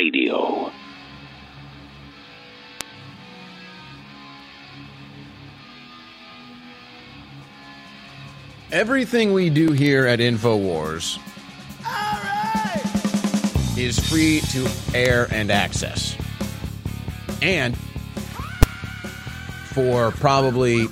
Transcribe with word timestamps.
Radio. 0.00 0.72
Everything 8.72 9.34
we 9.34 9.50
do 9.50 9.72
here 9.72 10.06
at 10.06 10.20
InfoWars 10.20 11.18
is 13.76 13.98
free 14.08 14.40
to 14.52 14.66
air 14.94 15.28
and 15.30 15.50
access. 15.50 16.16
And 17.42 17.76
for 19.74 20.12
probably 20.12 20.86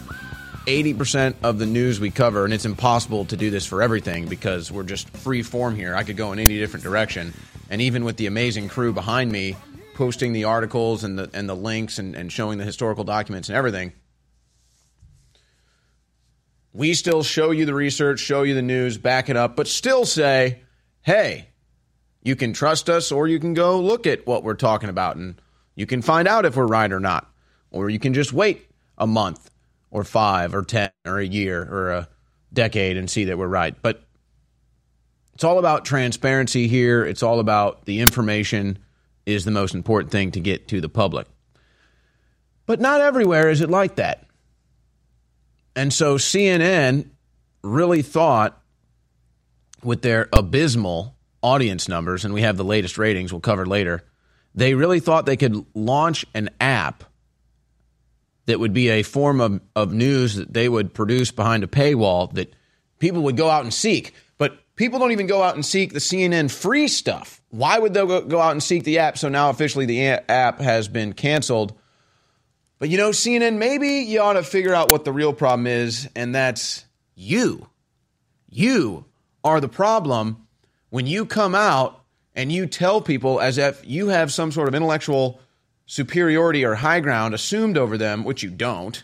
80% 0.67 1.36
of 1.43 1.59
the 1.59 1.64
news 1.64 1.99
we 1.99 2.11
cover, 2.11 2.45
and 2.45 2.53
it's 2.53 2.67
impossible 2.67 3.25
to 3.25 3.39
do 3.39 3.49
this 3.49 3.64
for 3.64 3.81
everything 3.81 4.29
because 4.29 4.71
we're 4.71 4.82
just 4.82 5.09
free 5.17 5.43
form 5.43 5.77
here. 5.77 5.95
I 5.95 6.03
could 6.03 6.18
go 6.18 6.32
in 6.32 6.39
any 6.39 6.59
different 6.59 6.85
direction. 6.85 7.32
And 7.71 7.81
even 7.81 8.04
with 8.04 8.17
the 8.17 8.27
amazing 8.27 8.68
crew 8.68 8.93
behind 8.93 9.31
me 9.31 9.57
posting 9.95 10.32
the 10.32 10.45
articles 10.45 11.04
and 11.04 11.18
the, 11.18 11.31
and 11.35 11.49
the 11.49 11.57
links 11.57 11.99
and, 11.99 12.14
and 12.14 12.31
showing 12.32 12.58
the 12.58 12.64
historical 12.64 13.04
documents 13.04 13.49
and 13.49 13.57
everything, 13.57 13.93
we 16.72 16.94
still 16.94 17.22
show 17.22 17.50
you 17.50 17.67
the 17.67 17.75
research, 17.75 18.21
show 18.21 18.43
you 18.43 18.54
the 18.54 18.63
news, 18.63 18.99
back 18.99 19.29
it 19.29 19.36
up, 19.36 19.57
but 19.57 19.67
still 19.67 20.04
say, 20.04 20.61
hey, 21.03 21.49
you 22.22 22.36
can 22.36 22.53
trust 22.53 22.89
us 22.89 23.11
or 23.11 23.27
you 23.27 23.41
can 23.41 23.54
go 23.54 23.80
look 23.80 24.07
at 24.07 24.27
what 24.27 24.44
we're 24.44 24.55
talking 24.55 24.89
about 24.89 25.16
and 25.16 25.41
you 25.75 25.86
can 25.86 26.03
find 26.03 26.29
out 26.29 26.44
if 26.44 26.57
we're 26.57 26.66
right 26.66 26.93
or 26.93 27.00
not. 27.00 27.30
Or 27.71 27.91
you 27.91 27.99
can 27.99 28.14
just 28.14 28.32
wait 28.32 28.71
a 28.96 29.07
month 29.07 29.50
or 29.91 30.05
five 30.05 30.55
or 30.55 30.63
10 30.63 30.91
or 31.07 31.19
a 31.19 31.27
year 31.27 31.63
or 31.63 31.91
a 31.91 32.08
decade 32.53 32.97
and 32.97 33.11
see 33.11 33.25
that 33.25 33.39
we're 33.39 33.47
right. 33.47 33.75
But 33.80 34.03
it's 35.39 35.45
all 35.45 35.61
about 35.61 35.84
transparency 35.84 36.67
here. 36.67 37.06
It's 37.06 37.23
all 37.23 37.39
about 37.39 37.84
the 37.84 38.00
information 38.00 38.77
is 39.25 39.45
the 39.45 39.53
most 39.53 39.72
important 39.72 40.11
thing 40.11 40.33
to 40.33 40.41
get 40.41 40.67
to 40.67 40.80
the 40.80 40.89
public. 40.89 41.28
But 42.67 42.80
not 42.80 43.00
everywhere 43.00 43.48
is 43.48 43.61
it 43.61 43.70
like 43.70 43.95
that. 43.95 44.27
And 45.77 45.92
so 45.92 46.17
CNN 46.17 47.11
really 47.62 48.03
thought 48.03 48.61
with 49.84 50.03
their 50.03 50.28
abysmal 50.33 51.14
audience 51.41 51.89
numbers, 51.89 52.25
and 52.25 52.34
we 52.34 52.42
have 52.42 52.56
the 52.56 52.64
latest 52.64 52.98
ratings 52.98 53.33
we'll 53.33 53.41
cover 53.41 53.64
later, 53.64 54.02
they 54.56 54.75
really 54.75 54.98
thought 54.98 55.25
they 55.25 55.36
could 55.36 55.64
launch 55.73 56.27
an 56.34 56.50
app 56.61 57.05
that 58.47 58.58
would 58.58 58.73
be 58.73 58.89
a 58.89 59.05
form 59.05 59.41
of, 59.41 59.61
of 59.77 59.92
news 59.92 60.34
that 60.34 60.52
they 60.52 60.69
would 60.69 60.92
produce 60.92 61.30
behind 61.30 61.62
a 61.62 61.69
paywall 61.69 62.33
that 62.33 62.52
people 62.98 63.23
would 63.23 63.36
go 63.36 63.48
out 63.48 63.62
and 63.62 63.73
seek. 63.73 64.14
People 64.78 65.00
don't 65.00 65.10
even 65.10 65.26
go 65.26 65.42
out 65.42 65.56
and 65.56 65.66
seek 65.66 65.92
the 65.92 65.98
CNN 65.98 66.52
free 66.52 66.86
stuff. 66.86 67.42
Why 67.50 67.80
would 67.80 67.94
they 67.94 68.06
go 68.06 68.40
out 68.40 68.52
and 68.52 68.62
seek 68.62 68.84
the 68.84 69.00
app? 69.00 69.18
So 69.18 69.28
now 69.28 69.50
officially 69.50 69.86
the 69.86 70.06
app 70.06 70.60
has 70.60 70.86
been 70.86 71.14
canceled. 71.14 71.76
But 72.78 72.88
you 72.88 72.96
know, 72.96 73.10
CNN, 73.10 73.58
maybe 73.58 73.88
you 73.88 74.20
ought 74.20 74.34
to 74.34 74.44
figure 74.44 74.72
out 74.72 74.88
what 74.88 75.04
the 75.04 75.12
real 75.12 75.32
problem 75.32 75.66
is, 75.66 76.08
and 76.14 76.32
that's 76.32 76.84
you. 77.16 77.68
You 78.48 79.04
are 79.42 79.60
the 79.60 79.68
problem 79.68 80.46
when 80.90 81.08
you 81.08 81.26
come 81.26 81.56
out 81.56 82.04
and 82.36 82.52
you 82.52 82.68
tell 82.68 83.00
people 83.00 83.40
as 83.40 83.58
if 83.58 83.82
you 83.84 84.08
have 84.08 84.32
some 84.32 84.52
sort 84.52 84.68
of 84.68 84.76
intellectual 84.76 85.40
superiority 85.86 86.64
or 86.64 86.76
high 86.76 87.00
ground 87.00 87.34
assumed 87.34 87.76
over 87.76 87.98
them, 87.98 88.22
which 88.22 88.44
you 88.44 88.50
don't. 88.50 89.02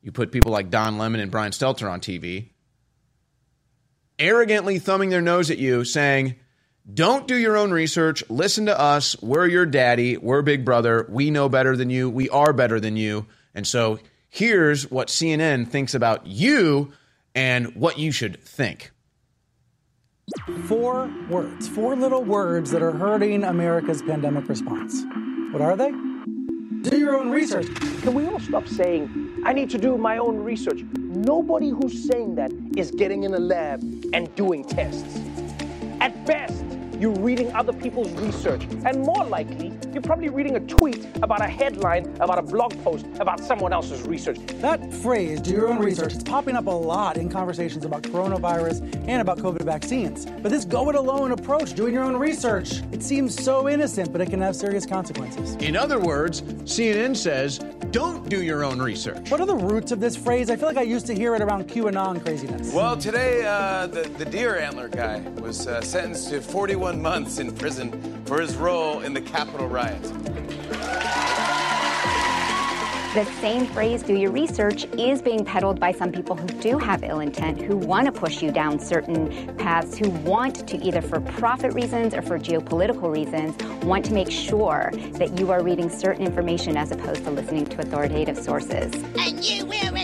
You 0.00 0.10
put 0.10 0.32
people 0.32 0.52
like 0.52 0.70
Don 0.70 0.96
Lemon 0.96 1.20
and 1.20 1.30
Brian 1.30 1.52
Stelter 1.52 1.90
on 1.90 2.00
TV, 2.00 2.48
arrogantly 4.18 4.78
thumbing 4.78 5.10
their 5.10 5.20
nose 5.20 5.50
at 5.50 5.58
you, 5.58 5.84
saying, 5.84 6.36
Don't 6.92 7.26
do 7.26 7.36
your 7.36 7.56
own 7.56 7.70
research. 7.70 8.22
Listen 8.28 8.66
to 8.66 8.78
us. 8.78 9.20
We're 9.22 9.46
your 9.46 9.66
daddy. 9.66 10.16
We're 10.16 10.42
big 10.42 10.64
brother. 10.64 11.06
We 11.08 11.30
know 11.30 11.48
better 11.48 11.76
than 11.76 11.90
you. 11.90 12.10
We 12.10 12.28
are 12.30 12.52
better 12.52 12.80
than 12.80 12.96
you. 12.96 13.26
And 13.54 13.66
so 13.66 13.98
here's 14.28 14.90
what 14.90 15.08
CNN 15.08 15.68
thinks 15.68 15.94
about 15.94 16.26
you 16.26 16.92
and 17.34 17.74
what 17.74 17.98
you 17.98 18.12
should 18.12 18.42
think. 18.42 18.90
Four 20.66 21.10
words, 21.30 21.68
four 21.68 21.96
little 21.96 22.22
words 22.22 22.70
that 22.72 22.82
are 22.82 22.92
hurting 22.92 23.44
America's 23.44 24.02
pandemic 24.02 24.48
response. 24.48 25.02
What 25.52 25.62
are 25.62 25.76
they? 25.76 25.90
Do 26.82 26.98
your 26.98 27.18
own 27.18 27.30
research. 27.30 27.66
Can 28.02 28.14
we 28.14 28.26
all 28.26 28.38
stop 28.38 28.68
saying, 28.68 29.27
I 29.48 29.54
need 29.54 29.70
to 29.70 29.78
do 29.78 29.96
my 29.96 30.18
own 30.18 30.44
research? 30.44 30.84
Nobody 30.98 31.70
who's 31.70 32.06
saying 32.06 32.34
that 32.34 32.52
is 32.76 32.90
getting 32.90 33.22
in 33.22 33.32
a 33.32 33.38
lab 33.38 33.80
and 34.12 34.28
doing 34.34 34.62
tests. 34.62 35.18
At 36.00 36.26
best, 36.26 36.62
you're 36.98 37.14
reading 37.20 37.52
other 37.54 37.72
people's 37.72 38.10
research. 38.12 38.64
And 38.84 39.02
more 39.02 39.24
likely, 39.24 39.72
you're 39.92 40.02
probably 40.02 40.28
reading 40.28 40.56
a 40.56 40.60
tweet 40.60 41.06
about 41.22 41.40
a 41.40 41.48
headline 41.48 42.06
about 42.20 42.38
a 42.38 42.42
blog 42.42 42.72
post 42.82 43.06
about 43.20 43.40
someone 43.40 43.72
else's 43.72 44.02
research. 44.02 44.38
That 44.60 44.92
phrase, 44.92 45.40
do 45.40 45.52
your 45.52 45.68
own 45.68 45.78
research, 45.78 46.14
it's 46.14 46.24
popping 46.24 46.56
up 46.56 46.66
a 46.66 46.70
lot 46.70 47.16
in 47.16 47.28
conversations 47.28 47.84
about 47.84 48.02
coronavirus 48.02 48.82
and 49.06 49.20
about 49.20 49.38
COVID 49.38 49.62
vaccines. 49.62 50.26
But 50.26 50.50
this 50.50 50.64
go 50.64 50.88
it 50.90 50.96
alone 50.96 51.32
approach, 51.32 51.74
doing 51.74 51.94
your 51.94 52.04
own 52.04 52.16
research, 52.16 52.82
it 52.92 53.02
seems 53.02 53.34
so 53.34 53.68
innocent, 53.68 54.12
but 54.12 54.20
it 54.20 54.30
can 54.30 54.40
have 54.40 54.56
serious 54.56 54.86
consequences. 54.86 55.54
In 55.56 55.76
other 55.76 56.00
words, 56.00 56.42
CNN 56.42 57.16
says, 57.16 57.58
don't 57.90 58.28
do 58.28 58.42
your 58.42 58.64
own 58.64 58.80
research. 58.80 59.30
What 59.30 59.40
are 59.40 59.46
the 59.46 59.56
roots 59.56 59.92
of 59.92 60.00
this 60.00 60.16
phrase? 60.16 60.50
I 60.50 60.56
feel 60.56 60.68
like 60.68 60.76
I 60.76 60.82
used 60.82 61.06
to 61.06 61.14
hear 61.14 61.34
it 61.34 61.42
around 61.42 61.68
QAnon 61.68 62.22
craziness. 62.22 62.72
Well, 62.72 62.96
today, 62.96 63.44
uh, 63.46 63.86
the, 63.86 64.02
the 64.18 64.24
deer 64.24 64.58
antler 64.58 64.88
guy 64.88 65.20
was 65.40 65.66
uh, 65.66 65.80
sentenced 65.80 66.28
to 66.30 66.40
41 66.40 66.87
months 66.96 67.38
in 67.38 67.52
prison 67.52 68.24
for 68.24 68.40
his 68.40 68.56
role 68.56 69.00
in 69.00 69.12
the 69.12 69.20
Capitol 69.20 69.68
riot. 69.68 70.02
The 73.14 73.24
same 73.40 73.66
phrase, 73.66 74.02
do 74.02 74.14
your 74.14 74.30
research, 74.30 74.84
is 74.96 75.22
being 75.22 75.44
peddled 75.44 75.80
by 75.80 75.92
some 75.92 76.12
people 76.12 76.36
who 76.36 76.46
do 76.60 76.78
have 76.78 77.02
ill 77.02 77.20
intent, 77.20 77.60
who 77.60 77.76
want 77.76 78.06
to 78.06 78.12
push 78.12 78.42
you 78.42 78.52
down 78.52 78.78
certain 78.78 79.56
paths, 79.56 79.96
who 79.96 80.10
want 80.10 80.68
to 80.68 80.76
either 80.76 81.00
for 81.00 81.20
profit 81.20 81.72
reasons 81.72 82.12
or 82.14 82.20
for 82.20 82.38
geopolitical 82.38 83.10
reasons, 83.10 83.56
want 83.82 84.04
to 84.04 84.12
make 84.12 84.30
sure 84.30 84.92
that 85.12 85.38
you 85.38 85.50
are 85.50 85.62
reading 85.62 85.88
certain 85.88 86.24
information 86.24 86.76
as 86.76 86.92
opposed 86.92 87.24
to 87.24 87.30
listening 87.30 87.64
to 87.64 87.80
authoritative 87.80 88.38
sources. 88.38 88.92
And 89.18 89.42
you 89.42 89.64
will 89.64 89.96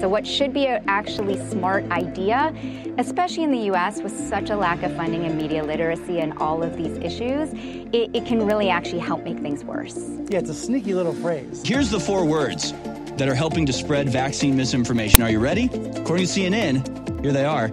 So, 0.00 0.08
what 0.08 0.26
should 0.26 0.54
be 0.54 0.66
an 0.66 0.82
actually 0.88 1.38
smart 1.50 1.84
idea, 1.90 2.54
especially 2.96 3.44
in 3.44 3.52
the 3.52 3.70
US 3.72 4.00
with 4.00 4.18
such 4.28 4.48
a 4.48 4.56
lack 4.56 4.82
of 4.82 4.96
funding 4.96 5.24
and 5.24 5.36
media 5.36 5.62
literacy 5.62 6.20
and 6.20 6.32
all 6.38 6.62
of 6.62 6.74
these 6.74 6.96
issues, 6.98 7.52
it, 7.92 8.10
it 8.14 8.24
can 8.24 8.46
really 8.46 8.70
actually 8.70 9.00
help 9.00 9.22
make 9.24 9.38
things 9.40 9.62
worse. 9.62 9.98
Yeah, 10.30 10.38
it's 10.38 10.48
a 10.48 10.54
sneaky 10.54 10.94
little 10.94 11.12
phrase. 11.12 11.62
Here's 11.66 11.90
the 11.90 12.00
four 12.00 12.24
words 12.24 12.72
that 13.18 13.28
are 13.28 13.34
helping 13.34 13.66
to 13.66 13.74
spread 13.74 14.08
vaccine 14.08 14.56
misinformation. 14.56 15.22
Are 15.22 15.30
you 15.30 15.38
ready? 15.38 15.66
According 15.66 16.26
to 16.26 16.32
CNN, 16.32 17.22
here 17.22 17.32
they 17.32 17.44
are 17.44 17.68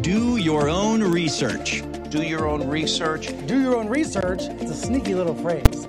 do 0.00 0.36
your 0.36 0.68
own 0.68 1.02
research. 1.02 1.82
Do 2.10 2.22
your 2.22 2.46
own 2.46 2.68
research. 2.68 3.34
Do 3.46 3.60
your 3.60 3.76
own 3.76 3.88
research. 3.88 4.42
It's 4.42 4.70
a 4.70 4.74
sneaky 4.74 5.14
little 5.14 5.34
phrase. 5.34 5.86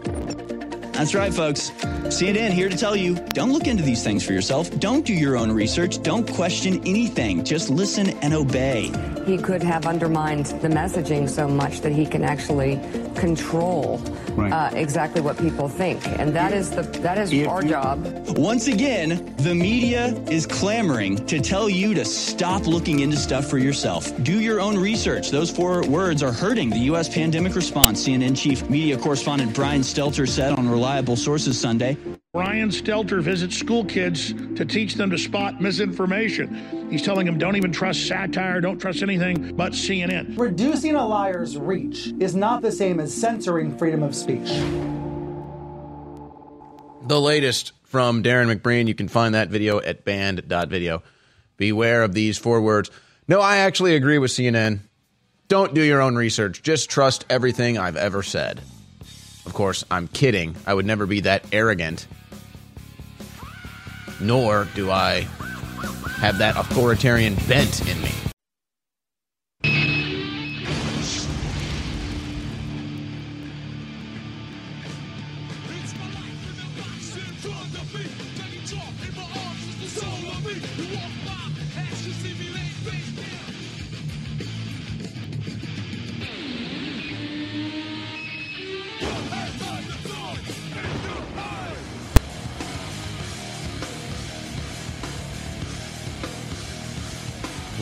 That's 0.98 1.14
right, 1.14 1.32
folks. 1.32 1.70
CNN 2.10 2.50
here 2.50 2.70
to 2.70 2.76
tell 2.76 2.96
you 2.96 3.14
don't 3.14 3.54
look 3.54 3.68
into 3.68 3.84
these 3.84 4.04
things 4.04 4.26
for 4.26 4.34
yourself. 4.34 4.72
Don't 4.80 5.06
do 5.06 5.14
your 5.14 5.38
own 5.38 5.52
research. 5.52 6.02
Don't 6.02 6.28
question 6.28 6.82
anything. 6.88 7.44
Just 7.44 7.70
listen 7.70 8.10
and 8.24 8.34
obey. 8.34 8.92
He 9.24 9.38
could 9.38 9.62
have 9.62 9.86
undermined 9.86 10.48
the 10.48 10.70
messaging 10.70 11.30
so 11.30 11.48
much 11.48 11.82
that 11.82 11.92
he 11.92 12.04
can 12.04 12.24
actually 12.24 12.80
control 13.14 14.00
right. 14.38 14.52
uh, 14.52 14.70
exactly 14.76 15.22
what 15.22 15.38
people 15.38 15.68
think, 15.68 16.06
and 16.20 16.36
that 16.36 16.54
is 16.54 16.70
the 16.70 16.84
that 17.02 17.18
is 17.18 17.34
if 17.34 17.48
our 17.48 17.62
job. 17.62 18.06
Once 18.38 18.68
again, 18.68 19.34
the 19.38 19.54
media 19.54 20.08
is 20.30 20.46
clamoring 20.46 21.26
to 21.26 21.40
tell 21.40 21.70
you 21.70 21.94
to 21.94 22.06
stop 22.06 22.66
looking 22.68 23.00
into 23.00 23.18
stuff 23.18 23.50
for 23.50 23.58
yourself. 23.58 24.12
Do 24.24 24.40
your 24.40 24.60
own 24.62 24.78
research. 24.78 25.32
Those 25.32 25.50
four 25.50 25.86
words 25.88 26.24
are 26.24 26.32
hurting 26.32 26.70
the 26.70 26.80
U.S. 26.92 27.10
pandemic 27.10 27.56
response. 27.56 28.08
CNN 28.08 28.38
chief 28.38 28.70
media 28.70 28.98
correspondent 28.98 29.54
Brian 29.54 29.82
Stelter 29.82 30.28
said 30.28 30.54
on 30.54 30.70
Reliable 30.70 31.16
Sources 31.16 31.60
Sunday. 31.60 31.98
Brian 32.38 32.70
Stelter 32.70 33.20
visits 33.20 33.58
school 33.58 33.84
kids 33.84 34.32
to 34.56 34.64
teach 34.64 34.94
them 34.94 35.10
to 35.10 35.18
spot 35.18 35.60
misinformation. 35.60 36.88
He's 36.92 37.02
telling 37.02 37.26
them 37.26 37.40
don't 37.40 37.56
even 37.56 37.72
trust 37.72 38.06
satire, 38.06 38.62
don't 38.62 38.78
trust 38.78 39.02
anything 39.02 39.56
but 39.56 39.72
CNN. 39.72 40.38
Reducing 40.38 40.94
a 40.94 41.04
liar's 41.04 41.58
reach 41.58 42.14
is 42.20 42.36
not 42.36 42.62
the 42.62 42.72
same 42.72 43.00
as 43.00 43.12
censoring 43.12 43.76
freedom 43.76 44.04
of 44.04 44.14
speech. 44.14 44.50
The 47.08 47.20
latest 47.20 47.72
from 47.86 48.22
Darrin 48.22 48.50
McBreen, 48.50 48.88
you 48.88 48.94
can 48.94 49.08
find 49.08 49.34
that 49.34 49.50
video 49.50 49.82
at 49.82 50.06
banned.video. 50.06 51.02
Beware 51.58 52.04
of 52.04 52.14
these 52.14 52.38
four 52.38 52.62
words. 52.62 52.92
No, 53.28 53.42
I 53.42 53.58
actually 53.58 53.96
agree 53.96 54.20
with 54.20 54.30
CNN. 54.30 54.82
Don't 55.48 55.74
do 55.74 55.82
your 55.82 56.04
own 56.04 56.16
research. 56.16 56.62
Just 56.62 56.92
trust 56.92 57.26
everything 57.32 57.80
I've 57.80 57.98
ever 57.98 58.22
said. 58.22 58.62
Of 59.48 59.56
course, 59.56 59.84
I'm 59.90 60.08
kidding. 60.08 60.56
I 60.68 60.76
would 60.76 60.86
never 60.86 61.08
be 61.08 61.22
that 61.22 61.44
arrogant 61.52 62.06
nor 64.20 64.68
do 64.76 64.92
I 64.92 65.22
have 66.20 66.38
that 66.40 66.58
authoritarian 66.58 67.36
bent 67.48 67.88
in 67.88 68.02
me. 68.02 68.27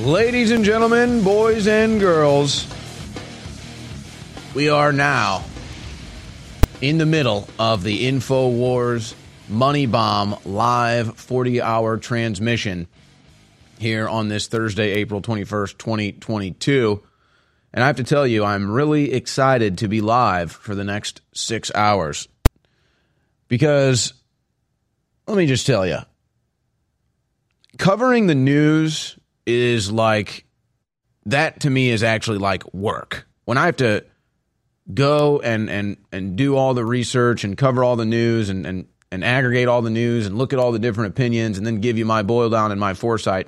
Ladies 0.06 0.52
and 0.52 0.64
gentlemen, 0.64 1.24
boys 1.24 1.66
and 1.66 2.00
girls, 2.00 2.68
we 4.54 4.70
are 4.70 4.94
now 4.94 5.44
in 6.80 7.00
the 7.00 7.08
middle 7.08 7.50
of 7.58 7.82
the 7.82 8.06
InfoWars 8.06 9.16
Money 9.50 9.88
Bomb 9.88 10.38
live 10.46 11.18
40 11.18 11.60
hour 11.60 11.98
transmission 11.98 12.88
here 13.80 14.08
on 14.08 14.28
this 14.28 14.46
Thursday, 14.46 14.92
April 14.92 15.24
21st, 15.24 15.80
2022. 15.80 17.04
And 17.74 17.84
I 17.84 17.88
have 17.88 17.96
to 17.96 18.04
tell 18.04 18.28
you, 18.28 18.46
I'm 18.46 18.70
really 18.70 19.12
excited 19.12 19.80
to 19.80 19.88
be 19.88 20.02
live 20.02 20.52
for 20.52 20.76
the 20.76 20.84
next 20.84 21.22
six 21.34 21.72
hours 21.74 22.28
because 23.48 24.14
let 25.26 25.36
me 25.36 25.48
just 25.48 25.66
tell 25.66 25.84
you, 25.84 25.98
covering 27.80 28.28
the 28.28 28.36
news 28.36 29.18
is 29.46 29.92
like 29.92 30.46
that 31.26 31.62
to 31.62 31.70
me 31.70 31.90
is 31.90 32.04
actually 32.04 32.38
like 32.38 32.74
work. 32.74 33.28
When 33.46 33.58
I 33.58 33.66
have 33.66 33.78
to 33.78 34.06
go 34.94 35.40
and 35.40 35.70
and 35.70 35.98
and 36.12 36.36
do 36.36 36.56
all 36.56 36.74
the 36.74 36.86
research 36.86 37.44
and 37.44 37.58
cover 37.58 37.84
all 37.84 37.96
the 37.96 38.06
news 38.06 38.50
and 38.50 38.66
and 38.66 38.88
and 39.12 39.24
aggregate 39.24 39.68
all 39.68 39.82
the 39.82 39.90
news 39.90 40.26
and 40.26 40.38
look 40.38 40.54
at 40.54 40.60
all 40.60 40.72
the 40.72 40.80
different 40.80 41.12
opinions 41.12 41.58
and 41.58 41.66
then 41.66 41.80
give 41.80 41.98
you 41.98 42.06
my 42.06 42.22
boil 42.24 42.50
down 42.50 42.72
and 42.72 42.80
my 42.80 42.94
foresight. 42.94 43.48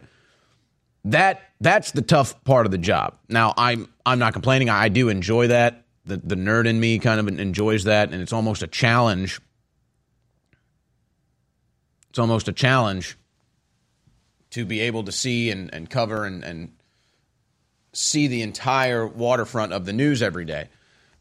That 1.05 1.41
that's 1.59 1.91
the 1.91 2.01
tough 2.01 2.43
part 2.43 2.65
of 2.65 2.71
the 2.71 2.77
job. 2.77 3.17
Now 3.29 3.53
I'm 3.57 3.87
I'm 4.05 4.19
not 4.19 4.33
complaining. 4.33 4.69
I 4.69 4.89
do 4.89 5.09
enjoy 5.09 5.47
that. 5.47 5.85
The 6.05 6.17
the 6.17 6.35
nerd 6.35 6.67
in 6.67 6.79
me 6.79 6.99
kind 6.99 7.19
of 7.19 7.27
enjoys 7.27 7.83
that, 7.83 8.11
and 8.11 8.21
it's 8.21 8.33
almost 8.33 8.63
a 8.63 8.67
challenge. 8.67 9.39
It's 12.09 12.19
almost 12.19 12.47
a 12.47 12.53
challenge 12.53 13.17
to 14.57 14.65
be 14.65 14.79
able 14.79 15.03
to 15.03 15.11
see 15.11 15.51
and, 15.51 15.71
and 15.71 15.87
cover 15.87 16.25
and, 16.25 16.43
and 16.43 16.71
see 17.93 18.25
the 18.25 18.41
entire 18.41 19.05
waterfront 19.05 19.71
of 19.71 19.85
the 19.85 19.93
news 19.93 20.23
every 20.23 20.45
day. 20.45 20.67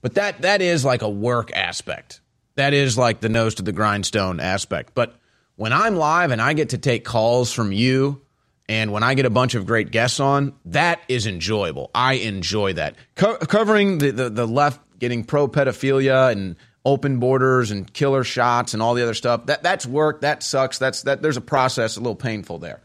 But 0.01 0.15
that 0.15 0.41
that 0.41 0.63
is 0.63 0.87
like 0.87 1.03
a 1.03 1.09
work 1.09 1.55
aspect. 1.55 2.23
That 2.55 2.73
is 2.73 2.97
like 2.97 3.21
the 3.21 3.29
nose 3.29 3.57
to 3.57 3.63
the 3.63 3.73
grindstone 3.73 4.41
aspect. 4.41 4.95
But 4.95 5.17
when 5.57 5.75
I'm 5.75 5.97
live 5.97 6.31
and 6.31 6.41
I 6.41 6.55
get 6.55 6.71
to 6.71 6.79
take 6.79 7.05
calls 7.05 7.53
from 7.53 7.73
you 7.73 8.23
and 8.71 8.91
when 8.91 9.03
I 9.03 9.13
get 9.13 9.27
a 9.27 9.31
bunch 9.31 9.55
of 9.55 9.67
great 9.67 9.91
guests 9.91 10.19
on, 10.19 10.55
that 10.65 11.01
is 11.07 11.27
enjoyable. 11.27 11.91
I 11.95 12.15
enjoy 12.15 12.73
that. 12.73 12.97
Co- 13.17 13.37
covering 13.37 13.99
the, 13.99 14.13
the, 14.13 14.31
the 14.31 14.47
left 14.47 14.81
getting 14.99 15.25
pro 15.25 15.47
pedophilia 15.47 16.33
and 16.33 16.57
open 16.87 17.19
borders 17.19 17.71
and 17.71 17.93
killer 17.93 18.25
shots 18.25 18.73
and 18.73 18.83
all 18.83 18.95
the 18.95 19.03
other 19.03 19.13
stuff. 19.13 19.45
That 19.45 19.63
that's 19.63 19.85
work. 19.85 20.23
That 20.23 20.43
sucks. 20.43 20.79
That's 20.79 21.03
that 21.03 21.21
there's 21.21 21.37
a 21.37 21.43
process 21.43 21.99
a 21.99 22.01
little 22.01 22.17
painful 22.17 22.61
there. 22.61 22.81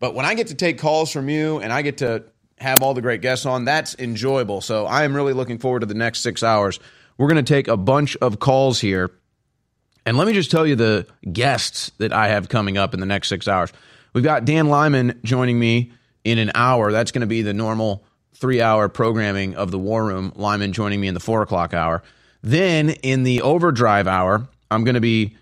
But 0.00 0.14
when 0.14 0.24
I 0.24 0.34
get 0.34 0.48
to 0.48 0.54
take 0.54 0.78
calls 0.78 1.10
from 1.10 1.28
you 1.28 1.58
and 1.58 1.72
I 1.72 1.82
get 1.82 1.98
to 1.98 2.24
have 2.58 2.82
all 2.82 2.94
the 2.94 3.02
great 3.02 3.20
guests 3.20 3.46
on, 3.46 3.64
that's 3.64 3.94
enjoyable. 3.98 4.60
So 4.60 4.86
I 4.86 5.04
am 5.04 5.14
really 5.14 5.32
looking 5.32 5.58
forward 5.58 5.80
to 5.80 5.86
the 5.86 5.94
next 5.94 6.20
six 6.20 6.42
hours. 6.42 6.78
We're 7.16 7.28
going 7.28 7.44
to 7.44 7.54
take 7.54 7.68
a 7.68 7.76
bunch 7.76 8.16
of 8.16 8.38
calls 8.38 8.80
here. 8.80 9.10
And 10.06 10.16
let 10.16 10.26
me 10.26 10.32
just 10.32 10.50
tell 10.50 10.66
you 10.66 10.76
the 10.76 11.06
guests 11.32 11.90
that 11.98 12.12
I 12.12 12.28
have 12.28 12.48
coming 12.48 12.78
up 12.78 12.94
in 12.94 13.00
the 13.00 13.06
next 13.06 13.28
six 13.28 13.48
hours. 13.48 13.72
We've 14.14 14.24
got 14.24 14.44
Dan 14.44 14.68
Lyman 14.68 15.20
joining 15.24 15.58
me 15.58 15.92
in 16.24 16.38
an 16.38 16.52
hour. 16.54 16.92
That's 16.92 17.10
going 17.10 17.20
to 17.20 17.26
be 17.26 17.42
the 17.42 17.52
normal 17.52 18.04
three 18.34 18.62
hour 18.62 18.88
programming 18.88 19.56
of 19.56 19.70
the 19.70 19.78
War 19.78 20.06
Room. 20.06 20.32
Lyman 20.36 20.72
joining 20.72 21.00
me 21.00 21.08
in 21.08 21.14
the 21.14 21.20
four 21.20 21.42
o'clock 21.42 21.74
hour. 21.74 22.02
Then 22.42 22.90
in 22.90 23.24
the 23.24 23.42
overdrive 23.42 24.06
hour, 24.06 24.48
I'm 24.70 24.84
going 24.84 24.94
to 24.94 25.00
be 25.00 25.36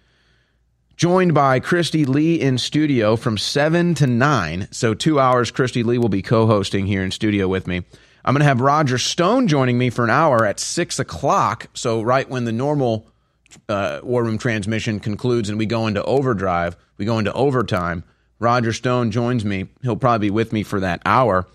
joined 0.97 1.35
by 1.35 1.61
Kristi 1.61 2.07
Leigh 2.07 2.41
in 2.41 2.59
studio 2.59 3.17
from 3.17 3.37
7 3.37 3.95
to 3.97 4.07
9. 4.07 4.69
So, 4.71 4.95
two 4.95 5.21
hours, 5.21 5.53
Kristi 5.53 5.85
Leigh 5.85 5.99
will 5.99 6.09
be 6.09 6.23
co 6.23 6.47
hosting 6.47 6.87
here 6.87 7.03
in 7.03 7.11
studio 7.11 7.49
with 7.49 7.67
me. 7.67 7.83
I'm 8.25 8.35
going 8.35 8.41
to 8.41 8.47
have 8.47 8.61
Roger 8.61 8.99
Stone 8.99 9.47
joining 9.49 9.79
me 9.79 9.91
for 9.91 10.05
an 10.05 10.11
hour 10.11 10.45
at 10.45 10.59
6 10.59 10.99
o'clock. 10.99 11.69
So, 11.75 12.03
right 12.03 12.29
when 12.29 12.45
the 12.45 12.53
normal 12.53 13.09
uh, 13.69 14.01
War 14.03 14.25
Room 14.25 14.39
transmission 14.39 14.99
concludes 15.01 15.49
and 15.49 15.59
we 15.59 15.67
go 15.67 15.87
into 15.87 16.03
overdrive, 16.03 16.77
we 16.97 17.05
go 17.05 17.19
into 17.19 17.33
overtime. 17.33 18.03
Roger 18.39 18.73
Stone 18.73 19.11
joins 19.11 19.45
me. 19.45 19.69
He'll 19.83 19.97
probably 19.97 20.29
be 20.29 20.31
with 20.31 20.53
me 20.53 20.63
for 20.63 20.81
that 20.81 21.03
hour. 21.05 21.47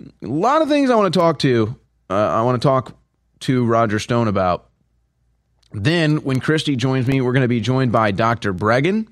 A 0.00 0.26
lot 0.26 0.62
of 0.62 0.68
things 0.68 0.90
I 0.90 0.94
want 0.94 1.12
to 1.12 1.18
talk 1.18 1.38
to. 1.40 1.74
Uh, 2.10 2.14
I 2.14 2.42
want 2.42 2.60
to 2.60 2.66
talk 2.66 2.96
to 3.40 3.64
Roger 3.64 3.98
Stone 3.98 4.28
about. 4.28 4.65
Then, 5.72 6.18
when 6.18 6.40
Kristi 6.40 6.76
joins 6.76 7.06
me, 7.06 7.20
we're 7.20 7.32
going 7.32 7.42
to 7.42 7.48
be 7.48 7.60
joined 7.60 7.92
by 7.92 8.10
Dr. 8.10 8.54
Breggin 8.54 9.08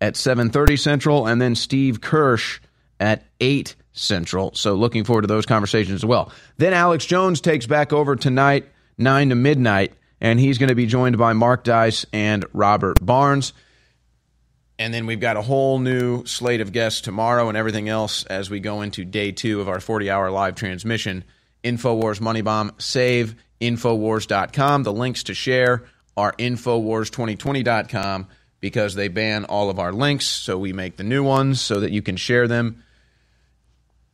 at 0.00 0.14
7:30 0.14 0.78
Central, 0.78 1.26
and 1.26 1.40
then 1.40 1.54
Steve 1.54 2.00
Kirsch 2.00 2.60
at 2.98 3.24
8 3.40 3.76
Central. 3.92 4.52
So, 4.54 4.74
looking 4.74 5.04
forward 5.04 5.22
to 5.22 5.28
those 5.28 5.46
conversations 5.46 5.94
as 5.94 6.04
well. 6.04 6.32
Then 6.56 6.72
Alex 6.72 7.04
Jones 7.04 7.40
takes 7.40 7.66
back 7.66 7.92
over 7.92 8.16
tonight, 8.16 8.66
9 8.98 9.28
to 9.28 9.34
midnight, 9.34 9.92
and 10.20 10.40
he's 10.40 10.58
going 10.58 10.68
to 10.68 10.74
be 10.74 10.86
joined 10.86 11.18
by 11.18 11.32
Mark 11.32 11.64
Dice 11.64 12.06
and 12.12 12.44
Robert 12.52 13.04
Barnes. 13.04 13.52
And 14.78 14.94
then 14.94 15.04
we've 15.04 15.20
got 15.20 15.36
a 15.36 15.42
whole 15.42 15.78
new 15.78 16.24
slate 16.24 16.62
of 16.62 16.72
guests 16.72 17.02
tomorrow 17.02 17.48
and 17.48 17.56
everything 17.56 17.90
else 17.90 18.24
as 18.24 18.48
we 18.48 18.60
go 18.60 18.80
into 18.80 19.04
day 19.04 19.30
two 19.30 19.60
of 19.60 19.68
our 19.68 19.78
40 19.78 20.10
hour 20.10 20.30
live 20.30 20.54
transmission. 20.54 21.22
InfoWars 21.62 22.18
Money 22.18 22.40
Bomb. 22.40 22.72
Save 22.78 23.34
Infowars.com. 23.60 24.82
The 24.82 24.92
links 24.92 25.24
to 25.24 25.34
share 25.34 25.84
are 26.16 26.32
Infowars2020.com 26.32 28.26
because 28.60 28.94
they 28.94 29.08
ban 29.08 29.44
all 29.44 29.70
of 29.70 29.78
our 29.78 29.92
links. 29.92 30.26
So 30.26 30.58
we 30.58 30.72
make 30.72 30.96
the 30.96 31.04
new 31.04 31.22
ones 31.22 31.60
so 31.60 31.80
that 31.80 31.92
you 31.92 32.02
can 32.02 32.16
share 32.16 32.46
them 32.46 32.82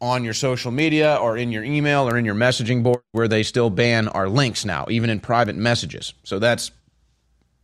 on 0.00 0.24
your 0.24 0.34
social 0.34 0.70
media 0.70 1.16
or 1.16 1.36
in 1.36 1.50
your 1.52 1.64
email 1.64 2.08
or 2.08 2.18
in 2.18 2.24
your 2.24 2.34
messaging 2.34 2.82
board 2.82 3.00
where 3.12 3.28
they 3.28 3.42
still 3.42 3.70
ban 3.70 4.08
our 4.08 4.28
links 4.28 4.64
now, 4.64 4.86
even 4.90 5.10
in 5.10 5.20
private 5.20 5.56
messages. 5.56 6.12
So 6.22 6.38
that's 6.38 6.70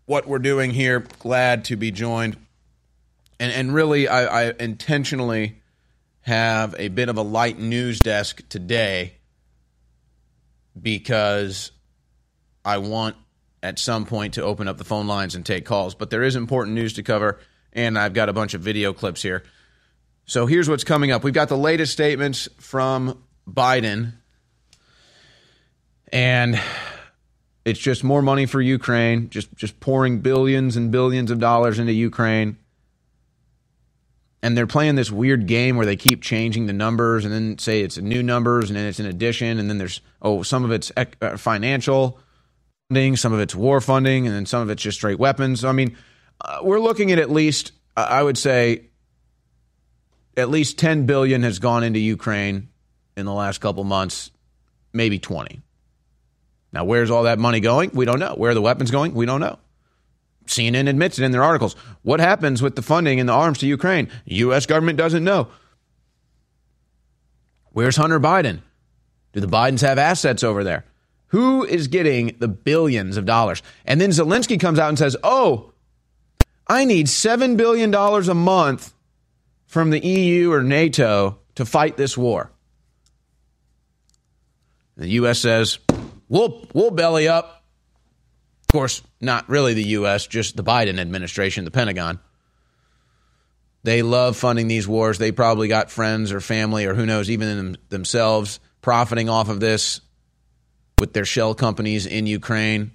what 0.07 0.27
we're 0.27 0.39
doing 0.39 0.71
here. 0.71 1.01
Glad 1.21 1.67
to 1.67 1.77
be 1.77 1.91
joined 1.91 2.37
and 3.43 3.53
and 3.53 3.75
really 3.75 4.07
I, 4.07 4.45
I 4.45 4.55
intentionally 4.61 5.61
have 6.21 6.77
a 6.79 6.89
bit 6.89 7.09
of 7.09 7.17
a 7.17 7.23
light 7.23 7.59
news 7.59 8.01
desk 8.01 8.49
today 8.49 9.15
because 10.81 11.73
I 12.65 12.79
want 12.79 13.17
at 13.63 13.79
some 13.79 14.07
point 14.07 14.35
to 14.35 14.43
open 14.43 14.69
up 14.69 14.79
the 14.79 14.85
phone 14.85 15.07
lines 15.07 15.35
and 15.35 15.45
take 15.45 15.65
calls. 15.65 15.95
But 15.95 16.11
there 16.11 16.23
is 16.23 16.37
important 16.37 16.75
news 16.75 16.95
to 16.95 17.03
cover, 17.03 17.39
and 17.73 17.99
I've 17.99 18.15
got 18.15 18.29
a 18.29 18.33
bunch 18.33 18.55
of 18.55 18.61
video 18.61 18.93
clips 18.93 19.23
here. 19.23 19.45
So 20.25 20.47
here's 20.47 20.69
what's 20.69 20.85
coming 20.85 21.11
up. 21.11 21.25
We've 21.25 21.35
got 21.35 21.49
the 21.49 21.57
latest 21.57 21.93
statements 21.93 22.49
from 22.59 23.23
Biden, 23.49 24.15
and 26.13 26.61
it's 27.65 27.81
just 27.81 28.05
more 28.05 28.23
money 28.23 28.47
for 28.47 28.61
Ukraine, 28.61 29.31
just 29.31 29.55
just 29.55 29.81
pouring 29.81 30.21
billions 30.21 30.77
and 30.77 30.91
billions 30.91 31.31
of 31.31 31.39
dollars 31.39 31.79
into 31.79 31.93
Ukraine 31.93 32.57
and 34.43 34.57
they're 34.57 34.67
playing 34.67 34.97
this 34.97 35.11
weird 35.11 35.47
game 35.47 35.77
where 35.77 35.87
they 35.87 35.97
keep 35.97 36.23
changing 36.23 36.67
the 36.67 36.73
numbers 36.73 37.25
and 37.25 37.33
then 37.33 37.59
say 37.59 37.81
it's 37.83 37.97
new 37.99 38.23
numbers 38.23 38.69
and 38.69 38.77
then 38.77 38.87
it's 38.87 38.99
an 38.99 39.07
addition 39.07 39.59
and 39.59 39.69
then 39.71 39.79
there's 39.79 40.01
oh 40.21 40.43
some 40.43 40.65
of 40.65 40.73
it's 40.73 40.91
uh, 40.97 41.37
financial 41.37 42.19
funding 42.89 43.17
some 43.17 43.33
of 43.33 43.41
it's 43.41 43.55
war 43.55 43.81
funding 43.81 44.27
and 44.27 44.35
then 44.35 44.47
some 44.47 44.63
of 44.63 44.71
it's 44.71 44.83
just 44.83 44.99
straight 44.99 45.19
weapons. 45.19 45.65
I 45.65 45.73
mean 45.73 45.97
uh, 46.41 46.61
we're 46.63 46.81
looking 46.81 47.13
at 47.13 47.19
at 47.19 47.31
least 47.31 47.73
uh, 47.97 48.07
i 48.09 48.23
would 48.23 48.37
say 48.37 48.87
at 50.37 50.49
least 50.49 50.79
10 50.79 51.07
billion 51.07 51.43
has 51.43 51.59
gone 51.59 51.85
into 51.85 52.01
ukraine 52.01 52.69
in 53.17 53.27
the 53.27 53.33
last 53.33 53.61
couple 53.61 53.85
months 53.85 54.31
maybe 54.93 55.19
20 55.19 55.63
now 56.73 56.85
where's 56.85 57.11
all 57.11 57.25
that 57.25 57.39
money 57.39 57.61
going? 57.61 57.91
We 57.93 58.07
don't 58.07 58.19
know. 58.19 58.35
Where 58.35 58.51
are 58.51 58.55
the 58.55 58.63
weapons 58.63 58.91
going? 58.91 59.13
We 59.13 59.27
don't 59.27 59.41
know 59.41 59.59
CNN 60.47 60.89
admits 60.89 61.19
it 61.19 61.25
in 61.25 61.33
their 61.33 61.43
articles. 61.43 61.75
What 62.03 62.21
happens 62.21 62.63
with 62.63 62.77
the 62.77 62.83
funding 62.83 63.21
and 63.21 63.29
the 63.29 63.33
arms 63.33 63.59
to 63.59 63.67
Ukraine? 63.67 64.09
The 64.27 64.37
U.S. 64.37 64.67
government 64.67 64.99
doesn't 64.99 65.25
know. 65.25 65.49
Where's 67.71 67.97
Hunter 67.97 68.21
Biden? 68.21 68.61
Do 69.33 69.41
the 69.41 69.47
Bidens 69.47 69.81
have 69.81 69.99
assets 69.99 70.45
over 70.45 70.63
there? 70.63 70.85
Who 71.29 71.65
is 71.65 71.89
getting 71.89 72.37
the 72.39 72.49
billions 72.49 73.17
of 73.17 73.25
dollars? 73.25 73.63
And 73.87 74.01
then 74.01 74.11
Zelensky 74.11 74.61
comes 74.61 74.79
out 74.79 74.91
and 74.91 74.99
says, 74.99 75.17
Oh, 75.23 75.73
I 76.67 76.85
need 76.85 77.07
$7 77.07 77.57
billion 77.57 77.95
a 77.95 78.35
month 78.35 78.93
from 79.65 79.91
the 79.91 80.01
EU 80.01 80.53
or 80.53 80.63
NATO 80.63 81.39
to 81.55 81.65
fight 81.65 81.97
this 81.97 82.17
war. 82.19 82.51
The 84.99 85.09
U.S. 85.09 85.39
says, 85.39 85.79
We'll, 86.29 86.67
we'll 86.75 86.91
belly 86.91 87.29
up. 87.29 87.62
Of 88.73 88.79
course, 88.79 89.03
not 89.21 89.51
really 89.51 89.75
the 89.75 89.85
U.S., 90.01 90.27
just 90.27 90.57
the 90.57 90.65
Biden 90.65 90.99
administration, 90.99 91.67
the 91.67 91.71
Pentagon. 91.71 92.19
They 93.83 94.01
love 94.01 94.35
funding 94.35 94.67
these 94.67 94.89
wars. 94.89 95.19
They 95.19 95.31
probably 95.31 95.69
got 95.69 95.91
friends 95.91 96.33
or 96.33 96.41
family 96.41 96.87
or 96.87 96.95
who 96.95 97.05
knows, 97.05 97.29
even 97.29 97.55
them, 97.55 97.77
themselves, 97.91 98.61
profiting 98.81 99.29
off 99.29 99.51
of 99.51 99.61
this 99.61 100.01
with 100.99 101.13
their 101.13 101.27
shell 101.27 101.55
companies 101.55 102.07
in 102.07 102.27
Ukraine, 102.27 102.93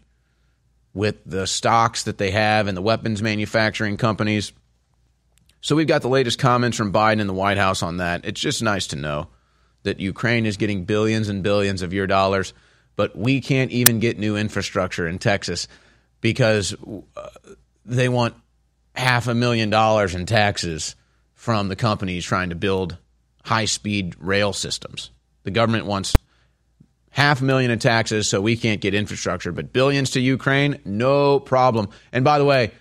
with 0.96 1.18
the 1.28 1.46
stocks 1.46 2.06
that 2.06 2.18
they 2.18 2.32
have 2.32 2.66
and 2.66 2.76
the 2.76 2.82
weapons 2.82 3.22
manufacturing 3.22 3.98
companies. 3.98 4.54
So 5.62 5.76
we've 5.76 5.86
got 5.86 6.02
the 6.02 6.10
latest 6.10 6.40
comments 6.40 6.76
from 6.76 6.92
Biden 6.92 7.20
in 7.20 7.28
the 7.28 7.36
White 7.36 7.60
House 7.60 7.84
on 7.84 7.98
that. 7.98 8.26
It's 8.26 8.42
just 8.42 8.64
nice 8.64 8.88
to 8.88 8.96
know 8.96 9.28
that 9.84 10.00
Ukraine 10.00 10.48
is 10.48 10.58
getting 10.58 10.86
billions 10.86 11.30
and 11.30 11.44
billions 11.44 11.84
of 11.84 11.94
your 11.94 12.08
dollars, 12.08 12.56
but 12.98 13.16
we 13.16 13.40
can't 13.40 13.72
even 13.72 14.00
get 14.00 14.20
new 14.20 14.36
infrastructure 14.36 15.08
in 15.08 15.20
Texas 15.20 15.70
because 16.20 16.76
uh, 17.16 17.30
they 17.86 18.10
want 18.10 18.36
half 18.94 19.28
a 19.28 19.36
million 19.36 19.70
dollars 19.70 20.16
in 20.16 20.26
taxes 20.26 20.96
from 21.36 21.70
the 21.70 21.76
companies 21.76 22.26
trying 22.26 22.50
to 22.50 22.56
build 22.56 22.98
high 23.46 23.66
speed 23.66 24.16
rail 24.20 24.52
systems. 24.52 25.12
The 25.44 25.52
government 25.52 25.86
wants 25.86 26.18
half 27.12 27.40
a 27.40 27.44
million 27.46 27.72
in 27.72 27.80
taxes 27.80 28.28
so 28.28 28.42
we 28.42 28.58
can't 28.58 28.82
get 28.82 28.94
infrastructure, 28.94 29.52
but 29.52 29.72
billions 29.72 30.12
to 30.12 30.20
Ukraine, 30.20 30.80
no 30.84 31.40
problem. 31.40 31.90
And 32.12 32.26
by 32.26 32.40
the 32.40 32.46
way, 32.46 32.72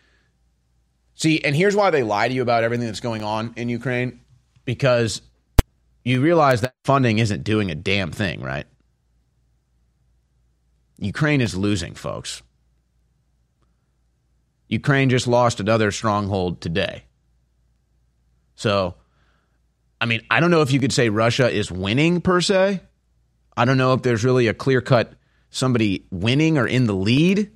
see, 1.15 1.43
and 1.45 1.55
here's 1.55 1.77
why 1.77 1.91
they 1.91 2.03
lie 2.03 2.27
to 2.27 2.35
you 2.35 2.43
about 2.43 2.65
everything 2.65 2.87
that's 2.87 3.01
going 3.01 3.23
on 3.23 3.53
in 3.57 3.69
Ukraine 3.69 4.21
because 4.65 5.21
you 6.05 6.23
realize 6.23 6.63
that 6.63 6.75
funding 6.85 7.19
isn't 7.19 7.45
doing 7.45 7.71
a 7.71 7.75
damn 7.75 8.13
thing, 8.13 8.41
right? 8.41 8.67
Ukraine 10.99 11.41
is 11.41 11.55
losing, 11.57 11.95
folks. 11.95 12.43
Ukraine 14.69 15.11
just 15.11 15.27
lost 15.27 15.61
another 15.61 15.91
stronghold 15.91 16.61
today. 16.61 17.05
So, 18.57 18.95
I 20.01 20.07
mean, 20.07 20.23
I 20.31 20.41
don't 20.41 20.51
know 20.51 20.63
if 20.63 20.73
you 20.73 20.81
could 20.81 20.93
say 20.93 21.09
Russia 21.09 21.49
is 21.51 21.71
winning 21.71 22.21
per 22.21 22.41
se. 22.41 22.81
I 23.57 23.65
don't 23.65 23.79
know 23.79 23.93
if 23.93 24.03
there's 24.03 24.25
really 24.25 24.49
a 24.49 24.55
clear 24.55 24.81
cut 24.81 25.13
somebody 25.51 26.07
winning 26.11 26.59
or 26.59 26.67
in 26.67 26.87
the 26.87 26.95
lead. 26.95 27.53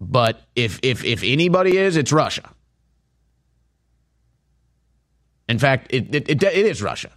But 0.00 0.40
if 0.56 0.80
if 0.82 1.04
if 1.04 1.22
anybody 1.22 1.76
is, 1.76 1.96
it's 1.96 2.12
Russia. 2.12 2.50
In 5.48 5.58
fact, 5.58 5.88
it, 5.90 6.14
it, 6.14 6.28
it, 6.28 6.42
it 6.42 6.66
is 6.66 6.82
Russia. 6.82 7.10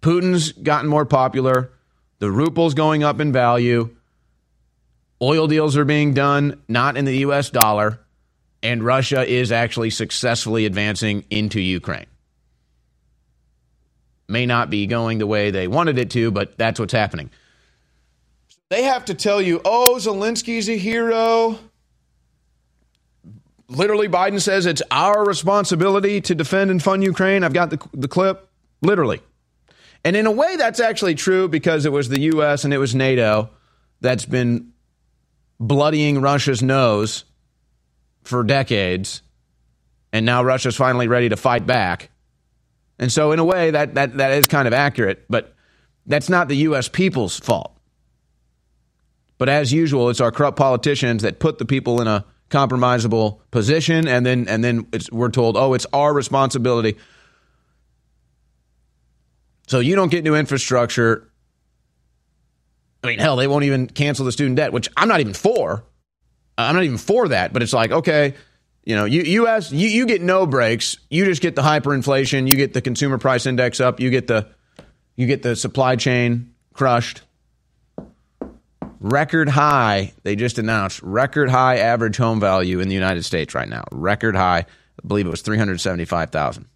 Putin's 0.00 0.52
gotten 0.52 0.88
more 0.88 1.04
popular. 1.04 1.72
The 2.22 2.30
ruble's 2.30 2.74
going 2.74 3.02
up 3.02 3.18
in 3.18 3.32
value. 3.32 3.96
Oil 5.20 5.48
deals 5.48 5.76
are 5.76 5.84
being 5.84 6.14
done 6.14 6.62
not 6.68 6.96
in 6.96 7.04
the 7.04 7.16
US 7.16 7.50
dollar, 7.50 7.98
and 8.62 8.80
Russia 8.80 9.28
is 9.28 9.50
actually 9.50 9.90
successfully 9.90 10.64
advancing 10.64 11.24
into 11.30 11.60
Ukraine. 11.60 12.06
May 14.28 14.46
not 14.46 14.70
be 14.70 14.86
going 14.86 15.18
the 15.18 15.26
way 15.26 15.50
they 15.50 15.66
wanted 15.66 15.98
it 15.98 16.10
to, 16.10 16.30
but 16.30 16.56
that's 16.56 16.78
what's 16.78 16.92
happening. 16.92 17.28
They 18.68 18.84
have 18.84 19.06
to 19.06 19.14
tell 19.14 19.42
you, 19.42 19.60
oh, 19.64 19.96
Zelensky's 19.98 20.68
a 20.68 20.78
hero. 20.78 21.58
Literally, 23.66 24.06
Biden 24.06 24.40
says 24.40 24.64
it's 24.64 24.82
our 24.92 25.24
responsibility 25.24 26.20
to 26.20 26.36
defend 26.36 26.70
and 26.70 26.80
fund 26.80 27.02
Ukraine. 27.02 27.42
I've 27.42 27.52
got 27.52 27.70
the, 27.70 27.80
the 27.92 28.06
clip. 28.06 28.48
Literally. 28.80 29.22
And 30.04 30.16
in 30.16 30.26
a 30.26 30.30
way, 30.30 30.56
that's 30.56 30.80
actually 30.80 31.14
true 31.14 31.48
because 31.48 31.86
it 31.86 31.92
was 31.92 32.08
the 32.08 32.20
U.S. 32.20 32.64
and 32.64 32.74
it 32.74 32.78
was 32.78 32.94
NATO 32.94 33.50
that's 34.00 34.24
been 34.24 34.72
bloodying 35.60 36.20
Russia's 36.20 36.62
nose 36.62 37.24
for 38.24 38.42
decades, 38.42 39.22
and 40.12 40.26
now 40.26 40.42
Russia's 40.42 40.76
finally 40.76 41.08
ready 41.08 41.28
to 41.28 41.36
fight 41.36 41.66
back. 41.66 42.10
And 42.98 43.10
so, 43.10 43.32
in 43.32 43.38
a 43.38 43.44
way, 43.44 43.70
that, 43.70 43.94
that, 43.94 44.16
that 44.18 44.32
is 44.32 44.46
kind 44.46 44.66
of 44.66 44.74
accurate, 44.74 45.24
but 45.28 45.54
that's 46.06 46.28
not 46.28 46.48
the 46.48 46.56
U.S. 46.56 46.88
people's 46.88 47.38
fault. 47.38 47.76
But 49.38 49.48
as 49.48 49.72
usual, 49.72 50.08
it's 50.10 50.20
our 50.20 50.30
corrupt 50.30 50.56
politicians 50.56 51.22
that 51.22 51.40
put 51.40 51.58
the 51.58 51.64
people 51.64 52.00
in 52.00 52.06
a 52.06 52.24
compromisable 52.48 53.40
position, 53.50 54.06
and 54.06 54.24
then 54.24 54.46
and 54.46 54.62
then 54.62 54.86
we're 55.10 55.30
told, 55.30 55.56
oh, 55.56 55.74
it's 55.74 55.86
our 55.92 56.12
responsibility. 56.12 56.96
So 59.72 59.80
you 59.80 59.96
don't 59.96 60.10
get 60.10 60.22
new 60.22 60.34
infrastructure 60.34 61.32
I 63.02 63.06
mean, 63.06 63.18
hell, 63.18 63.36
they 63.36 63.46
won't 63.46 63.64
even 63.64 63.86
cancel 63.86 64.26
the 64.26 64.32
student 64.32 64.56
debt, 64.56 64.70
which 64.70 64.86
I'm 64.98 65.08
not 65.08 65.20
even 65.20 65.32
for. 65.32 65.82
I'm 66.58 66.74
not 66.74 66.84
even 66.84 66.98
for 66.98 67.28
that. 67.28 67.54
But 67.54 67.62
it's 67.62 67.72
like, 67.72 67.90
okay, 67.90 68.34
you 68.84 68.96
know, 68.96 69.06
you 69.06 69.22
U.S. 69.22 69.72
you, 69.72 69.88
you 69.88 70.04
get 70.04 70.20
no 70.20 70.44
breaks. 70.44 70.98
You 71.08 71.24
just 71.24 71.40
get 71.40 71.56
the 71.56 71.62
hyperinflation. 71.62 72.48
You 72.48 72.56
get 72.56 72.74
the 72.74 72.82
consumer 72.82 73.16
price 73.16 73.46
index 73.46 73.80
up. 73.80 73.98
You 73.98 74.10
get 74.10 74.26
the 74.26 74.46
you 75.16 75.26
get 75.26 75.42
the 75.42 75.56
supply 75.56 75.96
chain 75.96 76.52
crushed. 76.74 77.22
Record 79.00 79.48
high. 79.48 80.12
They 80.22 80.36
just 80.36 80.58
announced 80.58 81.00
record 81.02 81.48
high 81.48 81.78
average 81.78 82.18
home 82.18 82.40
value 82.40 82.80
in 82.80 82.88
the 82.88 82.94
United 82.94 83.24
States 83.24 83.54
right 83.54 83.70
now. 83.70 83.84
Record 83.90 84.36
high. 84.36 84.66
I 85.02 85.06
believe 85.08 85.26
it 85.26 85.30
was 85.30 85.40
three 85.40 85.56
hundred 85.56 85.80
seventy 85.80 86.04
five 86.04 86.28
thousand. 86.28 86.66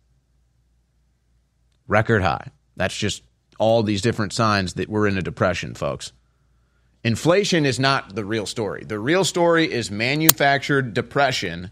Record 1.86 2.22
high. 2.22 2.52
That's 2.76 2.96
just 2.96 3.22
all 3.58 3.82
these 3.82 4.02
different 4.02 4.32
signs 4.32 4.74
that 4.74 4.88
we're 4.88 5.06
in 5.06 5.18
a 5.18 5.22
depression, 5.22 5.74
folks. 5.74 6.12
Inflation 7.02 7.64
is 7.64 7.78
not 7.78 8.14
the 8.14 8.24
real 8.24 8.46
story. 8.46 8.84
The 8.84 8.98
real 8.98 9.24
story 9.24 9.70
is 9.72 9.90
manufactured 9.90 10.92
depression, 10.92 11.70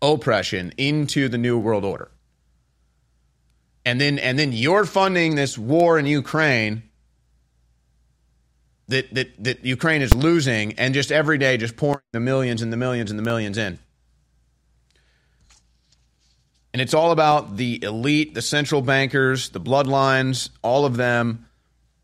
oppression 0.00 0.72
into 0.76 1.28
the 1.28 1.38
new 1.38 1.58
world 1.58 1.84
order. 1.84 2.10
And 3.84 4.00
then 4.00 4.18
and 4.18 4.38
then 4.38 4.52
you're 4.52 4.86
funding 4.86 5.34
this 5.34 5.58
war 5.58 5.98
in 5.98 6.06
Ukraine 6.06 6.84
that 8.88 9.12
that 9.14 9.44
that 9.44 9.64
Ukraine 9.64 10.00
is 10.00 10.14
losing 10.14 10.72
and 10.74 10.94
just 10.94 11.12
every 11.12 11.36
day 11.36 11.58
just 11.58 11.76
pouring 11.76 12.00
the 12.12 12.20
millions 12.20 12.62
and 12.62 12.72
the 12.72 12.78
millions 12.78 13.10
and 13.10 13.18
the 13.18 13.22
millions 13.22 13.58
in. 13.58 13.78
And 16.74 16.80
it's 16.80 16.92
all 16.92 17.12
about 17.12 17.56
the 17.56 17.84
elite, 17.84 18.34
the 18.34 18.42
central 18.42 18.82
bankers, 18.82 19.50
the 19.50 19.60
bloodlines, 19.60 20.48
all 20.60 20.84
of 20.84 20.96
them. 20.96 21.46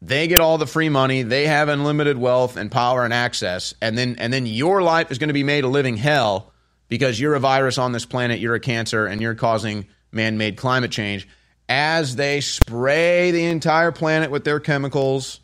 They 0.01 0.29
get 0.29 0.41
all 0.41 0.59
the 0.59 0.67
free 0.67 0.89
money. 0.89 1.25
They 1.25 1.49
have 1.49 1.69
unlimited 1.69 2.17
wealth 2.17 2.57
and 2.57 2.71
power 2.71 3.05
and 3.05 3.13
access. 3.13 3.75
And 3.83 3.99
then 3.99 4.15
and 4.21 4.33
then 4.33 4.47
your 4.47 4.81
life 4.81 5.11
is 5.11 5.19
going 5.19 5.27
to 5.27 5.35
be 5.35 5.43
made 5.43 5.65
a 5.65 5.69
living 5.69 5.97
hell 5.97 6.53
because 6.89 7.19
you're 7.19 7.35
a 7.35 7.41
virus 7.41 7.79
on 7.79 7.91
this 7.91 8.07
planet, 8.07 8.39
you're 8.39 8.55
a 8.55 8.61
cancer, 8.61 9.07
and 9.07 9.21
you're 9.21 9.35
causing 9.35 9.87
man-made 10.13 10.57
climate 10.57 10.93
change. 10.93 11.27
As 11.69 12.15
they 12.15 12.41
spray 12.41 13.33
the 13.33 13.47
entire 13.47 13.91
planet 13.91 14.31
with 14.31 14.45
their 14.45 14.61
chemicals, 14.61 15.41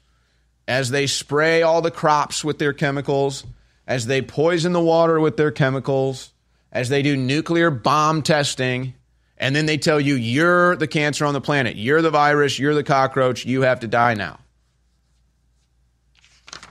as 0.68 0.90
they 0.90 1.08
spray 1.08 1.62
all 1.62 1.82
the 1.82 1.90
crops 1.90 2.44
with 2.44 2.60
their 2.60 2.72
chemicals, 2.72 3.44
as 3.88 4.06
they 4.06 4.22
poison 4.22 4.72
the 4.72 4.80
water 4.80 5.18
with 5.18 5.36
their 5.36 5.50
chemicals, 5.50 6.32
as 6.70 6.88
they 6.90 7.02
do 7.02 7.16
nuclear 7.16 7.70
bomb 7.70 8.22
testing, 8.22 8.94
and 9.38 9.54
then 9.54 9.66
they 9.66 9.78
tell 9.78 10.00
you 10.00 10.14
you're 10.14 10.76
the 10.76 10.86
cancer 10.86 11.24
on 11.24 11.34
the 11.34 11.40
planet, 11.40 11.76
you're 11.76 12.02
the 12.02 12.10
virus, 12.10 12.58
you're 12.58 12.74
the 12.74 12.84
cockroach, 12.84 13.44
you 13.44 13.62
have 13.62 13.80
to 13.80 13.88
die 13.88 14.14
now. 14.14 14.38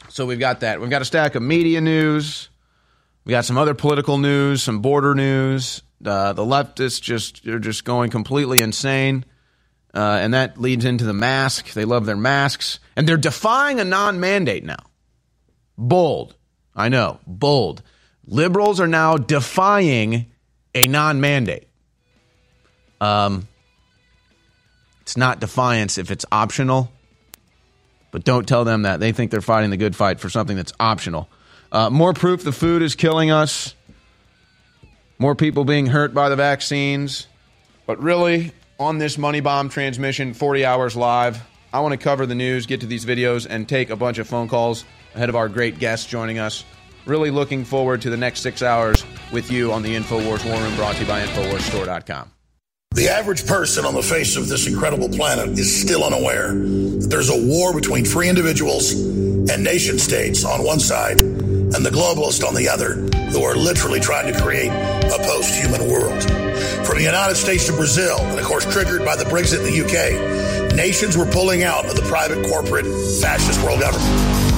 So 0.10 0.26
we've 0.26 0.40
got 0.40 0.62
that. 0.62 0.80
We've 0.80 0.90
got 0.90 1.02
a 1.02 1.06
stack 1.06 1.36
of 1.36 1.44
media 1.44 1.82
news. 1.82 2.50
We 3.26 3.32
got 3.32 3.44
some 3.44 3.58
other 3.58 3.74
political 3.74 4.18
news, 4.18 4.64
some 4.64 4.80
border 4.80 5.14
news. 5.14 5.82
Uh, 6.04 6.34
the 6.34 6.44
leftists 6.44 7.02
just 7.02 7.44
they're 7.44 7.60
just 7.60 7.84
going 7.84 8.12
completely 8.12 8.62
insane, 8.62 9.26
uh, 9.94 10.20
and 10.22 10.34
that 10.34 10.60
leads 10.60 10.86
into 10.86 11.04
the 11.04 11.14
mask. 11.14 11.74
They 11.74 11.86
love 11.86 12.06
their 12.06 12.16
masks, 12.16 12.80
and 12.96 13.08
they're 13.08 13.18
defying 13.18 13.80
a 13.80 13.84
non-mandate 13.84 14.64
now. 14.64 14.84
Bold, 15.78 16.36
I 16.76 16.90
know, 16.90 17.20
bold. 17.26 17.82
Liberals 18.26 18.80
are 18.80 18.88
now 18.88 19.18
defying 19.18 20.32
a 20.74 20.84
non-mandate. 20.84 21.65
Um, 23.02 23.48
it's 25.02 25.18
not 25.18 25.40
defiance 25.40 25.98
if 25.98 26.10
it's 26.10 26.26
optional, 26.32 26.92
but 28.12 28.24
don't 28.24 28.48
tell 28.48 28.66
them 28.66 28.84
that. 28.84 29.00
They 29.00 29.12
think 29.12 29.32
they're 29.32 29.42
fighting 29.42 29.70
the 29.70 29.78
good 29.78 29.96
fight 29.96 30.20
for 30.20 30.30
something 30.30 30.58
that's 30.58 30.74
optional. 30.80 31.30
Uh, 31.72 31.90
more 31.90 32.14
proof 32.14 32.44
the 32.44 32.52
food 32.52 32.82
is 32.82 32.96
killing 32.96 33.32
us. 33.32 33.76
More 35.20 35.36
people 35.36 35.64
being 35.64 35.88
hurt 35.88 36.14
by 36.14 36.30
the 36.30 36.36
vaccines. 36.36 37.28
But 37.86 38.02
really, 38.02 38.52
on 38.80 38.98
this 38.98 39.18
Money 39.18 39.42
Bomb 39.42 39.70
transmission, 39.70 40.34
40 40.34 40.66
hours 40.66 40.96
live, 40.96 41.42
I 41.72 41.82
want 41.82 41.92
to 41.92 41.98
cover 41.98 42.26
the 42.26 42.36
news, 42.36 42.66
get 42.66 42.82
to 42.82 42.88
these 42.88 43.06
videos, 43.06 43.46
and 43.50 43.68
take 43.68 43.90
a 43.90 43.96
bunch 43.96 44.18
of 44.18 44.28
phone 44.28 44.48
calls 44.48 44.86
ahead 45.14 45.30
of 45.30 45.36
our 45.36 45.50
great 45.50 45.80
guests 45.80 46.06
joining 46.06 46.40
us. 46.40 46.64
Really 47.06 47.32
looking 47.32 47.64
forward 47.64 48.02
to 48.02 48.10
the 48.10 48.18
next 48.18 48.42
six 48.42 48.64
hours 48.64 49.06
with 49.32 49.52
you 49.52 49.72
on 49.72 49.84
the 49.84 49.96
InfoWars 49.96 50.46
War 50.46 50.60
Room 50.60 50.76
brought 50.76 50.96
to 50.96 51.02
you 51.02 51.08
by 51.08 51.22
InfoWarsStore.com. 51.22 52.35
The 52.96 53.10
average 53.10 53.46
person 53.46 53.84
on 53.84 53.94
the 53.94 54.02
face 54.02 54.38
of 54.38 54.48
this 54.48 54.68
incredible 54.68 55.10
planet 55.10 55.60
is 55.60 55.82
still 55.82 56.02
unaware 56.02 56.54
that 56.54 57.08
there's 57.10 57.30
a 57.30 57.38
war 57.38 57.74
between 57.74 58.06
free 58.06 58.30
individuals 58.30 58.94
and 58.94 59.62
nation 59.62 60.00
states 60.00 60.46
on 60.46 60.64
one 60.64 60.80
side, 60.80 61.20
and 61.22 61.86
the 61.86 61.90
globalists 61.90 62.48
on 62.48 62.56
the 62.56 62.70
other, 62.70 62.96
who 63.32 63.44
are 63.44 63.54
literally 63.54 64.00
trying 64.00 64.32
to 64.32 64.42
create 64.42 64.72
a 64.72 65.20
post 65.28 65.54
human 65.54 65.92
world. 65.92 66.24
From 66.88 66.98
the 66.98 67.04
United 67.04 67.36
States 67.36 67.66
to 67.66 67.74
Brazil, 67.74 68.18
and 68.18 68.40
of 68.40 68.46
course, 68.46 68.64
triggered 68.72 69.04
by 69.04 69.18
the 69.18 69.26
Brexit 69.26 69.60
in 69.60 69.66
the 69.68 69.84
UK, 69.84 70.74
nations 70.74 71.18
were 71.18 71.26
pulling 71.26 71.64
out 71.64 71.86
of 71.86 71.98
the 71.98 72.04
private 72.04 72.48
corporate 72.48 72.86
fascist 73.20 73.62
world 73.62 73.82
government. 73.82 74.10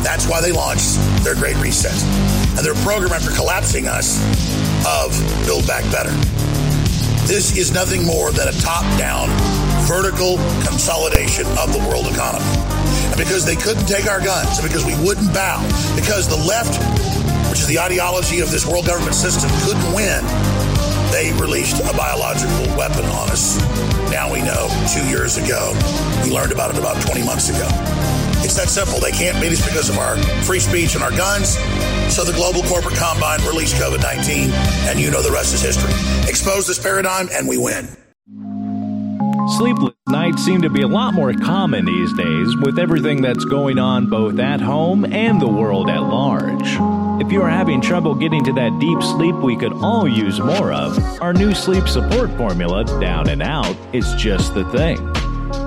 That's 0.05 0.27
why 0.27 0.41
they 0.41 0.51
launched 0.51 0.93
their 1.23 1.33
Great 1.33 1.57
Reset. 1.57 1.91
And 2.55 2.63
their 2.63 2.77
program 2.85 3.13
after 3.13 3.31
collapsing 3.31 3.87
us 3.87 4.21
of 4.85 5.09
Build 5.47 5.65
Back 5.65 5.83
Better. 5.91 6.13
This 7.27 7.57
is 7.57 7.73
nothing 7.73 8.05
more 8.05 8.31
than 8.31 8.47
a 8.47 8.53
top 8.53 8.87
down, 8.97 9.27
vertical 9.83 10.37
consolidation 10.63 11.45
of 11.59 11.73
the 11.73 11.79
world 11.89 12.07
economy. 12.07 12.47
And 13.11 13.17
because 13.17 13.45
they 13.45 13.57
couldn't 13.57 13.85
take 13.85 14.07
our 14.07 14.21
guns, 14.23 14.59
and 14.59 14.65
because 14.65 14.85
we 14.85 14.95
wouldn't 15.03 15.33
bow, 15.33 15.59
because 15.93 16.29
the 16.29 16.39
left, 16.47 16.79
which 17.51 17.59
is 17.59 17.67
the 17.67 17.79
ideology 17.79 18.39
of 18.39 18.49
this 18.49 18.65
world 18.65 18.87
government 18.87 19.13
system, 19.13 19.51
couldn't 19.67 19.93
win, 19.93 20.23
they 21.11 21.35
released 21.35 21.83
a 21.83 21.93
biological 21.97 22.63
weapon 22.77 23.03
on 23.03 23.27
us. 23.27 23.59
Now 24.09 24.31
we 24.31 24.39
know 24.39 24.71
two 24.87 25.03
years 25.09 25.35
ago. 25.35 25.75
We 26.23 26.31
learned 26.31 26.53
about 26.53 26.71
it 26.71 26.79
about 26.79 26.95
20 27.05 27.25
months 27.25 27.49
ago. 27.49 27.67
That 28.57 28.69
simple. 28.69 28.99
They 28.99 29.11
can't 29.11 29.39
beat 29.39 29.51
us 29.51 29.63
because 29.63 29.87
of 29.87 29.99
our 29.99 30.17
free 30.41 30.59
speech 30.59 30.95
and 30.95 31.03
our 31.03 31.11
guns. 31.11 31.49
So 32.11 32.23
the 32.23 32.33
global 32.33 32.63
corporate 32.63 32.95
combine 32.95 33.39
released 33.41 33.75
COVID 33.75 34.01
19, 34.01 34.49
and 34.89 34.99
you 34.99 35.11
know 35.11 35.21
the 35.21 35.29
rest 35.29 35.53
is 35.53 35.61
history. 35.61 35.93
Expose 36.27 36.65
this 36.65 36.79
paradigm, 36.81 37.29
and 37.31 37.47
we 37.47 37.59
win. 37.59 37.87
Sleepless 39.57 39.93
nights 40.07 40.43
seem 40.43 40.63
to 40.63 40.71
be 40.71 40.81
a 40.81 40.87
lot 40.87 41.13
more 41.13 41.33
common 41.33 41.85
these 41.85 42.11
days 42.13 42.57
with 42.57 42.79
everything 42.79 43.21
that's 43.21 43.45
going 43.45 43.77
on 43.77 44.09
both 44.09 44.39
at 44.39 44.59
home 44.59 45.05
and 45.05 45.39
the 45.39 45.47
world 45.47 45.87
at 45.87 46.01
large. 46.01 46.67
If 47.23 47.31
you 47.31 47.43
are 47.43 47.49
having 47.49 47.79
trouble 47.79 48.15
getting 48.15 48.43
to 48.43 48.53
that 48.53 48.77
deep 48.79 49.01
sleep 49.03 49.35
we 49.35 49.55
could 49.55 49.73
all 49.73 50.07
use 50.07 50.39
more 50.39 50.73
of, 50.73 50.97
our 51.21 51.31
new 51.31 51.53
sleep 51.53 51.87
support 51.87 52.31
formula, 52.37 52.85
Down 52.99 53.29
and 53.29 53.43
Out, 53.43 53.77
is 53.93 54.13
just 54.15 54.55
the 54.55 54.65
thing. 54.71 55.16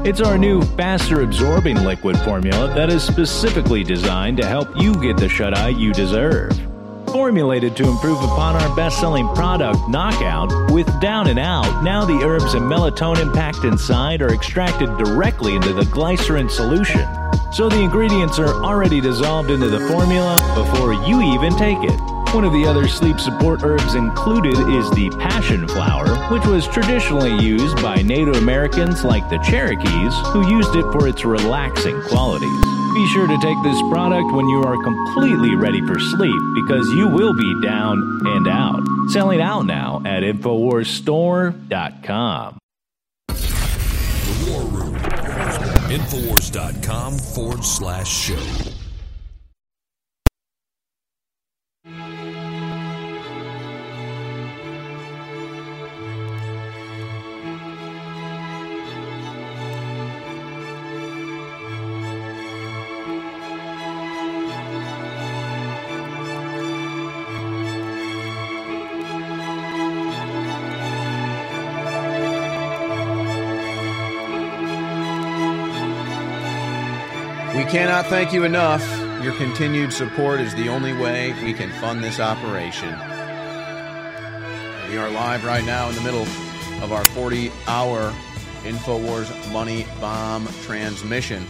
It's 0.04 0.20
our 0.20 0.36
new 0.36 0.62
faster 0.62 1.22
absorbing 1.22 1.76
liquid 1.84 2.18
formula 2.18 2.72
that 2.74 2.90
is 2.90 3.02
specifically 3.02 3.84
designed 3.84 4.36
to 4.38 4.46
help 4.46 4.68
you 4.76 4.94
get 5.00 5.16
the 5.16 5.28
shut 5.28 5.56
eye 5.56 5.68
you 5.68 5.92
deserve. 5.92 6.52
Formulated 7.06 7.76
to 7.76 7.88
improve 7.88 8.18
upon 8.22 8.56
our 8.56 8.76
best 8.76 9.00
selling 9.00 9.28
product, 9.34 9.78
Knockout, 9.88 10.70
with 10.70 10.86
Down 11.00 11.28
and 11.28 11.38
Out, 11.38 11.82
now 11.82 12.04
the 12.04 12.24
herbs 12.24 12.54
and 12.54 12.62
melatonin 12.62 13.34
packed 13.34 13.64
inside 13.64 14.22
are 14.22 14.32
extracted 14.32 14.88
directly 14.98 15.54
into 15.54 15.72
the 15.72 15.84
glycerin 15.86 16.48
solution. 16.48 17.06
So 17.52 17.68
the 17.68 17.80
ingredients 17.80 18.38
are 18.38 18.62
already 18.62 19.00
dissolved 19.00 19.50
into 19.50 19.68
the 19.68 19.80
formula 19.88 20.36
before 20.54 20.92
you 20.92 21.20
even 21.34 21.56
take 21.56 21.78
it. 21.82 22.19
One 22.32 22.44
of 22.44 22.52
the 22.52 22.64
other 22.64 22.86
sleep 22.86 23.18
support 23.18 23.64
herbs 23.64 23.96
included 23.96 24.52
is 24.52 24.88
the 24.92 25.10
passion 25.18 25.66
flower, 25.66 26.06
which 26.32 26.46
was 26.46 26.68
traditionally 26.68 27.36
used 27.44 27.82
by 27.82 28.02
Native 28.02 28.36
Americans 28.36 29.04
like 29.04 29.28
the 29.28 29.38
Cherokees, 29.38 30.14
who 30.28 30.48
used 30.48 30.76
it 30.76 30.84
for 30.92 31.08
its 31.08 31.24
relaxing 31.24 32.00
qualities. 32.02 32.64
Be 32.94 33.04
sure 33.08 33.26
to 33.26 33.36
take 33.38 33.60
this 33.64 33.82
product 33.90 34.32
when 34.32 34.48
you 34.48 34.62
are 34.62 34.80
completely 34.80 35.56
ready 35.56 35.84
for 35.88 35.98
sleep 35.98 36.40
because 36.54 36.88
you 36.90 37.08
will 37.08 37.34
be 37.34 37.60
down 37.62 37.98
and 38.24 38.46
out. 38.46 38.80
Selling 39.08 39.40
out 39.40 39.66
now 39.66 40.00
at 40.04 40.22
InfoWarsStore.com. 40.22 42.58
The 43.26 44.46
War 44.48 44.62
Room. 44.62 44.94
Infowars.com 45.90 47.18
forward 47.18 47.64
slash 47.64 48.08
show. 48.08 48.69
Cannot 77.70 78.04
thank 78.06 78.32
you 78.32 78.42
enough. 78.42 78.84
Your 79.22 79.32
continued 79.34 79.92
support 79.92 80.40
is 80.40 80.52
the 80.56 80.68
only 80.68 80.92
way 80.92 81.32
we 81.44 81.52
can 81.52 81.70
fund 81.80 82.02
this 82.02 82.18
operation. 82.18 82.88
We 84.90 84.96
are 84.96 85.08
live 85.08 85.44
right 85.44 85.64
now 85.64 85.88
in 85.88 85.94
the 85.94 86.00
middle 86.00 86.26
of 86.82 86.90
our 86.90 87.04
40 87.04 87.52
hour 87.68 88.12
InfoWars 88.64 89.52
Money 89.52 89.86
Bomb 90.00 90.48
transmission. 90.62 91.46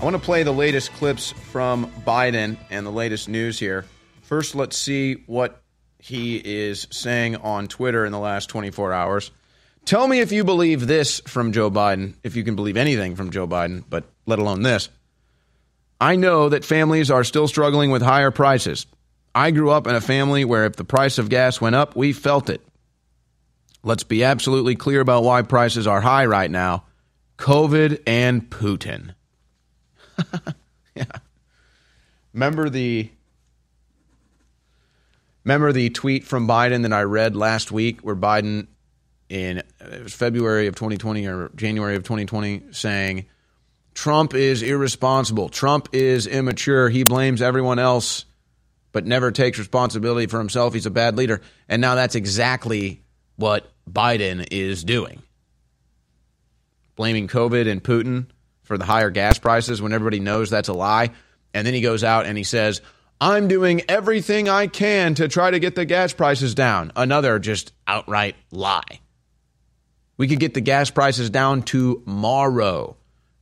I 0.00 0.04
want 0.04 0.14
to 0.14 0.22
play 0.22 0.44
the 0.44 0.52
latest 0.52 0.92
clips 0.92 1.32
from 1.32 1.90
Biden 2.06 2.56
and 2.70 2.86
the 2.86 2.92
latest 2.92 3.28
news 3.28 3.58
here. 3.58 3.86
First, 4.22 4.54
let's 4.54 4.76
see 4.76 5.24
what 5.26 5.60
he 5.98 6.36
is 6.36 6.86
saying 6.92 7.34
on 7.34 7.66
Twitter 7.66 8.06
in 8.06 8.12
the 8.12 8.20
last 8.20 8.46
24 8.46 8.92
hours. 8.92 9.32
Tell 9.86 10.06
me 10.06 10.20
if 10.20 10.30
you 10.30 10.44
believe 10.44 10.86
this 10.86 11.20
from 11.26 11.50
Joe 11.50 11.68
Biden, 11.68 12.14
if 12.22 12.36
you 12.36 12.44
can 12.44 12.54
believe 12.54 12.76
anything 12.76 13.16
from 13.16 13.30
Joe 13.32 13.48
Biden, 13.48 13.82
but 13.88 14.04
let 14.24 14.38
alone 14.38 14.62
this. 14.62 14.88
I 16.00 16.16
know 16.16 16.48
that 16.48 16.64
families 16.64 17.10
are 17.10 17.24
still 17.24 17.46
struggling 17.46 17.90
with 17.90 18.02
higher 18.02 18.30
prices. 18.30 18.86
I 19.34 19.50
grew 19.50 19.70
up 19.70 19.86
in 19.86 19.94
a 19.94 20.00
family 20.00 20.44
where 20.44 20.64
if 20.64 20.76
the 20.76 20.84
price 20.84 21.18
of 21.18 21.28
gas 21.28 21.60
went 21.60 21.76
up, 21.76 21.94
we 21.94 22.12
felt 22.12 22.48
it. 22.48 22.62
Let's 23.82 24.02
be 24.02 24.24
absolutely 24.24 24.76
clear 24.76 25.00
about 25.00 25.24
why 25.24 25.42
prices 25.42 25.86
are 25.86 26.00
high 26.00 26.26
right 26.26 26.50
now 26.50 26.84
COVID 27.38 28.02
and 28.06 28.48
Putin. 28.50 29.14
yeah. 30.94 31.04
Remember 32.34 32.68
the 32.68 33.10
Remember 35.44 35.72
the 35.72 35.88
tweet 35.90 36.24
from 36.24 36.46
Biden 36.46 36.82
that 36.82 36.92
I 36.92 37.02
read 37.02 37.34
last 37.34 37.72
week 37.72 38.00
where 38.02 38.14
Biden 38.14 38.66
in 39.30 39.62
February 40.06 40.66
of 40.66 40.74
2020 40.74 41.26
or 41.26 41.50
January 41.54 41.96
of 41.96 42.02
2020 42.02 42.72
saying 42.72 43.26
Trump 43.94 44.34
is 44.34 44.62
irresponsible. 44.62 45.48
Trump 45.48 45.88
is 45.92 46.26
immature. 46.26 46.88
He 46.88 47.02
blames 47.02 47.42
everyone 47.42 47.78
else 47.78 48.24
but 48.92 49.06
never 49.06 49.30
takes 49.30 49.58
responsibility 49.58 50.26
for 50.26 50.38
himself. 50.38 50.74
He's 50.74 50.86
a 50.86 50.90
bad 50.90 51.16
leader. 51.16 51.40
And 51.68 51.80
now 51.80 51.94
that's 51.94 52.14
exactly 52.14 53.02
what 53.36 53.70
Biden 53.90 54.46
is 54.50 54.84
doing. 54.84 55.22
Blaming 56.96 57.28
COVID 57.28 57.70
and 57.70 57.82
Putin 57.82 58.26
for 58.62 58.76
the 58.76 58.84
higher 58.84 59.10
gas 59.10 59.38
prices 59.38 59.80
when 59.80 59.92
everybody 59.92 60.20
knows 60.20 60.50
that's 60.50 60.68
a 60.68 60.74
lie. 60.74 61.10
And 61.54 61.66
then 61.66 61.74
he 61.74 61.80
goes 61.80 62.04
out 62.04 62.26
and 62.26 62.36
he 62.36 62.44
says, 62.44 62.80
I'm 63.20 63.48
doing 63.48 63.82
everything 63.88 64.48
I 64.48 64.66
can 64.66 65.14
to 65.16 65.28
try 65.28 65.50
to 65.50 65.58
get 65.58 65.74
the 65.74 65.84
gas 65.84 66.12
prices 66.12 66.54
down. 66.54 66.92
Another 66.96 67.38
just 67.38 67.72
outright 67.86 68.36
lie. 68.50 69.00
We 70.16 70.28
could 70.28 70.40
get 70.40 70.54
the 70.54 70.60
gas 70.60 70.90
prices 70.90 71.30
down 71.30 71.62
tomorrow 71.62 72.96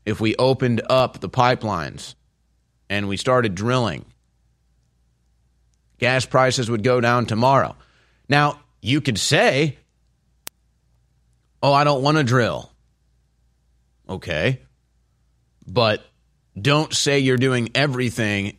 if 0.09 0.21
we 0.21 0.35
opened 0.37 0.81
up 0.89 1.21
the 1.21 1.29
pipelines 1.29 2.15
and 2.89 3.09
we 3.09 3.19
started 3.19 3.55
drilling. 3.55 4.07
Gas 5.99 6.25
prices 6.25 6.71
would 6.71 6.83
go 6.83 7.01
down 7.01 7.27
tomorrow. 7.27 7.77
Now, 8.27 8.61
you 8.81 9.03
could 9.03 9.19
say, 9.19 9.77
oh, 11.63 11.75
I 11.75 11.85
don't 11.85 12.03
want 12.03 12.17
to 12.17 12.25
drill. 12.25 12.71
Okay. 14.09 14.63
But 15.67 16.03
don't 16.59 16.95
say 16.95 17.19
you're 17.19 17.37
doing 17.37 17.69
everything 17.75 18.57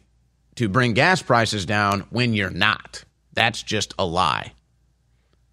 to 0.56 0.70
bring 0.70 0.94
gas 0.94 1.24
prices 1.24 1.66
down 1.66 2.02
when 2.12 2.36
you're 2.36 2.52
not. 2.52 3.04
That's 3.34 3.64
just 3.64 3.96
a 3.98 4.06
lie. 4.06 4.54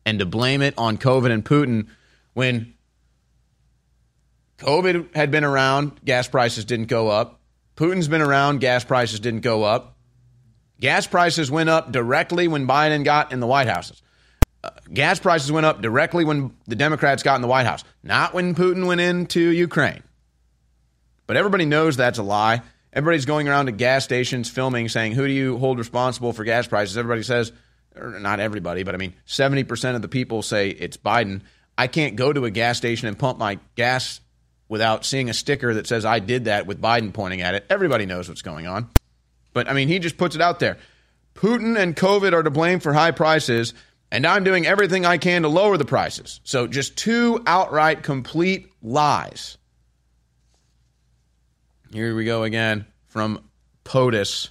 And 0.05 0.19
to 0.19 0.27
blame 0.27 0.61
it 0.61 0.75
on 0.77 0.99
COVID 0.99 1.31
and 1.31 1.43
Putin 1.43 1.87
when 2.35 2.75
COVID 4.59 5.15
had 5.15 5.31
been 5.31 5.45
around, 5.45 6.01
gas 6.05 6.29
prices 6.29 6.65
didn't 6.65 6.87
go 6.87 7.09
up. 7.09 7.41
Putin's 7.77 8.09
been 8.09 8.23
around, 8.23 8.61
gas 8.61 8.85
prices 8.85 9.21
didn't 9.21 9.41
go 9.41 9.63
up. 9.63 9.97
Gas 10.81 11.07
prices 11.07 11.51
went 11.51 11.69
up 11.69 11.93
directly 11.93 12.49
when 12.49 12.67
Biden 12.67 13.05
got 13.05 13.33
in 13.33 13.41
the 13.41 13.47
White 13.47 13.69
House. 13.69 14.03
Uh, 14.65 14.71
gas 14.93 15.19
prices 15.19 15.53
went 15.53 15.67
up 15.67 15.81
directly 15.81 16.25
when 16.25 16.55
the 16.67 16.77
Democrats 16.77 17.23
got 17.23 17.37
in 17.37 17.43
the 17.43 17.49
White 17.49 17.67
House, 17.67 17.85
not 18.03 18.35
when 18.35 18.55
Putin 18.55 18.87
went 18.87 19.01
into 19.01 19.41
Ukraine. 19.41 20.03
But 21.27 21.37
everybody 21.37 21.67
knows 21.67 21.97
that's 21.97 22.19
a 22.19 22.23
lie. 22.23 22.63
Everybody's 22.93 23.27
going 23.27 23.49
around 23.49 23.67
to 23.67 23.73
gas 23.73 24.05
stations 24.05 24.49
filming 24.49 24.89
saying, 24.89 25.13
Who 25.13 25.27
do 25.27 25.33
you 25.33 25.59
hold 25.59 25.79
responsible 25.79 26.33
for 26.33 26.45
gas 26.45 26.67
prices? 26.67 26.97
Everybody 26.97 27.23
says, 27.23 27.53
or 27.95 28.19
not 28.21 28.41
everybody, 28.41 28.83
but 28.83 28.95
I 28.95 28.99
mean, 28.99 29.15
70% 29.27 29.97
of 29.97 30.03
the 30.03 30.09
people 30.09 30.43
say 30.43 30.71
it's 30.71 30.97
Biden. 30.97 31.43
I 31.77 31.89
can't 31.89 32.17
go 32.17 32.33
to 32.33 32.45
a 32.45 32.51
gas 32.51 32.79
station 32.79 33.09
and 33.09 33.19
pump 33.19 33.39
my 33.39 33.59
gas 33.75 34.21
without 34.69 35.05
seeing 35.05 35.31
a 35.31 35.35
sticker 35.35 35.75
that 35.75 35.87
says 35.87 36.05
I 36.05 36.19
did 36.19 36.47
that 36.47 36.67
with 36.67 36.81
Biden 36.81 37.13
pointing 37.13 37.41
at 37.41 37.55
it. 37.55 37.67
Everybody 37.71 38.07
knows 38.07 38.29
what's 38.29 38.43
going 38.43 38.67
on. 38.67 38.91
But 39.53 39.69
I 39.69 39.73
mean, 39.73 39.89
he 39.89 39.99
just 39.99 40.17
puts 40.17 40.35
it 40.35 40.43
out 40.43 40.61
there. 40.61 40.79
Putin 41.35 41.79
and 41.79 41.95
COVID 41.95 42.33
are 42.33 42.43
to 42.43 42.51
blame 42.51 42.81
for 42.81 42.93
high 42.93 43.11
prices, 43.11 43.75
and 44.11 44.27
I'm 44.27 44.45
doing 44.45 44.67
everything 44.67 45.05
I 45.05 45.19
can 45.19 45.43
to 45.43 45.49
lower 45.49 45.77
the 45.77 45.85
prices. 45.85 46.41
So 46.45 46.67
just 46.67 46.97
two 46.97 47.43
outright 47.47 48.03
complete 48.03 48.71
lies. 48.83 49.59
Here 51.93 52.15
we 52.15 52.25
go 52.25 52.43
again 52.43 52.87
from 53.07 53.49
POTUS. 53.85 54.51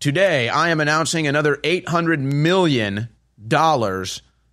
Today, 0.00 0.48
I 0.48 0.70
am 0.70 0.80
announcing 0.80 1.26
another 1.26 1.56
$800 1.58 2.18
million 2.18 3.08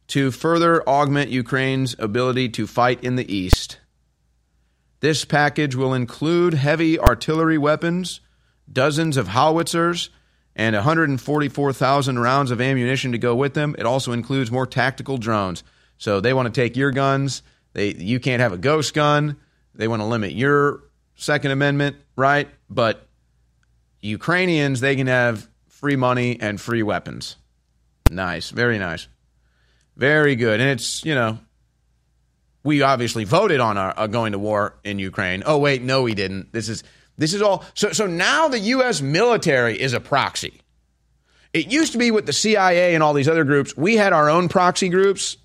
to 0.08 0.32
further 0.32 0.88
augment 0.88 1.32
Ukraine's 1.32 1.96
ability 1.98 2.50
to 2.50 2.68
fight 2.68 3.04
in 3.04 3.16
the 3.16 3.34
East. 3.34 3.79
This 5.02 5.24
package 5.26 5.76
will 5.76 5.94
include 5.94 6.54
heavy 6.54 7.00
artillery 7.00 7.58
weapons, 7.58 8.20
dozens 8.72 9.18
of 9.18 9.30
howitzers, 9.30 10.10
and 10.56 10.76
144,000 10.76 12.20
rounds 12.20 12.52
of 12.52 12.60
ammunition 12.60 13.14
to 13.14 13.18
go 13.18 13.34
with 13.34 13.54
them. 13.54 13.76
It 13.78 13.86
also 13.86 14.12
includes 14.12 14.52
more 14.52 14.68
tactical 14.68 15.18
drones. 15.18 15.64
So 15.98 16.20
they 16.20 16.34
want 16.34 16.54
to 16.54 16.62
take 16.62 16.76
your 16.76 16.92
guns. 16.92 17.44
They 17.74 17.94
you 17.94 18.20
can't 18.20 18.42
have 18.42 18.54
a 18.54 18.58
ghost 18.58 18.94
gun. 18.94 19.38
They 19.76 19.88
want 19.88 20.02
to 20.02 20.06
limit 20.06 20.34
your 20.34 20.84
Second 21.16 21.52
Amendment 21.52 21.98
right, 22.16 22.50
but 22.70 23.08
Ukrainians 24.02 24.80
they 24.80 24.96
can 24.96 25.08
have 25.08 25.48
free 25.68 25.96
money 25.96 26.40
and 26.42 26.60
free 26.60 26.84
weapons. 26.84 27.36
Nice, 28.10 28.50
very 28.50 28.80
nice, 28.80 29.08
very 29.96 30.36
good. 30.36 30.60
And 30.60 30.70
it's 30.70 31.06
you 31.06 31.16
know 31.16 31.40
we 32.63 32.82
obviously 32.82 33.24
voted 33.24 33.60
on 33.60 33.78
our, 33.78 33.93
uh, 33.98 34.08
going 34.08 34.34
to 34.34 34.39
war 34.39 34.76
in 34.84 35.00
Ukraine. 35.00 35.43
Oh 35.45 35.58
wait, 35.58 35.82
no, 35.82 36.04
we 36.04 36.13
didn't. 36.13 36.52
This 36.52 36.69
is 36.69 36.84
this 37.17 37.34
is 37.34 37.41
all. 37.41 37.63
So 37.74 37.91
so 37.91 38.08
now 38.08 38.48
the 38.48 38.60
U.S. 38.60 39.02
military 39.02 39.80
is 39.80 39.93
a 39.93 40.00
proxy. 40.00 40.62
It 41.54 41.72
used 41.72 41.93
to 41.93 41.98
be 41.98 42.12
with 42.12 42.26
the 42.26 42.34
CIA 42.34 42.93
and 42.93 43.04
all 43.04 43.13
these 43.13 43.28
other 43.28 43.43
groups. 43.43 43.76
We 43.76 43.95
had 43.95 44.13
our 44.13 44.30
own 44.30 44.50
proxy 44.50 44.89
groups. 44.89 45.38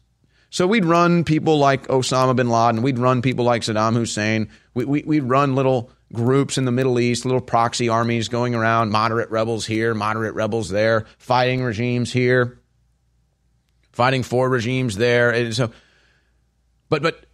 So 0.50 0.68
we'd 0.68 0.84
run 0.84 1.24
people 1.24 1.58
like 1.58 1.88
Osama 1.88 2.36
bin 2.36 2.48
Laden. 2.48 2.82
We'd 2.82 2.98
run 2.98 3.22
people 3.22 3.44
like 3.44 3.62
Saddam 3.62 3.94
Hussein. 3.94 4.50
We, 4.72 4.84
we, 4.84 5.02
we'd 5.02 5.24
run 5.24 5.56
little 5.56 5.90
groups 6.12 6.58
in 6.58 6.64
the 6.64 6.70
Middle 6.70 7.00
East, 7.00 7.24
little 7.24 7.40
proxy 7.40 7.88
armies 7.88 8.28
going 8.28 8.54
around, 8.54 8.90
moderate 8.90 9.30
rebels 9.30 9.66
here, 9.66 9.94
moderate 9.94 10.34
rebels 10.34 10.68
there, 10.68 11.06
fighting 11.18 11.64
regimes 11.64 12.12
here, 12.12 12.60
fighting 13.90 14.22
for 14.22 14.48
regimes 14.48 14.96
there. 14.96 15.30
And 15.30 15.54
so 15.54 15.72
but 16.88 17.02
but 17.02 17.24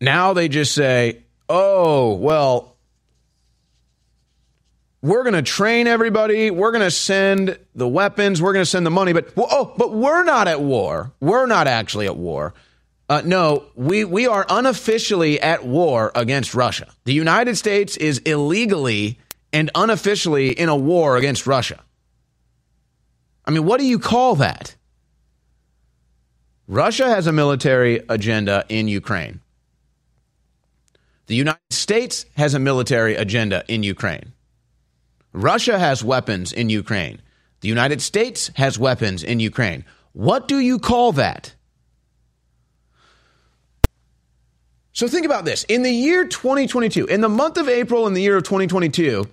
now 0.00 0.32
they 0.32 0.48
just 0.48 0.74
say, 0.74 1.22
"Oh, 1.48 2.14
well, 2.14 2.74
we're 5.04 5.22
going 5.22 5.34
to 5.34 5.42
train 5.42 5.86
everybody. 5.86 6.50
We're 6.50 6.72
going 6.72 6.82
to 6.82 6.90
send 6.90 7.58
the 7.74 7.86
weapons. 7.86 8.40
We're 8.40 8.54
going 8.54 8.64
to 8.64 8.70
send 8.70 8.86
the 8.86 8.90
money. 8.90 9.12
But 9.12 9.34
oh, 9.36 9.74
but 9.76 9.92
we're 9.92 10.24
not 10.24 10.48
at 10.48 10.62
war. 10.62 11.12
We're 11.20 11.44
not 11.44 11.66
actually 11.66 12.06
at 12.06 12.16
war. 12.16 12.54
Uh, 13.06 13.20
no, 13.22 13.66
we 13.74 14.04
we 14.04 14.26
are 14.26 14.46
unofficially 14.48 15.38
at 15.42 15.62
war 15.62 16.10
against 16.14 16.54
Russia. 16.54 16.88
The 17.04 17.12
United 17.12 17.56
States 17.56 17.98
is 17.98 18.18
illegally 18.20 19.18
and 19.52 19.70
unofficially 19.74 20.52
in 20.52 20.70
a 20.70 20.76
war 20.76 21.18
against 21.18 21.46
Russia. 21.46 21.80
I 23.44 23.50
mean, 23.50 23.66
what 23.66 23.80
do 23.80 23.86
you 23.86 23.98
call 23.98 24.36
that? 24.36 24.74
Russia 26.66 27.08
has 27.08 27.26
a 27.26 27.32
military 27.32 28.02
agenda 28.08 28.64
in 28.68 28.88
Ukraine. 28.88 29.40
The 31.26 31.34
United 31.34 31.60
States 31.70 32.26
has 32.36 32.54
a 32.54 32.58
military 32.58 33.14
agenda 33.14 33.64
in 33.68 33.82
Ukraine. 33.82 34.32
Russia 35.32 35.78
has 35.78 36.04
weapons 36.04 36.52
in 36.52 36.70
Ukraine. 36.70 37.20
The 37.60 37.68
United 37.68 38.00
States 38.02 38.50
has 38.56 38.78
weapons 38.78 39.22
in 39.22 39.40
Ukraine. 39.40 39.84
What 40.12 40.48
do 40.48 40.58
you 40.58 40.78
call 40.78 41.12
that? 41.12 41.54
So 44.92 45.08
think 45.08 45.26
about 45.26 45.44
this. 45.44 45.64
In 45.64 45.82
the 45.82 45.90
year 45.90 46.26
2022, 46.26 47.06
in 47.06 47.20
the 47.20 47.28
month 47.28 47.56
of 47.56 47.68
April 47.68 48.06
in 48.06 48.14
the 48.14 48.22
year 48.22 48.36
of 48.36 48.44
2022, 48.44 49.28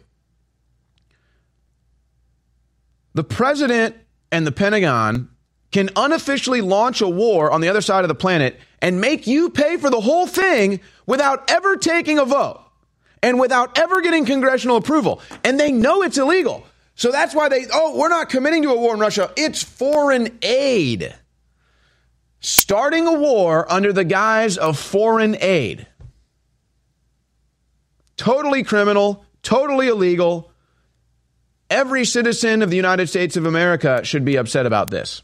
the 3.13 3.23
president 3.23 3.95
and 4.31 4.47
the 4.47 4.51
Pentagon 4.51 5.29
can 5.71 5.89
unofficially 5.95 6.61
launch 6.61 7.01
a 7.01 7.07
war 7.07 7.51
on 7.51 7.61
the 7.61 7.69
other 7.69 7.81
side 7.81 8.03
of 8.03 8.09
the 8.09 8.15
planet 8.15 8.59
and 8.81 8.99
make 8.99 9.27
you 9.27 9.49
pay 9.49 9.77
for 9.77 9.89
the 9.89 10.01
whole 10.01 10.27
thing 10.27 10.79
without 11.05 11.49
ever 11.49 11.77
taking 11.77 12.19
a 12.19 12.25
vote 12.25 12.61
and 13.23 13.39
without 13.39 13.77
ever 13.77 14.01
getting 14.01 14.25
congressional 14.25 14.77
approval. 14.77 15.21
And 15.43 15.59
they 15.59 15.71
know 15.71 16.01
it's 16.03 16.17
illegal. 16.17 16.65
So 16.95 17.11
that's 17.11 17.33
why 17.33 17.49
they, 17.49 17.65
oh, 17.71 17.97
we're 17.97 18.09
not 18.09 18.29
committing 18.29 18.63
to 18.63 18.71
a 18.71 18.79
war 18.79 18.93
in 18.93 18.99
Russia. 18.99 19.31
It's 19.37 19.63
foreign 19.63 20.37
aid. 20.41 21.15
Starting 22.41 23.07
a 23.07 23.13
war 23.13 23.71
under 23.71 23.93
the 23.93 24.03
guise 24.03 24.57
of 24.57 24.77
foreign 24.77 25.37
aid. 25.39 25.87
Totally 28.17 28.63
criminal, 28.63 29.25
totally 29.41 29.87
illegal. 29.87 30.51
Every 31.69 32.03
citizen 32.03 32.61
of 32.61 32.69
the 32.69 32.75
United 32.75 33.07
States 33.07 33.37
of 33.37 33.45
America 33.45 34.03
should 34.03 34.25
be 34.25 34.35
upset 34.37 34.65
about 34.65 34.89
this 34.89 35.21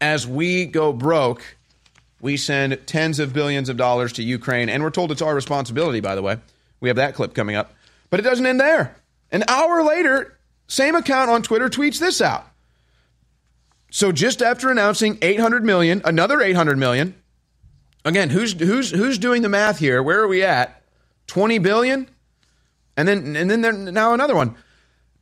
as 0.00 0.26
we 0.26 0.66
go 0.66 0.92
broke, 0.92 1.56
we 2.20 2.36
send 2.36 2.86
tens 2.86 3.18
of 3.18 3.32
billions 3.32 3.68
of 3.68 3.76
dollars 3.76 4.12
to 4.14 4.22
Ukraine, 4.22 4.68
and 4.68 4.82
we're 4.82 4.90
told 4.90 5.12
it's 5.12 5.22
our 5.22 5.34
responsibility, 5.34 6.00
by 6.00 6.14
the 6.14 6.22
way. 6.22 6.38
We 6.80 6.88
have 6.88 6.96
that 6.96 7.14
clip 7.14 7.34
coming 7.34 7.56
up. 7.56 7.72
But 8.10 8.20
it 8.20 8.24
doesn't 8.24 8.46
end 8.46 8.60
there. 8.60 8.96
An 9.30 9.44
hour 9.48 9.82
later, 9.82 10.36
same 10.68 10.94
account 10.94 11.30
on 11.30 11.42
Twitter 11.42 11.68
tweets 11.68 11.98
this 11.98 12.20
out. 12.20 12.46
So 13.90 14.12
just 14.12 14.42
after 14.42 14.70
announcing 14.70 15.18
800 15.22 15.64
million, 15.64 16.02
another 16.04 16.40
800 16.40 16.78
million. 16.78 17.14
Again, 18.04 18.30
who's 18.30 18.52
who's 18.52 18.90
who's 18.90 19.18
doing 19.18 19.42
the 19.42 19.48
math 19.48 19.78
here? 19.78 20.02
Where 20.02 20.20
are 20.20 20.28
we 20.28 20.44
at? 20.44 20.82
20 21.26 21.58
billion? 21.58 22.08
And 22.96 23.08
then 23.08 23.36
and 23.36 23.50
then 23.50 23.60
there, 23.62 23.72
now 23.72 24.14
another 24.14 24.36
one. 24.36 24.56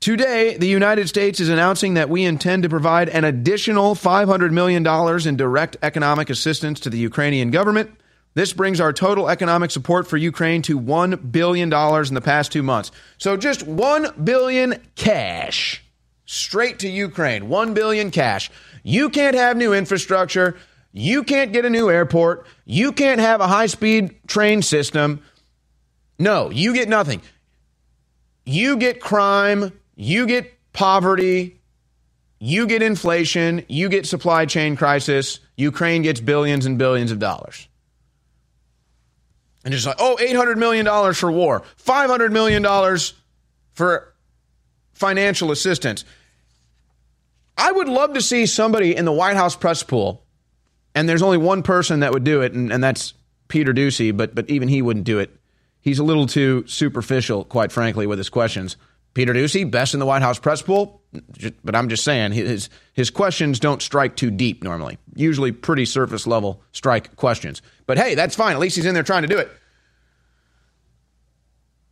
Today, 0.05 0.59
the 0.59 0.67
United 0.67 1.09
States 1.09 1.40
is 1.40 1.49
announcing 1.49 1.95
that 1.95 2.11
we 2.11 2.25
intend 2.25 2.64
to 2.64 2.69
provide 2.69 3.09
an 3.09 3.25
additional 3.25 3.95
$500 3.95 4.51
million 4.51 4.87
in 5.27 5.37
direct 5.38 5.79
economic 5.81 6.29
assistance 6.29 6.81
to 6.81 6.90
the 6.90 6.99
Ukrainian 6.99 7.51
government. 7.51 7.90
This 8.35 8.53
brings 8.53 8.81
our 8.81 8.93
total 8.93 9.31
economic 9.31 9.71
support 9.71 10.07
for 10.07 10.19
Ukraine 10.19 10.61
to 10.61 10.79
$1 10.79 11.33
billion 11.33 11.73
in 11.73 12.14
the 12.14 12.21
past 12.23 12.53
two 12.53 12.62
months. 12.62 12.90
So 13.17 13.38
just 13.38 13.62
1 13.62 14.23
billion 14.23 14.79
cash 14.95 15.83
straight 16.27 16.81
to 16.81 16.88
Ukraine. 16.90 17.49
1 17.49 17.73
billion 17.73 18.11
cash. 18.11 18.51
You 18.83 19.09
can't 19.09 19.35
have 19.35 19.57
new 19.57 19.73
infrastructure. 19.73 20.59
You 20.93 21.25
can't 21.25 21.51
get 21.51 21.64
a 21.64 21.71
new 21.71 21.88
airport. 21.88 22.47
You 22.67 22.93
can't 22.93 23.21
have 23.21 23.40
a 23.40 23.47
high 23.47 23.69
speed 23.69 24.17
train 24.27 24.61
system. 24.61 25.23
No, 26.19 26.51
you 26.51 26.75
get 26.75 26.90
nothing. 26.90 27.23
You 28.45 28.77
get 28.77 29.01
crime 29.01 29.73
you 29.97 30.27
get 30.27 30.53
poverty, 30.73 31.61
you 32.39 32.67
get 32.67 32.83
inflation, 32.83 33.65
you 33.69 33.89
get 33.89 34.07
supply 34.07 34.47
chain 34.47 34.77
crisis, 34.77 35.41
Ukraine 35.57 36.03
gets 36.03 36.21
billions 36.21 36.67
and 36.67 36.79
billions 36.79 37.11
of 37.11 37.19
dollars. 37.19 37.69
And 39.65 39.73
just 39.73 39.87
like, 39.87 39.97
oh, 39.99 40.19
$800 40.21 40.57
million 40.57 40.87
for 41.15 41.33
war, 41.33 41.63
$500 41.83 42.31
million 42.33 42.99
for 43.73 44.15
financial 44.93 45.51
assistance. 45.51 46.05
I 47.57 47.73
would 47.73 47.89
love 47.89 48.15
to 48.15 48.21
see 48.21 48.47
somebody 48.47 48.95
in 48.95 49.05
the 49.05 49.13
White 49.13 49.37
House 49.37 49.57
press 49.57 49.83
pool, 49.83 50.25
and 50.95 51.09
there's 51.09 51.23
only 51.23 51.39
one 51.39 51.63
person 51.63 52.01
that 52.01 52.13
would 52.13 52.25
do 52.25 52.43
it, 52.43 52.53
and, 52.53 52.73
and 52.73 52.83
that's 52.83 53.15
Peter 53.49 53.73
Doocy, 53.73 54.15
but, 54.15 54.35
but 54.35 54.51
even 54.51 54.69
he 54.69 54.83
wouldn't 54.83 55.07
do 55.07 55.19
it. 55.19 55.31
He's 55.81 55.99
a 55.99 56.05
little 56.05 56.27
too 56.27 56.67
superficial, 56.67 57.45
quite 57.45 57.71
frankly, 57.71 58.07
with 58.07 58.19
his 58.19 58.29
questions. 58.29 58.77
Peter 59.14 59.33
Doocy, 59.33 59.68
best 59.68 59.94
in 59.94 60.00
the 60.00 60.07
White 60.07 60.22
House 60.22 60.38
press 60.38 60.61
pool, 60.61 61.00
but 61.62 61.74
I'm 61.74 61.88
just 61.88 62.05
saying 62.05 62.33
his 62.33 62.68
his 62.92 63.11
questions 63.11 63.61
don't 63.61 63.81
strike 63.81 64.16
too 64.16 64.31
deep 64.31 64.64
normally. 64.64 64.98
Usually 65.14 65.53
pretty 65.53 65.85
surface 65.85 66.27
level 66.27 66.61
strike 66.72 67.14
questions. 67.16 67.62
But 67.87 67.96
hey, 67.96 68.14
that's 68.14 68.35
fine. 68.35 68.53
At 68.53 68.59
least 68.59 68.77
he's 68.77 68.87
in 68.87 68.94
there 68.94 69.05
trying 69.05 69.22
to 69.22 69.29
do 69.29 69.38
it. 69.38 69.50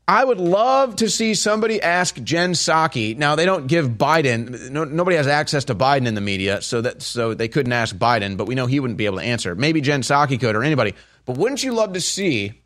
I 0.08 0.24
would 0.24 0.40
love 0.40 0.96
to 0.96 1.08
see 1.08 1.34
somebody 1.34 1.80
ask 1.80 2.20
Jen 2.22 2.54
Psaki. 2.54 3.16
Now 3.16 3.36
they 3.36 3.44
don't 3.44 3.68
give 3.68 3.90
Biden. 3.90 4.70
No, 4.70 4.82
nobody 4.82 5.16
has 5.16 5.28
access 5.28 5.64
to 5.66 5.76
Biden 5.76 6.06
in 6.06 6.14
the 6.14 6.20
media, 6.20 6.60
so 6.60 6.80
that 6.80 7.02
so 7.02 7.34
they 7.34 7.46
couldn't 7.46 7.72
ask 7.72 7.94
Biden. 7.94 8.36
But 8.36 8.48
we 8.48 8.56
know 8.56 8.66
he 8.66 8.80
wouldn't 8.80 8.98
be 8.98 9.06
able 9.06 9.18
to 9.18 9.24
answer. 9.24 9.54
Maybe 9.54 9.80
Jen 9.80 10.02
Psaki 10.02 10.40
could 10.40 10.56
or 10.56 10.64
anybody. 10.64 10.94
But 11.24 11.38
wouldn't 11.38 11.62
you 11.62 11.72
love 11.72 11.92
to 11.92 12.00
see 12.00 12.60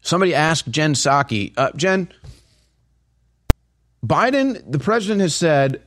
somebody 0.00 0.34
ask 0.34 0.66
Jen 0.66 0.94
Psaki, 0.94 1.52
uh, 1.56 1.70
Jen? 1.76 2.08
Biden, 4.04 4.60
the 4.70 4.78
president 4.78 5.20
has 5.20 5.34
said 5.34 5.82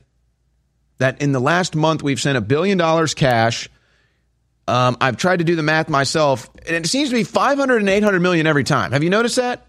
that 0.98 1.20
in 1.20 1.32
the 1.32 1.40
last 1.40 1.74
month 1.74 2.02
we've 2.02 2.20
sent 2.20 2.38
a 2.38 2.40
billion 2.40 2.78
dollars 2.78 3.14
cash. 3.14 3.68
Um, 4.68 4.96
I've 5.00 5.16
tried 5.16 5.38
to 5.38 5.44
do 5.44 5.54
the 5.54 5.62
math 5.62 5.88
myself, 5.88 6.50
and 6.66 6.74
it 6.74 6.88
seems 6.88 7.10
to 7.10 7.14
be 7.14 7.24
500 7.24 7.76
and 7.76 7.88
800 7.88 8.20
million 8.20 8.46
every 8.46 8.64
time. 8.64 8.92
Have 8.92 9.04
you 9.04 9.10
noticed 9.10 9.36
that? 9.36 9.66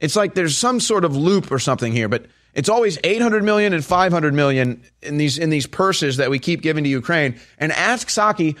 It's 0.00 0.16
like 0.16 0.34
there's 0.34 0.56
some 0.56 0.80
sort 0.80 1.04
of 1.04 1.16
loop 1.16 1.52
or 1.52 1.58
something 1.58 1.92
here, 1.92 2.08
but 2.08 2.26
it's 2.52 2.68
always 2.68 2.98
800 3.04 3.44
million 3.44 3.72
and 3.72 3.84
500 3.84 4.34
million 4.34 4.82
in 5.02 5.18
these 5.18 5.38
in 5.38 5.50
these 5.50 5.66
purses 5.66 6.16
that 6.16 6.30
we 6.30 6.38
keep 6.38 6.62
giving 6.62 6.84
to 6.84 6.90
Ukraine. 6.90 7.38
And 7.58 7.70
ask 7.70 8.08
Psaki, 8.08 8.56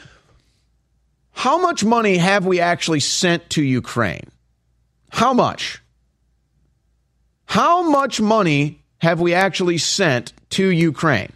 how 1.32 1.58
much 1.58 1.84
money 1.84 2.16
have 2.18 2.46
we 2.46 2.60
actually 2.60 3.00
sent 3.00 3.50
to 3.50 3.62
Ukraine? 3.62 4.30
How 5.10 5.32
much? 5.32 5.82
How 7.46 7.82
much 7.88 8.20
money 8.20 8.83
have 9.04 9.20
we 9.20 9.34
actually 9.34 9.76
sent 9.78 10.32
to 10.50 10.66
Ukraine? 10.66 11.30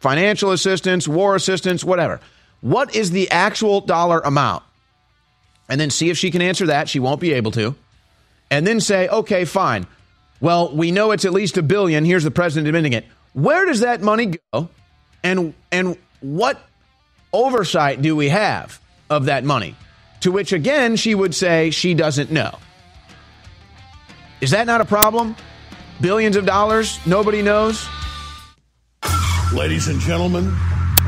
Financial 0.00 0.52
assistance, 0.52 1.08
war 1.08 1.34
assistance, 1.34 1.82
whatever. 1.82 2.20
What 2.60 2.94
is 2.94 3.10
the 3.10 3.30
actual 3.30 3.80
dollar 3.80 4.20
amount? 4.20 4.62
And 5.68 5.80
then 5.80 5.88
see 5.88 6.10
if 6.10 6.18
she 6.18 6.30
can 6.30 6.42
answer 6.42 6.66
that. 6.66 6.90
She 6.90 7.00
won't 7.00 7.20
be 7.20 7.32
able 7.32 7.52
to. 7.52 7.74
And 8.50 8.66
then 8.66 8.80
say, 8.80 9.08
okay, 9.08 9.46
fine. 9.46 9.86
Well, 10.40 10.74
we 10.76 10.90
know 10.90 11.10
it's 11.12 11.24
at 11.24 11.32
least 11.32 11.56
a 11.56 11.62
billion. 11.62 12.04
Here's 12.04 12.22
the 12.22 12.30
president 12.30 12.68
admitting 12.68 12.92
it. 12.92 13.06
Where 13.32 13.64
does 13.64 13.80
that 13.80 14.02
money 14.02 14.34
go? 14.52 14.68
And 15.24 15.54
and 15.72 15.96
what 16.20 16.60
oversight 17.32 18.02
do 18.02 18.14
we 18.14 18.28
have 18.28 18.78
of 19.08 19.24
that 19.24 19.42
money? 19.42 19.74
To 20.20 20.30
which 20.30 20.52
again 20.52 20.96
she 20.96 21.14
would 21.14 21.34
say 21.34 21.70
she 21.70 21.94
doesn't 21.94 22.30
know. 22.30 22.58
Is 24.40 24.50
that 24.50 24.66
not 24.66 24.82
a 24.82 24.84
problem? 24.84 25.34
Billions 26.00 26.36
of 26.36 26.44
dollars, 26.44 27.04
nobody 27.06 27.42
knows. 27.42 27.88
Ladies 29.52 29.88
and 29.88 30.00
gentlemen, 30.00 30.54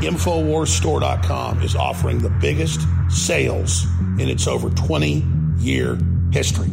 InfoWarsStore.com 0.01 1.61
is 1.61 1.75
offering 1.75 2.19
the 2.19 2.29
biggest 2.29 2.81
sales 3.09 3.85
in 4.17 4.29
its 4.29 4.47
over 4.47 4.69
20 4.69 5.25
year 5.57 5.97
history. 6.31 6.69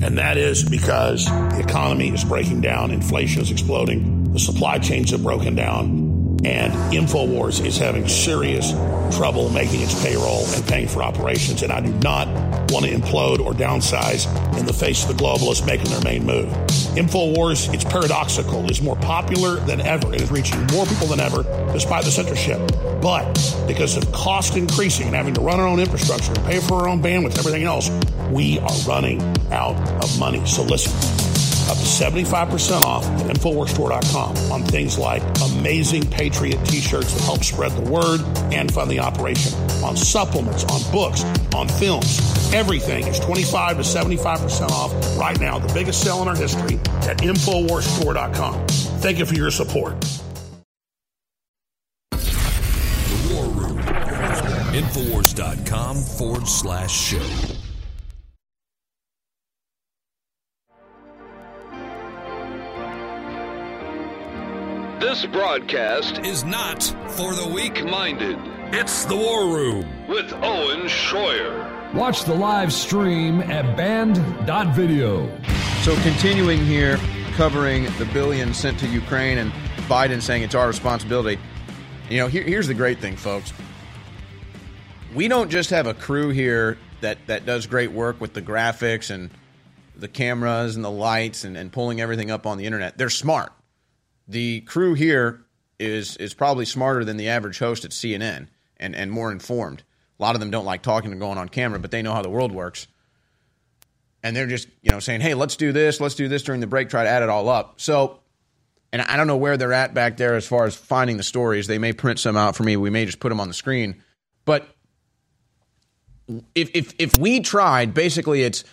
And 0.00 0.18
that 0.18 0.36
is 0.36 0.68
because 0.68 1.26
the 1.26 1.60
economy 1.60 2.12
is 2.12 2.24
breaking 2.24 2.60
down, 2.60 2.90
inflation 2.90 3.42
is 3.42 3.50
exploding, 3.50 4.32
the 4.32 4.38
supply 4.38 4.78
chains 4.78 5.10
have 5.12 5.22
broken 5.22 5.54
down, 5.54 6.07
and 6.44 6.72
InfoWars 6.92 7.64
is 7.64 7.78
having 7.78 8.06
serious 8.06 8.70
trouble 9.16 9.48
making 9.50 9.80
its 9.80 10.00
payroll 10.02 10.44
and 10.46 10.66
paying 10.66 10.86
for 10.86 11.02
operations. 11.02 11.62
And 11.62 11.72
I 11.72 11.80
do 11.80 11.92
not 11.94 12.28
want 12.70 12.84
to 12.84 12.94
implode 12.94 13.40
or 13.40 13.52
downsize 13.52 14.26
in 14.56 14.66
the 14.66 14.72
face 14.72 15.08
of 15.08 15.16
the 15.16 15.22
globalists 15.22 15.66
making 15.66 15.90
their 15.90 16.02
main 16.02 16.24
move. 16.24 16.48
InfoWars, 16.94 17.72
it's 17.74 17.84
paradoxical, 17.84 18.70
is 18.70 18.80
more 18.80 18.96
popular 18.96 19.56
than 19.60 19.80
ever. 19.80 20.14
It 20.14 20.22
is 20.22 20.30
reaching 20.30 20.64
more 20.66 20.86
people 20.86 21.06
than 21.08 21.20
ever 21.20 21.42
despite 21.72 22.04
the 22.04 22.10
censorship. 22.10 22.58
But 23.00 23.32
because 23.66 23.96
of 23.96 24.10
cost 24.12 24.56
increasing 24.56 25.06
and 25.06 25.16
having 25.16 25.34
to 25.34 25.40
run 25.40 25.60
our 25.60 25.66
own 25.66 25.80
infrastructure 25.80 26.32
and 26.32 26.44
pay 26.44 26.60
for 26.60 26.74
our 26.74 26.88
own 26.88 27.02
bandwidth 27.02 27.30
and 27.30 27.38
everything 27.38 27.64
else, 27.64 27.90
we 28.30 28.58
are 28.60 28.76
running 28.86 29.20
out 29.50 29.76
of 30.02 30.18
money. 30.18 30.44
So 30.46 30.62
listen 30.62 31.37
up 31.68 31.76
to 31.76 31.84
75% 31.84 32.82
off 32.82 33.04
at 33.04 33.36
InfoWarsStore.com 33.36 34.36
on 34.52 34.62
things 34.64 34.98
like 34.98 35.22
amazing 35.42 36.08
Patriot 36.10 36.64
t-shirts 36.64 37.12
that 37.14 37.22
help 37.22 37.44
spread 37.44 37.72
the 37.72 37.90
word 37.90 38.20
and 38.52 38.72
fund 38.72 38.90
the 38.90 38.98
operation, 39.00 39.52
on 39.84 39.96
supplements, 39.96 40.64
on 40.64 40.92
books, 40.92 41.24
on 41.54 41.68
films. 41.68 42.20
Everything 42.54 43.06
is 43.06 43.20
25 43.20 43.76
to 43.76 43.82
75% 43.82 44.70
off 44.70 45.18
right 45.18 45.38
now, 45.40 45.58
the 45.58 45.72
biggest 45.74 46.02
sale 46.02 46.22
in 46.22 46.28
our 46.28 46.36
history 46.36 46.76
at 47.08 47.18
InfoWarsStore.com. 47.18 48.66
Thank 49.00 49.18
you 49.18 49.26
for 49.26 49.34
your 49.34 49.50
support. 49.50 50.00
The 52.10 53.34
War 53.34 53.44
Room. 53.46 53.78
Infowars.com 54.72 55.96
forward 55.96 56.48
slash 56.48 56.92
show. 56.92 57.57
This 65.00 65.24
broadcast 65.26 66.18
is 66.26 66.42
not 66.42 66.82
for 67.10 67.32
the 67.32 67.48
weak 67.54 67.84
minded. 67.84 68.36
It's 68.74 69.04
the 69.04 69.14
War 69.14 69.46
Room 69.46 69.86
with 70.08 70.32
Owen 70.32 70.88
Schroyer. 70.88 71.94
Watch 71.94 72.24
the 72.24 72.34
live 72.34 72.72
stream 72.72 73.40
at 73.42 73.76
banned.video. 73.76 75.40
So, 75.82 75.94
continuing 76.02 76.66
here, 76.66 76.98
covering 77.34 77.84
the 77.98 78.08
billion 78.12 78.52
sent 78.52 78.80
to 78.80 78.88
Ukraine 78.88 79.38
and 79.38 79.52
Biden 79.86 80.20
saying 80.20 80.42
it's 80.42 80.56
our 80.56 80.66
responsibility. 80.66 81.40
You 82.10 82.16
know, 82.16 82.26
here, 82.26 82.42
here's 82.42 82.66
the 82.66 82.74
great 82.74 82.98
thing, 82.98 83.14
folks. 83.14 83.52
We 85.14 85.28
don't 85.28 85.48
just 85.48 85.70
have 85.70 85.86
a 85.86 85.94
crew 85.94 86.30
here 86.30 86.76
that, 87.02 87.18
that 87.28 87.46
does 87.46 87.68
great 87.68 87.92
work 87.92 88.20
with 88.20 88.34
the 88.34 88.42
graphics 88.42 89.10
and 89.10 89.30
the 89.94 90.08
cameras 90.08 90.74
and 90.74 90.84
the 90.84 90.90
lights 90.90 91.44
and, 91.44 91.56
and 91.56 91.70
pulling 91.70 92.00
everything 92.00 92.32
up 92.32 92.46
on 92.46 92.58
the 92.58 92.66
internet. 92.66 92.98
They're 92.98 93.10
smart 93.10 93.52
the 94.28 94.60
crew 94.62 94.94
here 94.94 95.40
is 95.78 96.16
is 96.18 96.34
probably 96.34 96.64
smarter 96.64 97.04
than 97.04 97.16
the 97.16 97.28
average 97.28 97.58
host 97.58 97.84
at 97.84 97.90
CNN 97.92 98.48
and 98.76 98.94
and 98.94 99.10
more 99.10 99.32
informed. 99.32 99.82
A 100.18 100.22
lot 100.22 100.34
of 100.34 100.40
them 100.40 100.50
don't 100.50 100.64
like 100.64 100.82
talking 100.82 101.10
and 101.10 101.20
going 101.20 101.38
on 101.38 101.48
camera, 101.48 101.78
but 101.78 101.90
they 101.90 102.02
know 102.02 102.12
how 102.12 102.22
the 102.22 102.30
world 102.30 102.52
works. 102.52 102.88
And 104.22 104.34
they're 104.34 104.48
just, 104.48 104.68
you 104.82 104.90
know, 104.90 104.98
saying, 104.98 105.20
"Hey, 105.20 105.34
let's 105.34 105.56
do 105.56 105.72
this, 105.72 106.00
let's 106.00 106.16
do 106.16 106.28
this 106.28 106.42
during 106.42 106.60
the 106.60 106.66
break, 106.66 106.88
try 106.88 107.04
to 107.04 107.08
add 107.08 107.22
it 107.22 107.28
all 107.28 107.48
up." 107.48 107.80
So, 107.80 108.18
and 108.92 109.00
I 109.00 109.16
don't 109.16 109.28
know 109.28 109.36
where 109.36 109.56
they're 109.56 109.72
at 109.72 109.94
back 109.94 110.16
there 110.16 110.34
as 110.34 110.46
far 110.46 110.66
as 110.66 110.74
finding 110.74 111.16
the 111.16 111.22
stories. 111.22 111.68
They 111.68 111.78
may 111.78 111.92
print 111.92 112.18
some 112.18 112.36
out 112.36 112.56
for 112.56 112.64
me. 112.64 112.76
We 112.76 112.90
may 112.90 113.06
just 113.06 113.20
put 113.20 113.28
them 113.28 113.40
on 113.40 113.48
the 113.48 113.54
screen. 113.54 114.02
But 114.44 114.68
if 116.54 116.70
if 116.74 116.94
if 116.98 117.14
we 117.14 117.40
tried, 117.40 117.94
basically 117.94 118.42
it's 118.42 118.64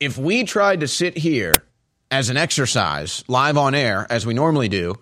if 0.00 0.16
we 0.16 0.44
tried 0.44 0.80
to 0.80 0.88
sit 0.88 1.18
here 1.18 1.52
as 2.14 2.30
an 2.30 2.36
exercise 2.36 3.24
live 3.26 3.56
on 3.56 3.74
air 3.74 4.06
as 4.08 4.24
we 4.24 4.32
normally 4.32 4.68
do 4.68 4.94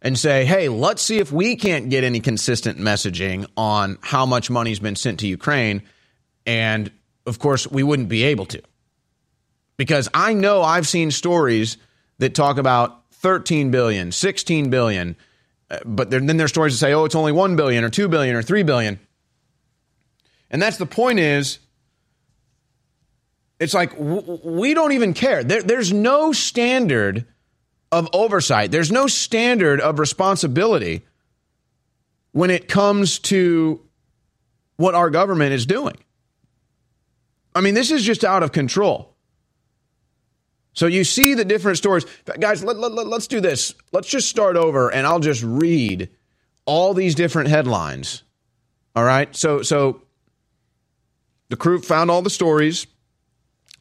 and 0.00 0.16
say, 0.16 0.44
hey, 0.44 0.68
let's 0.68 1.02
see 1.02 1.18
if 1.18 1.32
we 1.32 1.56
can't 1.56 1.90
get 1.90 2.04
any 2.04 2.20
consistent 2.20 2.78
messaging 2.78 3.44
on 3.56 3.98
how 4.00 4.24
much 4.24 4.48
money's 4.48 4.78
been 4.78 4.94
sent 4.94 5.18
to 5.18 5.26
Ukraine. 5.26 5.82
And 6.46 6.88
of 7.26 7.40
course, 7.40 7.66
we 7.66 7.82
wouldn't 7.82 8.08
be 8.08 8.22
able 8.22 8.46
to. 8.46 8.62
Because 9.76 10.08
I 10.14 10.32
know 10.32 10.62
I've 10.62 10.86
seen 10.86 11.10
stories 11.10 11.78
that 12.18 12.32
talk 12.32 12.58
about 12.58 13.02
13 13.14 13.72
billion, 13.72 14.12
16 14.12 14.70
billion, 14.70 15.16
uh, 15.68 15.78
but 15.84 16.10
then 16.10 16.28
there's 16.36 16.52
stories 16.52 16.74
that 16.74 16.78
say, 16.78 16.92
oh, 16.92 17.06
it's 17.06 17.16
only 17.16 17.32
1 17.32 17.56
billion 17.56 17.82
or 17.82 17.90
2 17.90 18.06
billion 18.06 18.36
or 18.36 18.42
3 18.42 18.62
billion. 18.62 19.00
And 20.48 20.62
that's 20.62 20.76
the 20.76 20.86
point 20.86 21.18
is 21.18 21.58
it's 23.60 23.74
like 23.74 23.96
w- 23.96 24.40
we 24.42 24.74
don't 24.74 24.92
even 24.92 25.14
care. 25.14 25.44
There, 25.44 25.62
there's 25.62 25.92
no 25.92 26.32
standard 26.32 27.26
of 27.92 28.08
oversight, 28.12 28.72
there's 28.72 28.90
no 28.90 29.06
standard 29.06 29.80
of 29.80 29.98
responsibility 29.98 31.02
when 32.32 32.50
it 32.50 32.68
comes 32.68 33.18
to 33.18 33.80
what 34.76 34.94
our 34.94 35.10
government 35.10 35.52
is 35.52 35.66
doing. 35.66 35.96
I 37.54 37.60
mean, 37.60 37.74
this 37.74 37.90
is 37.90 38.02
just 38.02 38.24
out 38.24 38.42
of 38.42 38.52
control. 38.52 39.14
So 40.72 40.86
you 40.86 41.02
see 41.02 41.34
the 41.34 41.44
different 41.44 41.78
stories. 41.78 42.06
Guys, 42.38 42.64
let, 42.64 42.78
let, 42.78 42.92
let's 42.92 43.26
do 43.26 43.40
this. 43.40 43.74
Let's 43.92 44.08
just 44.08 44.28
start 44.28 44.56
over 44.56 44.88
and 44.90 45.06
I'll 45.06 45.20
just 45.20 45.42
read 45.42 46.08
all 46.64 46.94
these 46.94 47.16
different 47.16 47.48
headlines. 47.48 48.22
All 48.94 49.04
right. 49.04 49.34
So, 49.34 49.62
so 49.62 50.02
the 51.48 51.56
crew 51.56 51.80
found 51.80 52.10
all 52.10 52.22
the 52.22 52.30
stories 52.30 52.86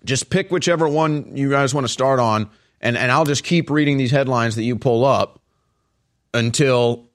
just 0.03 0.29
pick 0.29 0.51
whichever 0.51 0.87
one 0.87 1.35
you 1.35 1.49
guys 1.49 1.73
want 1.73 1.85
to 1.85 1.91
start 1.91 2.19
on, 2.19 2.49
and, 2.81 2.97
and 2.97 3.11
I'll 3.11 3.25
just 3.25 3.43
keep 3.43 3.69
reading 3.69 3.97
these 3.97 4.11
headlines 4.11 4.55
that 4.55 4.63
you 4.63 4.75
pull 4.75 5.05
up 5.05 5.41
until 6.33 7.09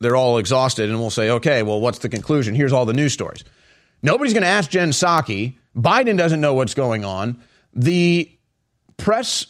they're 0.00 0.16
all 0.16 0.38
exhausted, 0.38 0.90
and 0.90 0.98
we'll 1.00 1.10
say, 1.10 1.30
okay, 1.30 1.62
well, 1.62 1.80
what's 1.80 1.98
the 1.98 2.08
conclusion? 2.08 2.54
Here's 2.54 2.72
all 2.72 2.86
the 2.86 2.92
news 2.92 3.12
stories. 3.12 3.44
Nobody's 4.02 4.32
going 4.32 4.44
to 4.44 4.48
ask 4.48 4.70
Jen 4.70 4.90
Psaki. 4.90 5.56
Biden 5.76 6.16
doesn't 6.16 6.40
know 6.40 6.54
what's 6.54 6.74
going 6.74 7.04
on. 7.04 7.42
The 7.74 8.30
press 8.96 9.46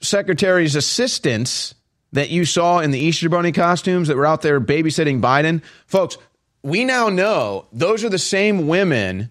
secretary's 0.00 0.74
assistants 0.74 1.74
that 2.12 2.30
you 2.30 2.44
saw 2.44 2.80
in 2.80 2.90
the 2.90 2.98
Easter 2.98 3.28
Bunny 3.28 3.52
costumes 3.52 4.08
that 4.08 4.16
were 4.16 4.26
out 4.26 4.42
there 4.42 4.60
babysitting 4.60 5.20
Biden, 5.20 5.62
folks, 5.86 6.18
we 6.62 6.84
now 6.84 7.08
know 7.08 7.66
those 7.72 8.04
are 8.04 8.08
the 8.08 8.18
same 8.18 8.68
women, 8.68 9.30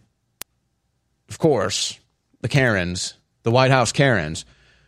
of 1.30 1.39
course, 1.39 2.00
the 2.42 2.48
Karens, 2.48 3.16
the 3.44 3.52
White 3.52 3.72
House 3.72 3.92
Karens, 3.92 4.46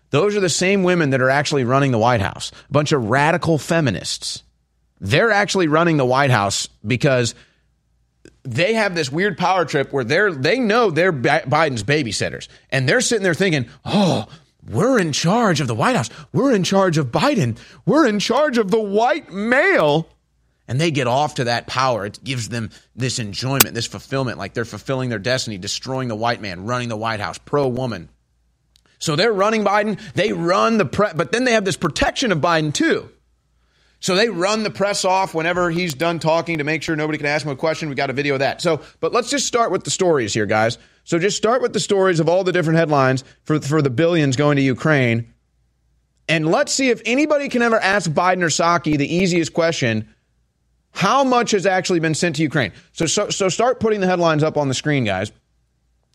those 0.10 0.36
are 0.36 0.39
the 0.42 0.50
same 0.50 0.84
women 0.84 1.10
that 1.10 1.22
are 1.22 1.30
actually 1.30 1.63
running 1.63 1.92
the 1.92 1.98
White 1.98 2.22
House. 2.22 2.52
A 2.70 2.72
bunch 2.72 2.92
of 2.92 3.10
radical 3.10 3.58
feminists. 3.58 4.44
They're 5.00 5.32
actually 5.32 5.68
running 5.68 5.98
the 5.98 6.06
White 6.06 6.30
House 6.30 6.70
because 6.86 7.34
they 8.44 8.74
have 8.74 8.94
this 8.94 9.12
weird 9.12 9.38
power 9.38 9.66
trip 9.66 9.92
where 9.92 10.04
they're 10.04 10.32
they 10.32 10.60
know 10.60 10.92
they're 10.92 11.13
Biden's 11.13 11.84
babysitters 11.84 12.48
and 12.70 12.88
they're 12.88 13.02
sitting 13.02 13.24
there 13.24 13.34
thinking, 13.34 13.68
"Oh, 13.84 14.28
we're 14.70 15.00
in 15.00 15.13
charge 15.13 15.62
of 15.62 15.68
the 15.68 15.76
White 15.76 15.96
House. 15.96 16.10
We're 16.32 16.54
in 16.54 16.63
charge 16.63 16.98
of 16.98 17.08
Biden. 17.08 17.58
We're 17.86 18.06
in 18.06 18.20
charge 18.20 18.58
of 18.58 18.72
the 18.72 18.80
white 18.80 19.32
male." 19.32 20.08
And 20.67 20.80
they 20.80 20.91
get 20.91 21.08
off 21.08 21.36
to 21.36 21.45
that 21.45 21.67
power. 21.67 22.06
It 22.06 22.23
gives 22.23 22.49
them 22.49 22.69
this 22.95 23.19
enjoyment, 23.19 23.73
this 23.73 23.86
fulfillment, 23.86 24.38
like 24.38 24.54
they're 24.54 24.63
fulfilling 24.65 25.10
their 25.10 25.19
destiny, 25.19 25.58
destroying 25.58 26.08
the 26.08 26.15
white 26.15 26.41
man, 26.41 26.65
running 26.65 26.89
the 26.89 26.95
White 26.95 27.19
House, 27.19 27.38
pro 27.38 27.67
woman. 27.67 28.10
So 28.99 29.17
they're 29.17 29.34
running 29.34 29.65
Biden. 29.65 29.99
They 30.13 30.32
run 30.32 30.78
the 30.78 30.86
press, 30.86 31.13
but 31.13 31.34
then 31.34 31.43
they 31.43 31.52
have 31.52 31.65
this 31.65 31.76
protection 31.76 32.32
of 32.32 32.39
Biden 32.39 32.73
too. 32.73 33.10
So 33.99 34.15
they 34.15 34.30
run 34.30 34.63
the 34.63 34.69
press 34.69 35.06
off 35.06 35.34
whenever 35.34 35.69
he's 35.69 35.93
done 35.93 36.19
talking 36.19 36.58
to 36.58 36.63
make 36.63 36.84
sure 36.84 36.95
nobody 36.95 37.17
can 37.17 37.28
ask 37.28 37.45
him 37.45 37.52
a 37.52 37.56
question. 37.56 37.89
We 37.89 37.95
got 37.95 38.10
a 38.10 38.13
video 38.13 38.36
of 38.36 38.39
that. 38.39 38.62
So, 38.62 38.82
but 38.99 39.12
let's 39.13 39.30
just 39.30 39.47
start 39.47 39.71
with 39.71 39.84
the 39.84 39.89
stories 39.89 40.34
here, 40.34 40.45
guys. 40.45 40.78
So 41.04 41.19
just 41.19 41.36
start 41.36 41.62
with 41.62 41.73
the 41.73 41.80
stories 41.80 42.19
of 42.19 42.30
all 42.30 42.43
the 42.43 42.52
different 42.54 42.80
headlines 42.80 43.26
for 43.43 43.60
for 43.60 43.82
the 43.82 43.89
billions 43.89 44.36
going 44.38 44.56
to 44.56 44.62
Ukraine. 44.62 45.34
And 46.30 46.49
let's 46.49 46.71
see 46.71 46.89
if 46.89 47.02
anybody 47.06 47.49
can 47.49 47.62
ever 47.62 47.78
ask 47.78 48.10
Biden 48.10 48.41
or 48.41 48.47
Psaki 48.47 48.97
the 48.97 49.13
easiest 49.13 49.54
question 49.54 50.13
how 50.93 51.23
much 51.23 51.51
has 51.51 51.65
actually 51.65 51.99
been 51.99 52.15
sent 52.15 52.38
to 52.38 52.41
Ukraine? 52.43 52.71
So, 52.93 53.06
so, 53.06 53.29
so 53.29 53.49
start 53.49 53.79
putting 53.79 53.99
the 53.99 54.08
headlines 54.08 54.43
up 54.43 54.58
on 54.58 54.67
the 54.67 54.73
screen, 54.73 55.03
guys. 55.03 55.32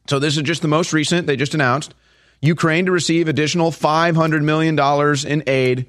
So 0.09 0.19
this 0.19 0.37
is 0.37 0.43
just 0.45 0.63
the 0.63 0.69
most 0.69 0.93
recent. 0.93 1.27
They 1.27 1.37
just 1.37 1.53
announced 1.53 1.95
Ukraine 2.41 2.87
to 2.87 2.93
receive 2.93 3.29
additional 3.29 3.71
$500 3.71 4.43
million 4.43 4.79
in 5.27 5.43
aid 5.47 5.87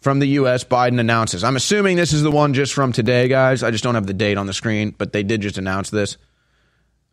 from 0.00 0.18
the 0.18 0.26
U.S. 0.26 0.64
Biden 0.64 0.98
announces. 0.98 1.44
I'm 1.44 1.56
assuming 1.56 1.96
this 1.96 2.12
is 2.12 2.22
the 2.22 2.30
one 2.30 2.54
just 2.54 2.72
from 2.72 2.92
today, 2.92 3.28
guys. 3.28 3.62
I 3.62 3.70
just 3.70 3.84
don't 3.84 3.94
have 3.94 4.06
the 4.06 4.14
date 4.14 4.36
on 4.36 4.46
the 4.46 4.52
screen, 4.52 4.94
but 4.96 5.12
they 5.12 5.22
did 5.22 5.42
just 5.42 5.58
announce 5.58 5.90
this. 5.90 6.16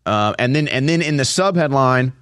Uh, 0.05 0.33
and 0.39 0.55
then, 0.55 0.67
and 0.67 0.89
then 0.89 1.01
in 1.01 1.17
the 1.17 1.25
sub 1.25 1.55
headline, 1.55 2.13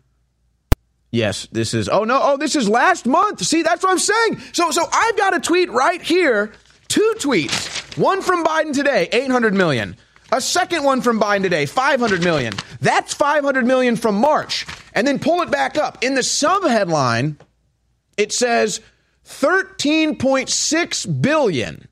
yes, 1.11 1.47
this 1.51 1.73
is. 1.73 1.87
Oh 1.87 2.03
no! 2.03 2.19
Oh, 2.21 2.37
this 2.37 2.55
is 2.55 2.67
last 2.67 3.05
month. 3.05 3.45
See, 3.45 3.61
that's 3.61 3.83
what 3.83 3.91
I'm 3.91 3.99
saying. 3.99 4.39
So, 4.51 4.71
so 4.71 4.83
I've 4.91 5.15
got 5.15 5.37
a 5.37 5.39
tweet 5.39 5.71
right 5.71 6.01
here. 6.01 6.51
Two 6.87 7.13
tweets. 7.17 7.97
One 7.97 8.21
from 8.21 8.43
Biden 8.43 8.73
today, 8.73 9.09
800 9.11 9.53
million. 9.53 9.95
A 10.31 10.41
second 10.41 10.83
one 10.83 11.01
from 11.01 11.19
Biden 11.19 11.43
today, 11.43 11.65
500 11.65 12.23
million. 12.23 12.53
That's 12.81 13.13
500 13.13 13.65
million 13.65 13.95
from 13.95 14.15
March. 14.15 14.65
And 14.93 15.07
then 15.07 15.19
pull 15.19 15.41
it 15.41 15.51
back 15.51 15.77
up. 15.77 16.03
In 16.03 16.15
the 16.15 16.23
sub 16.23 16.63
headline, 16.63 17.37
it 18.17 18.33
says 18.33 18.81
13.6 19.25 21.21
billion. 21.21 21.87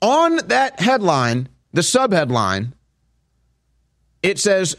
On 0.00 0.36
that 0.48 0.80
headline, 0.80 1.48
the 1.72 1.82
sub 1.82 2.12
headline, 2.12 2.74
it 4.22 4.38
says 4.38 4.76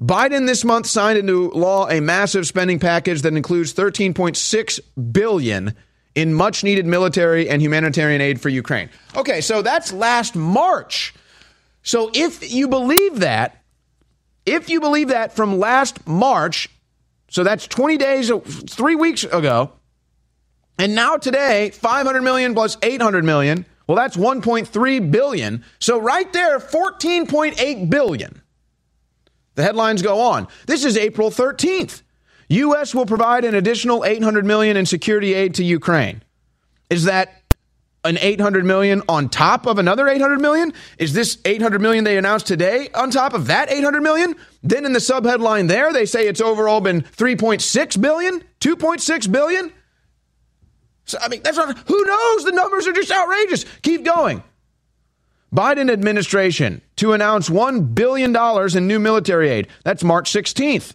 Biden 0.00 0.46
this 0.46 0.64
month 0.64 0.86
signed 0.86 1.18
into 1.18 1.50
law 1.50 1.88
a 1.88 2.00
massive 2.00 2.46
spending 2.46 2.78
package 2.78 3.22
that 3.22 3.34
includes 3.34 3.72
13.6 3.74 4.80
billion 5.12 5.74
in 6.16 6.32
much 6.32 6.64
needed 6.64 6.86
military 6.86 7.48
and 7.48 7.62
humanitarian 7.62 8.20
aid 8.20 8.40
for 8.40 8.48
Ukraine. 8.48 8.88
Okay, 9.14 9.40
so 9.40 9.62
that's 9.62 9.92
last 9.92 10.34
March. 10.34 11.14
So 11.82 12.10
if 12.12 12.52
you 12.52 12.66
believe 12.66 13.20
that, 13.20 13.62
if 14.46 14.68
you 14.68 14.80
believe 14.80 15.08
that 15.08 15.36
from 15.36 15.58
last 15.58 16.04
March, 16.06 16.68
so 17.28 17.44
that's 17.44 17.68
20 17.68 17.98
days, 17.98 18.30
3 18.30 18.94
weeks 18.96 19.24
ago, 19.24 19.72
and 20.78 20.94
now 20.94 21.16
today, 21.16 21.70
500 21.70 22.22
million 22.22 22.54
plus 22.54 22.76
800 22.82 23.24
million, 23.24 23.66
well 23.86 23.96
that's 23.96 24.16
1.3 24.16 25.10
billion. 25.10 25.64
So 25.78 26.00
right 26.00 26.32
there 26.32 26.58
14.8 26.58 27.90
billion. 27.90 28.42
The 29.54 29.62
headlines 29.62 30.02
go 30.02 30.20
on. 30.20 30.48
This 30.66 30.84
is 30.84 30.96
April 30.96 31.30
13th. 31.30 32.02
US 32.48 32.94
will 32.94 33.06
provide 33.06 33.44
an 33.44 33.54
additional 33.54 34.04
800 34.04 34.44
million 34.44 34.76
in 34.76 34.86
security 34.86 35.34
aid 35.34 35.54
to 35.54 35.64
Ukraine. 35.64 36.22
Is 36.90 37.04
that 37.04 37.42
an 38.04 38.18
800 38.20 38.64
million 38.64 39.02
on 39.08 39.28
top 39.28 39.66
of 39.66 39.78
another 39.78 40.08
800 40.08 40.40
million? 40.40 40.72
Is 40.98 41.12
this 41.12 41.38
800 41.44 41.80
million 41.80 42.04
they 42.04 42.16
announced 42.16 42.46
today 42.46 42.88
on 42.94 43.10
top 43.10 43.34
of 43.34 43.48
that 43.48 43.70
800 43.70 44.00
million? 44.00 44.36
Then 44.62 44.84
in 44.84 44.92
the 44.92 45.00
subheadline 45.00 45.68
there, 45.68 45.92
they 45.92 46.06
say 46.06 46.28
it's 46.28 46.40
overall 46.40 46.80
been 46.80 47.02
3.6 47.02 48.00
billion, 48.00 48.44
2.6 48.60 49.32
billion. 49.32 49.72
So, 51.04 51.18
I 51.20 51.28
mean, 51.28 51.40
that's 51.42 51.56
not, 51.56 51.76
who 51.86 52.04
knows? 52.04 52.44
The 52.44 52.52
numbers 52.52 52.86
are 52.86 52.92
just 52.92 53.10
outrageous. 53.10 53.64
Keep 53.82 54.04
going. 54.04 54.42
Biden 55.54 55.90
administration 55.90 56.82
to 56.96 57.12
announce 57.12 57.48
$1 57.48 57.94
billion 57.94 58.36
in 58.76 58.86
new 58.86 58.98
military 58.98 59.48
aid. 59.48 59.68
That's 59.84 60.02
March 60.04 60.32
16th. 60.32 60.94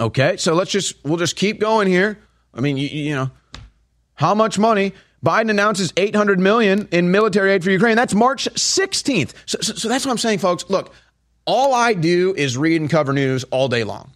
Okay, 0.00 0.38
so 0.38 0.54
let's 0.54 0.70
just, 0.70 1.04
we'll 1.04 1.18
just 1.18 1.36
keep 1.36 1.60
going 1.60 1.86
here. 1.86 2.18
I 2.54 2.60
mean, 2.60 2.78
you, 2.78 2.88
you 2.88 3.14
know, 3.14 3.30
how 4.14 4.34
much 4.34 4.58
money? 4.58 4.94
Biden 5.24 5.50
announces 5.50 5.92
800 5.96 6.40
million 6.40 6.88
in 6.90 7.10
military 7.10 7.52
aid 7.52 7.62
for 7.62 7.70
Ukraine. 7.70 7.96
That's 7.96 8.14
March 8.14 8.48
16th. 8.54 9.34
So, 9.44 9.58
so, 9.60 9.74
so 9.74 9.88
that's 9.88 10.06
what 10.06 10.10
I'm 10.10 10.18
saying, 10.18 10.38
folks. 10.38 10.64
Look, 10.70 10.94
all 11.44 11.74
I 11.74 11.92
do 11.92 12.34
is 12.34 12.56
read 12.56 12.80
and 12.80 12.88
cover 12.88 13.12
news 13.12 13.44
all 13.44 13.68
day 13.68 13.84
long. 13.84 14.12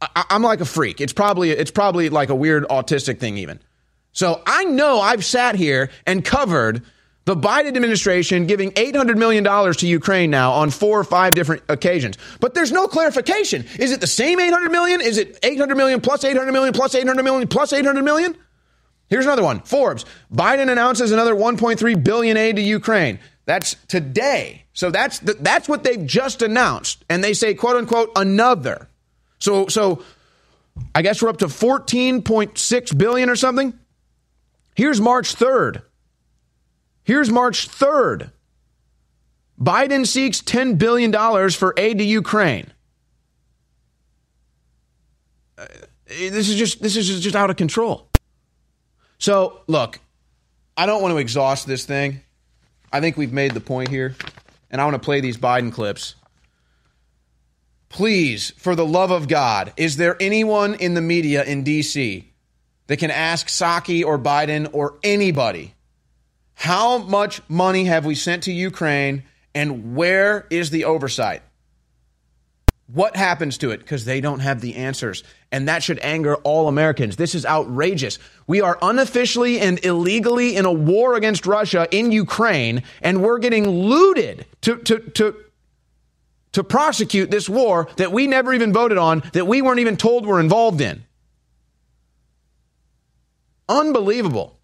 I, 0.00 0.24
I'm 0.30 0.42
like 0.42 0.60
a 0.60 0.64
freak. 0.64 1.00
It's 1.00 1.12
probably 1.12 1.50
it's 1.50 1.70
probably 1.70 2.08
like 2.08 2.28
a 2.28 2.34
weird 2.34 2.64
autistic 2.68 3.18
thing 3.18 3.38
even. 3.38 3.60
So 4.12 4.42
I 4.46 4.64
know 4.64 5.00
I've 5.00 5.24
sat 5.24 5.56
here 5.56 5.90
and 6.06 6.24
covered 6.24 6.82
the 7.26 7.34
Biden 7.36 7.76
administration 7.76 8.46
giving 8.46 8.70
$800 8.70 9.16
million 9.16 9.44
to 9.44 9.86
Ukraine 9.86 10.30
now 10.30 10.52
on 10.52 10.70
four 10.70 10.98
or 10.98 11.04
five 11.04 11.34
different 11.34 11.64
occasions. 11.68 12.16
But 12.38 12.54
there's 12.54 12.70
no 12.70 12.86
clarification. 12.86 13.66
Is 13.80 13.90
it 13.90 14.00
the 14.00 14.06
same 14.06 14.38
800 14.38 14.70
million? 14.70 15.00
Is 15.00 15.18
it 15.18 15.38
800 15.42 15.74
million 15.76 16.00
plus 16.00 16.24
800 16.24 16.52
million 16.52 16.72
plus 16.72 16.94
800 16.94 17.22
million 17.24 17.48
plus 17.48 17.72
800 17.72 18.02
million? 18.02 18.36
Here's 19.08 19.24
another 19.24 19.42
one. 19.42 19.60
Forbes. 19.60 20.04
Biden 20.32 20.70
announces 20.70 21.10
another 21.10 21.34
1.3 21.34 22.04
billion 22.04 22.36
aid 22.36 22.56
to 22.56 22.62
Ukraine. 22.62 23.18
That's 23.44 23.74
today. 23.88 24.64
So 24.72 24.90
that's 24.90 25.18
the, 25.18 25.34
that's 25.34 25.68
what 25.68 25.82
they've 25.82 26.06
just 26.06 26.42
announced. 26.42 27.04
And 27.10 27.24
they 27.24 27.34
say 27.34 27.54
quote 27.54 27.76
unquote 27.76 28.12
another. 28.14 28.88
So 29.40 29.66
so 29.66 30.04
I 30.94 31.02
guess 31.02 31.20
we're 31.20 31.28
up 31.28 31.38
to 31.38 31.46
14.6 31.46 32.98
billion 32.98 33.30
or 33.30 33.36
something. 33.36 33.76
Here's 34.76 35.00
March 35.00 35.34
3rd. 35.34 35.82
Here's 37.06 37.30
March 37.30 37.68
3rd. 37.68 38.32
Biden 39.60 40.04
seeks 40.04 40.42
$10 40.42 40.76
billion 40.76 41.12
for 41.52 41.72
aid 41.76 41.98
to 41.98 42.04
Ukraine. 42.04 42.72
Uh, 45.56 45.66
this 46.08 46.48
is 46.48 46.56
just 46.56 46.82
this 46.82 46.96
is 46.96 47.20
just 47.20 47.36
out 47.36 47.48
of 47.48 47.54
control. 47.54 48.08
So, 49.18 49.60
look, 49.68 50.00
I 50.76 50.86
don't 50.86 51.00
want 51.00 51.12
to 51.12 51.18
exhaust 51.18 51.68
this 51.68 51.84
thing. 51.84 52.22
I 52.92 53.00
think 53.00 53.16
we've 53.16 53.32
made 53.32 53.52
the 53.52 53.60
point 53.60 53.88
here, 53.88 54.16
and 54.72 54.80
I 54.80 54.84
want 54.84 54.94
to 54.94 55.04
play 55.04 55.20
these 55.20 55.38
Biden 55.38 55.72
clips. 55.72 56.16
Please, 57.88 58.50
for 58.58 58.74
the 58.74 58.84
love 58.84 59.12
of 59.12 59.28
God, 59.28 59.72
is 59.76 59.96
there 59.96 60.16
anyone 60.18 60.74
in 60.74 60.94
the 60.94 61.00
media 61.00 61.44
in 61.44 61.62
DC 61.62 62.24
that 62.88 62.96
can 62.96 63.12
ask 63.12 63.46
Psaki 63.46 64.04
or 64.04 64.18
Biden 64.18 64.68
or 64.72 64.98
anybody 65.04 65.75
how 66.56 66.98
much 66.98 67.42
money 67.48 67.84
have 67.84 68.06
we 68.06 68.14
sent 68.14 68.44
to 68.44 68.52
Ukraine 68.52 69.24
and 69.54 69.94
where 69.94 70.46
is 70.50 70.70
the 70.70 70.86
oversight? 70.86 71.42
What 72.86 73.14
happens 73.14 73.58
to 73.58 73.72
it? 73.72 73.78
Because 73.78 74.06
they 74.06 74.22
don't 74.22 74.40
have 74.40 74.62
the 74.62 74.76
answers. 74.76 75.22
And 75.52 75.68
that 75.68 75.82
should 75.82 75.98
anger 76.00 76.36
all 76.36 76.66
Americans. 76.66 77.16
This 77.16 77.34
is 77.34 77.44
outrageous. 77.44 78.18
We 78.46 78.62
are 78.62 78.78
unofficially 78.80 79.60
and 79.60 79.84
illegally 79.84 80.56
in 80.56 80.64
a 80.64 80.72
war 80.72 81.14
against 81.14 81.46
Russia 81.46 81.86
in 81.90 82.10
Ukraine, 82.10 82.84
and 83.02 83.22
we're 83.22 83.38
getting 83.38 83.68
looted 83.68 84.46
to, 84.62 84.76
to, 84.76 84.98
to, 84.98 85.36
to 86.52 86.64
prosecute 86.64 87.30
this 87.30 87.50
war 87.50 87.88
that 87.96 88.12
we 88.12 88.26
never 88.26 88.54
even 88.54 88.72
voted 88.72 88.96
on, 88.96 89.22
that 89.34 89.46
we 89.46 89.60
weren't 89.60 89.80
even 89.80 89.98
told 89.98 90.24
we're 90.24 90.40
involved 90.40 90.80
in. 90.80 91.04
Unbelievable. 93.68 94.55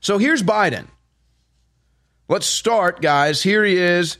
So 0.00 0.18
here's 0.18 0.42
Biden. 0.42 0.86
Let's 2.28 2.46
start, 2.46 3.02
guys. 3.02 3.42
Here 3.42 3.64
he 3.64 3.76
is. 3.76 4.18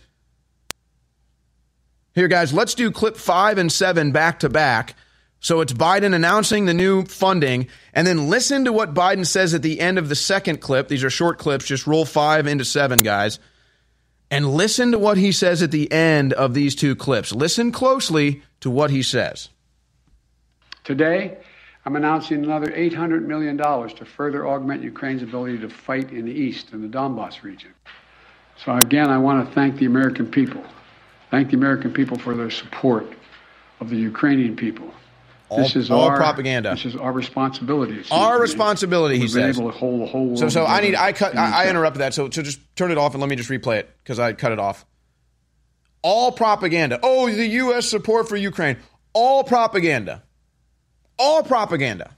Here, 2.14 2.28
guys, 2.28 2.52
let's 2.52 2.74
do 2.74 2.90
clip 2.90 3.16
five 3.16 3.56
and 3.56 3.70
seven 3.70 4.12
back 4.12 4.40
to 4.40 4.48
back. 4.48 4.94
So 5.38 5.62
it's 5.62 5.72
Biden 5.72 6.14
announcing 6.14 6.66
the 6.66 6.74
new 6.74 7.04
funding, 7.04 7.68
and 7.94 8.06
then 8.06 8.28
listen 8.28 8.66
to 8.66 8.72
what 8.72 8.92
Biden 8.92 9.26
says 9.26 9.54
at 9.54 9.62
the 9.62 9.80
end 9.80 9.96
of 9.96 10.10
the 10.10 10.14
second 10.14 10.60
clip. 10.60 10.88
These 10.88 11.02
are 11.02 11.08
short 11.08 11.38
clips, 11.38 11.64
just 11.64 11.86
roll 11.86 12.04
five 12.04 12.46
into 12.46 12.64
seven, 12.64 12.98
guys. 12.98 13.38
And 14.30 14.54
listen 14.54 14.92
to 14.92 14.98
what 14.98 15.16
he 15.16 15.32
says 15.32 15.62
at 15.62 15.70
the 15.70 15.90
end 15.90 16.34
of 16.34 16.52
these 16.52 16.74
two 16.74 16.94
clips. 16.94 17.32
Listen 17.32 17.72
closely 17.72 18.42
to 18.60 18.70
what 18.70 18.90
he 18.90 19.02
says. 19.02 19.48
Today, 20.84 21.38
I'm 21.90 21.96
announcing 21.96 22.44
another 22.44 22.68
$800 22.68 23.24
million 23.24 23.58
to 23.58 24.04
further 24.04 24.46
augment 24.46 24.84
Ukraine's 24.84 25.24
ability 25.24 25.58
to 25.58 25.68
fight 25.68 26.12
in 26.12 26.24
the 26.24 26.30
east, 26.30 26.72
in 26.72 26.82
the 26.82 26.86
Donbass 26.86 27.42
region. 27.42 27.74
So, 28.64 28.76
again, 28.76 29.10
I 29.10 29.18
want 29.18 29.44
to 29.44 29.54
thank 29.56 29.76
the 29.76 29.86
American 29.86 30.30
people. 30.30 30.62
Thank 31.32 31.50
the 31.50 31.56
American 31.56 31.92
people 31.92 32.16
for 32.16 32.36
their 32.36 32.48
support 32.48 33.12
of 33.80 33.90
the 33.90 33.96
Ukrainian 33.96 34.54
people. 34.54 34.94
All, 35.48 35.58
this 35.58 35.74
is 35.74 35.90
all 35.90 36.02
our 36.02 36.16
propaganda. 36.16 36.70
This 36.70 36.84
is 36.84 36.94
our 36.94 37.10
responsibility. 37.10 38.04
Our 38.12 38.40
responsibility, 38.40 39.16
he 39.16 39.22
We've 39.22 39.30
says. 39.32 39.58
able 39.58 39.72
to 39.72 39.76
hold 39.76 40.02
the 40.02 40.06
whole 40.06 40.26
world. 40.26 40.38
So, 40.38 40.48
so 40.48 40.66
I 40.66 40.80
need 40.82 40.94
I 40.94 41.12
cut 41.12 41.36
I, 41.36 41.64
I 41.64 41.70
interrupted 41.70 42.02
that. 42.02 42.14
So, 42.14 42.30
so 42.30 42.40
just 42.40 42.60
turn 42.76 42.92
it 42.92 42.98
off 42.98 43.14
and 43.14 43.20
let 43.20 43.28
me 43.28 43.34
just 43.34 43.50
replay 43.50 43.78
it 43.78 43.90
because 44.04 44.20
I 44.20 44.32
cut 44.32 44.52
it 44.52 44.60
off. 44.60 44.86
All 46.02 46.30
propaganda. 46.30 47.00
Oh, 47.02 47.28
the 47.28 47.48
U.S. 47.48 47.88
support 47.88 48.28
for 48.28 48.36
Ukraine. 48.36 48.76
All 49.12 49.42
propaganda. 49.42 50.22
All 51.22 51.42
propaganda. 51.42 52.16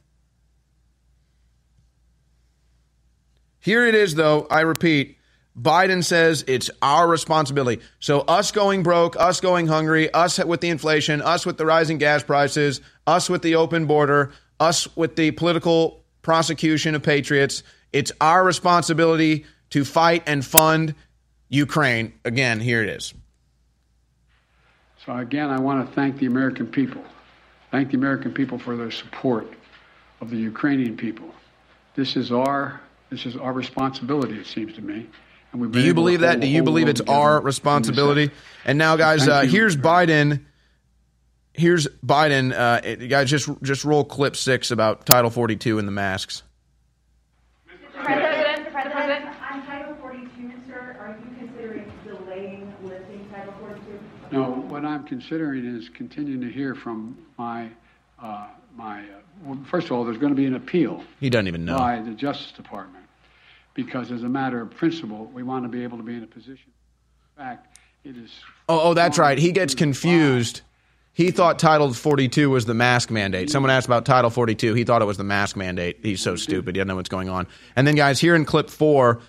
Here 3.59 3.85
it 3.85 3.97
is, 3.97 4.15
though. 4.15 4.47
I 4.49 4.61
repeat 4.61 5.19
Biden 5.61 6.05
says 6.05 6.45
it's 6.47 6.71
our 6.81 7.09
responsibility. 7.09 7.83
So, 7.99 8.21
us 8.21 8.53
going 8.53 8.85
broke, 8.85 9.17
us 9.19 9.41
going 9.41 9.67
hungry, 9.67 10.09
us 10.15 10.39
with 10.39 10.61
the 10.61 10.69
inflation, 10.69 11.21
us 11.21 11.45
with 11.45 11.59
the 11.59 11.67
rising 11.67 11.99
gas 11.99 12.23
prices, 12.23 12.81
us 13.05 13.29
with 13.29 13.43
the 13.43 13.57
open 13.57 13.87
border, 13.87 14.31
us 14.61 14.95
with 14.97 15.17
the 15.17 15.33
political 15.33 16.05
prosecution 16.23 16.95
of 16.95 17.03
patriots, 17.03 17.65
it's 17.93 18.13
our 18.21 18.45
responsibility 18.45 19.47
to 19.71 19.85
fight 19.85 20.23
and 20.29 20.45
fund 20.45 20.95
Ukraine. 21.49 22.13
Again, 22.25 22.61
here 22.61 22.85
it 22.85 22.89
is. 22.89 23.15
So, 25.05 25.17
again, 25.17 25.51
I 25.51 25.59
want 25.59 25.89
to 25.89 25.93
thank 25.93 26.19
the 26.19 26.27
American 26.27 26.69
people. 26.69 27.03
Thank 27.73 27.91
the 27.91 27.97
American 27.97 28.33
people 28.33 28.59
for 28.59 28.77
their 28.77 28.91
support 28.91 29.51
of 30.21 30.29
the 30.29 30.37
Ukrainian 30.37 30.95
people. 30.95 31.35
This 31.97 32.17
is 32.17 32.31
our 32.31 32.81
this 33.09 33.25
is 33.25 33.35
our 33.35 33.53
responsibility, 33.53 34.39
it 34.39 34.47
seems 34.47 34.75
to 34.75 34.83
me. 34.83 35.09
Do 35.71 35.81
you 35.81 35.95
believe 35.95 36.21
that? 36.21 36.41
Do 36.41 36.47
you 36.47 36.63
believe 36.63 36.89
it's 36.89 37.01
our 37.03 37.41
responsibility? 37.41 38.31
And 38.65 38.79
now, 38.79 38.97
guys, 38.97 39.27
uh, 39.27 39.43
here's 39.43 39.77
Biden. 39.77 40.45
Here's 41.55 41.87
Biden. 42.05 42.53
Uh, 42.55 43.07
guys, 43.07 43.31
just 43.31 43.51
just 43.63 43.85
roll 43.85 44.05
clip 44.05 44.37
six 44.37 44.71
about 44.71 45.05
Title 45.07 45.31
42 45.31 45.79
and 45.79 45.89
the 45.89 45.93
masks. 45.93 46.43
President, 47.95 48.71
President, 48.73 49.27
on 49.51 49.67
Title 49.67 49.95
42, 50.01 50.53
sir, 50.67 50.97
are 50.99 51.19
you 51.19 51.37
considering 51.39 51.93
delaying 52.07 52.75
lifting 52.83 53.29
Title 53.31 53.55
42? 53.61 53.99
No, 54.33 54.45
what 54.69 54.85
I'm 54.85 55.05
considering 55.05 55.65
is 55.65 55.89
continuing 55.91 56.41
to 56.41 56.51
hear 56.51 56.75
from 56.75 57.19
my 57.39 57.69
uh, 58.21 58.47
my. 58.77 59.01
Uh, 59.01 59.05
well, 59.45 59.59
first 59.69 59.87
of 59.87 59.93
all, 59.93 60.05
there's 60.05 60.19
going 60.19 60.33
to 60.33 60.37
be 60.37 60.47
an 60.47 60.55
appeal 60.55 61.03
He 61.21 61.29
doesn't 61.29 61.49
even 61.49 61.65
know. 61.65 61.77
by 61.77 62.01
the 62.01 62.13
Justice 62.13 62.53
Department 62.53 63.05
because, 63.75 64.11
as 64.13 64.23
a 64.23 64.29
matter 64.29 64.61
of 64.61 64.71
principle, 64.71 65.27
we 65.35 65.43
want 65.43 65.65
to 65.65 65.69
be 65.69 65.83
able 65.83 65.97
to 65.99 66.05
be 66.05 66.15
in 66.15 66.23
a 66.23 66.27
position. 66.27 66.71
In 67.37 67.45
fact, 67.45 67.79
it 68.05 68.17
is 68.17 68.31
Oh, 68.69 68.81
oh, 68.91 68.95
that's 68.95 69.19
right. 69.19 69.37
He 69.39 69.53
gets 69.53 69.75
confused. 69.75 70.63
He 71.15 71.31
thought 71.31 71.59
Title 71.59 71.93
42 71.93 72.49
was 72.49 72.65
the 72.65 72.73
mask 72.73 73.11
mandate. 73.11 73.51
Someone 73.51 73.71
asked 73.71 73.87
about 73.87 74.07
Title 74.07 74.31
42. 74.31 74.73
He 74.73 74.85
thought 74.85 75.03
it 75.03 75.07
was 75.07 75.19
the 75.19 75.25
mask 75.25 75.57
mandate. 75.57 75.99
He's 76.03 76.23
so 76.23 76.37
stupid. 76.37 76.75
He 76.75 76.79
doesn't 76.79 76.89
know 76.89 76.97
what's 76.97 77.11
going 77.11 77.29
on. 77.29 77.47
And 77.77 77.87
then, 77.87 77.97
guys, 77.97 78.19
here 78.19 78.35
in 78.35 78.47
clip 78.47 78.71
four. 78.71 79.21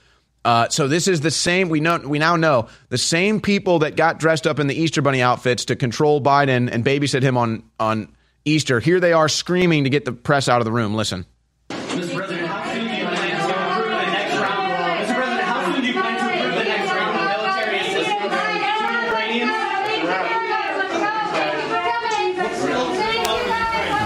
Uh, 0.46 0.68
so 0.70 0.88
this 0.88 1.08
is 1.08 1.22
the 1.22 1.32
same. 1.32 1.70
We 1.70 1.80
know. 1.80 2.00
We 2.00 2.20
now 2.20 2.36
know 2.36 2.68
the 2.90 2.98
same 2.98 3.40
people 3.40 3.80
that 3.80 3.96
got 3.96 4.20
dressed 4.20 4.46
up 4.46 4.60
in 4.60 4.68
the 4.68 4.76
Easter 4.76 5.02
bunny 5.02 5.22
outfits 5.22 5.66
to 5.66 5.76
control 5.76 6.22
Biden 6.22 6.70
and 6.72 6.84
babysit 6.84 7.24
him 7.24 7.38
on 7.38 7.64
on 7.80 8.14
Easter. 8.46 8.80
Here 8.80 9.00
they 9.00 9.14
are 9.14 9.30
screaming 9.30 9.86
to 9.86 9.90
get 9.90 10.04
the 10.06 10.12
press 10.12 10.50
out 10.50 10.60
of 10.60 10.66
the 10.66 10.72
room. 10.72 10.96
Listen. 10.96 11.26
Mr. 11.70 12.16
President, 12.16 12.48
how 12.48 12.74
soon 12.74 12.88
do 12.88 12.94
you 12.94 13.06
plan 13.06 13.48
to 13.48 13.56
approve 13.56 13.90
the 13.90 14.12
next 14.12 14.36
round? 14.36 14.74
Mr. 15.00 15.16
President, 15.16 15.44
how 15.44 15.72
soon 15.72 15.82
do 15.82 15.88
you 15.88 15.94
plan 15.94 16.20
to 16.20 16.26
approve 16.26 16.56
the 16.56 16.64
next 16.66 16.92
round 16.92 17.16
of 17.16 17.24
military 17.24 17.78
assistance 17.80 18.20
to 18.20 18.94
Ukrainians? 19.06 19.52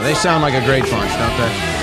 They 0.04 0.14
sound 0.14 0.44
like 0.44 0.54
a 0.54 0.64
great 0.66 0.84
bunch, 0.84 1.12
don't 1.18 1.38
they? 1.38 1.77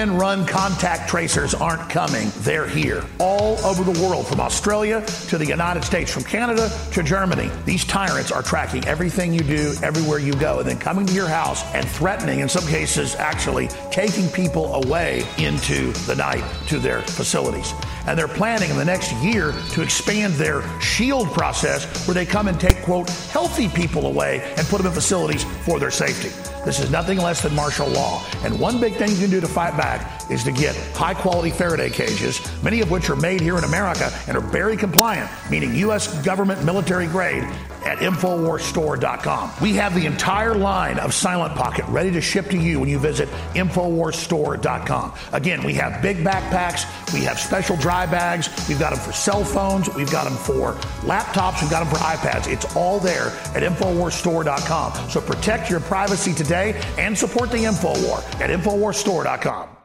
UN 0.00 0.16
run 0.16 0.46
contact 0.46 1.10
tracers 1.10 1.52
aren't 1.52 1.90
coming. 1.90 2.32
They're 2.38 2.66
here. 2.66 3.04
All 3.18 3.58
over 3.66 3.84
the 3.84 4.02
world, 4.02 4.26
from 4.26 4.40
Australia 4.40 5.04
to 5.28 5.36
the 5.36 5.44
United 5.44 5.84
States, 5.84 6.10
from 6.10 6.24
Canada 6.24 6.72
to 6.92 7.02
Germany. 7.02 7.50
These 7.66 7.84
tyrants 7.84 8.32
are 8.32 8.42
tracking 8.42 8.82
everything 8.86 9.34
you 9.34 9.40
do, 9.40 9.74
everywhere 9.82 10.18
you 10.18 10.32
go, 10.36 10.60
and 10.60 10.66
then 10.66 10.78
coming 10.78 11.04
to 11.04 11.12
your 11.12 11.28
house 11.28 11.62
and 11.74 11.86
threatening, 11.86 12.40
in 12.40 12.48
some 12.48 12.66
cases, 12.66 13.14
actually 13.14 13.68
taking 13.90 14.26
people 14.30 14.74
away 14.86 15.22
into 15.36 15.92
the 16.06 16.14
night 16.14 16.44
to 16.68 16.78
their 16.78 17.02
facilities. 17.02 17.74
And 18.10 18.18
they're 18.18 18.26
planning 18.26 18.70
in 18.70 18.76
the 18.76 18.84
next 18.84 19.12
year 19.22 19.54
to 19.70 19.82
expand 19.82 20.34
their 20.34 20.64
shield 20.80 21.28
process 21.28 22.08
where 22.08 22.14
they 22.16 22.26
come 22.26 22.48
and 22.48 22.58
take, 22.58 22.82
quote, 22.82 23.08
healthy 23.08 23.68
people 23.68 24.06
away 24.06 24.52
and 24.56 24.66
put 24.66 24.78
them 24.78 24.88
in 24.88 24.92
facilities 24.92 25.44
for 25.64 25.78
their 25.78 25.92
safety. 25.92 26.30
This 26.64 26.80
is 26.80 26.90
nothing 26.90 27.18
less 27.18 27.40
than 27.40 27.54
martial 27.54 27.86
law. 27.86 28.24
And 28.42 28.58
one 28.58 28.80
big 28.80 28.96
thing 28.96 29.12
you 29.12 29.18
can 29.18 29.30
do 29.30 29.40
to 29.40 29.46
fight 29.46 29.76
back 29.76 30.19
is 30.30 30.44
to 30.44 30.52
get 30.52 30.76
high 30.94 31.14
quality 31.14 31.50
Faraday 31.50 31.90
cages, 31.90 32.40
many 32.62 32.80
of 32.80 32.90
which 32.90 33.10
are 33.10 33.16
made 33.16 33.40
here 33.40 33.58
in 33.58 33.64
America 33.64 34.12
and 34.28 34.36
are 34.36 34.40
very 34.40 34.76
compliant, 34.76 35.30
meaning 35.50 35.74
U.S. 35.76 36.22
government 36.22 36.64
military 36.64 37.06
grade, 37.06 37.44
at 37.84 37.98
InfoWarsStore.com. 37.98 39.52
We 39.60 39.74
have 39.74 39.94
the 39.94 40.06
entire 40.06 40.54
line 40.54 40.98
of 40.98 41.14
Silent 41.14 41.54
Pocket 41.54 41.84
ready 41.88 42.10
to 42.12 42.20
ship 42.20 42.48
to 42.50 42.58
you 42.58 42.80
when 42.80 42.88
you 42.88 42.98
visit 42.98 43.28
InfoWarsStore.com. 43.54 45.14
Again, 45.32 45.64
we 45.64 45.74
have 45.74 46.02
big 46.02 46.18
backpacks, 46.18 46.84
we 47.12 47.20
have 47.20 47.38
special 47.38 47.76
dry 47.76 48.06
bags, 48.06 48.48
we've 48.68 48.78
got 48.78 48.90
them 48.90 49.00
for 49.00 49.12
cell 49.12 49.44
phones, 49.44 49.92
we've 49.94 50.10
got 50.10 50.24
them 50.24 50.36
for 50.36 50.74
laptops, 51.02 51.62
we've 51.62 51.70
got 51.70 51.84
them 51.84 51.88
for 51.88 52.00
iPads. 52.00 52.52
It's 52.52 52.76
all 52.76 52.98
there 53.00 53.28
at 53.54 53.62
InfoWarsStore.com. 53.62 55.10
So 55.10 55.20
protect 55.20 55.70
your 55.70 55.80
privacy 55.80 56.34
today 56.34 56.80
and 56.98 57.16
support 57.16 57.50
the 57.50 57.58
InfoWar 57.58 58.40
at 58.40 58.50
InfoWarsStore.com. 58.50 59.79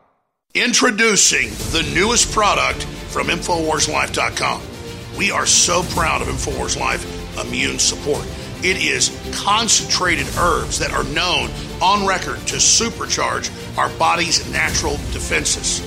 Introducing 0.55 1.49
the 1.73 1.83
newest 1.93 2.31
product 2.31 2.85
from 3.11 3.27
InfoWarsLife.com. 3.27 4.61
We 5.17 5.29
are 5.29 5.45
so 5.45 5.83
proud 5.89 6.21
of 6.21 6.29
InfoWars 6.29 6.79
Life 6.79 7.03
Immune 7.45 7.77
Support. 7.77 8.25
It 8.63 8.77
is 8.77 9.09
concentrated 9.35 10.25
herbs 10.37 10.79
that 10.79 10.93
are 10.93 11.03
known 11.03 11.49
on 11.81 12.07
record 12.07 12.37
to 12.47 12.55
supercharge 12.55 13.51
our 13.77 13.89
body's 13.99 14.49
natural 14.49 14.93
defenses. 15.11 15.81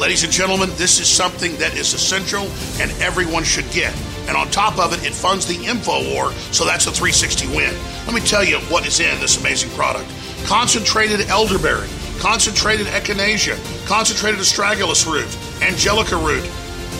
Ladies 0.00 0.24
and 0.24 0.32
gentlemen, 0.32 0.70
this 0.76 1.00
is 1.00 1.06
something 1.06 1.54
that 1.58 1.76
is 1.76 1.92
essential 1.92 2.48
and 2.80 2.90
everyone 3.02 3.44
should 3.44 3.70
get. 3.72 3.94
And 4.26 4.38
on 4.38 4.50
top 4.50 4.78
of 4.78 4.94
it, 4.94 5.04
it 5.06 5.12
funds 5.12 5.44
the 5.44 5.66
info 5.66 6.00
InfoWar, 6.00 6.32
so 6.50 6.64
that's 6.64 6.86
a 6.86 6.90
360 6.90 7.48
win. 7.48 7.74
Let 8.06 8.14
me 8.14 8.22
tell 8.22 8.42
you 8.42 8.56
what 8.72 8.86
is 8.86 9.00
in 9.00 9.20
this 9.20 9.38
amazing 9.38 9.68
product 9.72 10.10
concentrated 10.46 11.28
elderberry, 11.28 11.88
concentrated 12.20 12.86
echinacea, 12.86 13.56
concentrated 13.86 14.40
astragalus 14.40 15.06
root, 15.06 15.28
angelica 15.62 16.16
root, 16.16 16.44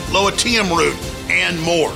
Lomatium 0.09 0.75
root, 0.75 0.95
and 1.29 1.59
more. 1.61 1.93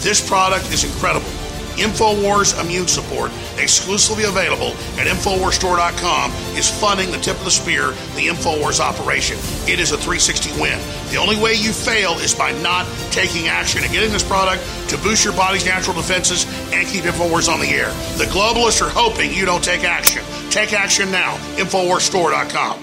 This 0.00 0.26
product 0.26 0.72
is 0.72 0.84
incredible. 0.84 1.35
InfoWars 1.76 2.60
Immune 2.62 2.88
Support, 2.88 3.30
exclusively 3.58 4.24
available 4.24 4.72
at 4.98 5.06
InfoWarsStore.com, 5.06 6.32
is 6.56 6.68
funding 6.68 7.10
the 7.10 7.18
tip 7.18 7.38
of 7.38 7.44
the 7.44 7.50
spear, 7.50 7.90
the 8.14 8.28
InfoWars 8.28 8.80
operation. 8.80 9.36
It 9.70 9.80
is 9.80 9.92
a 9.92 9.96
360 9.96 10.60
win. 10.60 10.78
The 11.10 11.16
only 11.16 11.36
way 11.36 11.54
you 11.54 11.72
fail 11.72 12.12
is 12.18 12.34
by 12.34 12.52
not 12.60 12.86
taking 13.10 13.48
action 13.48 13.82
and 13.82 13.92
getting 13.92 14.10
this 14.10 14.26
product 14.26 14.62
to 14.88 14.98
boost 14.98 15.24
your 15.24 15.34
body's 15.34 15.64
natural 15.64 15.94
defenses 15.94 16.46
and 16.72 16.86
keep 16.88 17.04
InfoWars 17.04 17.52
on 17.52 17.60
the 17.60 17.68
air. 17.68 17.90
The 18.18 18.28
globalists 18.32 18.80
are 18.80 18.90
hoping 18.90 19.32
you 19.32 19.44
don't 19.44 19.62
take 19.62 19.84
action. 19.84 20.22
Take 20.50 20.72
action 20.72 21.10
now. 21.10 21.36
InfoWarsStore.com. 21.56 22.82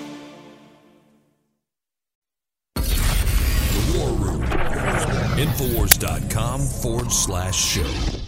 The 2.75 3.97
War 3.97 4.09
Room. 4.09 4.43
Infowars.com 5.37 6.61
forward 6.61 7.11
slash 7.11 7.55
show. 7.55 8.22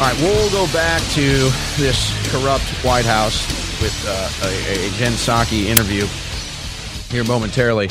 All 0.00 0.06
right, 0.06 0.18
we'll 0.22 0.50
go 0.50 0.64
back 0.72 1.02
to 1.10 1.50
this 1.76 2.32
corrupt 2.32 2.64
White 2.82 3.04
House 3.04 3.46
with 3.82 4.02
uh, 4.08 4.48
a, 4.48 4.86
a 4.86 4.90
Jen 4.92 5.12
Psaki 5.12 5.66
interview 5.66 6.06
here 7.10 7.22
momentarily. 7.22 7.90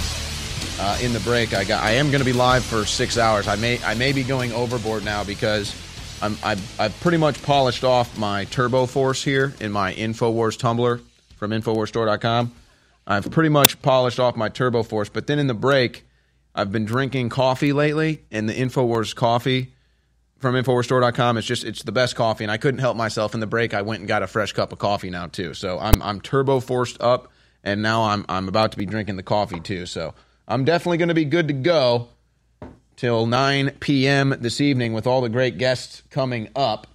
Uh, 0.80 0.98
in 1.04 1.14
the 1.14 1.20
break, 1.20 1.54
I 1.54 1.64
got 1.64 1.84
I 1.84 1.92
am 1.92 2.08
going 2.10 2.18
to 2.18 2.26
be 2.26 2.34
live 2.34 2.66
for 2.66 2.84
six 2.84 3.20
hours. 3.20 3.48
I 3.48 3.58
may 3.58 3.80
I 3.84 3.94
may 3.94 4.12
be 4.12 4.24
going 4.24 4.52
overboard 4.54 5.06
now 5.06 5.24
because 5.24 5.76
I'm 6.20 6.36
I've, 6.44 6.80
I've 6.82 7.00
pretty 7.00 7.18
much 7.18 7.44
polished 7.44 7.84
off 7.84 8.18
my 8.18 8.46
Turbo 8.46 8.88
Force 8.88 9.24
here 9.24 9.54
in 9.60 9.72
my 9.72 9.94
Infowars 9.94 10.58
Tumblr 10.58 11.00
from 11.36 11.52
InfoWarsStore.com. 11.52 12.52
I've 13.06 13.30
pretty 13.30 13.50
much 13.50 13.80
polished 13.84 14.20
off 14.20 14.36
my 14.36 14.50
Turbo 14.50 14.82
Force, 14.82 15.10
but 15.10 15.28
then 15.28 15.38
in 15.38 15.46
the 15.46 15.54
break, 15.54 16.08
I've 16.56 16.72
been 16.72 16.86
drinking 16.86 17.30
coffee 17.30 17.72
lately, 17.72 18.24
and 18.32 18.50
the 18.50 18.54
Infowars 18.54 19.14
coffee 19.16 19.74
from 20.40 20.56
InfoWarsStore.com. 20.56 21.38
It's 21.38 21.48
just 21.48 21.64
it's 21.64 21.84
the 21.84 21.92
best 21.92 22.16
coffee, 22.16 22.44
and 22.44 22.52
I 22.52 22.58
couldn't 22.58 22.80
help 22.80 22.98
myself. 22.98 23.34
In 23.34 23.40
the 23.40 23.48
break, 23.48 23.74
I 23.74 23.82
went 23.82 24.00
and 24.00 24.08
got 24.08 24.24
a 24.24 24.28
fresh 24.28 24.54
cup 24.54 24.72
of 24.72 24.80
coffee 24.80 25.10
now 25.10 25.28
too. 25.28 25.54
So 25.54 25.80
I'm 25.80 26.02
I'm 26.02 26.22
turbo 26.22 26.60
forced 26.60 27.02
up, 27.02 27.32
and 27.64 27.82
now 27.82 28.04
I'm 28.04 28.26
I'm 28.28 28.48
about 28.48 28.72
to 28.72 28.78
be 28.78 28.86
drinking 28.86 29.18
the 29.18 29.24
coffee 29.24 29.60
too. 29.60 29.86
So 29.86 30.14
I'm 30.48 30.66
definitely 30.66 30.98
going 30.98 31.10
to 31.10 31.14
be 31.14 31.26
good 31.26 31.48
to 31.50 31.54
go 31.54 32.10
till 32.96 33.26
9 33.26 33.72
p.m. 33.80 34.36
this 34.40 34.60
evening 34.60 34.94
with 34.94 35.08
all 35.08 35.22
the 35.22 35.30
great 35.30 35.58
guests 35.58 36.04
coming 36.10 36.50
up. 36.56 36.88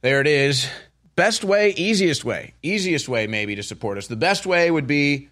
There 0.00 0.20
it 0.20 0.26
is. 0.26 0.68
Best 1.14 1.44
way, 1.44 1.70
easiest 1.70 2.24
way, 2.24 2.54
easiest 2.62 3.08
way 3.08 3.26
maybe 3.26 3.54
to 3.56 3.62
support 3.62 3.98
us. 3.98 4.06
The 4.06 4.16
best 4.16 4.46
way 4.46 4.70
would 4.70 4.86
be 4.86 5.28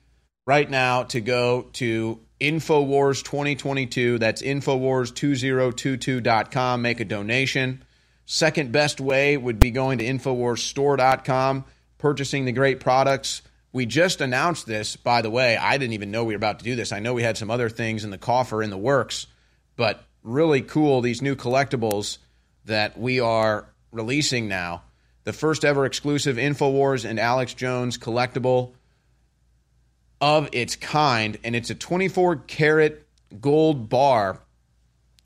right 0.46 0.68
now 0.68 1.04
to 1.04 1.20
go 1.20 1.62
to 1.74 2.20
Infowars 2.40 3.22
2022. 3.22 4.18
That's 4.18 4.42
Infowars2022.com. 4.42 6.82
Make 6.82 7.00
a 7.00 7.04
donation. 7.04 7.84
Second 8.24 8.72
best 8.72 9.00
way 9.00 9.36
would 9.36 9.58
be 9.58 9.72
going 9.72 9.98
to 9.98 10.04
InfoWarsStore.com, 10.04 11.64
purchasing 11.98 12.44
the 12.44 12.52
great 12.52 12.78
products. 12.80 13.42
We 13.72 13.86
just 13.86 14.20
announced 14.20 14.66
this, 14.66 14.96
by 14.96 15.22
the 15.22 15.30
way. 15.30 15.56
I 15.56 15.78
didn't 15.78 15.94
even 15.94 16.10
know 16.10 16.24
we 16.24 16.34
were 16.34 16.38
about 16.38 16.58
to 16.60 16.64
do 16.64 16.76
this. 16.76 16.92
I 16.92 17.00
know 17.00 17.14
we 17.14 17.22
had 17.22 17.36
some 17.36 17.50
other 17.50 17.68
things 17.68 18.04
in 18.04 18.10
the 18.10 18.18
coffer 18.18 18.62
in 18.62 18.70
the 18.70 18.78
works, 18.78 19.26
but 19.76 20.04
really 20.22 20.62
cool 20.62 21.00
these 21.00 21.22
new 21.22 21.34
collectibles 21.34 22.18
that 22.66 22.98
we 22.98 23.20
are 23.20 23.66
releasing 23.92 24.48
now. 24.48 24.82
The 25.24 25.32
first 25.32 25.64
ever 25.64 25.84
exclusive 25.84 26.36
InfoWars 26.36 27.04
and 27.04 27.20
Alex 27.20 27.54
Jones 27.54 27.98
collectible 27.98 28.72
of 30.20 30.48
its 30.52 30.76
kind, 30.76 31.38
and 31.44 31.56
it's 31.56 31.70
a 31.70 31.74
24 31.74 32.36
karat 32.36 33.06
gold 33.40 33.88
bar, 33.88 34.40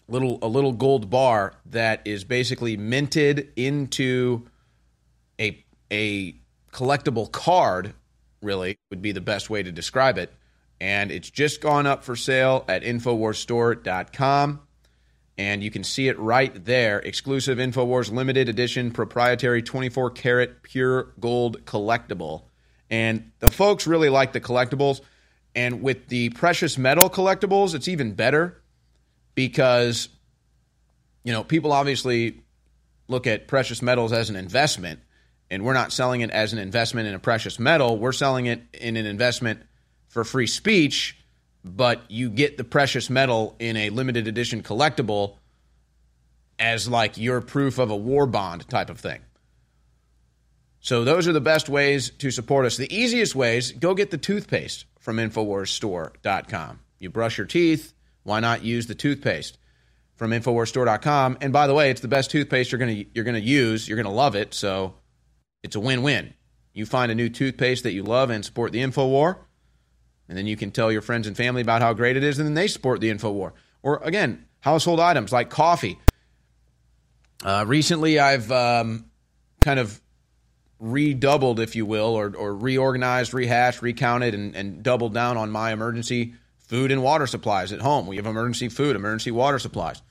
little 0.09 0.39
a 0.43 0.49
little 0.49 0.73
gold 0.73 1.11
bar 1.11 1.55
that 1.67 2.03
is 2.05 2.25
basically 2.25 2.77
minted 2.77 3.53
into 3.57 4.47
a 5.41 5.65
a 5.91 6.37
collectible 6.73 7.31
card. 7.31 7.95
Really, 8.43 8.79
would 8.91 9.03
be 9.03 9.13
the 9.13 9.21
best 9.21 9.49
way 9.49 9.63
to 9.63 9.73
describe 9.73 10.19
it. 10.19 10.33
And 10.81 11.11
it's 11.11 11.31
just 11.31 11.61
gone 11.61 11.87
up 11.87 12.05
for 12.05 12.15
sale 12.15 12.65
at 12.69 12.83
InfoWarsStore.com. 12.83 14.61
And 15.39 15.63
you 15.65 15.71
can 15.71 15.83
see 15.83 16.09
it 16.09 16.19
right 16.19 16.65
there. 16.65 16.99
Exclusive 17.01 17.59
InfoWars 17.59 18.13
limited 18.13 18.49
edition 18.49 18.91
proprietary 18.91 19.63
24 19.63 20.11
karat 20.11 20.63
pure 20.63 21.13
gold 21.19 21.65
collectible. 21.65 22.43
And 22.95 23.33
the 23.41 23.51
folks 23.51 23.89
really 23.89 24.09
like 24.09 24.33
the 24.33 24.41
collectibles. 24.41 25.01
And 25.57 25.83
with 25.83 26.07
the 26.07 26.29
precious 26.31 26.79
metal 26.79 27.11
collectibles, 27.11 27.75
it's 27.75 27.89
even 27.89 28.13
better 28.13 28.63
because, 29.35 30.09
you 31.25 31.33
know, 31.33 31.43
people 31.43 31.73
obviously 31.73 32.41
look 33.09 33.27
at 33.27 33.49
precious 33.49 33.83
metals 33.83 34.13
as 34.13 34.31
an 34.31 34.37
investment. 34.37 35.01
And 35.51 35.65
we're 35.65 35.75
not 35.75 35.93
selling 35.93 36.21
it 36.21 36.31
as 36.31 36.53
an 36.53 36.61
investment 36.61 37.09
in 37.09 37.15
a 37.15 37.19
precious 37.19 37.59
metal. 37.59 37.99
We're 37.99 38.13
selling 38.13 38.47
it 38.47 38.63
in 38.73 38.97
an 38.97 39.07
investment 39.07 39.63
for 40.07 40.23
free 40.23 40.47
speech, 40.47 41.19
but 41.65 42.09
you 42.09 42.31
get 42.31 42.57
the 42.57 42.65
precious 42.65 43.11
metal 43.11 43.57
in 43.59 43.77
a 43.77 43.91
limited 43.91 44.29
edition 44.29 44.63
collectible 44.63 45.39
as 46.61 46.89
like 46.89 47.19
your 47.19 47.41
proof 47.41 47.81
of 47.81 47.91
a 47.91 47.97
war 47.97 48.27
bond 48.27 48.69
type 48.69 48.89
of 48.89 49.01
thing. 49.01 49.21
So 50.85 51.03
those 51.03 51.27
are 51.27 51.33
the 51.33 51.41
best 51.41 51.71
ways 51.71 52.11
to 52.19 52.31
support 52.31 52.67
us. 52.67 52.77
The 52.77 52.95
easiest 52.95 53.35
ways, 53.35 53.73
go 53.73 53.95
get 53.95 54.11
the 54.11 54.19
toothpaste 54.19 54.85
from 55.01 55.17
InfoWarsStore.com. 55.17 56.81
You 56.99 57.09
brush 57.09 57.39
your 57.39 57.47
teeth, 57.47 57.95
why 58.23 58.41
not 58.41 58.63
use 58.63 58.87
the 58.87 58.95
toothpaste 58.95 59.57
from 60.17 60.33
InfoWarsStore.com? 60.33 61.39
And 61.41 61.55
by 61.55 61.67
the 61.67 61.73
way, 61.73 61.89
it's 61.89 62.03
the 62.03 62.09
best 62.09 62.31
toothpaste 62.31 62.71
you're 62.71 62.79
gonna 62.79 63.03
you're 63.15 63.25
gonna 63.25 63.39
use. 63.39 63.89
You're 63.89 63.97
gonna 63.97 64.13
love 64.13 64.35
it. 64.35 64.53
So 64.53 64.97
it's 65.63 65.75
a 65.75 65.81
win-win. 65.81 66.35
You 66.75 66.85
find 66.85 67.11
a 67.11 67.15
new 67.15 67.31
toothpaste 67.31 67.85
that 67.85 67.95
you 67.95 68.03
love 68.03 68.29
and 68.29 68.45
support 68.45 68.73
the 68.73 68.81
InfoWar, 68.81 69.39
and 70.29 70.37
then 70.37 70.47
you 70.47 70.57
can 70.59 70.71
tell 70.71 70.93
your 70.93 71.01
friends 71.01 71.27
and 71.27 71.35
family 71.35 71.63
about 71.63 71.81
how 71.81 71.95
great 71.95 72.19
it 72.19 72.25
is, 72.25 72.39
and 72.39 72.47
then 72.47 72.53
they 72.53 72.69
support 72.69 73.01
the 73.01 73.09
InfoWar. 73.09 73.53
Or 73.83 74.03
again, 74.03 74.45
household 74.61 75.01
items 75.01 75.33
like 75.33 75.49
coffee. 75.49 75.99
Uh, 77.43 77.65
recently, 77.67 78.19
I've 78.19 78.53
um, 78.53 79.07
kind 79.63 79.81
of 79.81 79.99
redoubled, 80.81 81.61
if 81.61 81.77
you 81.77 81.87
will, 81.87 82.15
or, 82.15 82.35
or 82.37 82.55
reorganized, 82.55 83.33
rehashed, 83.33 83.83
recounted, 83.83 84.35
and, 84.35 84.55
and 84.55 84.83
doubled 84.83 85.15
down 85.15 85.37
on 85.37 85.51
my 85.51 85.73
emergency 85.73 86.35
food 86.59 86.91
and 86.91 87.03
water 87.03 87.27
supplies 87.27 87.73
at 87.73 87.81
home. 87.81 88.07
We 88.07 88.17
have 88.17 88.27
emergency 88.27 88.69
food, 88.69 88.97
emergency 88.97 89.31
water 89.31 89.59
supplies. 89.59 90.03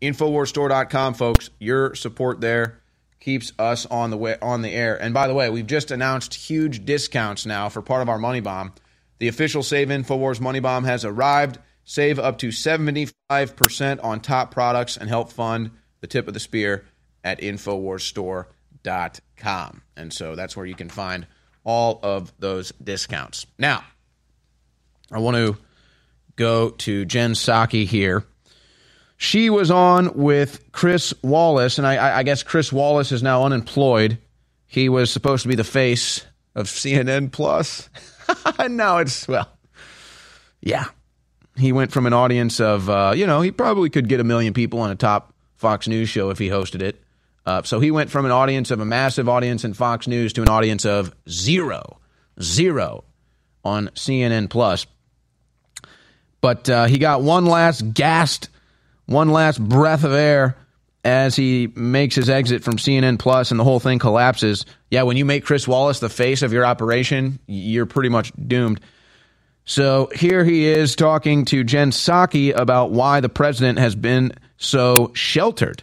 Infowarsstore.com, 0.00 1.14
folks. 1.14 1.50
Your 1.58 1.94
support 1.94 2.40
there 2.40 2.80
keeps 3.20 3.52
us 3.58 3.86
on 3.86 4.10
the 4.10 4.16
way 4.16 4.36
on 4.42 4.62
the 4.62 4.72
air. 4.72 5.00
And 5.00 5.14
by 5.14 5.28
the 5.28 5.34
way, 5.34 5.48
we've 5.48 5.66
just 5.66 5.90
announced 5.90 6.34
huge 6.34 6.84
discounts 6.84 7.46
now 7.46 7.68
for 7.68 7.80
part 7.80 8.02
of 8.02 8.08
our 8.08 8.18
money 8.18 8.40
bomb. 8.40 8.72
The 9.18 9.28
official 9.28 9.62
Save 9.62 9.88
Infowars 9.88 10.40
money 10.40 10.58
bomb 10.60 10.84
has 10.84 11.04
arrived. 11.04 11.58
Save 11.84 12.18
up 12.18 12.38
to 12.38 12.48
75% 12.48 13.12
on 14.02 14.20
top 14.20 14.50
products 14.50 14.96
and 14.96 15.08
help 15.08 15.30
fund 15.32 15.70
the 16.00 16.06
tip 16.06 16.26
of 16.26 16.34
the 16.34 16.40
spear 16.40 16.84
at 17.22 17.40
InfoWarsStore.com. 17.40 19.20
And 19.96 20.12
so 20.12 20.34
that's 20.34 20.56
where 20.56 20.66
you 20.66 20.74
can 20.74 20.88
find 20.88 21.26
all 21.64 22.00
of 22.02 22.32
those 22.38 22.72
discounts. 22.82 23.46
Now, 23.58 23.84
I 25.10 25.18
want 25.18 25.36
to 25.36 25.56
go 26.36 26.70
to 26.70 27.04
Jen 27.04 27.32
Psaki 27.32 27.86
here. 27.86 28.24
She 29.16 29.50
was 29.50 29.70
on 29.70 30.14
with 30.14 30.72
Chris 30.72 31.14
Wallace, 31.22 31.78
and 31.78 31.86
I, 31.86 32.18
I 32.18 32.22
guess 32.24 32.42
Chris 32.42 32.72
Wallace 32.72 33.12
is 33.12 33.22
now 33.22 33.44
unemployed. 33.44 34.18
He 34.66 34.88
was 34.88 35.12
supposed 35.12 35.42
to 35.42 35.48
be 35.48 35.54
the 35.54 35.64
face 35.64 36.24
of 36.54 36.66
CNN 36.66 37.30
Plus. 37.30 37.88
now 38.68 38.98
it's, 38.98 39.28
well, 39.28 39.48
yeah. 40.60 40.86
He 41.56 41.72
went 41.72 41.92
from 41.92 42.06
an 42.06 42.14
audience 42.14 42.58
of, 42.60 42.88
uh, 42.88 43.12
you 43.14 43.26
know, 43.26 43.42
he 43.42 43.50
probably 43.50 43.90
could 43.90 44.08
get 44.08 44.20
a 44.20 44.24
million 44.24 44.54
people 44.54 44.80
on 44.80 44.90
a 44.90 44.96
top 44.96 45.34
Fox 45.56 45.86
News 45.86 46.08
show 46.08 46.30
if 46.30 46.38
he 46.38 46.48
hosted 46.48 46.82
it. 46.82 47.01
Uh, 47.44 47.62
so 47.62 47.80
he 47.80 47.90
went 47.90 48.10
from 48.10 48.24
an 48.24 48.30
audience 48.30 48.70
of 48.70 48.80
a 48.80 48.84
massive 48.84 49.28
audience 49.28 49.64
in 49.64 49.74
Fox 49.74 50.06
News 50.06 50.32
to 50.34 50.42
an 50.42 50.48
audience 50.48 50.84
of 50.84 51.14
zero, 51.28 51.98
zero 52.40 53.04
on 53.64 53.88
CNN 53.88 54.48
Plus. 54.48 54.86
But 56.40 56.68
uh, 56.68 56.86
he 56.86 56.98
got 56.98 57.22
one 57.22 57.46
last 57.46 57.94
gasp, 57.94 58.46
one 59.06 59.30
last 59.30 59.62
breath 59.62 60.04
of 60.04 60.12
air 60.12 60.56
as 61.04 61.34
he 61.34 61.68
makes 61.74 62.14
his 62.14 62.30
exit 62.30 62.62
from 62.62 62.76
CNN 62.76 63.18
Plus, 63.18 63.50
and 63.50 63.58
the 63.58 63.64
whole 63.64 63.80
thing 63.80 63.98
collapses. 63.98 64.64
Yeah, 64.90 65.02
when 65.02 65.16
you 65.16 65.24
make 65.24 65.44
Chris 65.44 65.66
Wallace 65.66 66.00
the 66.00 66.08
face 66.08 66.42
of 66.42 66.52
your 66.52 66.64
operation, 66.64 67.40
you're 67.46 67.86
pretty 67.86 68.08
much 68.08 68.32
doomed. 68.34 68.80
So 69.64 70.10
here 70.14 70.44
he 70.44 70.66
is 70.66 70.96
talking 70.96 71.44
to 71.46 71.64
Jen 71.64 71.90
Psaki 71.90 72.56
about 72.56 72.90
why 72.90 73.20
the 73.20 73.28
president 73.28 73.78
has 73.78 73.94
been 73.94 74.32
so 74.56 75.12
sheltered. 75.14 75.82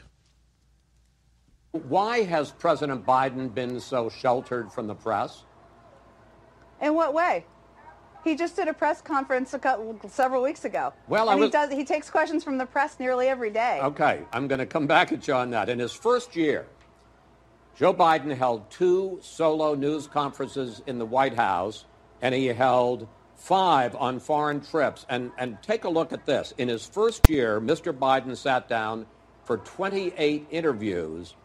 Why 1.71 2.23
has 2.23 2.51
President 2.51 3.05
Biden 3.05 3.53
been 3.53 3.79
so 3.79 4.09
sheltered 4.09 4.71
from 4.71 4.87
the 4.87 4.95
press? 4.95 5.43
In 6.81 6.95
what 6.95 7.13
way? 7.13 7.45
He 8.23 8.35
just 8.35 8.55
did 8.55 8.67
a 8.67 8.73
press 8.73 9.01
conference 9.01 9.53
a 9.53 9.59
couple, 9.59 9.99
several 10.09 10.41
weeks 10.41 10.65
ago. 10.65 10.93
Well, 11.07 11.27
was- 11.27 11.45
he 11.45 11.51
does. 11.51 11.71
He 11.71 11.85
takes 11.85 12.09
questions 12.09 12.43
from 12.43 12.57
the 12.57 12.65
press 12.65 12.99
nearly 12.99 13.27
every 13.27 13.51
day. 13.51 13.79
Okay, 13.81 14.21
I'm 14.33 14.47
going 14.47 14.59
to 14.59 14.65
come 14.65 14.87
back 14.87 15.11
at 15.11 15.27
you 15.27 15.35
on 15.35 15.51
that. 15.51 15.69
In 15.69 15.77
his 15.77 15.93
first 15.93 16.35
year, 16.35 16.65
Joe 17.75 17.93
Biden 17.93 18.35
held 18.35 18.69
two 18.71 19.19
solo 19.21 19.75
news 19.75 20.07
conferences 20.07 20.81
in 20.87 20.97
the 20.97 21.05
White 21.05 21.35
House, 21.35 21.85
and 22.21 22.33
he 22.33 22.47
held 22.47 23.07
five 23.35 23.95
on 23.95 24.19
foreign 24.19 24.59
trips. 24.59 25.05
And, 25.07 25.31
and 25.37 25.61
take 25.61 25.83
a 25.83 25.89
look 25.89 26.11
at 26.11 26.25
this. 26.25 26.51
In 26.57 26.67
his 26.67 26.85
first 26.85 27.29
year, 27.29 27.61
Mr. 27.61 27.93
Biden 27.93 28.35
sat 28.35 28.67
down 28.67 29.05
for 29.45 29.57
28 29.57 30.47
interviews 30.51 31.35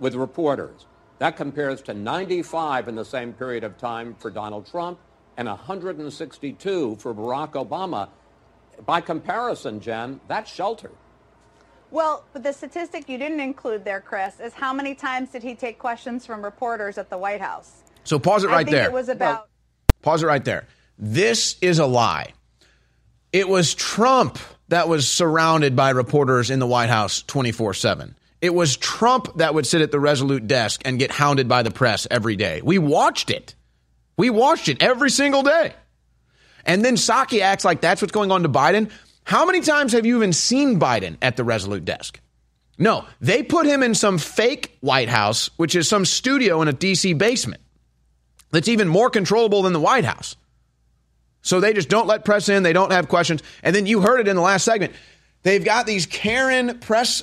with 0.00 0.14
reporters. 0.14 0.86
That 1.18 1.36
compares 1.36 1.82
to 1.82 1.94
95 1.94 2.88
in 2.88 2.96
the 2.96 3.04
same 3.04 3.32
period 3.34 3.62
of 3.62 3.78
time 3.78 4.16
for 4.18 4.30
Donald 4.30 4.66
Trump 4.66 4.98
and 5.36 5.46
162 5.46 6.96
for 6.96 7.14
Barack 7.14 7.52
Obama. 7.52 8.08
By 8.86 9.00
comparison, 9.02 9.80
Jen, 9.80 10.20
that's 10.26 10.50
sheltered. 10.50 10.96
Well, 11.90 12.24
the 12.32 12.52
statistic 12.52 13.08
you 13.08 13.18
didn't 13.18 13.40
include 13.40 13.84
there, 13.84 14.00
Chris, 14.00 14.40
is 14.40 14.54
how 14.54 14.72
many 14.72 14.94
times 14.94 15.30
did 15.30 15.42
he 15.42 15.54
take 15.54 15.78
questions 15.78 16.24
from 16.24 16.42
reporters 16.42 16.98
at 16.98 17.10
the 17.10 17.18
White 17.18 17.40
House? 17.40 17.82
So 18.04 18.18
pause 18.18 18.44
it 18.44 18.50
I 18.50 18.52
right 18.52 18.66
think 18.66 18.76
there. 18.76 18.86
It 18.86 18.92
was 18.92 19.08
about. 19.08 19.48
Pause 20.00 20.22
it 20.22 20.26
right 20.26 20.44
there. 20.44 20.66
This 20.98 21.56
is 21.60 21.78
a 21.78 21.86
lie. 21.86 22.32
It 23.32 23.48
was 23.48 23.74
Trump 23.74 24.38
that 24.68 24.88
was 24.88 25.08
surrounded 25.08 25.76
by 25.76 25.90
reporters 25.90 26.50
in 26.50 26.60
the 26.60 26.66
White 26.66 26.88
House 26.88 27.22
24 27.22 27.74
7. 27.74 28.14
It 28.40 28.54
was 28.54 28.76
Trump 28.76 29.36
that 29.36 29.54
would 29.54 29.66
sit 29.66 29.82
at 29.82 29.90
the 29.90 30.00
Resolute 30.00 30.46
desk 30.46 30.82
and 30.84 30.98
get 30.98 31.10
hounded 31.10 31.48
by 31.48 31.62
the 31.62 31.70
press 31.70 32.06
every 32.10 32.36
day. 32.36 32.62
We 32.62 32.78
watched 32.78 33.30
it. 33.30 33.54
We 34.16 34.30
watched 34.30 34.68
it 34.68 34.82
every 34.82 35.10
single 35.10 35.42
day. 35.42 35.74
And 36.64 36.84
then 36.84 36.96
Psaki 36.96 37.40
acts 37.40 37.64
like 37.64 37.80
that's 37.80 38.02
what's 38.02 38.12
going 38.12 38.30
on 38.30 38.42
to 38.42 38.48
Biden. 38.48 38.90
How 39.24 39.44
many 39.44 39.60
times 39.60 39.92
have 39.92 40.06
you 40.06 40.16
even 40.16 40.32
seen 40.32 40.80
Biden 40.80 41.16
at 41.20 41.36
the 41.36 41.44
Resolute 41.44 41.84
desk? 41.84 42.20
No, 42.78 43.04
they 43.20 43.42
put 43.42 43.66
him 43.66 43.82
in 43.82 43.94
some 43.94 44.16
fake 44.16 44.76
White 44.80 45.10
House, 45.10 45.50
which 45.58 45.74
is 45.74 45.86
some 45.86 46.06
studio 46.06 46.62
in 46.62 46.68
a 46.68 46.72
DC 46.72 47.16
basement 47.16 47.62
that's 48.52 48.68
even 48.68 48.88
more 48.88 49.10
controllable 49.10 49.62
than 49.62 49.74
the 49.74 49.80
White 49.80 50.06
House. 50.06 50.36
So 51.42 51.60
they 51.60 51.72
just 51.72 51.88
don't 51.88 52.06
let 52.06 52.24
press 52.24 52.48
in, 52.48 52.62
they 52.62 52.72
don't 52.72 52.92
have 52.92 53.08
questions. 53.08 53.42
And 53.62 53.76
then 53.76 53.86
you 53.86 54.00
heard 54.00 54.20
it 54.20 54.28
in 54.28 54.36
the 54.36 54.42
last 54.42 54.64
segment. 54.64 54.94
They've 55.42 55.64
got 55.64 55.86
these 55.86 56.06
Karen 56.06 56.78
press 56.80 57.22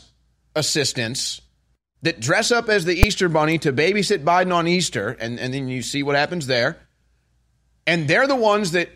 assistants 0.58 1.40
that 2.02 2.20
dress 2.20 2.52
up 2.52 2.70
as 2.70 2.86
the 2.86 2.96
Easter 2.96 3.30
bunny 3.30 3.58
to 3.60 3.74
babysit 3.74 4.24
Biden 4.24 4.54
on 4.54 4.68
Easter, 4.68 5.16
and, 5.20 5.40
and 5.40 5.54
then 5.54 5.68
you 5.68 5.82
see 5.82 6.04
what 6.04 6.16
happens 6.16 6.48
there. 6.48 6.78
And 7.86 8.08
they're 8.08 8.28
the 8.28 8.36
ones 8.36 8.72
that, 8.72 8.90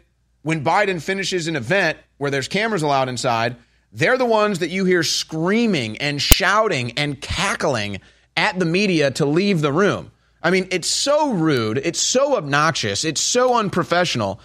when 0.43 0.63
Biden 0.63 1.01
finishes 1.01 1.47
an 1.47 1.55
event 1.55 1.97
where 2.17 2.31
there's 2.31 2.47
cameras 2.47 2.83
allowed 2.83 3.09
inside, 3.09 3.55
they're 3.91 4.17
the 4.17 4.25
ones 4.25 4.59
that 4.59 4.69
you 4.69 4.85
hear 4.85 5.03
screaming 5.03 5.97
and 5.97 6.21
shouting 6.21 6.97
and 6.97 7.19
cackling 7.19 8.01
at 8.35 8.57
the 8.57 8.65
media 8.65 9.11
to 9.11 9.25
leave 9.25 9.61
the 9.61 9.71
room. 9.71 10.11
I 10.43 10.49
mean, 10.49 10.67
it's 10.71 10.87
so 10.87 11.31
rude, 11.33 11.77
it's 11.77 11.99
so 11.99 12.35
obnoxious, 12.35 13.05
it's 13.05 13.21
so 13.21 13.55
unprofessional. 13.55 14.39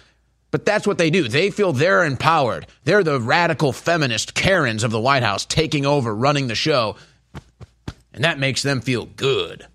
But 0.51 0.65
that's 0.65 0.87
what 0.87 0.97
they 0.97 1.09
do. 1.09 1.27
They 1.27 1.51
feel 1.51 1.73
they're 1.73 2.05
empowered. 2.05 2.67
They're 2.83 3.03
the 3.03 3.19
radical 3.19 3.73
feminist 3.73 4.33
Karens 4.33 4.83
of 4.83 4.91
the 4.91 4.99
White 4.99 5.23
House 5.23 5.45
taking 5.45 5.85
over, 5.85 6.15
running 6.15 6.47
the 6.47 6.55
show. 6.55 6.95
And 8.13 8.23
that 8.23 8.39
makes 8.39 8.63
them 8.63 8.81
feel 8.81 9.05
good. 9.05 9.67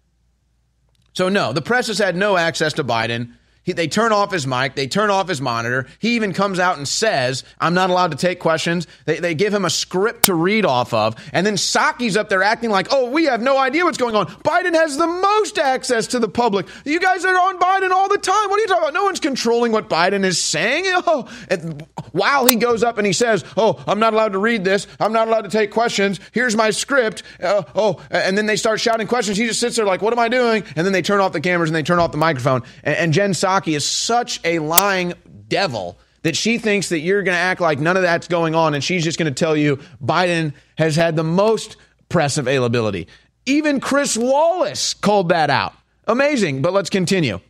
So, 1.13 1.29
no, 1.29 1.53
the 1.53 1.63
press 1.63 1.89
has 1.89 1.99
had 1.99 2.17
no 2.17 2.37
access 2.39 2.73
to 2.75 2.85
Biden. 2.85 3.35
He, 3.65 3.73
they 3.73 3.89
turn 3.89 4.13
off 4.13 4.33
his 4.33 4.47
mic, 4.47 4.75
they 4.75 4.87
turn 4.87 5.11
off 5.11 5.29
his 5.29 5.41
monitor. 5.41 5.87
He 5.99 6.17
even 6.17 6.33
comes 6.33 6.59
out 6.59 6.79
and 6.79 6.87
says, 6.87 7.45
I'm 7.61 7.75
not 7.75 7.91
allowed 7.91 8.11
to 8.11 8.17
take 8.17 8.41
questions. 8.41 8.87
They, 9.05 9.21
they 9.21 9.35
give 9.35 9.55
him 9.55 9.65
a 9.65 9.71
script 9.71 10.25
to 10.25 10.35
read 10.35 10.65
off 10.67 10.93
of. 10.93 11.15
And 11.33 11.47
then 11.47 11.55
Psaki's 11.55 12.17
up 12.17 12.29
there 12.29 12.43
acting 12.43 12.71
like, 12.71 12.89
oh, 12.91 13.11
we 13.11 13.27
have 13.27 13.41
no 13.41 13.59
idea 13.59 13.85
what's 13.85 13.99
going 13.99 14.17
on. 14.17 14.27
Biden 14.27 14.75
has 14.75 14.97
the 14.97 15.07
most 15.07 15.59
access 15.59 16.09
to 16.09 16.19
the 16.19 16.29
public. 16.29 16.67
You 16.85 16.99
guys 16.99 17.25
are 17.25 17.35
on 17.35 17.59
Biden 17.59 17.91
all 17.91 18.09
the 18.09 18.19
time. 18.19 18.51
What 18.51 18.59
are 18.59 18.63
you 18.63 18.67
talking 18.67 18.83
about? 18.83 18.95
No 18.95 19.05
one's 19.05 19.21
controlling 19.21 19.73
what 19.73 19.89
Biden 19.89 20.25
is 20.25 20.43
saying. 20.43 20.87
Oh, 21.05 21.29
and 21.49 21.85
while 22.13 22.47
he 22.47 22.55
goes 22.57 22.83
up 22.83 22.97
and 22.97 23.07
he 23.07 23.13
says, 23.13 23.45
oh, 23.57 23.83
I'm 23.87 23.99
not 23.99 24.15
allowed 24.15 24.33
to 24.33 24.39
read 24.39 24.65
this. 24.65 24.87
I'm 25.01 25.13
not 25.13 25.27
allowed 25.27 25.43
to 25.43 25.51
take 25.51 25.71
questions. 25.73 26.21
Here's 26.33 26.57
my 26.57 26.71
script. 26.71 27.23
Uh, 27.43 27.65
oh, 27.75 28.01
and 28.09 28.39
then 28.39 28.47
they 28.47 28.57
start 28.57 28.81
shouting 28.81 29.07
questions. 29.07 29.37
He 29.37 29.47
just 29.47 29.59
sits 29.59 29.77
there 29.77 29.85
like, 29.85 30.01
what 30.01 30.13
am 30.13 30.19
I 30.19 30.29
doing? 30.29 30.63
And 30.77 30.87
then 30.87 30.93
they 30.93 31.03
turn 31.03 31.21
off 31.21 31.33
the 31.33 31.41
cameras 31.41 31.71
and 31.71 31.77
they 31.77 31.83
turn 31.83 31.99
off 31.99 32.13
the 32.13 32.19
microphone. 32.19 32.63
And, 32.85 32.97
and 32.97 33.13
Jen 33.13 33.35
is 33.67 33.87
such 33.87 34.41
a 34.45 34.59
lying 34.59 35.15
devil 35.49 35.99
that 36.23 36.37
she 36.37 36.59
thinks 36.59 36.89
that 36.91 37.01
you're 37.01 37.23
going 37.23 37.35
to 37.35 37.41
act 37.41 37.61
like 37.61 37.79
none 37.79 37.97
of 37.97 38.03
that's 38.03 38.29
going 38.29 38.55
on 38.55 38.75
and 38.75 38.83
she's 38.83 39.05
just 39.05 39.19
going 39.19 39.33
to 39.33 39.39
tell 39.39 39.57
you 39.57 39.79
Biden 40.03 40.55
has 40.79 40.97
had 40.97 41.17
the 41.17 41.25
most 41.25 41.77
press 42.09 42.39
availability. 42.39 43.09
Even 43.47 43.81
Chris 43.81 44.17
Wallace 44.17 44.95
called 44.95 45.31
that 45.31 45.51
out. 45.51 45.75
Amazing, 46.07 46.63
but 46.63 46.73
let's 46.73 46.91
continue. 46.91 47.41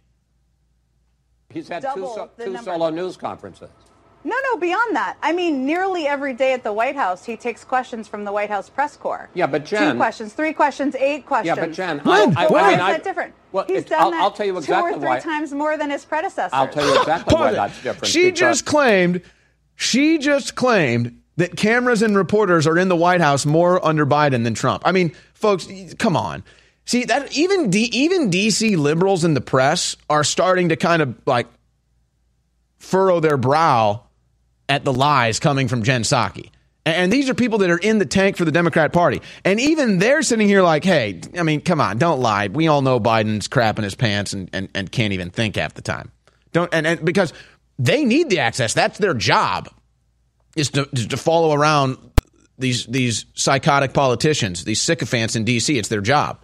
He's 1.50 1.68
had 1.68 1.82
two, 1.82 1.88
Double 1.88 2.14
so, 2.14 2.30
the 2.36 2.44
two 2.44 2.56
solo 2.58 2.90
news 2.90 3.16
conferences. 3.16 3.68
No, 4.24 4.36
no, 4.52 4.56
beyond 4.56 4.94
that. 4.96 5.16
I 5.20 5.32
mean, 5.32 5.66
nearly 5.66 6.06
every 6.06 6.32
day 6.32 6.52
at 6.52 6.62
the 6.62 6.72
White 6.72 6.94
House, 6.94 7.24
he 7.24 7.36
takes 7.36 7.64
questions 7.64 8.06
from 8.06 8.24
the 8.24 8.32
White 8.32 8.50
House 8.50 8.70
press 8.70 8.96
corps. 8.96 9.28
Yeah, 9.34 9.46
but 9.48 9.64
Jen. 9.64 9.80
Two 9.80 9.86
Jen- 9.88 9.96
questions, 9.96 10.32
three 10.32 10.52
questions, 10.52 10.94
eight 10.94 11.26
questions. 11.26 11.56
Yeah, 11.56 11.66
but 11.66 11.72
Jen, 11.72 11.98
When? 12.00 12.36
I, 12.36 12.44
I, 12.44 12.46
Why 12.46 12.60
I 12.60 12.66
mean, 12.66 12.74
is 12.74 12.80
I, 12.80 12.92
that 12.92 13.04
different? 13.04 13.34
Well, 13.52 13.64
He's 13.66 13.84
done 13.84 14.00
I'll, 14.00 14.10
that 14.10 14.20
I'll 14.22 14.30
tell 14.32 14.46
you 14.46 14.56
exactly 14.56 14.92
two 14.92 14.96
or 14.96 15.00
three 15.00 15.08
why. 15.08 15.20
times 15.20 15.52
more 15.52 15.76
than 15.76 15.90
his 15.90 16.04
predecessors. 16.04 16.50
I'll 16.52 16.68
tell 16.68 16.84
you 16.86 16.98
exactly 17.00 17.34
why 17.34 17.40
Pause 17.40 17.52
it. 17.52 17.56
that's 17.56 17.82
different. 17.82 18.06
She 18.12 18.24
because- 18.26 18.38
just 18.38 18.64
claimed, 18.66 19.22
she 19.76 20.18
just 20.18 20.54
claimed 20.54 21.20
that 21.36 21.56
cameras 21.56 22.02
and 22.02 22.16
reporters 22.16 22.66
are 22.66 22.78
in 22.78 22.88
the 22.88 22.96
White 22.96 23.20
House 23.20 23.46
more 23.46 23.84
under 23.84 24.04
Biden 24.06 24.44
than 24.44 24.54
Trump. 24.54 24.82
I 24.84 24.92
mean, 24.92 25.12
folks, 25.34 25.66
come 25.98 26.16
on. 26.16 26.42
See 26.84 27.04
that 27.04 27.36
even 27.36 27.70
D, 27.70 27.88
even 27.92 28.30
DC 28.30 28.76
liberals 28.76 29.24
in 29.24 29.34
the 29.34 29.40
press 29.40 29.96
are 30.10 30.24
starting 30.24 30.68
to 30.70 30.76
kind 30.76 31.00
of 31.00 31.14
like 31.26 31.46
furrow 32.78 33.20
their 33.20 33.36
brow 33.36 34.02
at 34.68 34.84
the 34.84 34.92
lies 34.92 35.38
coming 35.38 35.68
from 35.68 35.82
Jen 35.82 36.02
Psaki. 36.02 36.50
And 36.84 37.12
these 37.12 37.30
are 37.30 37.34
people 37.34 37.58
that 37.58 37.70
are 37.70 37.78
in 37.78 37.98
the 37.98 38.06
tank 38.06 38.36
for 38.36 38.44
the 38.44 38.50
Democrat 38.50 38.92
Party. 38.92 39.22
And 39.44 39.60
even 39.60 39.98
they're 39.98 40.22
sitting 40.22 40.48
here 40.48 40.62
like, 40.62 40.82
hey, 40.82 41.20
I 41.38 41.44
mean, 41.44 41.60
come 41.60 41.80
on, 41.80 41.98
don't 41.98 42.20
lie. 42.20 42.48
We 42.48 42.66
all 42.66 42.82
know 42.82 42.98
Biden's 42.98 43.46
crap 43.46 43.78
in 43.78 43.84
his 43.84 43.94
pants 43.94 44.32
and, 44.32 44.50
and, 44.52 44.68
and 44.74 44.90
can't 44.90 45.12
even 45.12 45.30
think 45.30 45.56
half 45.56 45.74
the 45.74 45.82
time. 45.82 46.10
Don't 46.52 46.72
and, 46.74 46.86
and 46.86 47.04
because 47.04 47.32
they 47.78 48.04
need 48.04 48.30
the 48.30 48.40
access. 48.40 48.74
That's 48.74 48.98
their 48.98 49.14
job. 49.14 49.68
Is 50.54 50.70
to, 50.70 50.86
is 50.92 51.06
to 51.08 51.16
follow 51.16 51.54
around 51.54 51.96
these 52.58 52.84
these 52.86 53.24
psychotic 53.34 53.94
politicians, 53.94 54.64
these 54.64 54.82
sycophants 54.82 55.34
in 55.34 55.44
DC. 55.44 55.74
It's 55.78 55.88
their 55.88 56.02
job. 56.02 56.38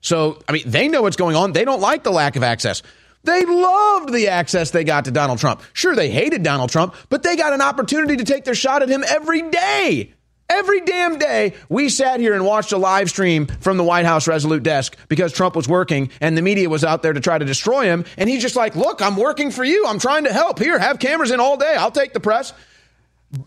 So, 0.00 0.42
I 0.48 0.52
mean, 0.52 0.64
they 0.66 0.88
know 0.88 1.02
what's 1.02 1.16
going 1.16 1.36
on. 1.36 1.52
They 1.52 1.64
don't 1.64 1.80
like 1.80 2.02
the 2.02 2.10
lack 2.10 2.34
of 2.34 2.42
access. 2.42 2.82
They 3.24 3.44
loved 3.44 4.12
the 4.12 4.28
access 4.28 4.70
they 4.70 4.84
got 4.84 5.04
to 5.04 5.10
Donald 5.10 5.38
Trump. 5.38 5.62
Sure, 5.72 5.94
they 5.94 6.10
hated 6.10 6.42
Donald 6.42 6.70
Trump, 6.70 6.94
but 7.08 7.22
they 7.22 7.36
got 7.36 7.52
an 7.52 7.60
opportunity 7.60 8.16
to 8.16 8.24
take 8.24 8.44
their 8.44 8.54
shot 8.54 8.82
at 8.82 8.88
him 8.88 9.04
every 9.06 9.42
day. 9.50 10.12
Every 10.48 10.82
damn 10.82 11.18
day, 11.18 11.54
we 11.70 11.88
sat 11.88 12.20
here 12.20 12.34
and 12.34 12.44
watched 12.44 12.72
a 12.72 12.76
live 12.76 13.08
stream 13.08 13.46
from 13.46 13.78
the 13.78 13.84
White 13.84 14.04
House 14.04 14.28
Resolute 14.28 14.62
desk 14.62 14.96
because 15.08 15.32
Trump 15.32 15.56
was 15.56 15.66
working 15.66 16.10
and 16.20 16.36
the 16.36 16.42
media 16.42 16.68
was 16.68 16.84
out 16.84 17.02
there 17.02 17.14
to 17.14 17.20
try 17.20 17.38
to 17.38 17.44
destroy 17.44 17.84
him. 17.84 18.04
And 18.18 18.28
he's 18.28 18.42
just 18.42 18.56
like, 18.56 18.76
Look, 18.76 19.00
I'm 19.00 19.16
working 19.16 19.50
for 19.50 19.64
you. 19.64 19.86
I'm 19.86 19.98
trying 19.98 20.24
to 20.24 20.32
help. 20.32 20.58
Here, 20.58 20.78
have 20.78 20.98
cameras 20.98 21.30
in 21.30 21.40
all 21.40 21.56
day. 21.56 21.74
I'll 21.78 21.90
take 21.90 22.12
the 22.12 22.20
press 22.20 22.52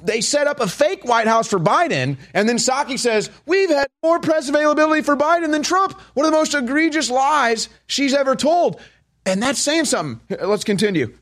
they 0.04 0.22
set 0.22 0.48
up 0.48 0.60
a 0.60 0.68
fake 0.68 1.06
White 1.06 1.28
House 1.28 1.48
for 1.48 1.60
Biden, 1.60 2.18
and 2.34 2.50
then 2.50 2.58
Psaki 2.58 2.98
says, 2.98 3.30
We've 3.46 3.70
had 3.70 3.88
more 4.02 4.20
press 4.20 4.50
availability 4.50 5.04
for 5.04 5.16
Biden 5.16 5.52
than 5.52 5.62
Trump. 5.62 5.94
One 6.16 6.26
of 6.26 6.32
the 6.32 6.38
most 6.38 6.56
egregious 6.56 7.10
lies 7.10 7.70
she's 7.86 8.14
ever 8.14 8.36
told. 8.36 8.82
And 9.26 9.42
that's 9.42 9.60
saying 9.60 9.86
something. 9.86 10.38
Let's 10.40 10.64
continue. 10.64 11.14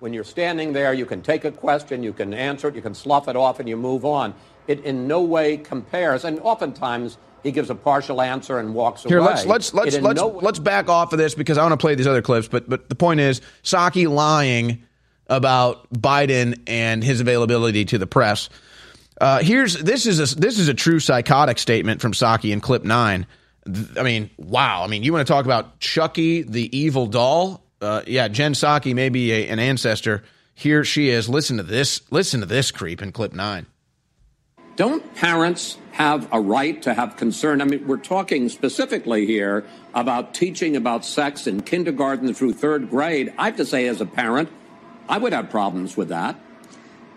When 0.00 0.12
you're 0.12 0.24
standing 0.24 0.72
there, 0.72 0.92
you 0.92 1.06
can 1.06 1.22
take 1.22 1.44
a 1.44 1.50
question, 1.50 2.02
you 2.02 2.12
can 2.12 2.34
answer 2.34 2.68
it, 2.68 2.74
you 2.74 2.82
can 2.82 2.94
slough 2.94 3.28
it 3.28 3.36
off, 3.36 3.60
and 3.60 3.68
you 3.68 3.76
move 3.76 4.04
on. 4.04 4.34
It 4.66 4.84
in 4.84 5.06
no 5.06 5.22
way 5.22 5.56
compares, 5.56 6.24
and 6.24 6.40
oftentimes 6.40 7.18
he 7.42 7.52
gives 7.52 7.70
a 7.70 7.74
partial 7.74 8.20
answer 8.20 8.58
and 8.58 8.74
walks 8.74 9.04
Here, 9.04 9.18
away. 9.18 9.28
let's 9.28 9.46
let's 9.46 9.74
let's 9.74 9.98
let's 9.98 10.20
no- 10.20 10.40
let's 10.42 10.58
back 10.58 10.88
off 10.88 11.12
of 11.12 11.18
this 11.18 11.34
because 11.34 11.58
I 11.58 11.62
want 11.62 11.72
to 11.72 11.76
play 11.76 11.94
these 11.94 12.06
other 12.06 12.22
clips. 12.22 12.48
But 12.48 12.68
but 12.68 12.88
the 12.88 12.94
point 12.94 13.20
is, 13.20 13.40
Psaki 13.62 14.08
lying 14.08 14.82
about 15.28 15.90
Biden 15.92 16.60
and 16.66 17.04
his 17.04 17.20
availability 17.20 17.84
to 17.86 17.98
the 17.98 18.06
press. 18.06 18.48
Uh, 19.20 19.42
here's 19.42 19.74
this 19.74 20.06
is 20.06 20.18
a 20.18 20.36
this 20.38 20.58
is 20.58 20.68
a 20.68 20.74
true 20.74 20.98
psychotic 20.98 21.58
statement 21.58 22.00
from 22.00 22.12
Psaki 22.12 22.50
in 22.50 22.60
clip 22.60 22.84
nine. 22.84 23.26
Th- 23.66 23.98
I 23.98 24.02
mean, 24.02 24.30
wow. 24.36 24.82
I 24.84 24.86
mean, 24.86 25.02
you 25.02 25.12
want 25.12 25.26
to 25.26 25.32
talk 25.32 25.44
about 25.44 25.80
Chucky 25.80 26.42
the 26.42 26.76
evil 26.76 27.06
doll? 27.06 27.64
Uh, 27.80 28.02
yeah, 28.06 28.28
Jen 28.28 28.54
Psaki 28.54 28.94
may 28.94 29.08
be 29.08 29.32
a, 29.32 29.48
an 29.48 29.58
ancestor. 29.58 30.22
Here 30.54 30.84
she 30.84 31.10
is. 31.10 31.28
Listen 31.28 31.56
to 31.56 31.62
this. 31.62 32.00
Listen 32.10 32.40
to 32.40 32.46
this 32.46 32.70
creep 32.70 33.02
in 33.02 33.12
clip 33.12 33.32
nine. 33.32 33.66
Don't 34.76 35.14
parents 35.14 35.78
have 35.92 36.28
a 36.32 36.40
right 36.40 36.82
to 36.82 36.94
have 36.94 37.16
concern? 37.16 37.60
I 37.60 37.64
mean, 37.64 37.86
we're 37.86 37.96
talking 37.96 38.48
specifically 38.48 39.24
here 39.24 39.64
about 39.94 40.34
teaching 40.34 40.74
about 40.74 41.04
sex 41.04 41.46
in 41.46 41.62
kindergarten 41.62 42.34
through 42.34 42.54
third 42.54 42.90
grade. 42.90 43.32
I 43.38 43.46
have 43.46 43.56
to 43.58 43.66
say, 43.66 43.86
as 43.86 44.00
a 44.00 44.06
parent, 44.06 44.48
I 45.08 45.18
would 45.18 45.32
have 45.32 45.50
problems 45.50 45.96
with 45.96 46.08
that. 46.08 46.36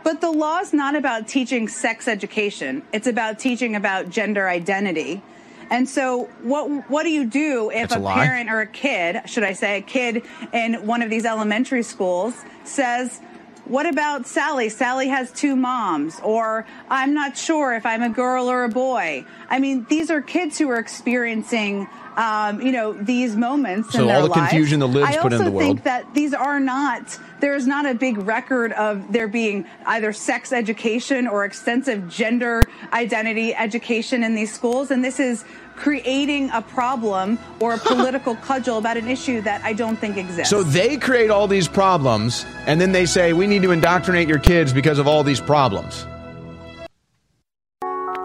But 0.03 0.21
the 0.21 0.31
law 0.31 0.59
is 0.59 0.71
not 0.71 0.95
about 0.95 1.27
teaching 1.27 1.67
sex 1.67 2.07
education. 2.07 2.83
It's 2.93 3.07
about 3.07 3.39
teaching 3.39 3.75
about 3.75 4.09
gender 4.09 4.47
identity. 4.47 5.23
And 5.69 5.87
so 5.87 6.25
what 6.43 6.89
what 6.89 7.03
do 7.03 7.09
you 7.09 7.25
do 7.25 7.69
if 7.69 7.89
That's 7.89 8.01
a 8.01 8.05
a, 8.05 8.13
parent 8.13 8.49
or 8.49 8.61
a 8.61 8.67
kid, 8.67 9.21
should 9.25 9.43
I 9.43 9.53
say, 9.53 9.77
a 9.77 9.81
kid 9.81 10.23
in 10.53 10.85
one 10.85 11.01
of 11.01 11.09
these 11.09 11.25
elementary 11.25 11.83
schools 11.83 12.33
says, 12.63 13.19
what 13.65 13.85
about 13.85 14.25
Sally? 14.27 14.69
Sally 14.69 15.09
has 15.09 15.31
two 15.31 15.55
moms, 15.55 16.21
or 16.23 16.65
I'm 16.89 17.13
not 17.13 17.37
sure 17.37 17.73
if 17.73 17.85
I'm 17.85 18.01
a 18.01 18.09
girl 18.09 18.49
or 18.49 18.63
a 18.63 18.69
boy. 18.69 19.25
I 19.49 19.59
mean, 19.59 19.85
these 19.89 20.09
are 20.09 20.21
kids 20.21 20.57
who 20.57 20.69
are 20.69 20.79
experiencing, 20.79 21.87
um, 22.15 22.61
you 22.61 22.71
know, 22.71 22.93
these 22.93 23.35
moments 23.35 23.91
So 23.91 24.01
in 24.01 24.07
their 24.07 24.15
all 24.17 24.23
the 24.23 24.29
lives. 24.29 24.51
confusion 24.51 24.79
the 24.79 24.87
libs 24.87 25.09
I 25.09 25.21
put 25.21 25.33
in 25.33 25.43
the 25.43 25.51
world. 25.51 25.55
I 25.55 25.65
also 25.65 25.67
think 25.67 25.83
that 25.83 26.13
these 26.13 26.33
are 26.33 26.61
not 26.61 27.19
there 27.39 27.55
is 27.55 27.67
not 27.67 27.85
a 27.85 27.93
big 27.93 28.17
record 28.17 28.71
of 28.73 29.11
there 29.11 29.27
being 29.27 29.65
either 29.85 30.11
sex 30.13 30.51
education 30.51 31.27
or 31.27 31.45
extensive 31.45 32.09
gender 32.09 32.63
identity 32.93 33.53
education 33.55 34.23
in 34.23 34.35
these 34.35 34.53
schools 34.53 34.91
and 34.91 35.03
this 35.03 35.19
is 35.19 35.45
creating 35.77 36.49
a 36.49 36.61
problem 36.61 37.39
or 37.59 37.75
a 37.75 37.77
political 37.93 38.35
cudgel 38.35 38.77
about 38.77 38.97
an 38.97 39.07
issue 39.07 39.41
that 39.41 39.63
I 39.63 39.73
don't 39.73 39.97
think 39.97 40.17
exists. 40.17 40.49
So 40.49 40.63
they 40.63 40.97
create 40.97 41.29
all 41.29 41.47
these 41.47 41.67
problems, 41.67 42.45
and 42.65 42.81
then 42.81 42.91
they 42.91 43.05
say 43.05 43.31
we 43.31 43.47
need 43.47 43.61
to 43.61 43.71
indoctrinate 43.71 44.27
your 44.27 44.39
kids 44.39 44.73
because 44.73 44.99
of 44.99 45.07
all 45.07 45.23
these 45.23 45.39
problems. 45.39 46.05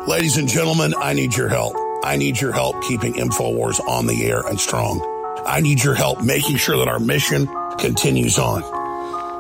Ladies 0.09 0.37
and 0.37 0.49
gentlemen, 0.49 0.95
I 0.99 1.13
need 1.13 1.37
your 1.37 1.49
help. 1.49 1.77
I 2.03 2.17
need 2.17 2.41
your 2.41 2.51
help 2.51 2.83
keeping 2.83 3.15
InfoWars 3.15 3.79
on 3.87 4.07
the 4.07 4.25
air 4.25 4.41
and 4.41 4.59
strong. 4.59 5.01
I 5.47 5.61
need 5.61 5.83
your 5.83 5.95
help 5.95 6.23
making 6.23 6.57
sure 6.57 6.77
that 6.79 6.89
our 6.89 6.99
mission 6.99 7.49
continues 7.79 8.39
on. 8.39 8.82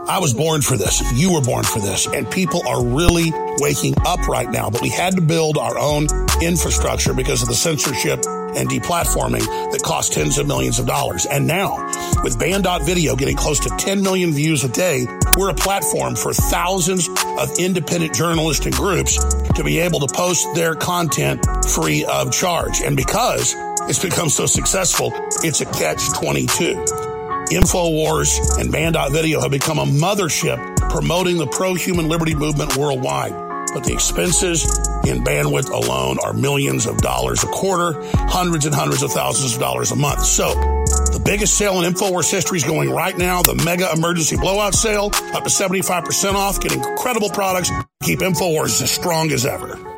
I 0.09 0.19
was 0.19 0.35
born 0.35 0.63
for 0.63 0.77
this. 0.77 1.01
You 1.13 1.33
were 1.33 1.41
born 1.41 1.63
for 1.65 1.79
this. 1.79 2.07
And 2.07 2.29
people 2.31 2.67
are 2.67 2.85
really 2.85 3.33
waking 3.59 3.95
up 4.05 4.27
right 4.27 4.51
now. 4.51 4.69
But 4.69 4.83
we 4.83 4.89
had 4.89 5.15
to 5.15 5.23
build 5.23 5.57
our 5.57 5.79
own 5.79 6.09
infrastructure 6.43 7.15
because 7.15 7.43
of 7.43 7.49
the 7.49 7.55
censorship 7.55 8.21
and 8.57 8.69
deplatforming 8.69 9.45
that 9.71 9.83
cost 9.83 10.13
tens 10.13 10.39
of 10.39 10.47
millions 10.49 10.81
of 10.81 10.87
dollars. 10.87 11.25
And 11.27 11.47
now, 11.47 11.77
with 12.25 12.37
Banned.video 12.39 13.15
getting 13.15 13.37
close 13.37 13.61
to 13.61 13.71
10 13.71 14.03
million 14.03 14.33
views 14.33 14.65
a 14.65 14.69
day, 14.69 15.07
we're 15.37 15.51
a 15.51 15.55
platform 15.55 16.17
for 16.17 16.33
thousands 16.35 17.09
of 17.39 17.51
independent 17.59 18.13
journalists 18.13 18.67
and 18.67 18.75
groups 18.75 19.23
to 19.55 19.63
be 19.65 19.79
able 19.79 20.01
to 20.01 20.13
post 20.13 20.47
their 20.55 20.75
content 20.75 21.47
free 21.69 22.05
of 22.05 22.33
charge. 22.33 22.83
And 22.83 22.97
because 22.97 23.55
it's 23.89 24.03
become 24.03 24.29
so 24.29 24.47
successful, 24.47 25.13
it's 25.43 25.61
a 25.61 25.67
catch 25.67 26.13
22. 26.13 27.12
InfoWars 27.55 28.59
and 28.59 28.73
Banned.video 28.73 29.41
have 29.41 29.51
become 29.51 29.79
a 29.79 29.85
mothership 29.85 30.59
promoting 30.91 31.37
the 31.37 31.47
pro-human 31.47 32.09
liberty 32.09 32.35
movement 32.35 32.77
worldwide. 32.77 33.33
But 33.75 33.85
the 33.85 33.93
expenses 33.93 34.65
in 35.07 35.25
bandwidth 35.25 35.71
alone 35.71 36.19
are 36.23 36.33
millions 36.33 36.87
of 36.87 36.99
dollars 36.99 37.43
a 37.43 37.47
quarter, 37.49 38.01
hundreds 38.29 38.67
and 38.67 38.75
hundreds 38.75 39.03
of 39.03 39.13
thousands 39.13 39.55
of 39.55 39.61
dollars 39.61 39.93
a 39.93 39.97
month. 39.97 40.25
So 40.25 40.55
the 40.55 41.23
biggest 41.25 41.59
sale 41.59 41.83
in 41.83 41.93
InfoWars 41.93 42.31
history 42.31 42.59
is 42.59 42.65
going 42.65 42.91
right 42.91 43.17
now. 43.17 43.43
The 43.43 43.55
mega 43.65 43.91
emergency 43.93 44.37
blowout 44.37 44.75
sale, 44.75 45.07
up 45.35 45.45
to 45.45 45.51
75% 45.51 46.35
off, 46.35 46.61
Get 46.61 46.73
incredible 46.73 47.31
products. 47.31 47.71
Keep 48.03 48.21
InfoWars 48.21 48.83
as 48.83 48.91
strong 48.91 49.31
as 49.31 49.47
ever. 49.47 49.92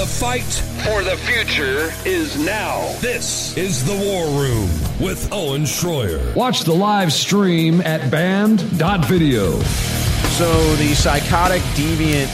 The 0.00 0.06
fight 0.06 0.42
for 0.82 1.02
the 1.02 1.14
future 1.14 1.92
is 2.06 2.42
now. 2.42 2.90
This 3.00 3.54
is 3.58 3.84
the 3.84 3.92
War 3.92 4.28
Room 4.28 4.70
with 4.98 5.30
Owen 5.30 5.64
Schroyer. 5.64 6.34
Watch 6.34 6.62
the 6.62 6.72
live 6.72 7.12
stream 7.12 7.82
at 7.82 8.10
banned.video. 8.10 9.58
So 9.60 10.76
the 10.76 10.94
psychotic, 10.94 11.60
deviant 11.74 12.28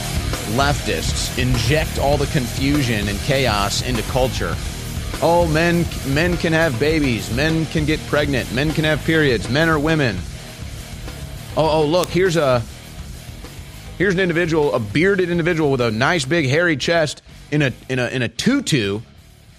leftists 0.54 1.36
inject 1.42 1.98
all 1.98 2.16
the 2.16 2.26
confusion 2.26 3.08
and 3.08 3.18
chaos 3.22 3.82
into 3.82 4.02
culture. 4.02 4.54
Oh, 5.20 5.50
men 5.52 5.84
men 6.06 6.36
can 6.36 6.52
have 6.52 6.78
babies, 6.78 7.34
men 7.34 7.66
can 7.66 7.84
get 7.84 7.98
pregnant, 8.06 8.52
men 8.52 8.70
can 8.70 8.84
have 8.84 9.04
periods, 9.04 9.50
men 9.50 9.68
are 9.68 9.80
women. 9.80 10.16
Oh, 11.56 11.68
oh, 11.68 11.84
look, 11.84 12.10
here's 12.10 12.36
a 12.36 12.62
here's 13.98 14.14
an 14.14 14.20
individual, 14.20 14.72
a 14.72 14.78
bearded 14.78 15.30
individual 15.30 15.72
with 15.72 15.80
a 15.80 15.90
nice 15.90 16.24
big 16.24 16.46
hairy 16.46 16.76
chest 16.76 17.22
in 17.50 17.62
a 17.62 17.72
in 17.88 17.98
a 17.98 18.08
in 18.08 18.22
a 18.22 18.28
tutu, 18.28 19.00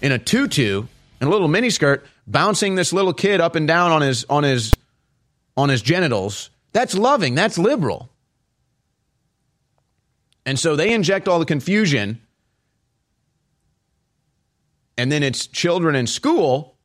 in 0.01 0.11
a 0.11 0.19
tutu, 0.19 0.83
and 1.19 1.27
a 1.27 1.31
little 1.31 1.47
miniskirt, 1.47 2.03
bouncing 2.25 2.75
this 2.75 2.93
little 2.93 3.13
kid 3.13 3.41
up 3.41 3.55
and 3.55 3.67
down 3.67 3.91
on 3.91 4.01
his 4.01 4.25
on 4.29 4.43
his 4.43 4.73
on 5.55 5.69
his 5.69 5.81
genitals. 5.81 6.49
That's 6.73 6.95
loving. 6.95 7.35
That's 7.35 7.57
liberal. 7.57 8.09
And 10.45 10.57
so 10.57 10.75
they 10.75 10.93
inject 10.93 11.27
all 11.27 11.39
the 11.39 11.45
confusion. 11.45 12.21
And 14.97 15.11
then 15.11 15.21
it's 15.21 15.45
children 15.47 15.95
in 15.95 16.07
school. 16.07 16.75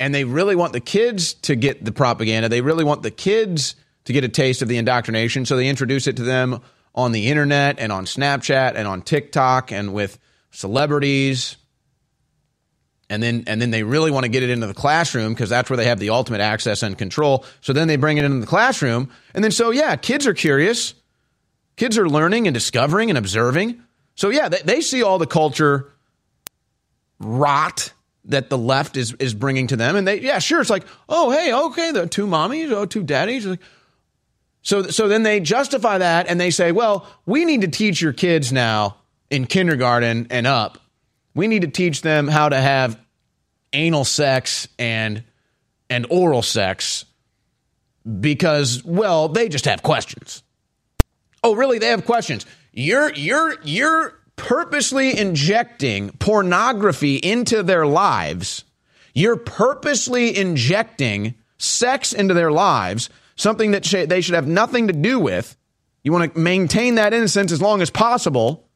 And 0.00 0.14
they 0.14 0.24
really 0.24 0.56
want 0.56 0.72
the 0.72 0.80
kids 0.80 1.34
to 1.34 1.54
get 1.54 1.84
the 1.84 1.92
propaganda. 1.92 2.48
They 2.48 2.60
really 2.60 2.84
want 2.84 3.02
the 3.02 3.10
kids 3.10 3.76
to 4.04 4.12
get 4.12 4.24
a 4.24 4.28
taste 4.28 4.62
of 4.62 4.68
the 4.68 4.76
indoctrination. 4.76 5.44
So 5.44 5.56
they 5.56 5.68
introduce 5.68 6.06
it 6.06 6.16
to 6.16 6.22
them 6.22 6.62
on 6.94 7.12
the 7.12 7.28
internet 7.28 7.78
and 7.78 7.90
on 7.90 8.04
Snapchat 8.04 8.74
and 8.74 8.86
on 8.86 9.02
TikTok 9.02 9.72
and 9.72 9.92
with 9.92 10.18
celebrities. 10.50 11.56
And 13.10 13.22
then 13.22 13.44
and 13.46 13.60
then 13.60 13.70
they 13.70 13.82
really 13.82 14.10
want 14.10 14.24
to 14.24 14.30
get 14.30 14.42
it 14.42 14.50
into 14.50 14.66
the 14.66 14.74
classroom 14.74 15.34
because 15.34 15.50
that's 15.50 15.68
where 15.68 15.76
they 15.76 15.86
have 15.86 15.98
the 15.98 16.10
ultimate 16.10 16.40
access 16.40 16.82
and 16.82 16.96
control. 16.96 17.44
So 17.60 17.72
then 17.72 17.88
they 17.88 17.96
bring 17.96 18.16
it 18.16 18.24
into 18.24 18.40
the 18.40 18.46
classroom. 18.46 19.10
And 19.34 19.44
then 19.44 19.50
so 19.50 19.70
yeah, 19.70 19.96
kids 19.96 20.26
are 20.26 20.34
curious. 20.34 20.94
Kids 21.76 21.98
are 21.98 22.08
learning 22.08 22.46
and 22.46 22.54
discovering 22.54 23.10
and 23.10 23.18
observing. 23.18 23.82
So 24.14 24.30
yeah, 24.30 24.48
they, 24.48 24.60
they 24.64 24.80
see 24.80 25.02
all 25.02 25.18
the 25.18 25.26
culture 25.26 25.92
rot 27.18 27.92
that 28.26 28.48
the 28.48 28.58
left 28.58 28.96
is 28.96 29.12
is 29.14 29.34
bringing 29.34 29.66
to 29.68 29.76
them, 29.76 29.96
and 29.96 30.06
they 30.06 30.20
yeah 30.20 30.38
sure 30.38 30.60
it's 30.60 30.70
like 30.70 30.84
oh 31.08 31.30
hey 31.30 31.52
okay 31.52 31.90
the 31.92 32.06
two 32.06 32.26
mommies 32.26 32.70
oh 32.72 32.86
two 32.86 33.02
daddies 33.02 33.46
like 33.46 33.60
so 34.64 34.82
so 34.82 35.06
then 35.06 35.22
they 35.22 35.38
justify 35.38 35.98
that 35.98 36.26
and 36.28 36.40
they 36.40 36.50
say 36.50 36.72
well 36.72 37.06
we 37.26 37.44
need 37.44 37.60
to 37.60 37.68
teach 37.68 38.02
your 38.02 38.12
kids 38.12 38.52
now 38.52 38.96
in 39.30 39.46
kindergarten 39.46 40.26
and 40.30 40.46
up 40.48 40.78
we 41.36 41.46
need 41.46 41.62
to 41.62 41.68
teach 41.68 42.02
them 42.02 42.26
how 42.26 42.48
to 42.48 42.60
have 42.60 42.98
anal 43.72 44.04
sex 44.04 44.66
and 44.80 45.22
and 45.88 46.06
oral 46.10 46.42
sex 46.42 47.04
because 48.20 48.82
well 48.84 49.28
they 49.28 49.48
just 49.48 49.66
have 49.66 49.82
questions 49.82 50.42
Oh, 51.44 51.54
really? 51.54 51.78
They 51.78 51.88
have 51.88 52.06
questions. 52.06 52.46
You're 52.72 53.12
you're 53.12 53.60
you're 53.62 54.18
purposely 54.34 55.16
injecting 55.16 56.10
pornography 56.12 57.16
into 57.16 57.62
their 57.62 57.86
lives. 57.86 58.64
You're 59.14 59.36
purposely 59.36 60.36
injecting 60.36 61.34
sex 61.58 62.14
into 62.14 62.32
their 62.32 62.50
lives, 62.50 63.10
something 63.36 63.72
that 63.72 63.84
sh- 63.84 64.06
they 64.06 64.20
should 64.20 64.34
have 64.34 64.46
nothing 64.46 64.88
to 64.88 64.92
do 64.92 65.18
with. 65.18 65.56
You 66.02 66.12
want 66.12 66.34
to 66.34 66.38
maintain 66.38 66.96
that 66.96 67.14
innocence 67.14 67.50
as 67.50 67.62
long 67.62 67.80
as 67.82 67.90
possible 67.90 68.68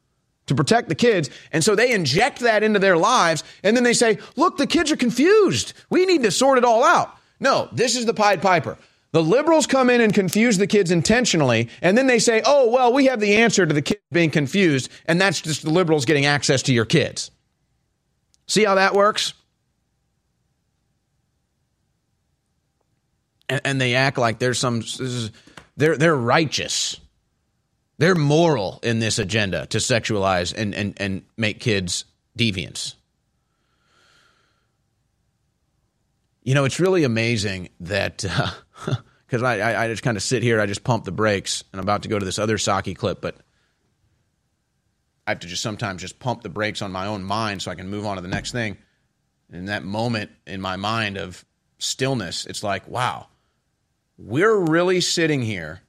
to 0.47 0.55
protect 0.55 0.89
the 0.89 0.95
kids. 0.95 1.29
And 1.51 1.63
so 1.63 1.75
they 1.75 1.91
inject 1.91 2.39
that 2.39 2.63
into 2.63 2.79
their 2.79 2.97
lives. 2.97 3.43
And 3.63 3.77
then 3.77 3.83
they 3.83 3.93
say, 3.93 4.17
look, 4.35 4.57
the 4.57 4.67
kids 4.67 4.91
are 4.91 4.97
confused. 4.97 5.73
We 5.89 6.05
need 6.05 6.23
to 6.23 6.31
sort 6.31 6.57
it 6.57 6.65
all 6.65 6.83
out. 6.83 7.15
No, 7.39 7.69
this 7.71 7.95
is 7.95 8.05
the 8.05 8.13
Pied 8.13 8.41
Piper. 8.41 8.77
The 9.11 9.23
liberals 9.23 9.65
come 9.65 9.89
in 9.89 10.01
and 10.01 10.13
confuse 10.13 10.57
the 10.57 10.67
kids 10.67 10.91
intentionally, 10.91 11.69
and 11.81 11.97
then 11.97 12.05
they 12.05 12.19
say, 12.19 12.43
oh, 12.45 12.69
well, 12.69 12.93
we 12.93 13.05
have 13.05 13.19
the 13.19 13.37
answer 13.37 13.65
to 13.65 13.73
the 13.73 13.81
kids 13.81 14.01
being 14.11 14.29
confused, 14.29 14.91
and 15.07 15.19
that's 15.19 15.41
just 15.41 15.63
the 15.63 15.71
liberals 15.71 16.05
getting 16.05 16.27
access 16.27 16.61
to 16.63 16.73
your 16.73 16.85
kids. 16.85 17.31
See 18.45 18.65
how 18.65 18.75
that 18.75 18.93
works? 18.93 19.33
And, 23.49 23.61
and 23.65 23.81
they 23.81 23.95
act 23.95 24.17
like 24.17 24.39
there's 24.39 24.59
some, 24.59 24.83
they're, 25.75 25.97
they're 25.97 26.15
righteous. 26.15 26.99
They're 27.97 28.15
moral 28.15 28.79
in 28.83 28.99
this 28.99 29.19
agenda 29.19 29.65
to 29.67 29.79
sexualize 29.79 30.53
and, 30.55 30.73
and, 30.73 30.93
and 30.97 31.23
make 31.35 31.59
kids 31.59 32.05
deviants. 32.37 32.95
You 36.43 36.53
know, 36.55 36.63
it's 36.63 36.79
really 36.79 37.03
amazing 37.03 37.69
that. 37.81 38.23
Uh, 38.25 38.51
because 39.29 39.43
I, 39.43 39.59
I, 39.59 39.83
I, 39.83 39.87
just 39.87 40.01
kind 40.01 40.17
of 40.17 40.23
sit 40.23 40.41
here, 40.41 40.59
I 40.59 40.65
just 40.65 40.83
pump 40.83 41.05
the 41.05 41.11
brakes, 41.11 41.63
and 41.71 41.79
I'm 41.79 41.85
about 41.85 42.01
to 42.01 42.09
go 42.09 42.17
to 42.17 42.25
this 42.25 42.39
other 42.39 42.57
Psaki 42.57 42.95
clip, 42.95 43.21
but 43.21 43.35
I 45.27 45.31
have 45.31 45.39
to 45.41 45.47
just 45.47 45.61
sometimes 45.61 46.01
just 46.01 46.17
pump 46.17 46.41
the 46.41 46.49
brakes 46.49 46.81
on 46.81 46.91
my 46.91 47.05
own 47.05 47.23
mind 47.23 47.61
so 47.61 47.69
I 47.69 47.75
can 47.75 47.89
move 47.89 48.07
on 48.07 48.15
to 48.15 48.21
the 48.23 48.27
next 48.27 48.51
thing. 48.51 48.77
In 49.53 49.65
that 49.65 49.83
moment 49.83 50.31
in 50.47 50.61
my 50.61 50.75
mind 50.75 51.17
of 51.17 51.45
stillness, 51.77 52.47
it's 52.47 52.63
like, 52.63 52.87
wow, 52.87 53.27
we're 54.19 54.57
really 54.57 54.99
sitting 54.99 55.41
here 55.41 55.79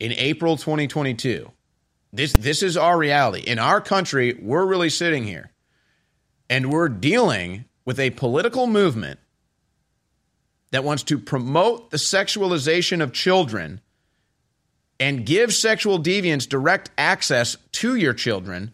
in 0.00 0.12
April 0.12 0.56
2022. 0.56 1.50
This 2.12 2.34
this 2.34 2.62
is 2.62 2.76
our 2.76 2.98
reality. 2.98 3.40
In 3.40 3.58
our 3.58 3.80
country, 3.80 4.36
we're 4.40 4.66
really 4.66 4.90
sitting 4.90 5.24
here. 5.24 5.52
And 6.50 6.70
we're 6.70 6.88
dealing 6.88 7.64
with 7.84 7.98
a 7.98 8.10
political 8.10 8.66
movement 8.66 9.20
that 10.72 10.84
wants 10.84 11.04
to 11.04 11.18
promote 11.18 11.90
the 11.90 11.96
sexualization 11.96 13.00
of 13.02 13.12
children 13.12 13.80
and 14.98 15.24
give 15.24 15.54
sexual 15.54 16.00
deviants 16.00 16.48
direct 16.48 16.90
access 16.98 17.56
to 17.72 17.94
your 17.94 18.12
children 18.12 18.72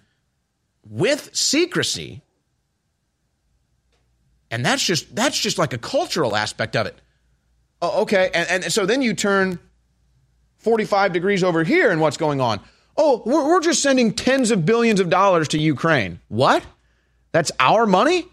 with 0.89 1.35
secrecy 1.35 2.23
and 4.51 4.65
that's 4.65 4.83
just 4.83 5.15
that's 5.15 5.39
just 5.39 5.59
like 5.59 5.73
a 5.73 5.79
cultural 5.79 6.35
aspect 6.35 6.75
of 6.75 6.87
it 6.87 7.01
oh, 7.83 8.03
okay 8.03 8.31
and, 8.35 8.65
and 8.65 8.73
so 8.73 8.87
then 8.87 9.03
you 9.03 9.15
turn 9.15 9.59
45 10.59 11.13
degrees 11.13 11.43
over 11.43 11.65
here 11.65 11.91
and 11.91 12.01
what's 12.01 12.17
going 12.17 12.41
on 12.41 12.61
oh 12.97 13.23
we're, 13.25 13.49
we're 13.49 13.61
just 13.61 13.83
sending 13.83 14.13
tens 14.13 14.51
of 14.51 14.67
billions 14.67 15.01
of 15.01 15.11
dollars 15.11 15.49
to 15.49 15.59
ukraine 15.59 16.21
what 16.29 16.65
that's 17.33 17.53
our 17.59 17.87
money 17.87 18.27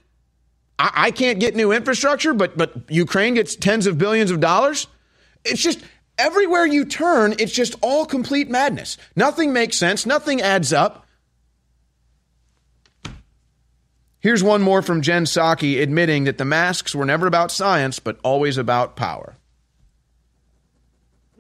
I, 0.80 0.91
I 0.95 1.12
can't 1.12 1.39
get 1.39 1.56
new 1.56 1.72
infrastructure, 1.72 2.34
but 2.34 2.58
but 2.58 2.74
Ukraine 2.89 3.34
gets 3.34 3.56
tens 3.56 3.88
of 3.88 3.98
billions 3.98 4.32
of 4.32 4.39
dollars. 4.39 4.88
It's 5.43 5.62
just 5.62 5.80
everywhere 6.18 6.66
you 6.66 6.86
turn, 6.86 7.36
it's 7.39 7.52
just 7.52 7.76
all 7.82 8.06
complete 8.06 8.50
madness. 8.50 8.98
Nothing 9.16 9.54
makes 9.54 9.78
sense. 9.78 10.06
Nothing 10.06 10.41
adds 10.41 10.74
up. 10.74 11.06
Here's 14.20 14.43
one 14.43 14.62
more 14.62 14.82
from 14.82 15.02
Jen 15.02 15.26
Psaki 15.26 15.82
admitting 15.82 16.26
that 16.26 16.38
the 16.38 16.43
masks 16.43 16.93
were 16.93 17.06
never 17.06 17.28
about 17.28 17.52
science, 17.52 18.00
but 18.00 18.20
always 18.24 18.58
about 18.58 18.95
power. 18.95 19.36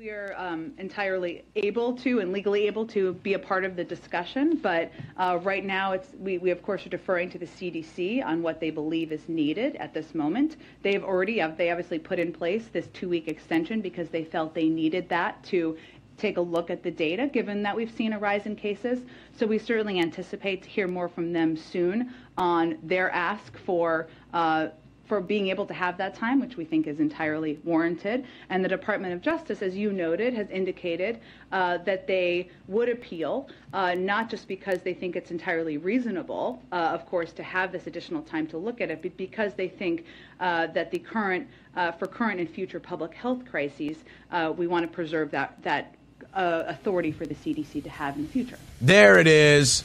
We 0.07 0.13
are 0.13 0.33
um, 0.37 0.71
entirely 0.77 1.43
able 1.57 1.91
to 1.97 2.21
and 2.21 2.31
legally 2.31 2.65
able 2.65 2.85
to 2.87 3.11
be 3.15 3.33
a 3.33 3.39
part 3.39 3.65
of 3.65 3.75
the 3.75 3.83
discussion, 3.83 4.55
but 4.55 4.89
uh, 5.17 5.39
right 5.43 5.65
now 5.65 5.91
it's 5.91 6.07
we, 6.17 6.37
we 6.37 6.49
of 6.49 6.63
course 6.63 6.85
are 6.85 6.89
deferring 6.89 7.29
to 7.31 7.37
the 7.37 7.45
CDC 7.45 8.23
on 8.23 8.41
what 8.41 8.61
they 8.61 8.69
believe 8.69 9.11
is 9.11 9.27
needed 9.27 9.75
at 9.75 9.93
this 9.93 10.15
moment. 10.15 10.55
They've 10.81 11.03
already 11.03 11.43
they 11.57 11.71
obviously 11.71 11.99
put 11.99 12.19
in 12.19 12.31
place 12.31 12.69
this 12.71 12.87
two-week 12.93 13.27
extension 13.27 13.81
because 13.81 14.07
they 14.07 14.23
felt 14.23 14.55
they 14.55 14.69
needed 14.69 15.09
that 15.09 15.43
to 15.47 15.75
take 16.17 16.37
a 16.37 16.41
look 16.41 16.69
at 16.69 16.83
the 16.83 16.91
data, 16.91 17.27
given 17.27 17.61
that 17.63 17.75
we've 17.75 17.91
seen 17.91 18.13
a 18.13 18.19
rise 18.19 18.45
in 18.45 18.55
cases. 18.55 18.99
So 19.37 19.45
we 19.45 19.59
certainly 19.59 19.99
anticipate 19.99 20.63
to 20.63 20.69
hear 20.69 20.87
more 20.87 21.09
from 21.09 21.33
them 21.33 21.57
soon 21.57 22.13
on 22.37 22.77
their 22.81 23.11
ask 23.11 23.57
for. 23.57 24.07
Uh, 24.33 24.69
for 25.07 25.21
being 25.21 25.47
able 25.47 25.65
to 25.65 25.73
have 25.73 25.97
that 25.97 26.13
time, 26.13 26.39
which 26.39 26.57
we 26.57 26.65
think 26.65 26.85
is 26.85 26.99
entirely 26.99 27.59
warranted. 27.63 28.25
And 28.49 28.63
the 28.63 28.69
Department 28.69 29.13
of 29.13 29.21
Justice, 29.21 29.61
as 29.61 29.75
you 29.75 29.93
noted, 29.93 30.33
has 30.33 30.49
indicated 30.49 31.19
uh, 31.51 31.77
that 31.79 32.07
they 32.07 32.49
would 32.67 32.89
appeal, 32.89 33.47
uh, 33.73 33.93
not 33.93 34.29
just 34.29 34.47
because 34.47 34.81
they 34.81 34.93
think 34.93 35.15
it's 35.15 35.31
entirely 35.31 35.77
reasonable, 35.77 36.61
uh, 36.71 36.75
of 36.75 37.05
course, 37.05 37.31
to 37.33 37.43
have 37.43 37.71
this 37.71 37.87
additional 37.87 38.21
time 38.21 38.45
to 38.47 38.57
look 38.57 38.81
at 38.81 38.91
it, 38.91 39.01
but 39.01 39.15
because 39.15 39.53
they 39.53 39.69
think 39.69 40.05
uh, 40.41 40.67
that 40.67 40.91
the 40.91 40.99
current, 40.99 41.47
uh, 41.75 41.91
for 41.93 42.07
current 42.07 42.39
and 42.39 42.49
future 42.49 42.79
public 42.79 43.13
health 43.13 43.45
crises, 43.49 43.97
uh, 44.31 44.53
we 44.55 44.67
want 44.67 44.83
to 44.83 44.93
preserve 44.93 45.31
that 45.31 45.61
that 45.63 45.93
authority 46.33 47.11
for 47.11 47.25
the 47.25 47.33
CDC 47.33 47.83
to 47.83 47.89
have 47.89 48.15
in 48.15 48.21
the 48.21 48.29
future. 48.29 48.59
There 48.79 49.17
it 49.17 49.25
is. 49.25 49.83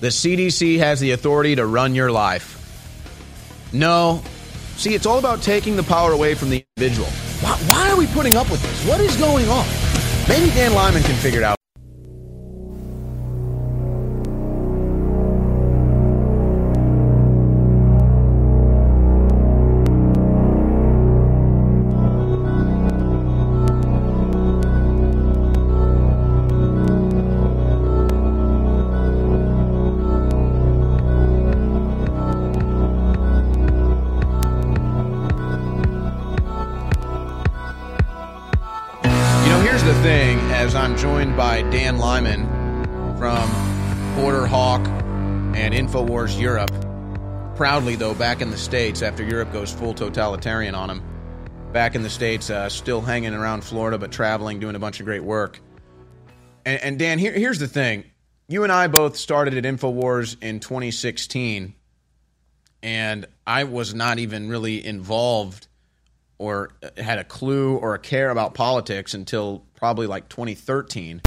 The 0.00 0.08
CDC 0.08 0.78
has 0.78 1.00
the 1.00 1.10
authority 1.10 1.54
to 1.56 1.66
run 1.66 1.94
your 1.94 2.10
life. 2.10 2.63
No. 3.74 4.22
See, 4.76 4.94
it's 4.94 5.04
all 5.04 5.18
about 5.18 5.42
taking 5.42 5.74
the 5.74 5.82
power 5.82 6.12
away 6.12 6.34
from 6.34 6.48
the 6.48 6.64
individual. 6.76 7.08
Why, 7.40 7.56
why 7.66 7.90
are 7.90 7.96
we 7.96 8.06
putting 8.06 8.36
up 8.36 8.48
with 8.50 8.62
this? 8.62 8.88
What 8.88 9.00
is 9.00 9.16
going 9.16 9.48
on? 9.48 9.66
Maybe 10.28 10.46
Dan 10.50 10.72
Lyman 10.72 11.02
can 11.02 11.16
figure 11.16 11.40
it 11.40 11.44
out. 11.44 11.58
Joined 40.98 41.36
by 41.36 41.62
Dan 41.70 41.98
Lyman 41.98 42.46
from 43.18 43.50
Border 44.16 44.46
Hawk 44.46 44.80
and 45.56 45.74
InfoWars 45.74 46.40
Europe. 46.40 46.70
Proudly, 47.56 47.96
though, 47.96 48.14
back 48.14 48.40
in 48.40 48.50
the 48.50 48.56
States 48.56 49.02
after 49.02 49.24
Europe 49.24 49.52
goes 49.52 49.72
full 49.72 49.92
totalitarian 49.92 50.74
on 50.74 50.90
him. 50.90 51.02
Back 51.72 51.94
in 51.94 52.02
the 52.02 52.10
States, 52.10 52.48
uh, 52.48 52.68
still 52.68 53.00
hanging 53.00 53.34
around 53.34 53.64
Florida, 53.64 53.98
but 53.98 54.12
traveling, 54.12 54.60
doing 54.60 54.76
a 54.76 54.78
bunch 54.78 55.00
of 55.00 55.06
great 55.06 55.24
work. 55.24 55.60
And, 56.64 56.80
and 56.80 56.98
Dan, 56.98 57.18
here, 57.18 57.32
here's 57.32 57.58
the 57.58 57.68
thing. 57.68 58.04
You 58.48 58.62
and 58.62 58.72
I 58.72 58.86
both 58.86 59.16
started 59.16 59.54
at 59.54 59.64
InfoWars 59.64 60.42
in 60.42 60.60
2016, 60.60 61.74
and 62.82 63.26
I 63.46 63.64
was 63.64 63.94
not 63.94 64.20
even 64.20 64.48
really 64.48 64.84
involved 64.84 65.66
or 66.38 66.70
had 66.96 67.18
a 67.18 67.24
clue 67.24 67.76
or 67.76 67.94
a 67.94 67.98
care 67.98 68.30
about 68.30 68.54
politics 68.54 69.14
until 69.14 69.64
probably 69.84 70.06
like 70.06 70.30
2013. 70.30 71.20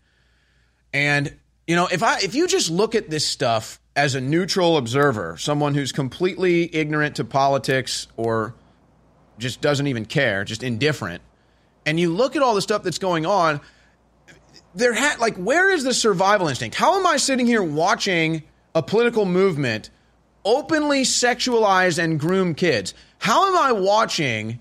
And 0.91 1.35
you 1.67 1.75
know, 1.75 1.87
if 1.91 2.01
I 2.01 2.17
if 2.21 2.33
you 2.33 2.47
just 2.47 2.71
look 2.71 2.95
at 2.95 3.07
this 3.07 3.23
stuff 3.23 3.79
as 3.95 4.15
a 4.15 4.21
neutral 4.21 4.77
observer, 4.77 5.37
someone 5.37 5.75
who's 5.75 5.91
completely 5.91 6.75
ignorant 6.75 7.17
to 7.17 7.23
politics 7.23 8.07
or 8.17 8.55
just 9.37 9.61
doesn't 9.61 9.85
even 9.85 10.05
care, 10.05 10.43
just 10.43 10.63
indifferent, 10.63 11.21
and 11.85 11.99
you 11.99 12.11
look 12.11 12.35
at 12.35 12.41
all 12.41 12.55
the 12.55 12.63
stuff 12.63 12.81
that's 12.81 12.97
going 12.97 13.27
on, 13.27 13.61
there 14.73 14.93
had 14.93 15.19
like 15.19 15.35
where 15.35 15.69
is 15.69 15.83
the 15.83 15.93
survival 15.93 16.47
instinct? 16.47 16.75
How 16.75 16.99
am 16.99 17.05
I 17.05 17.17
sitting 17.17 17.45
here 17.45 17.61
watching 17.61 18.41
a 18.73 18.81
political 18.81 19.25
movement 19.25 19.91
openly 20.43 21.03
sexualize 21.03 22.03
and 22.03 22.19
groom 22.19 22.55
kids? 22.55 22.95
How 23.19 23.49
am 23.49 23.55
I 23.55 23.73
watching 23.73 24.57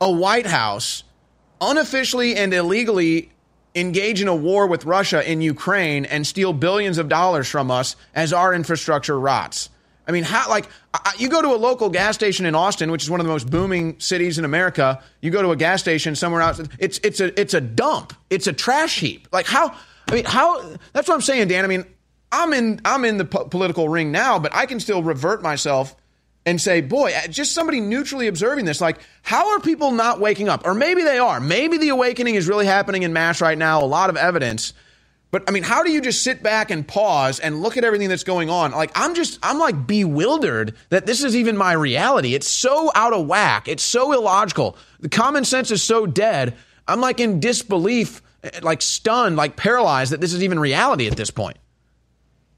a 0.00 0.10
White 0.10 0.46
House 0.46 1.04
unofficially 1.60 2.36
and 2.36 2.52
illegally 2.52 3.30
engage 3.74 4.20
in 4.20 4.28
a 4.28 4.34
war 4.34 4.66
with 4.66 4.84
Russia 4.84 5.30
in 5.30 5.40
Ukraine 5.40 6.04
and 6.04 6.26
steal 6.26 6.52
billions 6.52 6.98
of 6.98 7.08
dollars 7.08 7.48
from 7.48 7.70
us 7.70 7.96
as 8.14 8.32
our 8.32 8.52
infrastructure 8.54 9.18
rots. 9.18 9.70
I 10.06 10.10
mean, 10.10 10.24
how, 10.24 10.48
like, 10.48 10.66
I, 10.94 11.12
you 11.18 11.28
go 11.28 11.42
to 11.42 11.48
a 11.48 11.58
local 11.58 11.90
gas 11.90 12.14
station 12.14 12.46
in 12.46 12.54
Austin, 12.54 12.90
which 12.90 13.02
is 13.02 13.10
one 13.10 13.20
of 13.20 13.26
the 13.26 13.32
most 13.32 13.50
booming 13.50 14.00
cities 14.00 14.38
in 14.38 14.46
America. 14.46 15.02
You 15.20 15.30
go 15.30 15.42
to 15.42 15.50
a 15.50 15.56
gas 15.56 15.80
station 15.80 16.16
somewhere 16.16 16.40
else, 16.40 16.60
it's, 16.78 16.98
it's, 17.02 17.20
a, 17.20 17.38
it's 17.38 17.52
a 17.52 17.60
dump, 17.60 18.14
it's 18.30 18.46
a 18.46 18.54
trash 18.54 18.98
heap. 19.00 19.28
Like, 19.32 19.46
how, 19.46 19.76
I 20.08 20.14
mean, 20.14 20.24
how, 20.24 20.62
that's 20.94 21.08
what 21.08 21.14
I'm 21.14 21.20
saying, 21.20 21.48
Dan. 21.48 21.64
I 21.64 21.68
mean, 21.68 21.84
I'm 22.32 22.54
in, 22.54 22.80
I'm 22.86 23.04
in 23.04 23.18
the 23.18 23.26
po- 23.26 23.44
political 23.44 23.88
ring 23.88 24.10
now, 24.10 24.38
but 24.38 24.54
I 24.54 24.64
can 24.64 24.80
still 24.80 25.02
revert 25.02 25.42
myself 25.42 25.94
and 26.48 26.60
say, 26.60 26.80
boy, 26.80 27.12
uh, 27.14 27.28
just 27.28 27.52
somebody 27.52 27.78
neutrally 27.78 28.26
observing 28.26 28.64
this, 28.64 28.80
like, 28.80 28.98
how 29.22 29.50
are 29.50 29.60
people 29.60 29.92
not 29.92 30.18
waking 30.18 30.48
up? 30.48 30.66
Or 30.66 30.74
maybe 30.74 31.02
they 31.02 31.18
are. 31.18 31.40
Maybe 31.40 31.76
the 31.76 31.90
awakening 31.90 32.36
is 32.36 32.48
really 32.48 32.64
happening 32.64 33.02
in 33.02 33.12
mass 33.12 33.42
right 33.42 33.58
now, 33.58 33.82
a 33.82 33.86
lot 33.86 34.08
of 34.08 34.16
evidence. 34.16 34.72
But 35.30 35.44
I 35.46 35.52
mean, 35.52 35.62
how 35.62 35.82
do 35.82 35.90
you 35.90 36.00
just 36.00 36.22
sit 36.22 36.42
back 36.42 36.70
and 36.70 36.88
pause 36.88 37.38
and 37.38 37.60
look 37.60 37.76
at 37.76 37.84
everything 37.84 38.08
that's 38.08 38.24
going 38.24 38.48
on? 38.48 38.72
Like, 38.72 38.90
I'm 38.94 39.14
just, 39.14 39.38
I'm 39.42 39.58
like 39.58 39.86
bewildered 39.86 40.74
that 40.88 41.04
this 41.04 41.22
is 41.22 41.36
even 41.36 41.54
my 41.54 41.74
reality. 41.74 42.34
It's 42.34 42.48
so 42.48 42.90
out 42.94 43.12
of 43.12 43.26
whack. 43.26 43.68
It's 43.68 43.82
so 43.82 44.12
illogical. 44.14 44.78
The 45.00 45.10
common 45.10 45.44
sense 45.44 45.70
is 45.70 45.82
so 45.82 46.06
dead. 46.06 46.56
I'm 46.86 47.02
like 47.02 47.20
in 47.20 47.40
disbelief, 47.40 48.22
eh, 48.42 48.60
like 48.62 48.80
stunned, 48.80 49.36
like 49.36 49.54
paralyzed 49.54 50.12
that 50.12 50.22
this 50.22 50.32
is 50.32 50.42
even 50.42 50.58
reality 50.58 51.06
at 51.06 51.16
this 51.18 51.30
point. 51.30 51.58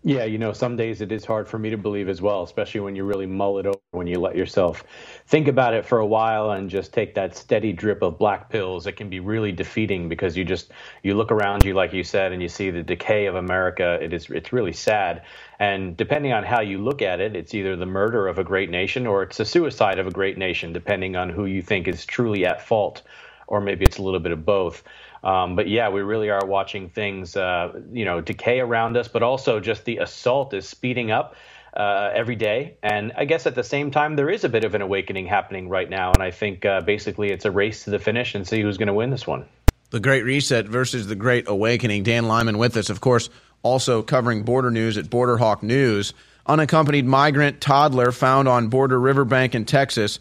Yeah, 0.03 0.25
you 0.25 0.39
know, 0.39 0.55
some 0.55 0.77
days 0.77 1.03
it 1.03 1.13
is 1.13 1.27
hard 1.27 1.47
for 1.47 1.59
me 1.59 1.69
to 1.69 1.77
believe 1.77 2.09
as 2.09 2.23
well, 2.23 2.43
especially 2.43 2.81
when 2.81 2.97
you 2.97 3.05
really 3.05 3.27
mull 3.27 3.59
it 3.59 3.67
over, 3.67 3.79
when 3.91 4.07
you 4.07 4.19
let 4.19 4.35
yourself 4.35 4.83
think 5.27 5.47
about 5.47 5.75
it 5.75 5.85
for 5.85 5.99
a 5.99 6.07
while 6.07 6.53
and 6.53 6.71
just 6.71 6.95
take 6.95 7.15
that 7.17 7.37
steady 7.37 7.75
drip 7.75 8.01
of 8.01 8.17
black 8.17 8.49
pills. 8.49 8.87
It 8.87 8.93
can 8.93 9.11
be 9.11 9.21
really 9.21 9.53
defeating 9.53 10.09
because 10.09 10.39
you 10.39 10.45
just 10.45 10.73
you 11.03 11.15
look 11.15 11.31
around 11.31 11.65
you, 11.65 11.75
like 11.75 11.93
you 11.93 12.03
said, 12.03 12.33
and 12.33 12.41
you 12.41 12.49
see 12.49 12.71
the 12.71 12.83
decay 12.83 13.27
of 13.27 13.35
America. 13.35 13.99
It 14.01 14.15
is 14.15 14.31
it's 14.31 14.55
really 14.55 14.73
sad. 14.73 15.23
And 15.59 15.99
depending 15.99 16.33
on 16.33 16.45
how 16.45 16.63
you 16.63 16.79
look 16.79 17.03
at 17.03 17.21
it, 17.21 17.37
it's 17.37 17.53
either 17.53 17.77
the 17.77 17.85
murder 17.85 18.27
of 18.27 18.39
a 18.39 18.45
great 18.45 18.71
nation 18.71 19.07
or 19.07 19.23
it's 19.23 19.37
the 19.37 19.45
suicide 19.45 19.99
of 19.99 20.07
a 20.07 20.11
great 20.11 20.39
nation, 20.39 20.73
depending 20.73 21.15
on 21.15 21.29
who 21.29 21.45
you 21.45 21.61
think 21.61 21.87
is 21.87 22.07
truly 22.07 22.47
at 22.47 22.67
fault, 22.67 23.03
or 23.49 23.61
maybe 23.61 23.85
it's 23.85 23.99
a 23.99 24.03
little 24.03 24.21
bit 24.21 24.33
of 24.33 24.47
both. 24.47 24.83
Um, 25.23 25.57
but 25.57 25.69
yeah, 25.69 25.91
we 25.91 26.01
really 26.01 26.31
are 26.31 26.45
watching 26.45 26.89
things, 26.89 27.37
uh, 27.37 27.81
you 27.93 28.05
know, 28.05 28.21
decay 28.21 28.61
around 28.61 28.97
us, 28.97 29.09
but 29.09 29.23
also 29.23 29.61
just 29.61 29.85
the 29.85 29.99
assault 29.99 30.55
is 30.55 30.69
speeding 30.69 31.11
up. 31.11 31.35
Uh, 31.73 32.11
every 32.13 32.35
day. 32.35 32.77
And 32.83 33.13
I 33.17 33.27
guess 33.27 33.47
at 33.47 33.55
the 33.55 33.63
same 33.63 33.93
time, 33.93 34.17
there 34.17 34.29
is 34.29 34.43
a 34.43 34.49
bit 34.49 34.65
of 34.65 34.75
an 34.75 34.83
awakening 34.83 35.27
happening 35.27 35.69
right 35.69 35.89
now. 35.89 36.11
And 36.11 36.21
I 36.21 36.33
think 36.33 36.65
uh, 36.65 36.81
basically 36.81 37.31
it's 37.31 37.45
a 37.45 37.51
race 37.53 37.85
to 37.85 37.91
the 37.91 38.01
finish 38.01 38.35
and 38.35 38.45
see 38.45 38.61
who's 38.61 38.77
going 38.77 38.89
to 38.89 38.93
win 38.93 39.11
this 39.11 39.25
one. 39.25 39.47
The 39.91 40.01
Great 40.01 40.25
Reset 40.25 40.67
versus 40.67 41.07
the 41.07 41.15
Great 41.15 41.49
Awakening. 41.49 42.03
Dan 42.03 42.27
Lyman 42.27 42.59
with 42.59 42.77
us, 42.77 42.91
of 42.91 43.01
course, 43.01 43.31
also 43.63 44.03
covering 44.03 44.43
border 44.43 44.73
news 44.73 44.99
at 44.99 45.11
Border 45.11 45.37
Hawk 45.37 45.63
News. 45.63 46.13
Unaccompanied 46.45 47.07
migrant 47.07 47.61
toddler 47.61 48.11
found 48.11 48.49
on 48.49 48.67
border 48.67 48.99
riverbank 48.99 49.55
in 49.55 49.65
Texas. 49.65 50.19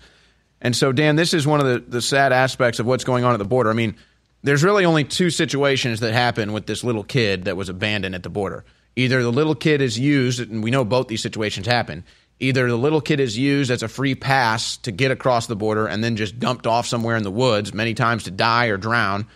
And 0.62 0.76
so, 0.76 0.92
Dan, 0.92 1.16
this 1.16 1.34
is 1.34 1.48
one 1.48 1.62
of 1.62 1.66
the, 1.66 1.80
the 1.80 2.02
sad 2.02 2.32
aspects 2.32 2.80
of 2.80 2.86
what's 2.86 3.04
going 3.04 3.24
on 3.24 3.34
at 3.34 3.38
the 3.38 3.46
border. 3.46 3.70
I 3.72 3.74
mean, 3.74 3.96
there's 4.44 4.64
really 4.64 4.86
only 4.86 5.04
two 5.04 5.30
situations 5.30 6.00
that 6.00 6.14
happen 6.14 6.54
with 6.54 6.66
this 6.66 6.84
little 6.84 7.04
kid 7.04 7.46
that 7.46 7.58
was 7.58 7.70
abandoned 7.70 8.16
at 8.16 8.24
the 8.24 8.30
border. 8.30 8.64
Either 8.96 9.22
the 9.22 9.32
little 9.32 9.56
kid 9.56 9.82
is 9.82 10.00
used, 10.00 10.40
and 10.40 10.64
we 10.64 10.72
know 10.72 10.84
both 10.84 11.08
these 11.08 11.22
situations 11.22 11.68
happen. 11.68 12.04
Either 12.40 12.68
the 12.68 12.78
little 12.78 13.02
kid 13.02 13.20
is 13.20 13.38
used 13.38 13.70
as 13.70 13.84
a 13.84 13.88
free 13.88 14.16
pass 14.16 14.78
to 14.78 14.92
get 14.92 15.12
across 15.12 15.48
the 15.48 15.56
border 15.56 15.88
and 15.88 16.04
then 16.04 16.16
just 16.16 16.40
dumped 16.40 16.66
off 16.66 16.88
somewhere 16.88 17.18
in 17.18 17.24
the 17.24 17.32
woods, 17.32 17.74
many 17.74 17.94
times 17.94 18.24
to 18.24 18.32
die 18.32 18.68
or 18.68 18.78
drown, 18.78 19.28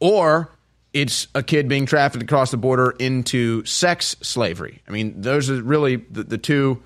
or 0.00 0.50
it's 0.94 1.28
a 1.34 1.42
kid 1.42 1.68
being 1.68 1.84
trafficked 1.84 2.22
across 2.22 2.50
the 2.50 2.56
border 2.56 2.90
into 2.98 3.64
sex 3.66 4.16
slavery. 4.22 4.82
I 4.88 4.92
mean, 4.92 5.20
those 5.20 5.50
are 5.50 5.62
really 5.62 5.96
the, 5.96 6.24
the 6.24 6.38
two 6.38 6.82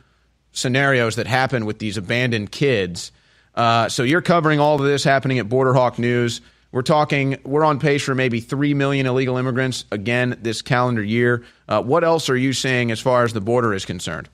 scenarios 0.52 1.16
that 1.16 1.26
happen 1.26 1.64
with 1.64 1.78
these 1.78 1.96
abandoned 1.96 2.50
kids. 2.50 3.12
Uh, 3.54 3.88
so 3.88 4.02
you're 4.02 4.22
covering 4.22 4.58
all 4.58 4.74
of 4.74 4.82
this 4.82 5.04
happening 5.04 5.38
at 5.38 5.48
Border 5.48 5.74
Hawk 5.74 5.98
News. 5.98 6.40
We're 6.72 6.80
talking, 6.80 7.36
we're 7.44 7.64
on 7.64 7.78
pace 7.78 8.02
for 8.02 8.14
maybe 8.14 8.40
3 8.40 8.72
million 8.72 9.06
illegal 9.06 9.36
immigrants 9.36 9.84
again 9.92 10.38
this 10.40 10.62
calendar 10.62 11.02
year. 11.02 11.44
Uh, 11.68 11.82
what 11.82 12.02
else 12.02 12.30
are 12.30 12.36
you 12.36 12.54
saying 12.54 12.90
as 12.90 12.98
far 12.98 13.24
as 13.24 13.34
the 13.34 13.42
border 13.42 13.74
is 13.74 13.84
concerned? 13.84 14.30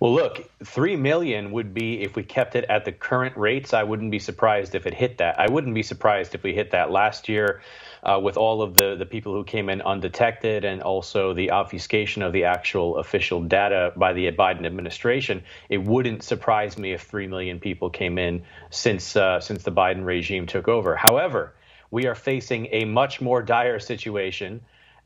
Well, 0.00 0.14
look, 0.14 0.50
three 0.64 0.96
million 0.96 1.52
would 1.52 1.72
be 1.72 2.02
if 2.02 2.16
we 2.16 2.22
kept 2.22 2.56
it 2.56 2.64
at 2.68 2.84
the 2.84 2.92
current 2.92 3.36
rates. 3.36 3.74
I 3.74 3.82
wouldn't 3.82 4.10
be 4.10 4.18
surprised 4.18 4.74
if 4.74 4.86
it 4.86 4.94
hit 4.94 5.18
that. 5.18 5.38
I 5.38 5.48
wouldn't 5.48 5.74
be 5.74 5.82
surprised 5.82 6.34
if 6.34 6.42
we 6.42 6.54
hit 6.54 6.70
that 6.72 6.90
last 6.90 7.28
year. 7.28 7.60
Uh, 8.04 8.20
with 8.22 8.36
all 8.36 8.60
of 8.60 8.74
the, 8.74 8.96
the 8.96 9.06
people 9.06 9.32
who 9.32 9.42
came 9.42 9.70
in 9.70 9.80
undetected 9.80 10.62
and 10.62 10.82
also 10.82 11.32
the 11.32 11.50
obfuscation 11.50 12.22
of 12.22 12.34
the 12.34 12.44
actual 12.44 12.98
official 12.98 13.40
data 13.40 13.92
by 13.96 14.12
the 14.12 14.30
Biden 14.32 14.66
administration, 14.66 15.42
it 15.70 15.78
wouldn't 15.78 16.22
surprise 16.22 16.76
me 16.76 16.92
if 16.92 17.02
3 17.02 17.26
million 17.28 17.58
people 17.58 17.88
came 17.88 18.18
in 18.18 18.42
since, 18.68 19.16
uh, 19.16 19.40
since 19.40 19.62
the 19.62 19.72
Biden 19.72 20.04
regime 20.04 20.46
took 20.46 20.68
over. 20.68 20.94
However, 20.94 21.54
we 21.90 22.06
are 22.06 22.14
facing 22.14 22.68
a 22.72 22.84
much 22.84 23.22
more 23.22 23.42
dire 23.42 23.78
situation 23.78 24.60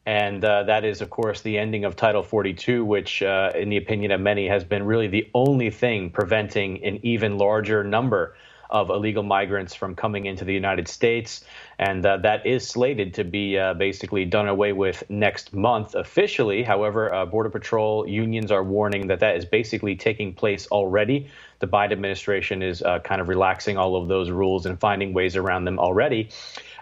and 0.08 0.42
uh, 0.42 0.62
that 0.62 0.86
is, 0.86 1.02
of 1.02 1.10
course, 1.10 1.42
the 1.42 1.58
ending 1.58 1.84
of 1.84 1.94
Title 1.94 2.22
42, 2.22 2.82
which, 2.82 3.22
uh, 3.22 3.52
in 3.54 3.68
the 3.68 3.76
opinion 3.76 4.10
of 4.10 4.22
many, 4.22 4.48
has 4.48 4.64
been 4.64 4.86
really 4.86 5.06
the 5.06 5.28
only 5.34 5.68
thing 5.68 6.08
preventing 6.08 6.82
an 6.82 7.00
even 7.02 7.36
larger 7.36 7.84
number 7.84 8.34
of 8.70 8.90
illegal 8.90 9.22
migrants 9.22 9.74
from 9.74 9.94
coming 9.94 10.26
into 10.26 10.44
the 10.44 10.52
United 10.52 10.88
States. 10.88 11.44
And 11.78 12.04
uh, 12.04 12.18
that 12.18 12.46
is 12.46 12.66
slated 12.66 13.14
to 13.14 13.24
be 13.24 13.58
uh, 13.58 13.74
basically 13.74 14.24
done 14.24 14.48
away 14.48 14.72
with 14.72 15.02
next 15.08 15.54
month 15.54 15.94
officially. 15.94 16.62
However, 16.62 17.12
uh, 17.12 17.26
Border 17.26 17.50
Patrol 17.50 18.08
unions 18.08 18.50
are 18.50 18.64
warning 18.64 19.06
that 19.08 19.20
that 19.20 19.36
is 19.36 19.44
basically 19.44 19.96
taking 19.96 20.34
place 20.34 20.66
already. 20.68 21.28
The 21.60 21.66
Biden 21.66 21.92
administration 21.92 22.62
is 22.62 22.82
uh, 22.82 23.00
kind 23.00 23.20
of 23.20 23.28
relaxing 23.28 23.76
all 23.76 23.96
of 23.96 24.08
those 24.08 24.30
rules 24.30 24.66
and 24.66 24.78
finding 24.78 25.12
ways 25.12 25.36
around 25.36 25.64
them 25.64 25.78
already. 25.78 26.30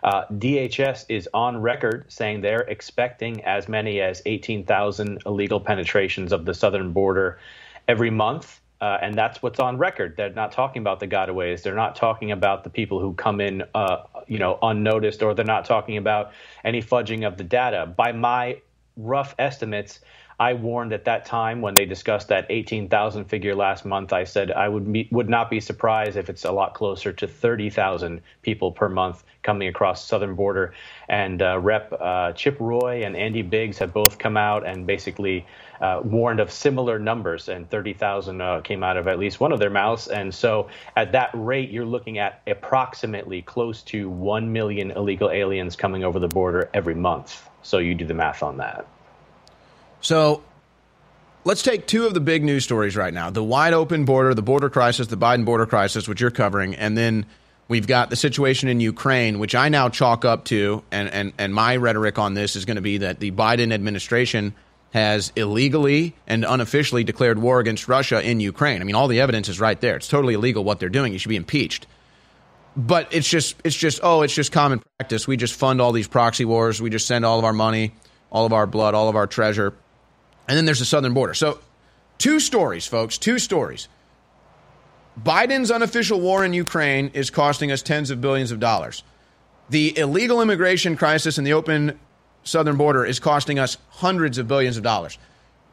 Uh, 0.03 0.25
DHS 0.33 1.07
is 1.09 1.29
on 1.33 1.61
record 1.61 2.05
saying 2.09 2.41
they're 2.41 2.61
expecting 2.61 3.43
as 3.45 3.69
many 3.69 4.01
as 4.01 4.23
18,000 4.27 5.23
illegal 5.27 5.61
penetrations 5.61 6.33
of 6.33 6.45
the 6.45 6.55
southern 6.55 6.93
border 6.93 7.39
every 7.89 8.11
month. 8.11 8.61
Uh, 8.81 8.99
and 9.01 9.15
that's 9.15 9.43
what's 9.43 9.59
on 9.59 9.79
record. 9.79 10.15
They're 10.17 10.31
not 10.31 10.53
talking 10.53 10.83
about 10.83 11.01
the 11.01 11.09
gotaways. 11.09 11.63
They're 11.63 11.75
not 11.75 11.97
talking 11.97 12.31
about 12.31 12.63
the 12.63 12.71
people 12.71 13.01
who 13.01 13.15
come 13.15 13.41
in, 13.41 13.63
uh, 13.75 14.03
you 14.27 14.39
know, 14.39 14.59
unnoticed, 14.63 15.23
or 15.23 15.35
they're 15.35 15.45
not 15.45 15.65
talking 15.65 15.97
about 15.97 16.33
any 16.65 16.83
fudging 16.83 17.27
of 17.27 17.39
the 17.39 17.45
data. 17.45 17.87
By 17.87 18.13
my 18.13 18.61
rough 18.97 19.35
estimates, 19.39 20.01
I 20.39 20.53
warned 20.53 20.93
at 20.93 21.07
that 21.07 21.25
time 21.25 21.63
when 21.63 21.75
they 21.75 21.87
discussed 21.87 22.29
that 22.29 22.47
18,000 22.51 23.25
figure 23.25 23.55
last 23.55 23.87
month. 23.87 24.13
I 24.13 24.25
said 24.25 24.51
I 24.51 24.69
would 24.69 24.93
be, 24.93 25.09
would 25.11 25.31
not 25.31 25.49
be 25.49 25.61
surprised 25.61 26.19
if 26.19 26.29
it's 26.29 26.45
a 26.45 26.53
lot 26.53 26.75
closer 26.75 27.11
to 27.11 27.27
30,000 27.27 28.21
people 28.43 28.71
per 28.71 28.91
month 28.91 29.25
coming 29.43 29.69
across 29.69 30.03
the 30.03 30.09
southern 30.09 30.35
border. 30.35 30.75
And 31.09 31.41
uh, 31.41 31.59
Rep. 31.59 31.91
Uh, 31.99 32.33
Chip 32.33 32.59
Roy 32.61 33.05
and 33.05 33.17
Andy 33.17 33.41
Biggs 33.41 33.79
have 33.79 33.95
both 33.95 34.19
come 34.19 34.37
out 34.37 34.67
and 34.67 34.87
basically 34.87 35.47
uh, 35.81 36.03
warned 36.05 36.41
of 36.41 36.51
similar 36.51 36.99
numbers, 36.99 37.49
and 37.49 37.69
30,000 37.71 38.41
uh, 38.41 38.61
came 38.61 38.83
out 38.83 38.99
of 38.99 39.09
at 39.09 39.19
least 39.19 39.41
one 39.41 39.53
of 39.53 39.59
their 39.59 39.71
mouths. 39.71 40.09
And 40.09 40.35
so, 40.35 40.69
at 40.97 41.13
that 41.13 41.31
rate, 41.33 41.71
you're 41.71 41.87
looking 41.87 42.19
at 42.19 42.43
approximately 42.47 43.43
close 43.43 43.83
to 43.85 44.11
1 44.11 44.53
million 44.53 44.91
illegal 44.91 45.31
aliens 45.31 45.77
coming 45.77 46.05
over 46.05 46.19
the 46.19 46.29
border 46.29 46.69
every 46.75 46.95
month. 46.95 47.49
So, 47.63 47.79
you 47.79 47.95
do 47.95 48.05
the 48.05 48.15
math 48.15 48.43
on 48.43 48.59
that. 48.59 48.87
So 50.01 50.43
let's 51.45 51.63
take 51.63 51.87
two 51.87 52.07
of 52.07 52.15
the 52.15 52.21
big 52.21 52.45
news 52.45 52.65
stories 52.65 52.97
right 52.97 53.15
now 53.15 53.31
the 53.31 53.43
wide 53.43 53.73
open 53.73 54.05
border, 54.05 54.35
the 54.35 54.43
border 54.43 54.69
crisis, 54.69 55.07
the 55.07 55.17
Biden 55.17 55.45
border 55.45 55.67
crisis, 55.67 56.09
which 56.09 56.21
you're 56.21 56.31
covering, 56.31 56.75
and 56.75 56.97
then 56.97 57.27
we've 57.69 57.87
got 57.87 58.11
the 58.11 58.17
situation 58.17 58.69
in 58.69 58.81
Ukraine, 58.81 59.39
which 59.39 59.55
I 59.55 59.69
now 59.69 59.89
chalk 59.89 60.25
up 60.25 60.45
to, 60.47 60.83
and, 60.91 61.09
and, 61.09 61.33
and 61.39 61.55
my 61.55 61.77
rhetoric 61.77 62.19
on 62.19 62.35
this 62.35 62.57
is 62.57 62.65
going 62.65 62.77
to 62.77 62.83
be 62.83 62.99
that 62.99 63.21
the 63.21 63.31
Biden 63.31 63.73
administration 63.73 64.55
has 64.93 65.33
illegally 65.37 66.15
and 66.27 66.45
unofficially 66.45 67.05
declared 67.05 67.39
war 67.39 67.61
against 67.61 67.89
Russia 67.89 68.21
in 68.23 68.41
Ukraine. 68.41 68.81
I 68.81 68.85
mean, 68.85 68.95
all 68.95 69.09
the 69.09 69.21
evidence 69.21 69.49
is 69.49 69.61
right 69.61 69.81
there. 69.81 69.97
It's 69.97 70.09
totally 70.09 70.35
illegal 70.35 70.65
what 70.65 70.81
they're 70.81 70.89
doing. 70.89 71.13
You 71.13 71.19
should 71.19 71.29
be 71.29 71.37
impeached. 71.37 71.87
But 72.77 73.13
it's 73.13 73.29
just, 73.29 73.57
it's 73.65 73.77
just, 73.77 74.01
oh, 74.03 74.23
it's 74.23 74.35
just 74.35 74.53
common 74.53 74.83
practice. 74.99 75.27
We 75.27 75.37
just 75.37 75.55
fund 75.55 75.81
all 75.81 75.93
these 75.93 76.09
proxy 76.09 76.45
wars. 76.45 76.81
We 76.81 76.91
just 76.91 77.07
send 77.07 77.25
all 77.25 77.39
of 77.39 77.45
our 77.45 77.53
money, 77.53 77.95
all 78.31 78.47
of 78.47 78.53
our 78.53 78.67
blood, 78.67 78.95
all 78.95 79.09
of 79.09 79.17
our 79.17 79.27
treasure 79.27 79.75
and 80.49 80.57
then 80.57 80.65
there's 80.65 80.79
the 80.79 80.85
southern 80.85 81.15
border. 81.15 81.35
So, 81.35 81.59
two 82.19 82.41
stories, 82.41 82.87
folks, 82.87 83.19
two 83.19 83.39
stories. 83.39 83.89
Biden's 85.23 85.71
unofficial 85.71 86.21
war 86.21 86.45
in 86.45 86.53
Ukraine 86.53 87.11
is 87.15 87.31
costing 87.31 87.73
us 87.73 87.83
tens 87.83 88.11
of 88.11 88.21
billions 88.21 88.51
of 88.51 88.61
dollars. 88.61 89.03
The 89.71 89.97
illegal 89.99 90.43
immigration 90.43 90.97
crisis 90.97 91.39
in 91.39 91.45
the 91.45 91.55
open 91.55 91.99
southern 92.45 92.77
border 92.77 93.05
is 93.05 93.19
costing 93.19 93.59
us 93.59 93.79
hundreds 93.89 94.39
of 94.39 94.47
billions 94.47 94.77
of 94.77 94.83
dollars. 94.83 95.19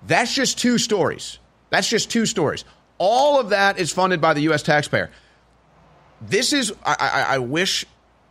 That's 0.07 0.33
just 0.33 0.57
two 0.57 0.77
stories. 0.77 1.39
That's 1.69 1.89
just 1.89 2.09
two 2.09 2.25
stories. 2.25 2.65
All 2.97 3.39
of 3.39 3.49
that 3.49 3.79
is 3.79 3.91
funded 3.91 4.21
by 4.21 4.33
the 4.33 4.41
U.S. 4.41 4.63
taxpayer. 4.63 5.11
This 6.21 6.53
is, 6.53 6.73
I, 6.85 6.95
I, 6.99 7.35
I 7.35 7.37
wish 7.39 7.85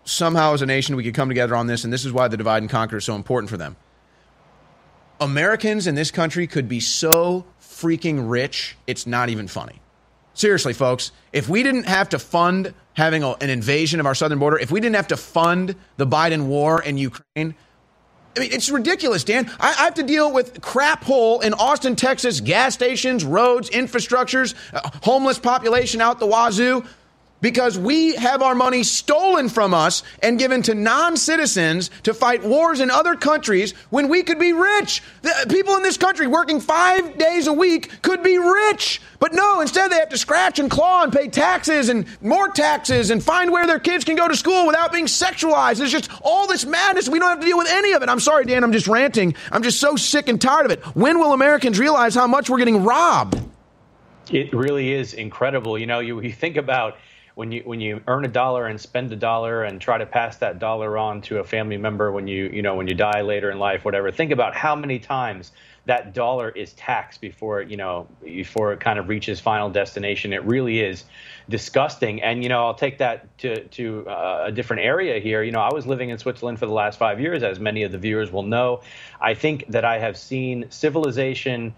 somehow 0.05 0.55
as 0.55 0.63
a 0.63 0.67
nation 0.67 0.97
we 0.97 1.05
could 1.05 1.15
come 1.15 1.29
together 1.29 1.55
on 1.55 1.67
this, 1.67 1.85
and 1.85 1.93
this 1.93 2.05
is 2.05 2.13
why 2.13 2.29
the 2.29 2.37
divide 2.37 2.63
and 2.63 2.71
conquer 2.71 2.97
is 2.97 3.05
so 3.05 3.15
important 3.15 3.51
for 3.51 3.57
them. 3.57 3.77
Americans 5.23 5.87
in 5.87 5.95
this 5.95 6.11
country 6.11 6.47
could 6.47 6.69
be 6.69 6.81
so 6.81 7.45
freaking 7.61 8.29
rich, 8.29 8.77
it's 8.87 9.07
not 9.07 9.29
even 9.29 9.49
funny. 9.49 9.81
Seriously, 10.35 10.73
folks, 10.73 11.13
if 11.33 11.49
we 11.49 11.63
didn't 11.63 11.85
have 11.85 12.09
to 12.11 12.19
fund 12.19 12.75
having 12.95 13.23
a, 13.23 13.31
an 13.41 13.51
invasion 13.51 14.01
of 14.01 14.07
our 14.07 14.15
southern 14.15 14.39
border, 14.39 14.59
if 14.59 14.71
we 14.71 14.81
didn't 14.81 14.97
have 14.97 15.09
to 15.09 15.17
fund 15.17 15.77
the 15.97 16.07
Biden 16.07 16.47
war 16.47 16.83
in 16.83 16.99
Ukraine, 16.99 17.55
I 18.35 18.41
mean, 18.41 18.53
it's 18.53 18.71
ridiculous, 18.71 19.25
Dan. 19.25 19.51
I, 19.61 19.69
I 19.69 19.85
have 19.85 19.95
to 19.95 20.03
deal 20.03 20.33
with 20.33 20.61
crap 20.63 21.05
hole 21.05 21.41
in 21.41 21.53
Austin, 21.55 21.97
Texas, 21.97 22.41
gas 22.41 22.75
stations, 22.75 23.25
roads, 23.25 23.69
infrastructures, 23.71 24.55
uh, 24.73 24.91
homeless 25.03 25.39
population 25.39 26.01
out 26.01 26.19
the 26.19 26.27
wazoo 26.27 26.85
because 27.43 27.77
we 27.77 28.15
have 28.15 28.41
our 28.41 28.55
money 28.55 28.83
stolen 28.83 29.51
from 29.51 29.75
us 29.75 30.03
and 30.23 30.39
given 30.39 30.63
to 30.63 30.75
non 30.75 31.19
citizens 31.19 31.91
to 32.05 32.15
fight 32.15 32.43
wars 32.43 32.81
in 32.81 32.91
other 32.91 33.15
countries 33.15 33.73
when 33.91 34.09
we 34.09 34.23
could 34.23 34.39
be 34.39 34.55
rich. 34.55 35.03
The 35.21 35.47
people 35.51 35.77
in 35.77 35.83
this 35.83 35.99
country 35.99 36.27
working 36.27 36.61
five 36.61 37.19
days 37.19 37.49
a 37.49 37.53
week 37.53 38.01
could 38.01 38.23
be 38.23 38.39
rich. 38.39 39.03
But 39.19 39.35
no, 39.35 39.61
instead 39.61 39.91
they 39.91 39.97
have 39.97 40.09
to 40.09 40.19
scratch 40.19 40.59
and 40.59 40.71
claw 40.71 41.03
and 41.03 41.13
pay 41.13 41.29
taxes 41.29 41.89
and 41.89 42.07
more 42.23 42.49
taxes 42.49 43.11
and 43.11 43.23
find 43.23 43.53
where 43.53 43.67
their 43.67 43.79
kids 43.79 44.05
can 44.05 44.17
go 44.17 44.27
to 44.27 44.37
school 44.37 44.67
without 44.67 44.93
being 44.93 45.07
sexualized. 45.07 45.81
It's 45.81 45.93
just 45.93 46.11
all 46.23 46.47
this 46.47 46.65
madness. 46.65 47.09
We 47.09 47.19
don't 47.19 47.29
have 47.29 47.41
to 47.41 47.47
deal 47.47 47.59
with 47.59 47.69
any 47.69 47.93
of 47.93 48.03
it. 48.03 48.09
I'm 48.09 48.21
sorry, 48.21 48.45
Dan, 48.45 48.65
I'm 48.65 48.73
just 48.73 48.89
ranting. 48.89 49.35
I'm 49.51 49.63
just 49.63 49.81
so 49.81 49.97
sick 49.97 50.29
and 50.29 50.41
tired 50.41 50.67
of 50.67 50.73
it. 50.73 50.81
When 50.97 51.19
will 51.19 51.33
Americans 51.33 51.79
realize 51.79 52.15
how 52.15 52.27
much 52.27 52.49
we're 52.49 52.59
getting 52.59 52.85
robbed? 52.85 53.41
It 54.31 54.53
really 54.53 54.93
is 54.93 55.15
incredible. 55.15 55.79
You 55.79 55.87
know, 55.87 55.99
you, 55.99 56.21
you 56.21 56.33
think 56.33 56.57
about 56.57 56.97
when 57.35 57.53
you 57.53 57.63
when 57.65 57.81
you 57.81 58.01
earn 58.07 58.25
a 58.25 58.29
dollar 58.29 58.67
and 58.67 58.81
spend 58.81 59.13
a 59.13 59.17
dollar 59.17 59.65
and 59.65 59.81
try 59.81 59.99
to 59.99 60.07
pass 60.07 60.37
that 60.39 60.59
dollar 60.59 60.99
on 60.99 61.23
to 61.23 61.39
a 61.39 61.45
family 61.45 61.77
member 61.77 62.13
when 62.13 62.27
you 62.27 62.51
you 62.53 62.63
know 62.63 62.75
when 62.75 62.87
you 62.87 62.95
die 62.95 63.23
later 63.23 63.51
in 63.51 63.59
life 63.59 63.85
whatever 63.85 64.11
think 64.11 64.31
about 64.31 64.55
how 64.55 64.75
many 64.77 64.99
times 64.99 65.53
that 65.85 66.15
dollar 66.15 66.51
is 66.51 66.73
taxed 66.75 67.21
before 67.21 67.63
you 67.63 67.77
know 67.77 68.07
before 68.23 68.73
it 68.73 68.81
kind 68.81 68.99
of 68.99 69.09
reaches 69.09 69.41
final 69.41 69.69
destination. 69.69 70.33
It 70.33 70.45
really 70.45 70.81
is 70.81 71.05
disgusting. 71.49 72.23
And 72.23 72.43
you 72.43 72.49
know 72.49 72.65
I'll 72.65 72.75
take 72.75 72.99
that 72.99 73.37
to 73.39 73.65
to 73.65 74.09
uh, 74.09 74.45
a 74.47 74.53
different 74.53 74.83
area 74.83 75.19
here. 75.21 75.43
You 75.43 75.51
know 75.51 75.61
I 75.61 75.73
was 75.73 75.87
living 75.87 76.11
in 76.11 76.19
Switzerland 76.19 76.59
for 76.59 76.67
the 76.67 76.73
last 76.73 76.99
5 76.99 77.21
years 77.21 77.43
as 77.43 77.59
many 77.59 77.83
of 77.83 77.93
the 77.93 77.99
viewers 77.99 78.31
will 78.31 78.45
know. 78.45 78.83
I 79.21 79.35
think 79.35 79.67
that 79.69 79.85
I 79.85 79.99
have 79.99 80.17
seen 80.17 80.67
civilization 80.71 81.75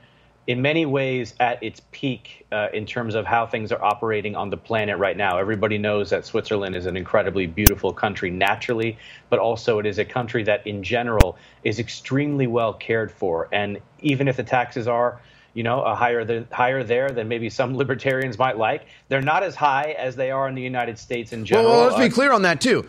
in 0.46 0.60
many 0.60 0.84
ways 0.84 1.34
at 1.40 1.62
its 1.62 1.80
peak 1.90 2.46
uh, 2.52 2.68
in 2.72 2.84
terms 2.84 3.14
of 3.14 3.24
how 3.24 3.46
things 3.46 3.72
are 3.72 3.82
operating 3.82 4.36
on 4.36 4.50
the 4.50 4.56
planet 4.56 4.98
right 4.98 5.16
now. 5.16 5.38
Everybody 5.38 5.78
knows 5.78 6.10
that 6.10 6.26
Switzerland 6.26 6.76
is 6.76 6.86
an 6.86 6.96
incredibly 6.96 7.46
beautiful 7.46 7.92
country 7.92 8.30
naturally, 8.30 8.98
but 9.30 9.38
also 9.38 9.78
it 9.78 9.86
is 9.86 9.98
a 9.98 10.04
country 10.04 10.42
that 10.44 10.66
in 10.66 10.82
general 10.82 11.38
is 11.62 11.78
extremely 11.78 12.46
well 12.46 12.74
cared 12.74 13.10
for. 13.10 13.48
And 13.52 13.78
even 14.00 14.28
if 14.28 14.36
the 14.36 14.44
taxes 14.44 14.86
are 14.86 15.20
you 15.54 15.62
know, 15.62 15.82
a 15.82 15.94
higher 15.94 16.24
than, 16.24 16.48
higher 16.50 16.82
there 16.82 17.10
than 17.10 17.28
maybe 17.28 17.48
some 17.48 17.76
libertarians 17.76 18.38
might 18.38 18.58
like. 18.58 18.86
They're 19.08 19.22
not 19.22 19.44
as 19.44 19.54
high 19.54 19.94
as 19.96 20.16
they 20.16 20.32
are 20.32 20.48
in 20.48 20.56
the 20.56 20.62
United 20.62 20.98
States 20.98 21.32
in 21.32 21.44
general. 21.44 21.68
Well, 21.68 21.80
well 21.86 21.96
let's 21.96 22.08
be 22.08 22.12
clear 22.12 22.32
on 22.32 22.42
that 22.42 22.60
too 22.60 22.88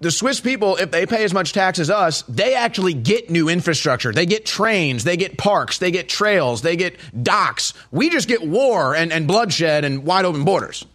the 0.00 0.10
Swiss 0.10 0.40
people, 0.40 0.76
if 0.76 0.90
they 0.90 1.04
pay 1.04 1.24
as 1.24 1.34
much 1.34 1.52
tax 1.52 1.78
as 1.78 1.90
us, 1.90 2.22
they 2.22 2.54
actually 2.54 2.94
get 2.94 3.28
new 3.28 3.50
infrastructure. 3.50 4.12
They 4.12 4.24
get 4.24 4.46
trains, 4.46 5.04
they 5.04 5.18
get 5.18 5.36
parks, 5.36 5.78
they 5.78 5.90
get 5.90 6.08
trails, 6.08 6.62
they 6.62 6.76
get 6.76 6.98
docks. 7.22 7.74
We 7.90 8.08
just 8.08 8.26
get 8.26 8.42
war 8.42 8.96
and, 8.96 9.12
and 9.12 9.26
bloodshed 9.26 9.84
and 9.84 10.04
wide 10.04 10.24
open 10.24 10.44
borders. 10.44 10.86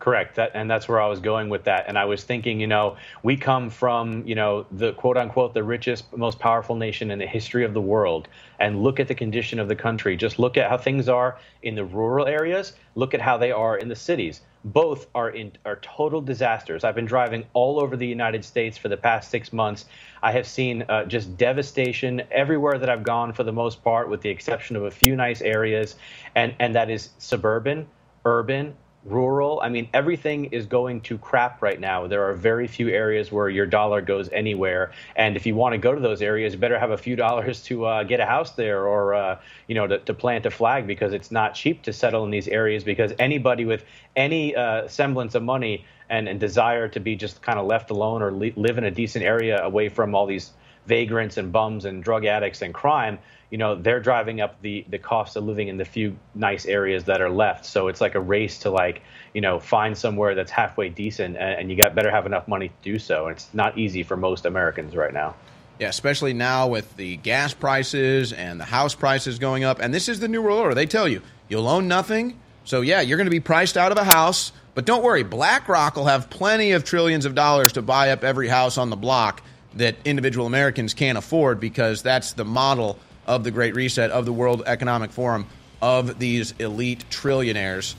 Correct. 0.00 0.34
That 0.36 0.52
and 0.54 0.68
that's 0.68 0.88
where 0.88 0.98
I 0.98 1.06
was 1.06 1.20
going 1.20 1.50
with 1.50 1.64
that. 1.64 1.84
And 1.86 1.98
I 1.98 2.06
was 2.06 2.24
thinking, 2.24 2.58
you 2.58 2.66
know, 2.66 2.96
we 3.22 3.36
come 3.36 3.68
from, 3.68 4.26
you 4.26 4.34
know, 4.34 4.66
the 4.72 4.94
quote 4.94 5.18
unquote 5.18 5.52
the 5.52 5.62
richest, 5.62 6.16
most 6.16 6.38
powerful 6.38 6.74
nation 6.74 7.10
in 7.10 7.18
the 7.18 7.26
history 7.26 7.64
of 7.64 7.74
the 7.74 7.82
world. 7.82 8.26
And 8.60 8.82
look 8.82 9.00
at 9.00 9.08
the 9.08 9.14
condition 9.14 9.58
of 9.58 9.68
the 9.68 9.74
country. 9.74 10.16
Just 10.16 10.38
look 10.38 10.56
at 10.58 10.68
how 10.68 10.76
things 10.76 11.08
are 11.08 11.38
in 11.62 11.74
the 11.74 11.84
rural 11.84 12.26
areas. 12.26 12.74
Look 12.94 13.14
at 13.14 13.20
how 13.20 13.38
they 13.38 13.50
are 13.50 13.78
in 13.78 13.88
the 13.88 13.96
cities. 13.96 14.42
Both 14.64 15.06
are 15.14 15.30
in 15.30 15.52
are 15.64 15.76
total 15.76 16.20
disasters. 16.20 16.84
I've 16.84 16.94
been 16.94 17.06
driving 17.06 17.46
all 17.54 17.80
over 17.80 17.96
the 17.96 18.06
United 18.06 18.44
States 18.44 18.76
for 18.76 18.88
the 18.88 18.96
past 18.98 19.30
six 19.30 19.52
months. 19.54 19.86
I 20.22 20.32
have 20.32 20.46
seen 20.46 20.84
uh, 20.90 21.06
just 21.06 21.38
devastation 21.38 22.22
everywhere 22.30 22.76
that 22.76 22.90
I've 22.90 23.02
gone, 23.02 23.32
for 23.32 23.42
the 23.42 23.52
most 23.52 23.82
part, 23.82 24.10
with 24.10 24.20
the 24.20 24.28
exception 24.28 24.76
of 24.76 24.84
a 24.84 24.90
few 24.90 25.16
nice 25.16 25.40
areas, 25.40 25.96
and 26.34 26.54
and 26.58 26.74
that 26.74 26.90
is 26.90 27.08
suburban, 27.16 27.86
urban, 28.26 28.74
rural. 29.04 29.60
I 29.62 29.68
mean, 29.68 29.88
everything 29.94 30.46
is 30.46 30.66
going 30.66 31.00
to 31.02 31.16
crap 31.16 31.62
right 31.62 31.80
now. 31.80 32.06
There 32.06 32.28
are 32.28 32.34
very 32.34 32.66
few 32.66 32.88
areas 32.88 33.32
where 33.32 33.48
your 33.48 33.66
dollar 33.66 34.00
goes 34.02 34.28
anywhere. 34.30 34.92
And 35.16 35.36
if 35.36 35.46
you 35.46 35.54
want 35.54 35.72
to 35.72 35.78
go 35.78 35.94
to 35.94 36.00
those 36.00 36.20
areas, 36.20 36.52
you 36.52 36.58
better 36.58 36.78
have 36.78 36.90
a 36.90 36.98
few 36.98 37.16
dollars 37.24 37.62
to 37.64 37.86
uh, 37.86 38.02
get 38.04 38.20
a 38.20 38.26
house 38.26 38.52
there 38.52 38.86
or, 38.86 39.14
uh, 39.14 39.40
you 39.66 39.74
know, 39.74 39.86
to, 39.86 39.98
to, 39.98 40.14
plant 40.14 40.44
a 40.44 40.50
flag 40.50 40.86
because 40.86 41.14
it's 41.14 41.30
not 41.30 41.54
cheap 41.54 41.82
to 41.82 41.92
settle 41.92 42.24
in 42.24 42.30
these 42.30 42.48
areas 42.48 42.84
because 42.84 43.12
anybody 43.18 43.64
with 43.64 43.84
any 44.16 44.54
uh, 44.54 44.86
semblance 44.86 45.34
of 45.34 45.42
money 45.42 45.84
and, 46.10 46.28
and, 46.28 46.38
desire 46.38 46.88
to 46.88 47.00
be 47.00 47.16
just 47.16 47.40
kind 47.40 47.58
of 47.58 47.66
left 47.66 47.90
alone 47.90 48.20
or 48.20 48.32
li- 48.32 48.52
live 48.56 48.76
in 48.76 48.84
a 48.84 48.90
decent 48.90 49.24
area 49.24 49.62
away 49.62 49.88
from 49.88 50.14
all 50.14 50.26
these 50.26 50.50
vagrants 50.86 51.38
and 51.38 51.52
bums 51.52 51.86
and 51.86 52.02
drug 52.02 52.26
addicts 52.26 52.60
and 52.60 52.74
crime– 52.74 53.18
you 53.50 53.58
know 53.58 53.74
they're 53.74 54.00
driving 54.00 54.40
up 54.40 54.60
the 54.62 54.84
the 54.88 54.98
cost 54.98 55.36
of 55.36 55.44
living 55.44 55.68
in 55.68 55.76
the 55.76 55.84
few 55.84 56.16
nice 56.34 56.66
areas 56.66 57.04
that 57.04 57.20
are 57.20 57.30
left 57.30 57.64
so 57.66 57.88
it's 57.88 58.00
like 58.00 58.14
a 58.14 58.20
race 58.20 58.58
to 58.60 58.70
like 58.70 59.02
you 59.34 59.40
know 59.40 59.58
find 59.58 59.96
somewhere 59.96 60.34
that's 60.34 60.50
halfway 60.50 60.88
decent 60.88 61.36
and, 61.36 61.60
and 61.60 61.70
you 61.70 61.76
got 61.76 61.94
better 61.94 62.10
have 62.10 62.26
enough 62.26 62.46
money 62.48 62.68
to 62.68 62.74
do 62.82 62.98
so 62.98 63.26
and 63.26 63.36
it's 63.36 63.52
not 63.52 63.76
easy 63.76 64.02
for 64.02 64.16
most 64.16 64.46
americans 64.46 64.94
right 64.94 65.12
now 65.12 65.34
yeah, 65.80 65.88
especially 65.88 66.34
now 66.34 66.68
with 66.68 66.94
the 66.98 67.16
gas 67.16 67.54
prices 67.54 68.34
and 68.34 68.60
the 68.60 68.66
house 68.66 68.94
prices 68.94 69.38
going 69.38 69.64
up. 69.64 69.80
And 69.80 69.94
this 69.94 70.10
is 70.10 70.20
the 70.20 70.28
new 70.28 70.42
world 70.42 70.60
order. 70.60 70.74
They 70.74 70.84
tell 70.84 71.08
you 71.08 71.22
you'll 71.48 71.66
own 71.66 71.88
nothing. 71.88 72.38
So, 72.64 72.82
yeah, 72.82 73.00
you're 73.00 73.16
going 73.16 73.26
to 73.26 73.30
be 73.30 73.40
priced 73.40 73.78
out 73.78 73.90
of 73.90 73.96
a 73.96 74.04
house. 74.04 74.52
But 74.74 74.84
don't 74.84 75.02
worry, 75.02 75.22
BlackRock 75.22 75.96
will 75.96 76.04
have 76.04 76.28
plenty 76.28 76.72
of 76.72 76.84
trillions 76.84 77.24
of 77.24 77.34
dollars 77.34 77.72
to 77.72 77.82
buy 77.82 78.10
up 78.10 78.24
every 78.24 78.46
house 78.46 78.76
on 78.76 78.90
the 78.90 78.96
block 78.96 79.42
that 79.74 79.96
individual 80.04 80.46
Americans 80.46 80.92
can't 80.92 81.16
afford 81.16 81.60
because 81.60 82.02
that's 82.02 82.32
the 82.32 82.44
model 82.44 82.98
of 83.26 83.44
the 83.44 83.50
Great 83.50 83.74
Reset, 83.74 84.10
of 84.10 84.24
the 84.24 84.32
World 84.32 84.62
Economic 84.66 85.10
Forum, 85.10 85.46
of 85.82 86.18
these 86.18 86.52
elite 86.58 87.04
trillionaires 87.10 87.94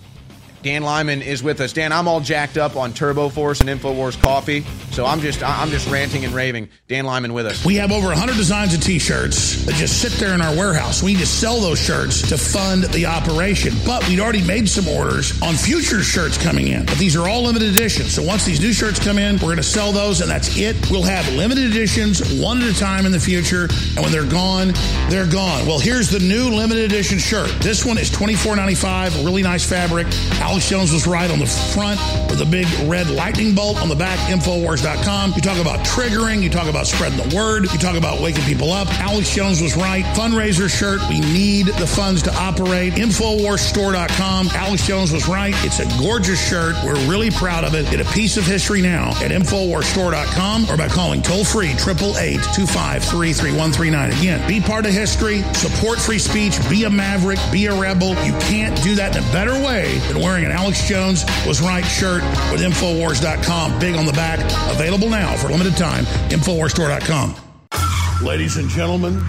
Dan 0.63 0.83
Lyman 0.83 1.21
is 1.21 1.41
with 1.41 1.59
us. 1.59 1.73
Dan, 1.73 1.91
I'm 1.91 2.07
all 2.07 2.19
jacked 2.19 2.57
up 2.57 2.75
on 2.75 2.93
Turbo 2.93 3.29
Force 3.29 3.61
and 3.61 3.69
Infowars 3.69 4.21
coffee, 4.21 4.63
so 4.91 5.05
I'm 5.05 5.19
just 5.19 5.41
I'm 5.41 5.69
just 5.69 5.89
ranting 5.89 6.23
and 6.23 6.33
raving. 6.33 6.69
Dan 6.87 7.05
Lyman 7.05 7.33
with 7.33 7.47
us. 7.47 7.65
We 7.65 7.75
have 7.75 7.91
over 7.91 8.07
100 8.07 8.35
designs 8.35 8.73
of 8.73 8.81
T-shirts 8.81 9.65
that 9.65 9.75
just 9.75 10.01
sit 10.01 10.11
there 10.13 10.33
in 10.33 10.41
our 10.41 10.55
warehouse. 10.55 11.01
We 11.01 11.13
need 11.13 11.19
to 11.19 11.25
sell 11.25 11.59
those 11.59 11.79
shirts 11.79 12.27
to 12.29 12.37
fund 12.37 12.83
the 12.85 13.07
operation, 13.07 13.73
but 13.85 14.07
we'd 14.07 14.19
already 14.19 14.45
made 14.45 14.69
some 14.69 14.87
orders 14.87 15.41
on 15.41 15.55
future 15.55 16.03
shirts 16.03 16.37
coming 16.37 16.67
in. 16.67 16.85
But 16.85 16.97
these 16.97 17.15
are 17.15 17.27
all 17.27 17.43
limited 17.43 17.69
editions. 17.69 18.13
So 18.13 18.21
once 18.21 18.45
these 18.45 18.61
new 18.61 18.73
shirts 18.73 18.99
come 18.99 19.17
in, 19.17 19.35
we're 19.35 19.41
going 19.41 19.57
to 19.57 19.63
sell 19.63 19.91
those, 19.91 20.21
and 20.21 20.29
that's 20.29 20.57
it. 20.57 20.91
We'll 20.91 21.03
have 21.03 21.27
limited 21.33 21.71
editions, 21.71 22.39
one 22.39 22.61
at 22.61 22.69
a 22.69 22.77
time 22.77 23.05
in 23.05 23.11
the 23.11 23.19
future, 23.19 23.63
and 23.95 23.99
when 23.99 24.11
they're 24.11 24.29
gone, 24.29 24.73
they're 25.09 25.29
gone. 25.29 25.65
Well, 25.65 25.79
here's 25.79 26.09
the 26.09 26.19
new 26.19 26.49
limited 26.49 26.85
edition 26.85 27.17
shirt. 27.17 27.49
This 27.61 27.85
one 27.85 27.97
is 27.97 28.11
$24.95, 28.11 29.25
really 29.25 29.41
nice 29.41 29.67
fabric. 29.67 30.07
Alex 30.51 30.67
Jones 30.67 30.91
was 30.91 31.07
right 31.07 31.31
on 31.31 31.39
the 31.39 31.45
front 31.45 31.97
with 32.29 32.41
a 32.41 32.45
big 32.45 32.67
red 32.89 33.09
lightning 33.09 33.55
bolt 33.55 33.81
on 33.81 33.87
the 33.87 33.95
back, 33.95 34.19
Infowars.com. 34.29 35.31
You 35.33 35.39
talk 35.39 35.57
about 35.57 35.79
triggering, 35.85 36.41
you 36.43 36.49
talk 36.49 36.67
about 36.67 36.87
spreading 36.87 37.17
the 37.17 37.33
word, 37.33 37.71
you 37.71 37.79
talk 37.79 37.95
about 37.95 38.19
waking 38.19 38.43
people 38.43 38.73
up. 38.73 38.89
Alex 38.99 39.33
Jones 39.33 39.61
was 39.61 39.77
right. 39.77 40.03
Fundraiser 40.13 40.69
shirt, 40.69 40.99
we 41.07 41.21
need 41.21 41.67
the 41.67 41.87
funds 41.87 42.21
to 42.23 42.35
operate. 42.35 42.95
Infowarsstore.com. 42.95 44.49
Alex 44.49 44.85
Jones 44.85 45.13
was 45.13 45.25
right. 45.29 45.53
It's 45.63 45.79
a 45.79 45.85
gorgeous 45.97 46.45
shirt. 46.45 46.75
We're 46.83 46.99
really 47.09 47.31
proud 47.31 47.63
of 47.63 47.73
it. 47.73 47.89
Get 47.89 48.01
a 48.01 48.11
piece 48.11 48.35
of 48.35 48.45
history 48.45 48.81
now 48.81 49.11
at 49.21 49.31
Infowarsstore.com 49.31 50.69
or 50.69 50.75
by 50.75 50.89
calling 50.89 51.21
toll 51.21 51.45
free 51.45 51.69
888 51.69 52.43
253 52.53 53.31
3139. 53.31 54.11
Again, 54.11 54.47
be 54.49 54.59
part 54.59 54.85
of 54.85 54.91
history, 54.91 55.43
support 55.53 55.97
free 55.97 56.19
speech, 56.19 56.59
be 56.69 56.83
a 56.83 56.89
maverick, 56.89 57.39
be 57.53 57.67
a 57.67 57.73
rebel. 57.73 58.09
You 58.25 58.33
can't 58.41 58.75
do 58.83 58.95
that 58.95 59.15
in 59.15 59.23
a 59.23 59.31
better 59.31 59.53
way 59.53 59.97
than 60.09 60.19
wearing 60.19 60.40
wearing 60.41 60.55
an 60.55 60.59
Alex 60.59 60.87
Jones 60.87 61.23
was 61.45 61.61
right 61.61 61.83
shirt 61.83 62.23
with 62.51 62.61
Infowars.com. 62.61 63.79
Big 63.79 63.95
on 63.95 64.05
the 64.05 64.13
back. 64.13 64.39
Available 64.71 65.09
now 65.09 65.35
for 65.37 65.49
limited 65.49 65.77
time. 65.77 66.05
Infowarsstore.com. 66.29 67.35
Ladies 68.25 68.57
and 68.57 68.69
gentlemen, 68.69 69.19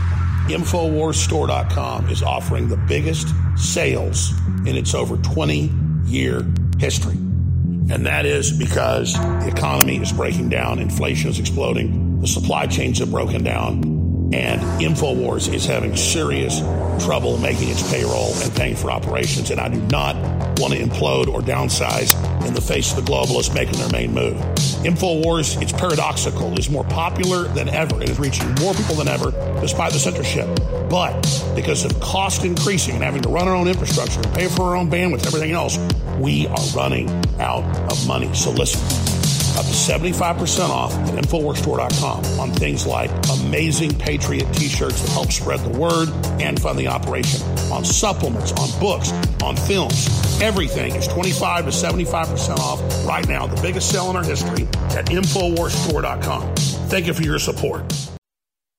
Infowarsstore.com 0.49 2.09
is 2.09 2.23
offering 2.23 2.69
the 2.69 2.77
biggest 2.77 3.29
sales 3.57 4.33
in 4.67 4.77
its 4.77 4.95
over 4.95 5.17
20 5.17 5.71
year 6.05 6.45
history. 6.79 7.15
And 7.15 8.07
that 8.07 8.27
is 8.27 8.53
because 8.53 9.15
the 9.15 9.49
economy 9.49 9.97
is 9.97 10.13
breaking 10.13 10.49
down, 10.49 10.79
inflation 10.79 11.31
is 11.31 11.39
exploding, 11.39 12.21
the 12.21 12.27
supply 12.27 12.67
chains 12.67 12.99
have 13.01 13.11
broken 13.11 13.43
down 13.43 13.92
and 14.35 14.61
InfoWars 14.81 15.53
is 15.53 15.67
having 15.67 15.97
serious 15.97 16.61
trouble 17.05 17.39
making 17.39 17.69
its 17.69 17.89
payroll 17.91 18.33
and 18.37 18.55
paying 18.55 18.77
for 18.77 18.91
operations. 18.91 19.51
And 19.51 19.61
I 19.61 19.69
do 19.69 19.81
not 19.83 20.17
want 20.59 20.75
to 20.75 20.81
implode 20.81 21.29
or 21.29 21.41
downsize 21.41 22.15
in 22.47 22.55
the 22.55 22.61
face 22.61 22.97
of 22.97 23.05
the 23.05 23.11
globalists 23.11 23.55
making 23.55 23.79
their 23.79 23.91
main 23.91 24.13
move. 24.13 24.37
InfoWars, 24.85 25.61
it's 25.61 25.73
paradoxical, 25.73 26.59
is 26.59 26.71
more 26.71 26.85
popular 26.85 27.45
than 27.49 27.69
ever. 27.69 28.03
It 28.03 28.11
is 28.11 28.19
reaching 28.19 28.55
more 28.61 28.75
people 28.75 28.97
than 28.97 29.09
ever 29.09 29.31
despite 29.61 29.93
the 29.93 29.99
censorship. 29.99 30.49
But 30.89 31.23
because 31.55 31.85
of 31.85 31.99
cost 32.01 32.45
increasing 32.45 32.95
and 32.95 33.05
having 33.05 33.23
to 33.23 33.29
run 33.29 33.49
our 33.49 33.55
own 33.55 33.69
infrastructure 33.69 34.21
and 34.21 34.35
pay 34.35 34.49
for 34.49 34.63
our 34.63 34.77
own 34.77 34.91
bandwidth, 34.91 35.27
everything 35.27 35.53
else, 35.53 35.79
we 36.19 36.47
are 36.47 36.67
running 36.75 37.09
out 37.41 37.65
of 37.91 38.07
money. 38.07 38.33
So 38.35 38.51
listen 38.51 39.12
up 39.57 39.65
to 39.65 39.73
75% 39.73 40.69
off 40.69 40.93
at 40.95 41.15
InfoWarsStore.com 41.15 42.41
on 42.41 42.51
things 42.53 42.87
like 42.87 43.11
amazing 43.41 43.97
Patriot 43.97 44.53
t-shirts 44.53 45.03
that 45.03 45.11
help 45.11 45.31
spread 45.33 45.61
the 45.61 45.79
word 45.79 46.09
and 46.41 46.61
fund 46.61 46.79
the 46.79 46.89
operation, 46.89 47.43
on 47.71 47.85
supplements, 47.85 48.53
on 48.53 48.81
books, 48.81 49.13
on 49.43 49.57
films. 49.57 50.09
Everything 50.41 50.95
is 50.95 51.07
25 51.09 51.67
to 51.67 51.71
75% 51.71 52.59
off 52.59 53.07
right 53.07 53.29
now, 53.29 53.47
the 53.47 53.61
biggest 53.63 53.91
sale 53.91 54.11
in 54.11 54.17
our 54.17 54.25
history 54.25 54.65
at 54.97 55.07
InfoWarsStore.com. 55.07 56.55
Thank 56.89 57.07
you 57.07 57.15
for 57.15 57.23
your 57.23 57.39
support. 57.39 57.89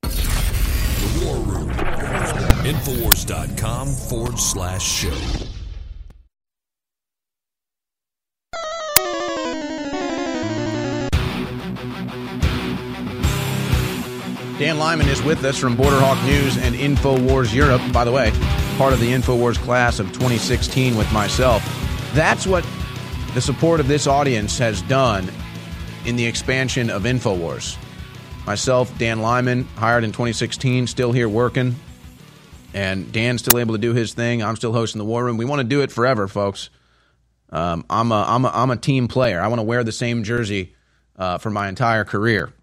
The 0.02 1.26
War 1.26 1.38
Room. 1.38 1.70
Infowars.com 2.64 3.88
forward 3.90 4.40
slash 4.40 4.84
show. 4.84 5.53
Dan 14.60 14.78
Lyman 14.78 15.10
is 15.10 15.20
with 15.24 15.44
us 15.46 15.58
from 15.58 15.76
Borderhawk 15.76 16.24
News 16.28 16.58
and 16.58 16.76
InfoWars 16.76 17.56
Europe. 17.56 17.82
By 17.92 18.04
the 18.04 18.12
way, 18.12 18.30
part 18.78 18.94
of 18.94 19.00
the 19.00 19.12
InfoWars 19.12 19.58
class 19.58 19.98
of 19.98 20.06
2016 20.10 20.96
with 20.96 21.12
myself. 21.12 21.64
That's 22.14 22.46
what 22.46 22.64
the 23.34 23.42
support 23.42 23.80
of 23.80 23.88
this 23.88 24.06
audience 24.06 24.60
has 24.60 24.84
done 24.84 25.28
in 26.06 26.18
the 26.18 26.26
expansion 26.28 26.92
of 26.92 27.04
InfoWars. 27.04 27.78
Myself, 28.46 28.96
Dan 29.00 29.24
Lyman, 29.24 29.64
hired 29.76 30.04
in 30.04 30.12
2016, 30.12 30.86
still 30.86 31.12
here 31.12 31.28
working. 31.28 31.76
And 32.76 33.12
Dan's 33.12 33.42
still 33.42 33.58
able 33.58 33.74
to 33.74 33.82
do 33.82 33.94
his 33.94 34.14
thing. 34.14 34.44
I'm 34.44 34.56
still 34.56 34.72
hosting 34.72 35.00
the 35.00 35.06
War 35.06 35.26
Room. 35.26 35.38
We 35.38 35.46
want 35.46 35.62
to 35.62 35.68
do 35.68 35.82
it 35.82 35.92
forever, 35.92 36.28
folks. 36.28 36.70
Um, 37.50 37.86
I'm, 37.90 38.12
a, 38.12 38.24
I'm, 38.28 38.46
a, 38.46 38.52
I'm 38.54 38.70
a 38.70 38.78
team 38.78 39.08
player. 39.08 39.42
I 39.42 39.48
want 39.48 39.60
to 39.60 39.64
wear 39.64 39.84
the 39.84 39.92
same 39.92 40.24
jersey 40.24 40.76
uh, 41.18 41.40
for 41.40 41.50
my 41.50 41.70
entire 41.70 42.04
career 42.04 42.54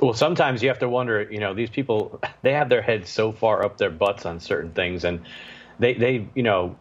Well, 0.00 0.12
sometimes 0.12 0.62
you 0.62 0.68
have 0.68 0.80
to 0.80 0.88
wonder, 0.88 1.22
you 1.22 1.40
know, 1.40 1.54
these 1.54 1.70
people, 1.70 2.20
they 2.42 2.52
have 2.52 2.68
their 2.68 2.82
heads 2.82 3.08
so 3.08 3.32
far 3.32 3.64
up 3.64 3.78
their 3.78 3.90
butts 3.90 4.26
on 4.26 4.40
certain 4.40 4.72
things. 4.72 5.04
And 5.04 5.20
they, 5.78 5.94
they 5.94 6.28
you 6.34 6.42
know, 6.42 6.76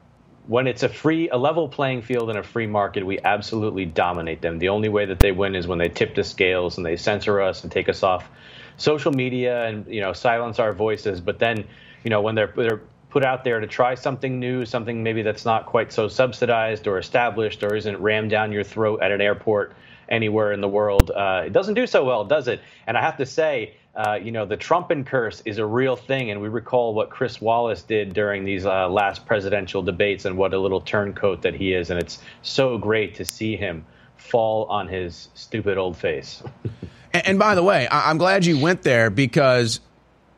when 0.47 0.67
it's 0.67 0.83
a 0.83 0.89
free, 0.89 1.29
a 1.29 1.37
level 1.37 1.67
playing 1.67 2.03
field 2.03 2.29
in 2.29 2.37
a 2.37 2.43
free 2.43 2.67
market, 2.67 3.05
we 3.05 3.19
absolutely 3.19 3.85
dominate 3.85 4.41
them. 4.41 4.59
The 4.59 4.69
only 4.69 4.89
way 4.89 5.05
that 5.05 5.19
they 5.19 5.31
win 5.31 5.55
is 5.55 5.67
when 5.67 5.79
they 5.79 5.89
tip 5.89 6.13
the 6.13 6.23
scales 6.23 6.77
and 6.77 6.85
they 6.85 6.97
censor 6.97 7.41
us 7.41 7.63
and 7.63 7.71
take 7.71 7.89
us 7.89 8.03
off 8.03 8.29
social 8.77 9.11
media 9.11 9.65
and, 9.65 9.87
you 9.87 10.01
know, 10.01 10.13
silence 10.13 10.59
our 10.59 10.73
voices. 10.73 11.21
But 11.21 11.39
then, 11.39 11.65
you 12.03 12.09
know, 12.09 12.21
when 12.21 12.35
they're, 12.35 12.53
they're 12.55 12.81
put 13.09 13.23
out 13.23 13.45
there 13.45 13.61
to 13.61 13.65
try 13.65 13.95
something 13.95 14.39
new, 14.39 14.65
something 14.65 15.01
maybe 15.01 15.21
that's 15.21 15.45
not 15.45 15.65
quite 15.65 15.93
so 15.93 16.09
subsidized 16.09 16.85
or 16.85 16.97
established 16.97 17.63
or 17.63 17.75
isn't 17.75 17.97
rammed 17.97 18.29
down 18.29 18.51
your 18.51 18.63
throat 18.63 19.01
at 19.01 19.11
an 19.11 19.21
airport 19.21 19.73
anywhere 20.09 20.51
in 20.51 20.61
the 20.61 20.67
world. 20.67 21.11
Uh, 21.11 21.43
it 21.45 21.53
doesn't 21.53 21.73
do 21.73 21.87
so 21.87 22.03
well, 22.03 22.25
does 22.25 22.47
it? 22.47 22.61
And 22.87 22.97
I 22.97 23.01
have 23.01 23.17
to 23.17 23.25
say, 23.25 23.75
uh, 23.95 24.19
you 24.21 24.31
know, 24.31 24.45
the 24.45 24.57
Trump 24.57 24.91
curse 25.05 25.41
is 25.45 25.57
a 25.57 25.65
real 25.65 25.95
thing, 25.95 26.31
and 26.31 26.41
we 26.41 26.49
recall 26.49 26.93
what 26.93 27.09
Chris 27.09 27.39
Wallace 27.39 27.81
did 27.81 28.13
during 28.13 28.43
these 28.43 28.65
uh, 28.65 28.89
last 28.89 29.25
presidential 29.25 29.81
debates, 29.81 30.25
and 30.25 30.37
what 30.37 30.53
a 30.53 30.59
little 30.59 30.81
turncoat 30.81 31.41
that 31.43 31.55
he 31.55 31.73
is. 31.73 31.89
And 31.89 31.99
it's 31.99 32.19
so 32.41 32.77
great 32.77 33.15
to 33.15 33.25
see 33.25 33.55
him 33.55 33.85
fall 34.17 34.65
on 34.65 34.87
his 34.87 35.29
stupid 35.33 35.77
old 35.77 35.95
face. 35.97 36.43
and, 37.13 37.27
and 37.27 37.39
by 37.39 37.55
the 37.55 37.63
way, 37.63 37.87
I- 37.87 38.09
I'm 38.09 38.17
glad 38.17 38.45
you 38.45 38.59
went 38.59 38.81
there 38.81 39.09
because 39.09 39.79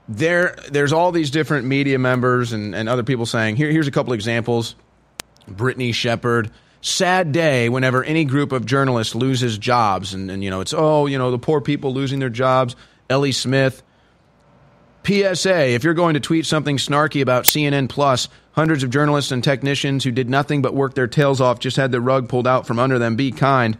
there 0.08 0.56
there's 0.70 0.94
all 0.94 1.12
these 1.12 1.32
different 1.32 1.66
media 1.68 2.00
members 2.00 2.54
and, 2.54 2.74
and 2.74 2.88
other 2.88 3.04
people 3.04 3.26
saying 3.26 3.58
here 3.58 3.70
here's 3.70 3.90
a 3.90 3.92
couple 3.92 4.14
examples 4.14 4.76
brittany 5.50 5.92
shepard 5.92 6.50
sad 6.88 7.32
day 7.32 7.70
whenever 7.70 8.04
any 8.04 8.26
group 8.26 8.52
of 8.52 8.66
journalists 8.66 9.16
loses 9.16 9.58
jobs 9.58 10.14
and, 10.14 10.32
and 10.32 10.44
you 10.44 10.50
know 10.50 10.62
it's 10.62 10.74
oh 10.76 11.06
you 11.06 11.18
know 11.18 11.32
the 11.32 11.40
poor 11.40 11.62
people 11.62 11.94
losing 11.94 12.20
their 12.20 12.30
jobs 12.30 12.76
ellie 13.10 13.32
smith 13.32 13.84
psa 15.06 15.74
if 15.74 15.84
you're 15.84 15.94
going 15.94 16.14
to 16.14 16.20
tweet 16.20 16.46
something 16.46 16.78
snarky 16.78 17.22
about 17.22 17.46
cnn 17.46 17.88
plus 17.90 18.30
hundreds 18.52 18.84
of 18.84 18.90
journalists 18.90 19.32
and 19.32 19.44
technicians 19.44 20.04
who 20.04 20.12
did 20.12 20.30
nothing 20.30 20.62
but 20.62 20.74
work 20.74 20.94
their 20.94 21.08
tails 21.08 21.42
off 21.42 21.60
just 21.60 21.78
had 21.78 21.92
the 21.92 22.02
rug 22.02 22.28
pulled 22.28 22.48
out 22.48 22.66
from 22.66 22.80
under 22.80 23.00
them 23.00 23.16
be 23.16 23.32
kind 23.32 23.78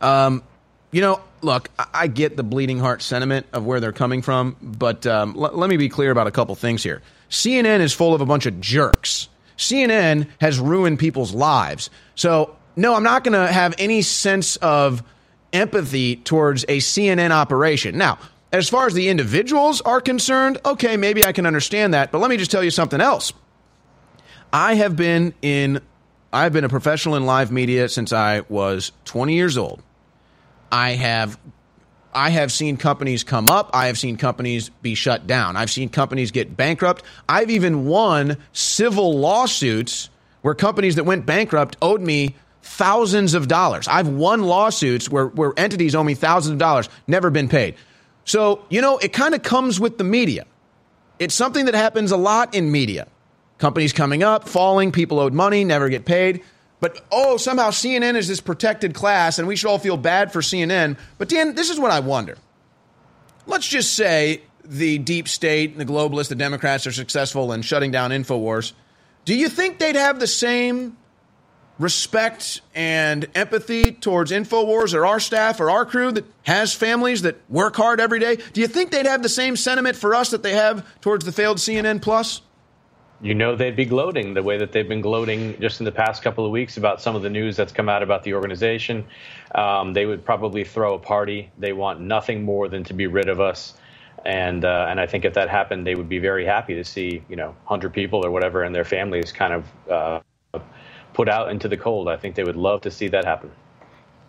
um, 0.00 0.42
you 0.90 1.00
know 1.00 1.20
look, 1.44 1.70
I 1.92 2.08
get 2.08 2.36
the 2.36 2.42
bleeding 2.42 2.78
heart 2.78 3.02
sentiment 3.02 3.46
of 3.52 3.64
where 3.64 3.78
they're 3.78 3.92
coming 3.92 4.22
from, 4.22 4.56
but 4.60 5.06
um, 5.06 5.36
l- 5.36 5.52
let 5.54 5.70
me 5.70 5.76
be 5.76 5.88
clear 5.88 6.10
about 6.10 6.26
a 6.26 6.30
couple 6.30 6.54
things 6.54 6.82
here. 6.82 7.02
CNN 7.30 7.80
is 7.80 7.92
full 7.92 8.14
of 8.14 8.20
a 8.20 8.26
bunch 8.26 8.46
of 8.46 8.60
jerks. 8.60 9.28
CNN 9.56 10.28
has 10.40 10.58
ruined 10.58 10.98
people's 10.98 11.34
lives. 11.34 11.90
So, 12.14 12.56
no, 12.76 12.94
I'm 12.94 13.02
not 13.02 13.24
going 13.24 13.32
to 13.32 13.52
have 13.52 13.74
any 13.78 14.02
sense 14.02 14.56
of 14.56 15.02
empathy 15.52 16.16
towards 16.16 16.64
a 16.64 16.78
CNN 16.78 17.30
operation. 17.30 17.96
Now, 17.96 18.18
as 18.52 18.68
far 18.68 18.86
as 18.86 18.94
the 18.94 19.08
individuals 19.08 19.80
are 19.80 20.00
concerned, 20.00 20.58
okay, 20.64 20.96
maybe 20.96 21.24
I 21.24 21.32
can 21.32 21.46
understand 21.46 21.94
that, 21.94 22.12
but 22.12 22.18
let 22.18 22.30
me 22.30 22.36
just 22.36 22.50
tell 22.50 22.62
you 22.62 22.70
something 22.70 23.00
else. 23.00 23.32
I 24.52 24.74
have 24.74 24.96
been 24.96 25.34
in 25.42 25.80
I've 26.32 26.52
been 26.52 26.64
a 26.64 26.68
professional 26.68 27.14
in 27.14 27.26
live 27.26 27.52
media 27.52 27.88
since 27.88 28.12
I 28.12 28.42
was 28.48 28.90
20 29.04 29.34
years 29.34 29.56
old. 29.56 29.82
I 30.70 30.90
have 30.90 31.38
I 32.14 32.30
have 32.30 32.52
seen 32.52 32.76
companies 32.76 33.24
come 33.24 33.48
up. 33.48 33.70
I 33.72 33.86
have 33.86 33.98
seen 33.98 34.16
companies 34.16 34.68
be 34.82 34.94
shut 34.94 35.26
down. 35.26 35.56
I've 35.56 35.70
seen 35.70 35.88
companies 35.88 36.30
get 36.30 36.56
bankrupt. 36.56 37.02
I've 37.28 37.50
even 37.50 37.86
won 37.86 38.36
civil 38.52 39.18
lawsuits 39.18 40.10
where 40.42 40.54
companies 40.54 40.96
that 40.96 41.04
went 41.04 41.26
bankrupt 41.26 41.76
owed 41.80 42.00
me 42.00 42.34
thousands 42.62 43.34
of 43.34 43.48
dollars. 43.48 43.88
I've 43.88 44.08
won 44.08 44.42
lawsuits 44.42 45.08
where, 45.08 45.26
where 45.26 45.52
entities 45.56 45.94
owe 45.94 46.04
me 46.04 46.14
thousands 46.14 46.52
of 46.52 46.58
dollars, 46.58 46.88
never 47.06 47.30
been 47.30 47.48
paid. 47.48 47.74
So, 48.24 48.64
you 48.70 48.80
know, 48.80 48.98
it 48.98 49.12
kind 49.12 49.34
of 49.34 49.42
comes 49.42 49.78
with 49.78 49.98
the 49.98 50.04
media. 50.04 50.46
It's 51.18 51.34
something 51.34 51.66
that 51.66 51.74
happens 51.74 52.10
a 52.10 52.16
lot 52.16 52.54
in 52.54 52.72
media. 52.72 53.06
Companies 53.58 53.92
coming 53.92 54.22
up, 54.22 54.48
falling, 54.48 54.92
people 54.92 55.20
owed 55.20 55.32
money, 55.32 55.64
never 55.64 55.88
get 55.88 56.04
paid. 56.04 56.42
But 56.84 57.02
oh, 57.10 57.38
somehow 57.38 57.70
CNN 57.70 58.14
is 58.14 58.28
this 58.28 58.42
protected 58.42 58.92
class 58.92 59.38
and 59.38 59.48
we 59.48 59.56
should 59.56 59.70
all 59.70 59.78
feel 59.78 59.96
bad 59.96 60.30
for 60.34 60.42
CNN. 60.42 60.98
But 61.16 61.30
Dan, 61.30 61.54
this 61.54 61.70
is 61.70 61.80
what 61.80 61.90
I 61.90 62.00
wonder. 62.00 62.36
Let's 63.46 63.66
just 63.66 63.94
say 63.94 64.42
the 64.66 64.98
deep 64.98 65.26
state, 65.26 65.70
and 65.70 65.80
the 65.80 65.86
globalists, 65.86 66.28
the 66.28 66.34
Democrats 66.34 66.86
are 66.86 66.92
successful 66.92 67.54
in 67.54 67.62
shutting 67.62 67.90
down 67.90 68.10
InfoWars. 68.10 68.74
Do 69.24 69.34
you 69.34 69.48
think 69.48 69.78
they'd 69.78 69.96
have 69.96 70.20
the 70.20 70.26
same 70.26 70.98
respect 71.78 72.60
and 72.74 73.28
empathy 73.34 73.92
towards 73.92 74.30
InfoWars 74.30 74.92
or 74.92 75.06
our 75.06 75.20
staff 75.20 75.60
or 75.60 75.70
our 75.70 75.86
crew 75.86 76.12
that 76.12 76.26
has 76.42 76.74
families 76.74 77.22
that 77.22 77.38
work 77.48 77.76
hard 77.76 77.98
every 77.98 78.20
day? 78.20 78.36
Do 78.52 78.60
you 78.60 78.68
think 78.68 78.90
they'd 78.90 79.06
have 79.06 79.22
the 79.22 79.30
same 79.30 79.56
sentiment 79.56 79.96
for 79.96 80.14
us 80.14 80.32
that 80.32 80.42
they 80.42 80.52
have 80.52 80.86
towards 81.00 81.24
the 81.24 81.32
failed 81.32 81.56
CNN 81.56 82.02
Plus? 82.02 82.42
You 83.24 83.34
know 83.34 83.56
they'd 83.56 83.74
be 83.74 83.86
gloating 83.86 84.34
the 84.34 84.42
way 84.42 84.58
that 84.58 84.70
they've 84.70 84.86
been 84.86 85.00
gloating 85.00 85.58
just 85.58 85.80
in 85.80 85.84
the 85.84 85.92
past 85.92 86.22
couple 86.22 86.44
of 86.44 86.50
weeks 86.50 86.76
about 86.76 87.00
some 87.00 87.16
of 87.16 87.22
the 87.22 87.30
news 87.30 87.56
that's 87.56 87.72
come 87.72 87.88
out 87.88 88.02
about 88.02 88.22
the 88.22 88.34
organization. 88.34 89.02
Um, 89.54 89.94
they 89.94 90.04
would 90.04 90.22
probably 90.22 90.62
throw 90.62 90.92
a 90.94 90.98
party. 90.98 91.50
They 91.58 91.72
want 91.72 92.02
nothing 92.02 92.42
more 92.42 92.68
than 92.68 92.84
to 92.84 92.92
be 92.92 93.06
rid 93.06 93.30
of 93.30 93.40
us. 93.40 93.74
And 94.26 94.66
uh, 94.66 94.88
and 94.90 95.00
I 95.00 95.06
think 95.06 95.24
if 95.24 95.32
that 95.34 95.48
happened, 95.48 95.86
they 95.86 95.94
would 95.94 96.08
be 96.08 96.18
very 96.18 96.44
happy 96.44 96.74
to 96.74 96.84
see 96.84 97.24
you 97.30 97.36
know 97.36 97.48
100 97.64 97.94
people 97.94 98.24
or 98.24 98.30
whatever 98.30 98.62
and 98.62 98.74
their 98.74 98.84
families 98.84 99.32
kind 99.32 99.54
of 99.54 99.90
uh, 99.90 100.60
put 101.14 101.30
out 101.30 101.50
into 101.50 101.66
the 101.66 101.78
cold. 101.78 102.08
I 102.08 102.18
think 102.18 102.34
they 102.34 102.44
would 102.44 102.56
love 102.56 102.82
to 102.82 102.90
see 102.90 103.08
that 103.08 103.24
happen. 103.24 103.50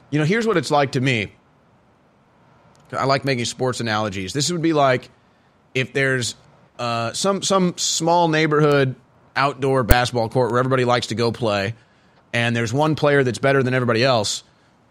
You 0.09 0.19
know, 0.19 0.25
here's 0.25 0.47
what 0.47 0.55
it's 0.55 0.71
like 0.71 0.93
to 0.93 1.01
me. 1.01 1.33
I 2.93 3.03
like 3.03 3.25
making 3.25 3.43
sports 3.43 3.81
analogies. 3.81 4.31
This 4.31 4.49
would 4.51 4.61
be 4.61 4.71
like 4.71 5.09
if 5.73 5.91
there's 5.91 6.35
uh, 6.79 7.13
some 7.13 7.41
some 7.41 7.77
small 7.77 8.27
neighborhood 8.27 8.95
outdoor 9.35 9.83
basketball 9.83 10.29
court 10.29 10.51
where 10.51 10.59
everybody 10.59 10.85
likes 10.85 11.07
to 11.07 11.15
go 11.15 11.31
play, 11.31 11.75
and 12.33 12.55
there's 12.55 12.73
one 12.73 12.95
player 12.95 13.23
that's 13.23 13.39
better 13.39 13.63
than 13.63 13.73
everybody 13.73 14.03
else. 14.03 14.43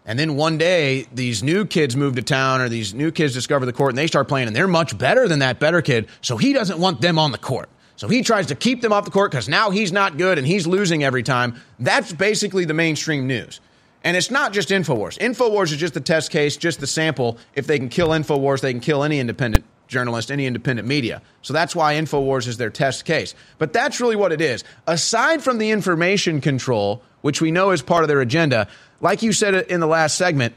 And 0.07 0.19
then 0.19 0.35
one 0.35 0.59
day, 0.59 1.07
these 1.13 1.41
new 1.41 1.65
kids 1.65 1.95
move 1.95 2.15
to 2.15 2.21
town, 2.21 2.61
or 2.61 2.69
these 2.69 2.93
new 2.93 3.11
kids 3.11 3.33
discover 3.33 3.65
the 3.65 3.73
court, 3.73 3.91
and 3.91 3.97
they 3.97 4.05
start 4.05 4.27
playing, 4.27 4.47
and 4.47 4.55
they're 4.55 4.67
much 4.67 4.95
better 4.97 5.27
than 5.27 5.39
that 5.39 5.59
better 5.59 5.81
kid. 5.81 6.07
So 6.21 6.37
he 6.37 6.53
doesn't 6.53 6.77
want 6.77 7.01
them 7.01 7.17
on 7.17 7.31
the 7.31 7.39
court. 7.39 7.69
So 7.95 8.07
he 8.07 8.21
tries 8.21 8.47
to 8.47 8.55
keep 8.55 8.81
them 8.81 8.91
off 8.91 9.05
the 9.05 9.11
court 9.11 9.31
because 9.31 9.47
now 9.47 9.71
he's 9.71 9.91
not 9.91 10.17
good 10.17 10.37
and 10.37 10.45
he's 10.45 10.67
losing 10.67 11.03
every 11.03 11.23
time. 11.23 11.61
That's 11.79 12.11
basically 12.11 12.65
the 12.65 12.73
mainstream 12.73 13.25
news. 13.25 13.61
And 14.03 14.17
it's 14.17 14.29
not 14.29 14.53
just 14.53 14.69
InfoWars. 14.69 15.17
InfoWars 15.17 15.71
is 15.71 15.77
just 15.77 15.93
the 15.93 16.01
test 16.01 16.29
case, 16.29 16.57
just 16.57 16.79
the 16.79 16.87
sample. 16.87 17.37
If 17.55 17.67
they 17.67 17.79
can 17.79 17.89
kill 17.89 18.09
InfoWars, 18.09 18.61
they 18.61 18.73
can 18.73 18.81
kill 18.81 19.03
any 19.03 19.19
independent 19.19 19.63
journalist, 19.87 20.31
any 20.31 20.45
independent 20.45 20.87
media. 20.87 21.21
So 21.41 21.53
that's 21.53 21.75
why 21.75 21.95
InfoWars 21.95 22.47
is 22.47 22.57
their 22.57 22.69
test 22.69 23.05
case. 23.05 23.35
But 23.57 23.73
that's 23.73 23.99
really 23.99 24.15
what 24.15 24.31
it 24.31 24.41
is. 24.41 24.63
Aside 24.87 25.43
from 25.43 25.57
the 25.57 25.71
information 25.71 26.41
control, 26.41 27.01
which 27.21 27.41
we 27.41 27.51
know 27.51 27.71
is 27.71 27.81
part 27.81 28.03
of 28.03 28.07
their 28.07 28.21
agenda, 28.21 28.67
like 29.01 29.21
you 29.21 29.33
said 29.33 29.53
in 29.53 29.79
the 29.79 29.87
last 29.87 30.15
segment, 30.15 30.53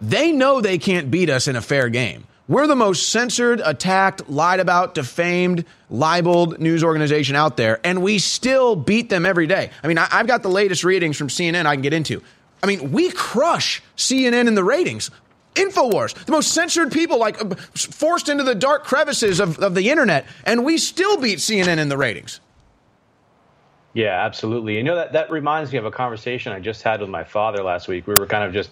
they 0.00 0.32
know 0.32 0.60
they 0.60 0.78
can't 0.78 1.10
beat 1.10 1.30
us 1.30 1.46
in 1.46 1.56
a 1.56 1.60
fair 1.60 1.88
game. 1.88 2.26
We're 2.48 2.66
the 2.66 2.74
most 2.74 3.10
censored, 3.10 3.60
attacked, 3.64 4.28
lied 4.28 4.58
about, 4.58 4.94
defamed, 4.94 5.64
libeled 5.88 6.58
news 6.58 6.82
organization 6.82 7.36
out 7.36 7.56
there, 7.56 7.78
and 7.84 8.02
we 8.02 8.18
still 8.18 8.74
beat 8.74 9.08
them 9.08 9.24
every 9.24 9.46
day. 9.46 9.70
I 9.84 9.86
mean, 9.86 9.98
I, 9.98 10.06
have 10.06 10.26
got 10.26 10.42
the 10.42 10.48
latest 10.48 10.82
readings 10.82 11.16
from 11.16 11.28
CNN 11.28 11.66
I 11.66 11.76
can 11.76 11.82
get 11.82 11.92
into. 11.92 12.20
I 12.60 12.66
mean, 12.66 12.90
we 12.90 13.12
crush 13.12 13.80
CNN 13.96 14.48
in 14.48 14.56
the 14.56 14.64
ratings. 14.64 15.12
InfoWars, 15.60 16.24
the 16.24 16.32
most 16.32 16.52
censored 16.52 16.92
people, 16.92 17.18
like 17.18 17.40
uh, 17.40 17.54
forced 17.74 18.28
into 18.28 18.44
the 18.44 18.54
dark 18.54 18.84
crevices 18.84 19.40
of, 19.40 19.58
of 19.58 19.74
the 19.74 19.90
internet, 19.90 20.26
and 20.44 20.64
we 20.64 20.78
still 20.78 21.20
beat 21.20 21.38
CNN 21.38 21.78
in 21.78 21.88
the 21.88 21.96
ratings. 21.96 22.40
Yeah, 23.92 24.24
absolutely. 24.24 24.76
You 24.76 24.84
know 24.84 24.94
that 24.94 25.12
that 25.12 25.30
reminds 25.30 25.72
me 25.72 25.78
of 25.78 25.84
a 25.84 25.90
conversation 25.90 26.52
I 26.52 26.60
just 26.60 26.82
had 26.82 27.00
with 27.00 27.10
my 27.10 27.24
father 27.24 27.62
last 27.62 27.88
week. 27.88 28.06
We 28.06 28.16
were 28.16 28.26
kind 28.26 28.44
of 28.44 28.52
just 28.52 28.70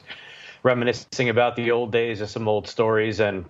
reminiscing 0.63 1.29
about 1.29 1.57
the 1.57 1.71
old 1.71 1.91
days 1.91 2.21
of 2.21 2.31
some 2.31 2.47
old 2.47 2.69
stories, 2.69 3.19
and 3.21 3.45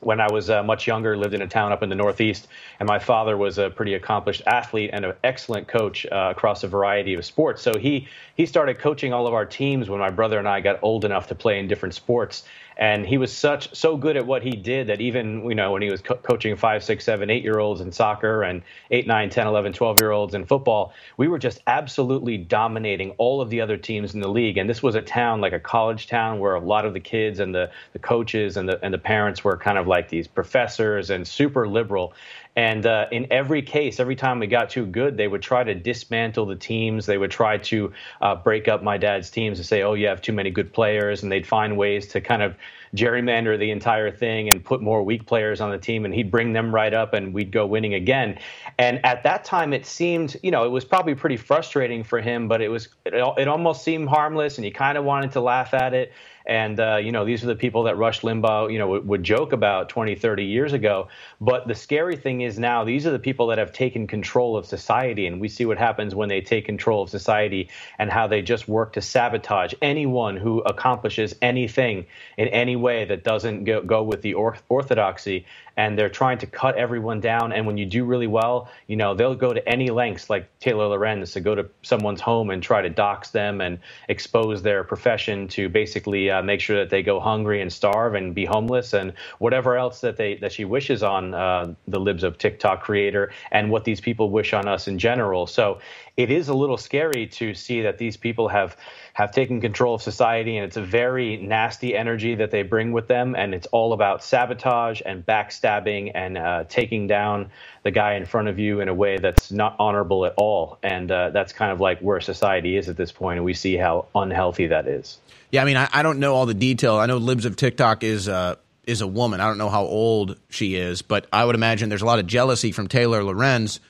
when 0.00 0.20
I 0.20 0.30
was 0.30 0.48
uh, 0.48 0.62
much 0.62 0.86
younger, 0.86 1.16
lived 1.16 1.34
in 1.34 1.42
a 1.42 1.48
town 1.48 1.72
up 1.72 1.82
in 1.82 1.88
the 1.88 1.96
Northeast, 1.96 2.46
and 2.78 2.86
my 2.86 3.00
father 3.00 3.36
was 3.36 3.58
a 3.58 3.70
pretty 3.70 3.94
accomplished 3.94 4.42
athlete 4.46 4.90
and 4.92 5.04
an 5.04 5.14
excellent 5.24 5.66
coach 5.66 6.06
uh, 6.06 6.28
across 6.30 6.62
a 6.62 6.68
variety 6.68 7.14
of 7.14 7.24
sports. 7.24 7.62
So 7.62 7.76
he 7.76 8.06
he 8.36 8.46
started 8.46 8.78
coaching 8.78 9.12
all 9.12 9.26
of 9.26 9.34
our 9.34 9.44
teams 9.46 9.90
when 9.90 9.98
my 9.98 10.10
brother 10.10 10.38
and 10.38 10.48
I 10.48 10.60
got 10.60 10.78
old 10.82 11.04
enough 11.04 11.26
to 11.28 11.34
play 11.34 11.58
in 11.58 11.66
different 11.66 11.94
sports 11.94 12.44
and 12.78 13.06
he 13.06 13.18
was 13.18 13.36
such 13.36 13.74
so 13.74 13.96
good 13.96 14.16
at 14.16 14.26
what 14.26 14.42
he 14.42 14.52
did 14.52 14.86
that 14.86 15.00
even 15.00 15.44
you 15.48 15.54
know 15.54 15.72
when 15.72 15.82
he 15.82 15.90
was 15.90 16.00
co- 16.00 16.16
coaching 16.16 16.56
five 16.56 16.82
six 16.82 17.04
seven 17.04 17.30
eight 17.30 17.42
year 17.42 17.58
olds 17.58 17.80
in 17.80 17.90
soccer 17.92 18.42
and 18.42 18.62
eight 18.90 19.06
nine 19.06 19.28
ten 19.30 19.46
eleven 19.46 19.72
twelve 19.72 20.00
year 20.00 20.10
olds 20.10 20.34
in 20.34 20.44
football 20.44 20.92
we 21.16 21.28
were 21.28 21.38
just 21.38 21.60
absolutely 21.66 22.36
dominating 22.36 23.10
all 23.18 23.40
of 23.40 23.50
the 23.50 23.60
other 23.60 23.76
teams 23.76 24.14
in 24.14 24.20
the 24.20 24.28
league. 24.28 24.56
And 24.56 24.68
this 24.68 24.82
was 24.82 24.94
a 24.94 25.02
town 25.02 25.40
like 25.40 25.52
a 25.52 25.60
college 25.60 26.06
town 26.06 26.38
where 26.38 26.54
a 26.54 26.60
lot 26.60 26.84
of 26.84 26.94
the 26.94 27.00
kids 27.00 27.40
and 27.40 27.54
the, 27.54 27.70
the 27.92 27.98
coaches 27.98 28.56
and 28.56 28.68
the 28.68 28.82
and 28.84 28.92
the 28.92 28.98
parents 28.98 29.44
were 29.44 29.56
kind 29.56 29.78
of 29.78 29.86
like 29.86 30.08
these 30.08 30.26
professors 30.26 31.10
and 31.10 31.26
super 31.26 31.68
liberal 31.68 32.12
and 32.58 32.86
uh, 32.86 33.06
in 33.12 33.28
every 33.30 33.62
case, 33.62 34.00
every 34.00 34.16
time 34.16 34.40
we 34.40 34.48
got 34.48 34.68
too 34.68 34.84
good, 34.84 35.16
they 35.16 35.28
would 35.28 35.42
try 35.42 35.62
to 35.62 35.76
dismantle 35.76 36.44
the 36.44 36.56
teams. 36.56 37.06
They 37.06 37.16
would 37.16 37.30
try 37.30 37.56
to 37.56 37.92
uh, 38.20 38.34
break 38.34 38.66
up 38.66 38.82
my 38.82 38.98
dad's 38.98 39.30
teams 39.30 39.60
and 39.60 39.64
say, 39.64 39.82
oh, 39.82 39.94
you 39.94 40.08
have 40.08 40.20
too 40.20 40.32
many 40.32 40.50
good 40.50 40.72
players. 40.72 41.22
And 41.22 41.30
they'd 41.30 41.46
find 41.46 41.76
ways 41.76 42.08
to 42.08 42.20
kind 42.20 42.42
of 42.42 42.56
gerrymander 42.96 43.56
the 43.56 43.70
entire 43.70 44.10
thing 44.10 44.50
and 44.50 44.64
put 44.64 44.82
more 44.82 45.04
weak 45.04 45.24
players 45.24 45.60
on 45.60 45.70
the 45.70 45.78
team. 45.78 46.04
And 46.04 46.12
he'd 46.12 46.32
bring 46.32 46.52
them 46.52 46.74
right 46.74 46.92
up 46.92 47.14
and 47.14 47.32
we'd 47.32 47.52
go 47.52 47.64
winning 47.64 47.94
again. 47.94 48.36
And 48.76 49.04
at 49.06 49.22
that 49.22 49.44
time, 49.44 49.72
it 49.72 49.86
seemed, 49.86 50.36
you 50.42 50.50
know, 50.50 50.64
it 50.64 50.70
was 50.70 50.84
probably 50.84 51.14
pretty 51.14 51.36
frustrating 51.36 52.02
for 52.02 52.20
him, 52.20 52.48
but 52.48 52.60
it 52.60 52.70
was, 52.70 52.88
it, 53.04 53.14
it 53.14 53.46
almost 53.46 53.84
seemed 53.84 54.08
harmless 54.08 54.58
and 54.58 54.64
he 54.64 54.72
kind 54.72 54.98
of 54.98 55.04
wanted 55.04 55.30
to 55.30 55.40
laugh 55.40 55.74
at 55.74 55.94
it. 55.94 56.12
And, 56.48 56.80
uh, 56.80 56.96
you 56.96 57.12
know, 57.12 57.26
these 57.26 57.44
are 57.44 57.46
the 57.46 57.54
people 57.54 57.82
that 57.82 57.98
Rush 57.98 58.22
Limbaugh, 58.22 58.72
you 58.72 58.78
know, 58.78 58.88
would, 58.88 59.06
would 59.06 59.22
joke 59.22 59.52
about 59.52 59.90
20, 59.90 60.14
30 60.14 60.44
years 60.44 60.72
ago. 60.72 61.08
But 61.42 61.68
the 61.68 61.74
scary 61.74 62.16
thing 62.16 62.40
is 62.40 62.58
now 62.58 62.84
these 62.84 63.06
are 63.06 63.10
the 63.10 63.18
people 63.18 63.48
that 63.48 63.58
have 63.58 63.70
taken 63.70 64.06
control 64.06 64.56
of 64.56 64.64
society. 64.64 65.26
And 65.26 65.42
we 65.42 65.48
see 65.48 65.66
what 65.66 65.76
happens 65.76 66.14
when 66.14 66.30
they 66.30 66.40
take 66.40 66.64
control 66.64 67.02
of 67.02 67.10
society 67.10 67.68
and 67.98 68.10
how 68.10 68.26
they 68.26 68.40
just 68.40 68.66
work 68.66 68.94
to 68.94 69.02
sabotage 69.02 69.74
anyone 69.82 70.38
who 70.38 70.60
accomplishes 70.60 71.34
anything 71.42 72.06
in 72.38 72.48
any 72.48 72.76
way 72.76 73.04
that 73.04 73.24
doesn't 73.24 73.64
go, 73.64 73.82
go 73.82 74.02
with 74.02 74.22
the 74.22 74.32
orthodoxy 74.34 75.44
and 75.78 75.96
they're 75.96 76.10
trying 76.10 76.36
to 76.38 76.46
cut 76.46 76.76
everyone 76.76 77.20
down. 77.20 77.52
And 77.52 77.64
when 77.64 77.78
you 77.78 77.86
do 77.86 78.04
really 78.04 78.26
well, 78.26 78.68
you 78.88 78.96
know, 78.96 79.14
they'll 79.14 79.36
go 79.36 79.52
to 79.54 79.66
any 79.66 79.90
lengths, 79.90 80.28
like 80.28 80.50
Taylor 80.58 80.88
Lorenz, 80.88 81.32
to 81.32 81.40
go 81.40 81.54
to 81.54 81.70
someone's 81.82 82.20
home 82.20 82.50
and 82.50 82.60
try 82.60 82.82
to 82.82 82.90
dox 82.90 83.30
them 83.30 83.60
and 83.60 83.78
expose 84.08 84.60
their 84.60 84.82
profession 84.82 85.46
to 85.48 85.68
basically 85.68 86.30
uh, 86.30 86.42
make 86.42 86.60
sure 86.60 86.76
that 86.76 86.90
they 86.90 87.02
go 87.04 87.20
hungry 87.20 87.62
and 87.62 87.72
starve 87.72 88.16
and 88.16 88.34
be 88.34 88.44
homeless 88.44 88.92
and 88.92 89.12
whatever 89.38 89.76
else 89.76 90.00
that 90.00 90.16
they 90.16 90.34
that 90.38 90.50
she 90.52 90.64
wishes 90.64 91.04
on 91.04 91.32
uh, 91.32 91.72
the 91.86 92.00
libs 92.00 92.24
of 92.24 92.38
TikTok 92.38 92.82
creator 92.82 93.32
and 93.52 93.70
what 93.70 93.84
these 93.84 94.00
people 94.00 94.30
wish 94.30 94.52
on 94.52 94.66
us 94.66 94.88
in 94.88 94.98
general. 94.98 95.46
So 95.46 95.78
it 96.18 96.32
is 96.32 96.48
a 96.48 96.54
little 96.54 96.76
scary 96.76 97.28
to 97.28 97.54
see 97.54 97.82
that 97.82 97.96
these 97.96 98.16
people 98.16 98.48
have 98.48 98.76
have 99.14 99.30
taken 99.30 99.60
control 99.60 99.94
of 99.94 100.02
society 100.02 100.56
and 100.56 100.66
it's 100.66 100.76
a 100.76 100.82
very 100.82 101.36
nasty 101.36 101.96
energy 101.96 102.34
that 102.34 102.50
they 102.50 102.62
bring 102.62 102.92
with 102.92 103.06
them 103.06 103.34
and 103.34 103.54
it's 103.54 103.66
all 103.68 103.92
about 103.92 104.22
sabotage 104.22 105.00
and 105.06 105.24
backstabbing 105.24 106.10
and 106.14 106.36
uh, 106.36 106.64
taking 106.68 107.06
down 107.06 107.50
the 107.84 107.90
guy 107.90 108.14
in 108.14 108.26
front 108.26 108.48
of 108.48 108.58
you 108.58 108.80
in 108.80 108.88
a 108.88 108.94
way 108.94 109.16
that's 109.16 109.50
not 109.50 109.76
honorable 109.78 110.26
at 110.26 110.34
all. 110.36 110.78
And 110.82 111.10
uh, 111.10 111.30
that's 111.30 111.52
kind 111.52 111.72
of 111.72 111.80
like 111.80 112.00
where 112.00 112.20
society 112.20 112.76
is 112.76 112.88
at 112.88 112.96
this 112.96 113.12
point 113.12 113.38
and 113.38 113.44
we 113.44 113.54
see 113.54 113.76
how 113.76 114.06
unhealthy 114.14 114.66
that 114.66 114.86
is. 114.86 115.18
Yeah 115.50 115.62
i 115.62 115.64
mean 115.64 115.76
i, 115.76 115.88
I 115.92 116.02
don't 116.02 116.18
know 116.18 116.34
all 116.34 116.46
the 116.46 116.54
detail. 116.54 116.96
I 116.96 117.06
know 117.06 117.16
libs 117.16 117.44
of 117.44 117.54
tiktok 117.56 118.02
is 118.02 118.28
uh 118.28 118.56
is 118.84 119.02
a 119.02 119.06
woman. 119.06 119.40
I 119.40 119.46
don't 119.46 119.58
know 119.58 119.70
how 119.70 119.84
old 119.84 120.36
she 120.48 120.74
is 120.74 121.00
but 121.02 121.26
i 121.32 121.44
would 121.44 121.54
imagine 121.54 121.88
there's 121.88 122.02
a 122.02 122.06
lot 122.06 122.18
of 122.18 122.26
jealousy 122.26 122.72
from 122.72 122.88
taylor 122.88 123.22
lorenz 123.22 123.80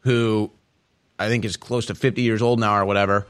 who 0.00 0.50
I 1.18 1.28
think 1.28 1.44
is 1.44 1.56
close 1.56 1.86
to 1.86 1.94
50 1.94 2.22
years 2.22 2.42
old 2.42 2.60
now 2.60 2.78
or 2.78 2.84
whatever. 2.84 3.26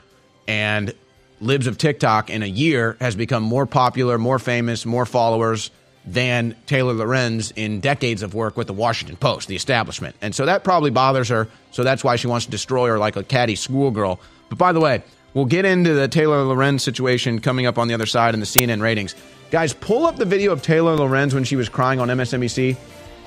And 0.49 0.93
Libs 1.41 1.67
of 1.67 1.79
TikTok 1.79 2.31
in 2.31 2.43
a 2.43 2.47
year 2.47 2.97
has 3.01 3.15
become 3.15 3.43
more 3.43 3.67
popular, 3.67 4.19
more 4.19 4.39
famous, 4.39 4.87
more 4.87 5.07
followers 5.07 5.71
than 6.07 6.55
Taylor 6.67 6.95
Lorenz 6.95 7.51
in 7.51 7.81
decades 7.81 8.23
of 8.23 8.33
work 8.33 8.57
with 8.57 8.69
the 8.69 8.73
Washington 8.73 9.17
Post, 9.17 9.49
the 9.49 9.57
establishment. 9.57 10.15
And 10.23 10.35
so 10.35 10.47
that 10.47 10.63
probably 10.63 10.91
bothers 10.91 11.29
her. 11.29 11.49
So 11.73 11.83
that's 11.83 12.05
why 12.05 12.17
she 12.17 12.29
wants 12.29 12.47
to 12.47 12.51
destroy 12.51 12.89
her 12.89 12.99
like 12.99 13.17
a 13.17 13.25
catty 13.25 13.57
schoolgirl. 13.57 14.21
But 14.49 14.59
by 14.59 14.73
the 14.73 14.81
way, 14.81 15.03
we'll 15.35 15.47
get 15.47 15.65
into 15.65 15.95
the 15.95 16.07
Taylor 16.07 16.43
Lorenz 16.45 16.85
situation 16.85 17.41
coming 17.41 17.67
up 17.67 17.77
on 17.77 17.89
the 17.89 17.95
other 17.95 18.07
side 18.07 18.35
in 18.35 18.41
the 18.41 18.47
CNN 18.47 18.81
ratings. 18.81 19.15
Guys, 19.51 19.75
pull 19.75 20.07
up 20.07 20.17
the 20.17 20.25
video 20.25 20.53
of 20.53 20.63
Taylor 20.63 20.97
Lorenz 20.97 21.35
when 21.35 21.45
she 21.45 21.57
was 21.57 21.69
crying 21.69 22.01
on 22.01 22.09
MSNBC. 22.09 22.77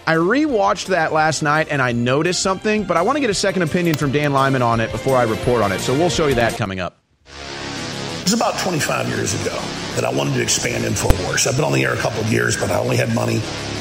I 0.09 0.15
rewatched 0.15 0.87
that 0.87 1.13
last 1.13 1.43
night 1.43 1.67
and 1.69 1.83
I 1.83 1.91
noticed 1.91 2.41
something, 2.41 2.83
but 2.83 2.97
I 2.97 3.03
want 3.03 3.17
to 3.17 3.19
get 3.19 3.29
a 3.29 3.35
second 3.35 3.61
opinion 3.61 3.95
from 3.95 4.11
Dan 4.11 4.33
Lyman 4.33 4.63
on 4.63 4.79
it 4.79 4.91
before 4.91 5.15
I 5.15 5.21
report 5.21 5.61
on 5.61 5.71
it. 5.71 5.81
So 5.81 5.93
we'll 5.93 6.09
show 6.09 6.25
you 6.25 6.33
that 6.33 6.57
coming 6.57 6.79
up. 6.79 6.97
It 7.27 8.23
was 8.23 8.33
about 8.33 8.57
25 8.57 9.07
years 9.07 9.39
ago 9.39 9.55
that 9.95 10.05
I 10.05 10.11
wanted 10.11 10.35
to 10.35 10.41
expand 10.41 10.83
InfoWars. 10.83 11.47
I've 11.47 11.55
been 11.55 11.65
on 11.65 11.73
the 11.73 11.83
air 11.83 11.93
a 11.93 11.97
couple 11.97 12.21
of 12.21 12.31
years, 12.31 12.57
but 12.57 12.71
I 12.71 12.79
only 12.79 12.97
had 12.97 13.13
money 13.13 13.39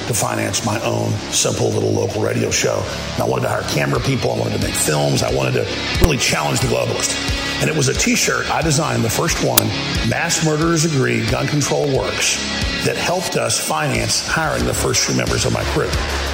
to 0.09 0.15
finance 0.15 0.65
my 0.65 0.81
own 0.81 1.11
simple 1.33 1.69
little 1.69 1.91
local 1.91 2.23
radio 2.23 2.51
show. 2.51 2.83
And 3.15 3.23
I 3.23 3.27
wanted 3.27 3.43
to 3.43 3.49
hire 3.49 3.63
camera 3.63 4.01
people. 4.01 4.33
I 4.33 4.39
wanted 4.39 4.61
to 4.61 4.67
make 4.67 4.75
films. 4.75 5.23
I 5.23 5.35
wanted 5.35 5.53
to 5.53 6.01
really 6.01 6.17
challenge 6.17 6.61
the 6.61 6.69
globalist. 6.69 7.15
And 7.61 7.69
it 7.69 7.77
was 7.77 7.89
a 7.89 7.95
t 7.95 8.15
shirt 8.15 8.51
I 8.51 8.63
designed, 8.63 9.05
the 9.05 9.11
first 9.11 9.45
one 9.45 9.67
Mass 10.09 10.45
Murderers 10.45 10.85
Agree, 10.85 11.27
Gun 11.31 11.47
Control 11.47 11.87
Works 11.97 12.37
that 12.85 12.97
helped 12.97 13.37
us 13.37 13.59
finance 13.59 14.27
hiring 14.27 14.65
the 14.65 14.75
first 14.75 15.05
few 15.05 15.17
members 15.17 15.45
of 15.45 15.53
my 15.53 15.65
crew. 15.73 15.91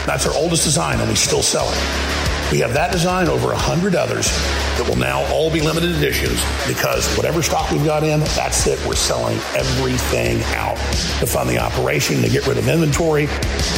That's 0.06 0.26
our 0.26 0.34
oldest 0.34 0.64
design, 0.64 1.00
and 1.00 1.08
we 1.08 1.16
still 1.16 1.42
sell 1.42 1.66
it. 1.68 2.33
We 2.52 2.58
have 2.60 2.74
that 2.74 2.92
design, 2.92 3.28
over 3.28 3.48
100 3.48 3.94
others 3.94 4.28
that 4.76 4.86
will 4.88 4.96
now 4.96 5.24
all 5.32 5.50
be 5.50 5.60
limited 5.60 5.90
editions 5.96 6.40
because 6.66 7.06
whatever 7.16 7.42
stock 7.42 7.70
we've 7.70 7.84
got 7.84 8.02
in, 8.02 8.20
that's 8.20 8.66
it. 8.66 8.84
We're 8.86 8.94
selling 8.94 9.38
everything 9.54 10.42
out 10.54 10.76
to 11.20 11.26
fund 11.26 11.48
the 11.48 11.58
operation, 11.58 12.22
to 12.22 12.28
get 12.28 12.46
rid 12.46 12.58
of 12.58 12.68
inventory. 12.68 13.26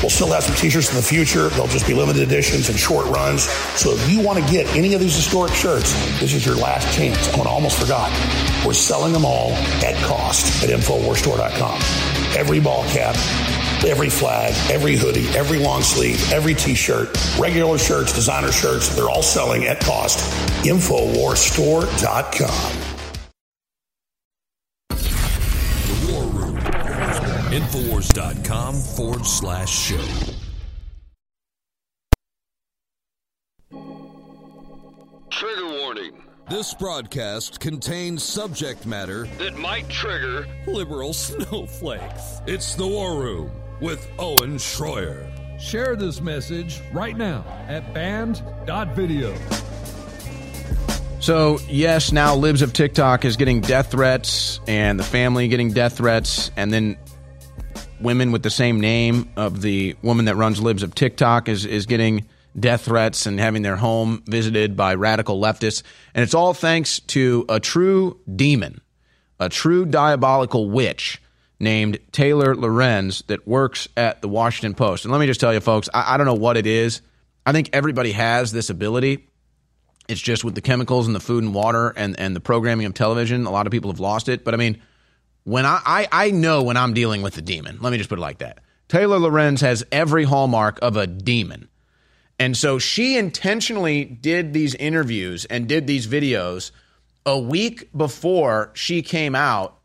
We'll 0.02 0.10
still 0.10 0.32
have 0.32 0.43
some 0.43 0.56
t 0.56 0.68
shirts 0.68 0.90
in 0.90 0.97
the 0.97 1.02
future. 1.02 1.48
They'll 1.51 1.66
just 1.68 1.86
be 1.86 1.94
limited 1.94 2.22
editions 2.22 2.68
and 2.68 2.78
short 2.78 3.06
runs. 3.06 3.44
So 3.78 3.93
if 3.93 4.10
you 4.10 4.20
want 4.20 4.44
to 4.44 4.52
get 4.52 4.66
any 4.74 4.94
of 4.94 5.01
these 5.01 5.14
historic 5.14 5.52
shirts, 5.52 5.93
this 6.20 6.34
is 6.34 6.44
your 6.44 6.56
last 6.56 6.93
chance. 6.97 7.32
I 7.34 7.48
almost 7.48 7.78
forgot. 7.78 8.10
We're 8.66 8.72
selling 8.72 9.12
them 9.12 9.24
all 9.24 9.52
at 9.84 9.94
cost 10.05 10.64
at 10.64 10.70
InfoWarsStore.com. 10.70 11.80
Every 12.36 12.60
ball 12.60 12.84
cap, 12.86 13.14
every 13.86 14.10
flag, 14.10 14.52
every 14.70 14.97
hoodie, 14.97 15.28
every 15.28 15.59
long 15.59 15.82
sleeve, 15.82 16.32
every 16.32 16.55
t-shirt, 16.55 17.16
regular 17.38 17.78
shirts, 17.78 18.12
designer 18.12 18.52
shirts, 18.56 18.88
they're 18.94 19.10
all 19.10 19.22
selling 19.22 19.64
at 19.64 19.80
cost. 19.80 20.18
Infowarsstore.com. 20.64 22.82
The 24.88 26.12
War 26.12 26.24
Room. 26.24 26.56
Infowars.com 27.52 28.74
forward 28.74 29.26
slash 29.26 29.70
show. 29.70 30.02
Trigger 35.30 35.66
warning. 35.66 36.22
This 36.48 36.72
broadcast 36.74 37.58
contains 37.60 38.22
subject 38.22 38.86
matter 38.86 39.24
that 39.38 39.56
might 39.58 39.88
trigger 39.88 40.46
liberal 40.66 41.12
snowflakes. 41.12 42.40
It's 42.46 42.74
the 42.74 42.86
War 42.86 43.20
Room 43.20 43.50
with 43.80 44.08
Owen 44.18 44.56
Schroyer. 44.56 45.28
Share 45.58 45.96
this 45.96 46.20
message 46.20 46.80
right 46.92 47.16
now 47.16 47.44
at 47.66 47.94
banned.video. 47.94 49.34
So, 51.20 51.58
yes, 51.68 52.12
now 52.12 52.36
Libs 52.36 52.62
of 52.62 52.72
TikTok 52.72 53.24
is 53.24 53.36
getting 53.36 53.62
death 53.62 53.90
threats 53.90 54.60
and 54.68 55.00
the 55.00 55.04
family 55.04 55.48
getting 55.48 55.72
death 55.72 55.96
threats, 55.96 56.50
and 56.56 56.72
then 56.72 56.96
women 58.00 58.32
with 58.32 58.42
the 58.42 58.50
same 58.50 58.80
name 58.80 59.30
of 59.36 59.62
the 59.62 59.96
woman 60.02 60.26
that 60.26 60.36
runs 60.36 60.60
Libs 60.60 60.82
of 60.82 60.94
TikTok 60.94 61.48
is, 61.48 61.64
is 61.64 61.86
getting 61.86 62.28
death 62.58 62.82
threats 62.82 63.26
and 63.26 63.40
having 63.40 63.62
their 63.62 63.76
home 63.76 64.22
visited 64.26 64.76
by 64.76 64.94
radical 64.94 65.40
leftists. 65.40 65.82
And 66.14 66.22
it's 66.22 66.34
all 66.34 66.54
thanks 66.54 67.00
to 67.00 67.46
a 67.48 67.60
true 67.60 68.20
demon, 68.34 68.82
a 69.40 69.48
true 69.48 69.86
diabolical 69.86 70.68
witch 70.68 71.20
named 71.58 71.98
Taylor 72.12 72.54
Lorenz 72.54 73.22
that 73.22 73.46
works 73.48 73.88
at 73.96 74.20
the 74.20 74.28
Washington 74.28 74.74
Post. 74.74 75.04
And 75.04 75.12
let 75.12 75.18
me 75.18 75.26
just 75.26 75.40
tell 75.40 75.54
you, 75.54 75.60
folks, 75.60 75.88
I, 75.92 76.14
I, 76.14 76.16
don't 76.16 76.26
know 76.26 76.34
what 76.34 76.56
it 76.56 76.66
is. 76.66 77.00
I 77.46 77.52
think 77.52 77.70
everybody 77.72 78.12
has 78.12 78.52
this 78.52 78.68
ability. 78.68 79.26
It's 80.08 80.20
just 80.20 80.44
with 80.44 80.54
the 80.54 80.60
chemicals 80.60 81.06
and 81.06 81.16
the 81.16 81.20
food 81.20 81.42
and 81.42 81.54
water 81.54 81.90
and, 81.96 82.18
and 82.20 82.36
the 82.36 82.40
programming 82.40 82.86
of 82.86 82.94
television, 82.94 83.46
a 83.46 83.50
lot 83.50 83.66
of 83.66 83.70
people 83.70 83.90
have 83.90 84.00
lost 84.00 84.28
it. 84.28 84.44
But 84.44 84.54
I 84.54 84.56
mean, 84.58 84.82
when 85.44 85.64
I, 85.64 85.80
I, 85.84 86.08
I 86.12 86.30
know 86.30 86.62
when 86.62 86.76
I'm 86.76 86.92
dealing 86.92 87.22
with 87.22 87.38
a 87.38 87.42
demon, 87.42 87.78
let 87.80 87.90
me 87.90 87.98
just 87.98 88.10
put 88.10 88.18
it 88.18 88.22
like 88.22 88.38
that. 88.38 88.58
Taylor 88.88 89.18
Lorenz 89.18 89.62
has 89.62 89.84
every 89.90 90.24
hallmark 90.24 90.78
of 90.82 90.96
a 90.96 91.06
demon. 91.06 91.68
And 92.38 92.56
so 92.56 92.78
she 92.78 93.16
intentionally 93.16 94.04
did 94.04 94.52
these 94.52 94.74
interviews 94.74 95.46
and 95.46 95.66
did 95.66 95.86
these 95.86 96.06
videos 96.06 96.70
a 97.24 97.38
week 97.38 97.88
before 97.96 98.70
she 98.74 99.02
came 99.02 99.34
out 99.34 99.78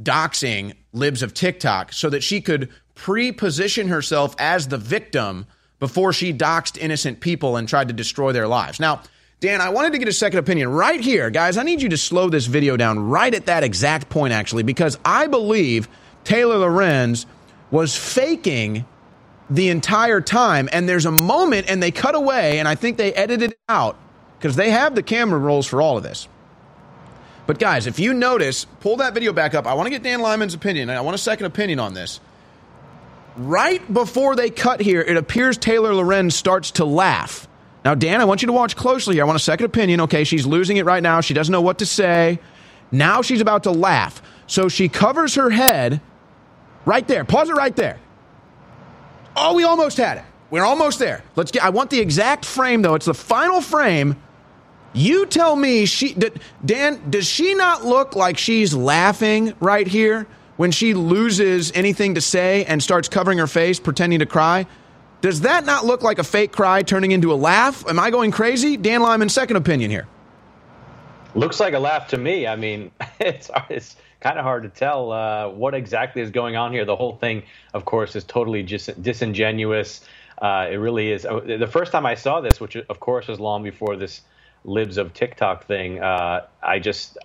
doxing 0.00 0.74
libs 0.92 1.22
of 1.22 1.34
TikTok 1.34 1.92
so 1.92 2.10
that 2.10 2.22
she 2.22 2.40
could 2.40 2.68
pre 2.94 3.32
position 3.32 3.88
herself 3.88 4.34
as 4.38 4.68
the 4.68 4.78
victim 4.78 5.46
before 5.78 6.12
she 6.12 6.32
doxed 6.32 6.78
innocent 6.78 7.20
people 7.20 7.56
and 7.56 7.68
tried 7.68 7.88
to 7.88 7.94
destroy 7.94 8.32
their 8.32 8.48
lives. 8.48 8.80
Now, 8.80 9.02
Dan, 9.40 9.60
I 9.60 9.68
wanted 9.68 9.92
to 9.92 9.98
get 9.98 10.08
a 10.08 10.12
second 10.12 10.40
opinion 10.40 10.68
right 10.68 11.00
here. 11.00 11.30
Guys, 11.30 11.56
I 11.56 11.62
need 11.62 11.80
you 11.80 11.90
to 11.90 11.96
slow 11.96 12.28
this 12.28 12.46
video 12.46 12.76
down 12.76 12.98
right 12.98 13.32
at 13.32 13.46
that 13.46 13.62
exact 13.62 14.08
point, 14.08 14.32
actually, 14.32 14.64
because 14.64 14.98
I 15.04 15.28
believe 15.28 15.88
Taylor 16.24 16.58
Lorenz 16.58 17.24
was 17.70 17.96
faking 17.96 18.84
the 19.48 19.68
entire 19.68 20.20
time. 20.20 20.68
And 20.72 20.88
there's 20.88 21.06
a 21.06 21.12
moment, 21.12 21.70
and 21.70 21.80
they 21.80 21.92
cut 21.92 22.16
away, 22.16 22.58
and 22.58 22.66
I 22.66 22.74
think 22.74 22.96
they 22.96 23.12
edited 23.12 23.52
it 23.52 23.58
out 23.68 23.96
because 24.38 24.56
they 24.56 24.70
have 24.70 24.96
the 24.96 25.04
camera 25.04 25.38
rolls 25.38 25.66
for 25.66 25.80
all 25.80 25.96
of 25.96 26.02
this. 26.02 26.26
But 27.48 27.58
guys, 27.58 27.86
if 27.86 27.98
you 27.98 28.12
notice, 28.12 28.66
pull 28.80 28.96
that 28.96 29.14
video 29.14 29.32
back 29.32 29.54
up. 29.54 29.66
I 29.66 29.72
want 29.72 29.86
to 29.86 29.90
get 29.90 30.02
Dan 30.02 30.20
Lyman's 30.20 30.52
opinion. 30.52 30.90
I 30.90 31.00
want 31.00 31.14
a 31.14 31.18
second 31.18 31.46
opinion 31.46 31.80
on 31.80 31.94
this. 31.94 32.20
Right 33.36 33.90
before 33.90 34.36
they 34.36 34.50
cut 34.50 34.82
here, 34.82 35.00
it 35.00 35.16
appears 35.16 35.56
Taylor 35.56 35.94
Lorenz 35.94 36.36
starts 36.36 36.72
to 36.72 36.84
laugh. 36.84 37.48
Now, 37.86 37.94
Dan, 37.94 38.20
I 38.20 38.26
want 38.26 38.42
you 38.42 38.46
to 38.48 38.52
watch 38.52 38.76
closely 38.76 39.14
here. 39.14 39.24
I 39.24 39.26
want 39.26 39.36
a 39.36 39.42
second 39.42 39.64
opinion. 39.64 40.02
Okay, 40.02 40.24
she's 40.24 40.44
losing 40.44 40.76
it 40.76 40.84
right 40.84 41.02
now. 41.02 41.22
She 41.22 41.32
doesn't 41.32 41.50
know 41.50 41.62
what 41.62 41.78
to 41.78 41.86
say. 41.86 42.38
Now 42.92 43.22
she's 43.22 43.40
about 43.40 43.62
to 43.62 43.70
laugh. 43.70 44.20
So 44.46 44.68
she 44.68 44.90
covers 44.90 45.36
her 45.36 45.48
head 45.48 46.02
right 46.84 47.08
there. 47.08 47.24
Pause 47.24 47.48
it 47.48 47.54
right 47.54 47.74
there. 47.74 47.98
Oh, 49.34 49.54
we 49.54 49.64
almost 49.64 49.96
had 49.96 50.18
it. 50.18 50.24
We're 50.50 50.66
almost 50.66 50.98
there. 50.98 51.24
Let's 51.34 51.50
get 51.50 51.64
I 51.64 51.70
want 51.70 51.88
the 51.88 52.00
exact 52.00 52.44
frame 52.44 52.82
though. 52.82 52.94
It's 52.94 53.06
the 53.06 53.14
final 53.14 53.62
frame. 53.62 54.16
You 54.98 55.26
tell 55.26 55.54
me 55.54 55.86
she 55.86 56.16
Dan, 56.64 57.08
does 57.08 57.24
she 57.24 57.54
not 57.54 57.84
look 57.84 58.16
like 58.16 58.36
she's 58.36 58.74
laughing 58.74 59.54
right 59.60 59.86
here 59.86 60.26
when 60.56 60.72
she 60.72 60.92
loses 60.92 61.70
anything 61.70 62.16
to 62.16 62.20
say 62.20 62.64
and 62.64 62.82
starts 62.82 63.08
covering 63.08 63.38
her 63.38 63.46
face 63.46 63.78
pretending 63.78 64.18
to 64.18 64.26
cry? 64.26 64.66
Does 65.20 65.42
that 65.42 65.64
not 65.64 65.84
look 65.84 66.02
like 66.02 66.18
a 66.18 66.24
fake 66.24 66.50
cry 66.50 66.82
turning 66.82 67.12
into 67.12 67.32
a 67.32 67.36
laugh? 67.36 67.88
Am 67.88 68.00
I 68.00 68.10
going 68.10 68.32
crazy? 68.32 68.76
Dan 68.76 69.00
Lyman, 69.00 69.28
second 69.28 69.54
opinion 69.56 69.92
here. 69.92 70.08
Looks 71.36 71.60
like 71.60 71.74
a 71.74 71.78
laugh 71.78 72.08
to 72.08 72.18
me. 72.18 72.48
I 72.48 72.56
mean, 72.56 72.90
it's 73.20 73.52
it's 73.70 73.94
kind 74.18 74.36
of 74.36 74.42
hard 74.42 74.64
to 74.64 74.68
tell 74.68 75.12
uh, 75.12 75.48
what 75.48 75.74
exactly 75.74 76.22
is 76.22 76.32
going 76.32 76.56
on 76.56 76.72
here. 76.72 76.84
The 76.84 76.96
whole 76.96 77.14
thing, 77.14 77.44
of 77.72 77.84
course, 77.84 78.16
is 78.16 78.24
totally 78.24 78.64
just 78.64 79.00
disingenuous. 79.00 80.00
Uh, 80.42 80.66
it 80.68 80.76
really 80.76 81.12
is. 81.12 81.24
Uh, 81.24 81.38
the 81.38 81.68
first 81.68 81.92
time 81.92 82.04
I 82.04 82.16
saw 82.16 82.40
this, 82.40 82.58
which 82.58 82.74
of 82.74 82.98
course 82.98 83.28
was 83.28 83.38
long 83.38 83.62
before 83.62 83.94
this 83.94 84.22
libs 84.68 84.98
of 84.98 85.14
TikTok 85.14 85.66
thing, 85.66 86.00
uh, 86.00 86.46
I 86.62 86.78
just 86.78 87.18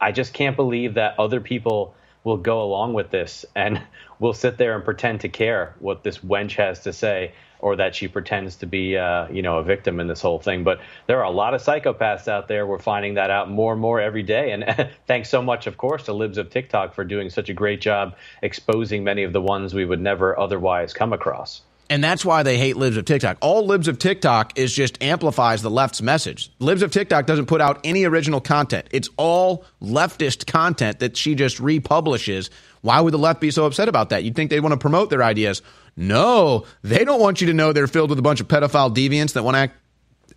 I 0.00 0.12
just 0.12 0.32
can't 0.32 0.56
believe 0.56 0.94
that 0.94 1.18
other 1.18 1.40
people 1.40 1.94
will 2.24 2.36
go 2.36 2.62
along 2.62 2.94
with 2.94 3.10
this 3.10 3.44
and 3.54 3.82
will 4.18 4.32
sit 4.32 4.58
there 4.58 4.74
and 4.74 4.84
pretend 4.84 5.20
to 5.22 5.28
care 5.28 5.74
what 5.80 6.02
this 6.02 6.18
wench 6.18 6.56
has 6.56 6.80
to 6.80 6.92
say 6.92 7.32
or 7.60 7.76
that 7.76 7.94
she 7.94 8.06
pretends 8.06 8.56
to 8.56 8.66
be, 8.66 8.96
uh, 8.96 9.26
you 9.28 9.42
know, 9.42 9.58
a 9.58 9.64
victim 9.64 9.98
in 9.98 10.06
this 10.06 10.20
whole 10.20 10.38
thing. 10.38 10.62
But 10.62 10.80
there 11.08 11.18
are 11.18 11.24
a 11.24 11.30
lot 11.30 11.54
of 11.54 11.62
psychopaths 11.62 12.28
out 12.28 12.46
there. 12.46 12.66
We're 12.66 12.78
finding 12.78 13.14
that 13.14 13.30
out 13.30 13.50
more 13.50 13.72
and 13.72 13.80
more 13.80 14.00
every 14.00 14.22
day. 14.22 14.52
And 14.52 14.90
thanks 15.06 15.28
so 15.28 15.42
much, 15.42 15.66
of 15.66 15.76
course, 15.76 16.04
to 16.04 16.12
Libs 16.12 16.38
of 16.38 16.50
TikTok 16.50 16.94
for 16.94 17.04
doing 17.04 17.30
such 17.30 17.48
a 17.48 17.54
great 17.54 17.80
job 17.80 18.14
exposing 18.42 19.02
many 19.02 19.24
of 19.24 19.32
the 19.32 19.40
ones 19.40 19.74
we 19.74 19.84
would 19.84 20.00
never 20.00 20.38
otherwise 20.38 20.92
come 20.92 21.12
across. 21.12 21.62
And 21.90 22.04
that's 22.04 22.24
why 22.24 22.42
they 22.42 22.58
hate 22.58 22.76
Libs 22.76 22.98
of 22.98 23.06
TikTok. 23.06 23.38
All 23.40 23.66
Libs 23.66 23.88
of 23.88 23.98
TikTok 23.98 24.58
is 24.58 24.74
just 24.74 25.02
amplifies 25.02 25.62
the 25.62 25.70
left's 25.70 26.02
message. 26.02 26.50
Libs 26.58 26.82
of 26.82 26.90
TikTok 26.90 27.24
doesn't 27.24 27.46
put 27.46 27.62
out 27.62 27.80
any 27.82 28.04
original 28.04 28.40
content. 28.40 28.88
It's 28.90 29.08
all 29.16 29.64
leftist 29.80 30.46
content 30.46 30.98
that 30.98 31.16
she 31.16 31.34
just 31.34 31.58
republishes. 31.60 32.50
Why 32.82 33.00
would 33.00 33.14
the 33.14 33.18
left 33.18 33.40
be 33.40 33.50
so 33.50 33.64
upset 33.64 33.88
about 33.88 34.10
that? 34.10 34.22
You'd 34.22 34.36
think 34.36 34.50
they'd 34.50 34.60
want 34.60 34.74
to 34.74 34.78
promote 34.78 35.08
their 35.08 35.22
ideas. 35.22 35.62
No, 35.96 36.66
they 36.82 37.04
don't 37.04 37.20
want 37.20 37.40
you 37.40 37.46
to 37.48 37.54
know 37.54 37.72
they're 37.72 37.86
filled 37.86 38.10
with 38.10 38.18
a 38.18 38.22
bunch 38.22 38.40
of 38.40 38.48
pedophile 38.48 38.94
deviants 38.94 39.32
that 39.32 39.42
want 39.42 39.56
ac- 39.56 39.72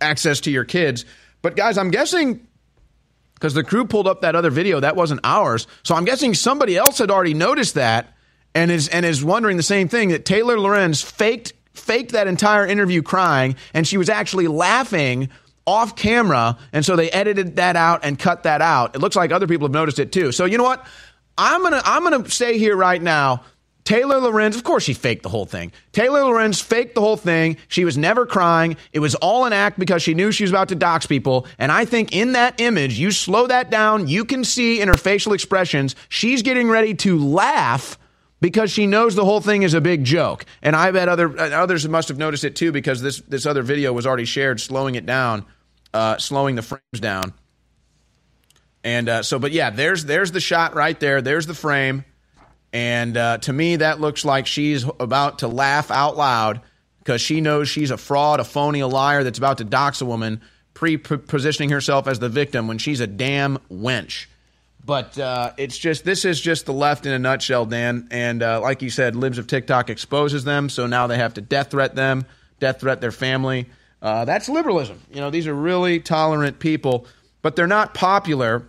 access 0.00 0.40
to 0.40 0.50
your 0.50 0.64
kids. 0.64 1.04
But 1.42 1.54
guys, 1.54 1.76
I'm 1.76 1.90
guessing 1.90 2.46
because 3.34 3.54
the 3.54 3.64
crew 3.64 3.84
pulled 3.84 4.08
up 4.08 4.22
that 4.22 4.34
other 4.36 4.50
video, 4.50 4.80
that 4.80 4.96
wasn't 4.96 5.20
ours. 5.22 5.66
So 5.82 5.94
I'm 5.94 6.04
guessing 6.04 6.32
somebody 6.32 6.76
else 6.76 6.98
had 6.98 7.10
already 7.10 7.34
noticed 7.34 7.74
that 7.74 8.14
and 8.54 8.70
is 8.70 8.88
and 8.88 9.04
is 9.04 9.24
wondering 9.24 9.56
the 9.56 9.62
same 9.62 9.88
thing 9.88 10.10
that 10.10 10.24
Taylor 10.24 10.58
Lorenz 10.58 11.02
faked 11.02 11.52
faked 11.72 12.12
that 12.12 12.26
entire 12.26 12.66
interview 12.66 13.02
crying 13.02 13.56
and 13.74 13.86
she 13.86 13.96
was 13.96 14.08
actually 14.08 14.46
laughing 14.46 15.30
off 15.66 15.96
camera 15.96 16.58
and 16.72 16.84
so 16.84 16.96
they 16.96 17.10
edited 17.10 17.56
that 17.56 17.76
out 17.76 18.04
and 18.04 18.18
cut 18.18 18.42
that 18.42 18.60
out. 18.60 18.94
It 18.94 18.98
looks 18.98 19.16
like 19.16 19.32
other 19.32 19.46
people 19.46 19.66
have 19.66 19.72
noticed 19.72 19.98
it 19.98 20.12
too. 20.12 20.32
So 20.32 20.44
you 20.44 20.58
know 20.58 20.64
what? 20.64 20.84
I'm 21.38 21.62
to 21.62 21.82
I'm 21.84 22.24
to 22.24 22.30
say 22.30 22.58
here 22.58 22.76
right 22.76 23.00
now 23.00 23.42
Taylor 23.84 24.20
Lorenz, 24.20 24.54
of 24.56 24.62
course, 24.62 24.84
she 24.84 24.94
faked 24.94 25.24
the 25.24 25.28
whole 25.28 25.46
thing. 25.46 25.72
Taylor 25.90 26.24
Lorenz 26.24 26.60
faked 26.60 26.94
the 26.94 27.00
whole 27.00 27.16
thing. 27.16 27.56
She 27.66 27.84
was 27.84 27.98
never 27.98 28.26
crying. 28.26 28.76
It 28.92 29.00
was 29.00 29.16
all 29.16 29.44
an 29.44 29.52
act 29.52 29.78
because 29.78 30.02
she 30.02 30.14
knew 30.14 30.30
she 30.30 30.44
was 30.44 30.52
about 30.52 30.68
to 30.68 30.76
dox 30.76 31.06
people. 31.06 31.46
And 31.58 31.72
I 31.72 31.84
think 31.84 32.12
in 32.12 32.32
that 32.32 32.60
image, 32.60 32.98
you 32.98 33.10
slow 33.10 33.48
that 33.48 33.70
down, 33.70 34.06
you 34.06 34.24
can 34.24 34.44
see 34.44 34.80
in 34.80 34.86
her 34.86 34.94
facial 34.94 35.32
expressions, 35.32 35.96
she's 36.08 36.42
getting 36.42 36.68
ready 36.68 36.94
to 36.94 37.18
laugh 37.18 37.98
because 38.42 38.72
she 38.72 38.88
knows 38.88 39.14
the 39.14 39.24
whole 39.24 39.40
thing 39.40 39.62
is 39.62 39.72
a 39.72 39.80
big 39.80 40.02
joke. 40.02 40.44
And 40.62 40.74
I 40.74 40.90
bet 40.90 41.08
other 41.08 41.38
others 41.38 41.88
must 41.88 42.08
have 42.08 42.18
noticed 42.18 42.42
it 42.42 42.56
too 42.56 42.72
because 42.72 43.00
this 43.00 43.20
this 43.20 43.46
other 43.46 43.62
video 43.62 43.92
was 43.92 44.04
already 44.04 44.24
shared, 44.24 44.60
slowing 44.60 44.96
it 44.96 45.06
down, 45.06 45.46
uh, 45.94 46.18
slowing 46.18 46.56
the 46.56 46.62
frames 46.62 47.00
down. 47.00 47.32
And 48.84 49.08
uh, 49.08 49.22
so, 49.22 49.38
but 49.38 49.52
yeah, 49.52 49.70
there's 49.70 50.04
there's 50.04 50.32
the 50.32 50.40
shot 50.40 50.74
right 50.74 50.98
there. 50.98 51.22
There's 51.22 51.46
the 51.46 51.54
frame, 51.54 52.04
and 52.72 53.16
uh, 53.16 53.38
to 53.38 53.52
me, 53.52 53.76
that 53.76 54.00
looks 54.00 54.24
like 54.24 54.48
she's 54.48 54.84
about 54.98 55.38
to 55.38 55.48
laugh 55.48 55.92
out 55.92 56.16
loud 56.16 56.62
because 56.98 57.20
she 57.20 57.40
knows 57.40 57.68
she's 57.68 57.92
a 57.92 57.96
fraud, 57.96 58.40
a 58.40 58.44
phony, 58.44 58.80
a 58.80 58.88
liar 58.88 59.22
that's 59.22 59.38
about 59.38 59.58
to 59.58 59.64
dox 59.64 60.00
a 60.00 60.04
woman, 60.04 60.40
pre-positioning 60.74 61.70
herself 61.70 62.08
as 62.08 62.18
the 62.18 62.28
victim 62.28 62.66
when 62.66 62.78
she's 62.78 62.98
a 62.98 63.06
damn 63.06 63.58
wench. 63.70 64.26
But 64.84 65.16
uh, 65.18 65.52
it's 65.58 65.78
just 65.78 66.04
this 66.04 66.24
is 66.24 66.40
just 66.40 66.66
the 66.66 66.72
left 66.72 67.06
in 67.06 67.12
a 67.12 67.18
nutshell, 67.18 67.66
Dan. 67.66 68.08
And 68.10 68.42
uh, 68.42 68.60
like 68.60 68.82
you 68.82 68.90
said, 68.90 69.14
Libs 69.14 69.38
of 69.38 69.46
TikTok 69.46 69.90
exposes 69.90 70.44
them, 70.44 70.68
so 70.68 70.86
now 70.86 71.06
they 71.06 71.16
have 71.16 71.34
to 71.34 71.40
death 71.40 71.70
threat 71.70 71.94
them, 71.94 72.26
death 72.58 72.80
threat 72.80 73.00
their 73.00 73.12
family. 73.12 73.68
Uh, 74.00 74.24
that's 74.24 74.48
liberalism. 74.48 75.00
You 75.12 75.20
know, 75.20 75.30
these 75.30 75.46
are 75.46 75.54
really 75.54 76.00
tolerant 76.00 76.58
people, 76.58 77.06
but 77.42 77.54
they're 77.54 77.68
not 77.68 77.94
popular. 77.94 78.66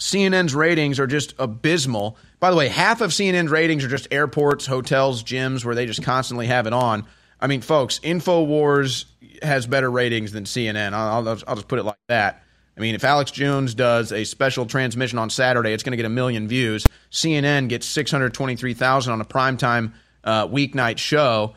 CNN's 0.00 0.54
ratings 0.54 0.98
are 0.98 1.06
just 1.06 1.34
abysmal. 1.38 2.16
By 2.40 2.50
the 2.50 2.56
way, 2.56 2.68
half 2.68 3.00
of 3.00 3.10
CNN's 3.10 3.50
ratings 3.50 3.84
are 3.84 3.88
just 3.88 4.08
airports, 4.10 4.66
hotels, 4.66 5.22
gyms 5.22 5.64
where 5.64 5.74
they 5.76 5.86
just 5.86 6.02
constantly 6.02 6.46
have 6.46 6.66
it 6.66 6.72
on. 6.72 7.06
I 7.40 7.46
mean, 7.46 7.60
folks, 7.60 8.00
Infowars 8.00 9.04
has 9.42 9.66
better 9.66 9.90
ratings 9.90 10.32
than 10.32 10.44
CNN. 10.44 10.92
I'll, 10.92 11.28
I'll 11.28 11.54
just 11.54 11.68
put 11.68 11.78
it 11.78 11.84
like 11.84 11.96
that. 12.08 12.42
I 12.78 12.80
mean, 12.80 12.94
if 12.94 13.02
Alex 13.02 13.32
Jones 13.32 13.74
does 13.74 14.12
a 14.12 14.22
special 14.22 14.64
transmission 14.64 15.18
on 15.18 15.30
Saturday, 15.30 15.72
it's 15.72 15.82
going 15.82 15.90
to 15.90 15.96
get 15.96 16.06
a 16.06 16.10
million 16.10 16.46
views. 16.46 16.86
CNN 17.10 17.68
gets 17.68 17.86
623,000 17.86 19.12
on 19.12 19.20
a 19.20 19.24
primetime 19.24 19.94
uh, 20.22 20.46
weeknight 20.46 20.98
show, 20.98 21.54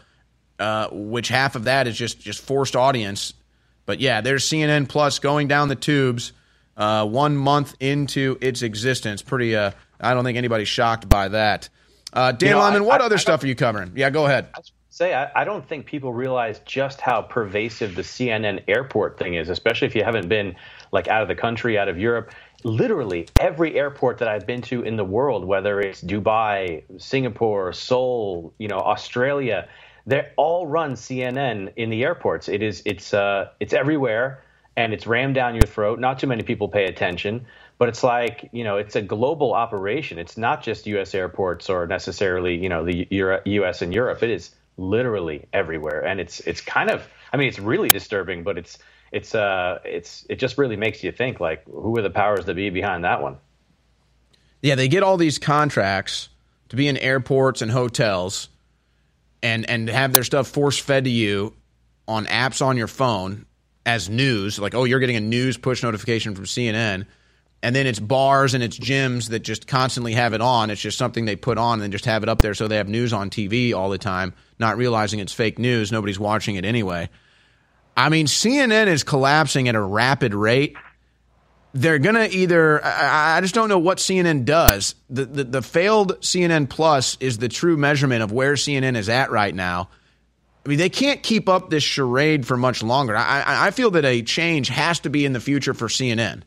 uh, 0.58 0.88
which 0.92 1.28
half 1.28 1.56
of 1.56 1.66
that 1.66 1.86
is 1.86 1.96
just, 1.96 2.20
just 2.20 2.42
forced 2.42 2.76
audience. 2.76 3.36
But 3.86 4.00
yeah, 4.00 4.22
there's 4.22 4.46
CNN 4.46 4.90
Plus 4.90 5.20
going 5.20 5.48
down 5.48 5.68
the 5.68 5.76
tubes 5.76 6.34
uh, 6.76 7.06
one 7.06 7.38
month 7.38 7.76
into 7.80 8.40
its 8.42 8.64
existence. 8.64 9.22
Pretty, 9.22 9.56
uh, 9.56 9.72
I 10.00 10.16
don't 10.16 10.24
think 10.24 10.40
anybody's 10.40 10.70
shocked 10.70 11.08
by 11.08 11.28
that. 11.28 11.70
Uh, 12.14 12.32
Dan 12.32 12.50
you 12.50 12.56
know, 12.56 12.62
Lyman, 12.62 12.84
what 12.86 13.02
I, 13.02 13.06
other 13.06 13.18
I, 13.18 13.20
stuff 13.20 13.44
are 13.44 13.48
you 13.48 13.56
covering? 13.56 13.92
Yeah, 13.96 14.10
go 14.10 14.26
ahead 14.26 14.48
say 14.92 15.14
I, 15.14 15.32
I, 15.42 15.46
don't 15.46 15.66
think 15.66 15.86
people 15.86 16.12
realize 16.12 16.60
just 16.66 17.00
how 17.00 17.22
pervasive 17.22 17.96
the 17.96 18.02
CNN 18.02 18.62
airport 18.68 19.18
thing 19.18 19.36
is, 19.36 19.48
especially 19.48 19.88
if 19.88 19.96
you 19.96 20.04
haven't 20.04 20.28
been 20.28 20.54
like 20.92 21.08
out 21.08 21.22
of 21.22 21.28
the 21.28 21.36
country, 21.36 21.78
out 21.78 21.88
of 21.88 21.98
Europe. 21.98 22.32
Literally 22.64 23.28
every 23.40 23.78
airport 23.78 24.20
that 24.20 24.28
I've 24.28 24.46
been 24.46 24.62
to 24.64 24.84
in 24.84 24.96
the 24.96 25.06
world, 25.06 25.46
whether 25.46 25.80
it's 25.80 26.02
Dubai, 26.02 26.84
Singapore, 26.98 27.74
Seoul, 27.74 28.54
you 28.58 28.68
know, 28.68 28.80
Australia, 28.80 29.68
they 30.06 30.28
all 30.36 30.68
run 30.68 30.94
CNN 30.94 31.74
in 31.76 31.90
the 31.90 32.04
airports. 32.04 32.50
It 32.50 32.62
is 32.62 32.82
it's 32.86 33.14
uh 33.14 33.50
it's 33.60 33.74
everywhere 33.74 34.44
and 34.76 34.94
it's 34.94 35.06
rammed 35.06 35.36
down 35.36 35.56
your 35.56 35.68
throat. 35.68 36.00
Not 36.00 36.20
too 36.20 36.28
many 36.28 36.44
people 36.44 36.68
pay 36.68 36.86
attention, 36.86 37.46
but 37.78 37.90
it's 37.90 38.04
like 38.04 38.50
you 38.52 38.64
know 38.64 38.78
it's 38.78 38.96
a 38.96 39.02
global 39.02 39.54
operation. 39.54 40.18
It's 40.18 40.38
not 40.38 40.64
just 40.64 40.88
U.S. 40.88 41.14
airports 41.16 41.70
or 41.70 41.88
necessarily 41.88 42.56
you 42.56 42.70
know 42.70 42.86
the 42.86 43.08
U.S. 43.46 43.82
and 43.82 43.94
Europe. 43.94 44.24
It 44.24 44.30
is 44.30 44.52
literally 44.78 45.48
everywhere, 45.54 46.04
and 46.06 46.20
it's 46.20 46.40
it's 46.42 46.62
kind 46.62 46.90
of 46.90 47.08
I 47.34 47.38
mean 47.38 47.48
it's 47.48 47.60
really 47.60 47.90
disturbing, 47.90 48.44
but 48.44 48.58
it's 48.58 48.78
it's 49.12 49.36
uh 49.36 49.80
it's 49.84 50.26
it 50.30 50.38
just 50.38 50.58
really 50.58 50.78
makes 50.78 51.04
you 51.04 51.12
think 51.12 51.40
like 51.40 51.66
who 51.66 51.98
are 51.98 52.02
the 52.02 52.10
powers 52.10 52.46
that 52.46 52.56
be 52.56 52.70
behind 52.70 53.04
that 53.04 53.22
one? 53.22 53.38
Yeah, 54.62 54.76
they 54.76 54.88
get 54.88 55.04
all 55.04 55.18
these 55.18 55.40
contracts 55.40 56.30
to 56.70 56.76
be 56.76 56.88
in 56.88 56.98
airports 56.98 57.62
and 57.62 57.72
hotels 57.72 58.50
and 59.44 59.70
and 59.70 59.90
have 59.90 60.14
their 60.14 60.24
stuff 60.24 60.48
force 60.48 60.78
fed 60.78 61.06
to 61.06 61.10
you 61.10 61.54
on 62.08 62.26
apps 62.26 62.66
on 62.66 62.78
your 62.78 62.88
phone 62.88 63.46
as 63.86 64.10
news 64.10 64.60
like 64.60 64.76
oh 64.76 64.84
you're 64.84 65.00
getting 65.00 65.16
a 65.16 65.22
news 65.22 65.58
push 65.58 65.82
notification 65.82 66.36
from 66.36 66.46
CNN 66.46 67.06
and 67.64 67.76
then 67.76 67.86
it's 67.86 68.00
bars 68.00 68.54
and 68.54 68.64
it's 68.64 68.78
gyms 68.78 69.30
that 69.30 69.40
just 69.40 69.68
constantly 69.68 70.14
have 70.14 70.34
it 70.34 70.42
on. 70.42 70.70
It's 70.70 70.82
just 70.82 70.98
something 70.98 71.26
they 71.26 71.36
put 71.36 71.58
on 71.58 71.82
and 71.82 71.92
just 71.92 72.06
have 72.06 72.24
it 72.24 72.30
up 72.30 72.42
there 72.42 72.54
so 72.54 72.68
they 72.68 72.78
have 72.78 72.90
news 72.90 73.14
on 73.14 73.30
TV 73.30 73.74
all 73.74 73.90
the 73.90 73.98
time, 73.98 74.34
not 74.58 74.78
realizing 74.78 75.20
it's 75.20 75.34
fake 75.34 75.60
news. 75.60 75.92
Nobody's 75.92 76.20
watching 76.20 76.56
it 76.56 76.66
anyway. 76.66 77.10
I 77.96 78.10
mean, 78.10 78.26
CNN 78.26 78.88
is 78.88 79.04
collapsing 79.04 79.68
at 79.68 79.76
a 79.76 79.82
rapid 79.82 80.34
rate. 80.34 80.76
They're 81.74 82.00
going 82.00 82.16
to 82.16 82.30
either, 82.30 82.84
I, 82.84 83.38
I 83.38 83.42
just 83.42 83.56
don't 83.56 83.70
know 83.70 83.80
what 83.80 83.98
CNN 83.98 84.44
does. 84.44 84.96
The, 85.10 85.26
the, 85.26 85.44
the 85.44 85.62
failed 85.62 86.20
CNN 86.20 86.70
Plus 86.70 87.18
is 87.20 87.38
the 87.38 87.48
true 87.48 87.78
measurement 87.78 88.24
of 88.24 88.32
where 88.32 88.54
CNN 88.54 88.98
is 88.98 89.08
at 89.08 89.32
right 89.32 89.54
now. 89.54 89.90
I 90.66 90.70
mean, 90.70 90.78
they 90.78 90.90
can't 90.90 91.24
keep 91.24 91.50
up 91.50 91.70
this 91.70 91.84
charade 91.84 92.46
for 92.46 92.56
much 92.56 92.84
longer. 92.84 93.16
I, 93.16 93.68
I 93.68 93.72
feel 93.72 93.92
that 93.92 94.06
a 94.06 94.22
change 94.22 94.68
has 94.68 95.00
to 95.02 95.10
be 95.10 95.26
in 95.26 95.34
the 95.34 95.40
future 95.40 95.74
for 95.74 95.88
CNN. 95.88 96.44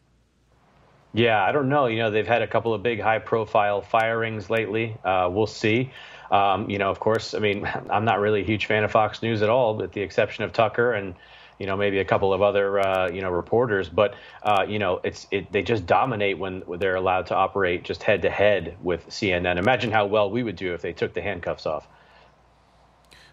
Yeah, 1.12 1.42
I 1.42 1.52
don't 1.52 1.68
know. 1.68 1.86
You 1.86 1.98
know, 1.98 2.10
they've 2.10 2.26
had 2.26 2.42
a 2.42 2.46
couple 2.46 2.74
of 2.74 2.82
big 2.82 3.00
high 3.00 3.18
profile 3.18 3.80
firings 3.80 4.50
lately. 4.50 4.96
Uh, 5.04 5.30
we'll 5.32 5.46
see. 5.46 5.92
Um, 6.30 6.68
you 6.68 6.78
know, 6.78 6.90
of 6.90 7.00
course, 7.00 7.34
I 7.34 7.38
mean, 7.38 7.68
I'm 7.90 8.04
not 8.04 8.20
really 8.20 8.42
a 8.42 8.44
huge 8.44 8.66
fan 8.66 8.84
of 8.84 8.90
Fox 8.90 9.22
News 9.22 9.42
at 9.42 9.48
all, 9.48 9.76
with 9.76 9.92
the 9.92 10.02
exception 10.02 10.44
of 10.44 10.52
Tucker 10.52 10.92
and, 10.92 11.14
you 11.58 11.66
know, 11.66 11.76
maybe 11.76 11.98
a 11.98 12.04
couple 12.04 12.32
of 12.32 12.42
other, 12.42 12.80
uh, 12.80 13.10
you 13.10 13.20
know, 13.20 13.30
reporters. 13.30 13.88
But, 13.88 14.14
uh, 14.42 14.66
you 14.68 14.78
know, 14.78 15.00
it's 15.04 15.26
it, 15.30 15.52
they 15.52 15.62
just 15.62 15.86
dominate 15.86 16.38
when 16.38 16.62
they're 16.78 16.96
allowed 16.96 17.26
to 17.26 17.34
operate 17.34 17.84
just 17.84 18.02
head 18.02 18.22
to 18.22 18.30
head 18.30 18.76
with 18.82 19.06
CNN. 19.08 19.58
Imagine 19.58 19.90
how 19.90 20.06
well 20.06 20.30
we 20.30 20.42
would 20.42 20.56
do 20.56 20.74
if 20.74 20.82
they 20.82 20.92
took 20.92 21.14
the 21.14 21.22
handcuffs 21.22 21.66
off. 21.66 21.86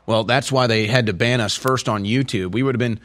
Well, 0.06 0.23
that's 0.23 0.52
why 0.52 0.68
they 0.68 0.88
had 0.88 1.06
to 1.07 1.14
ban 1.14 1.41
us 1.41 1.56
first 1.56 1.88
on 1.88 2.03
YouTube. 2.03 2.52
We 2.52 2.64
would 2.64 2.76
have 2.76 2.80
been, 2.80 2.99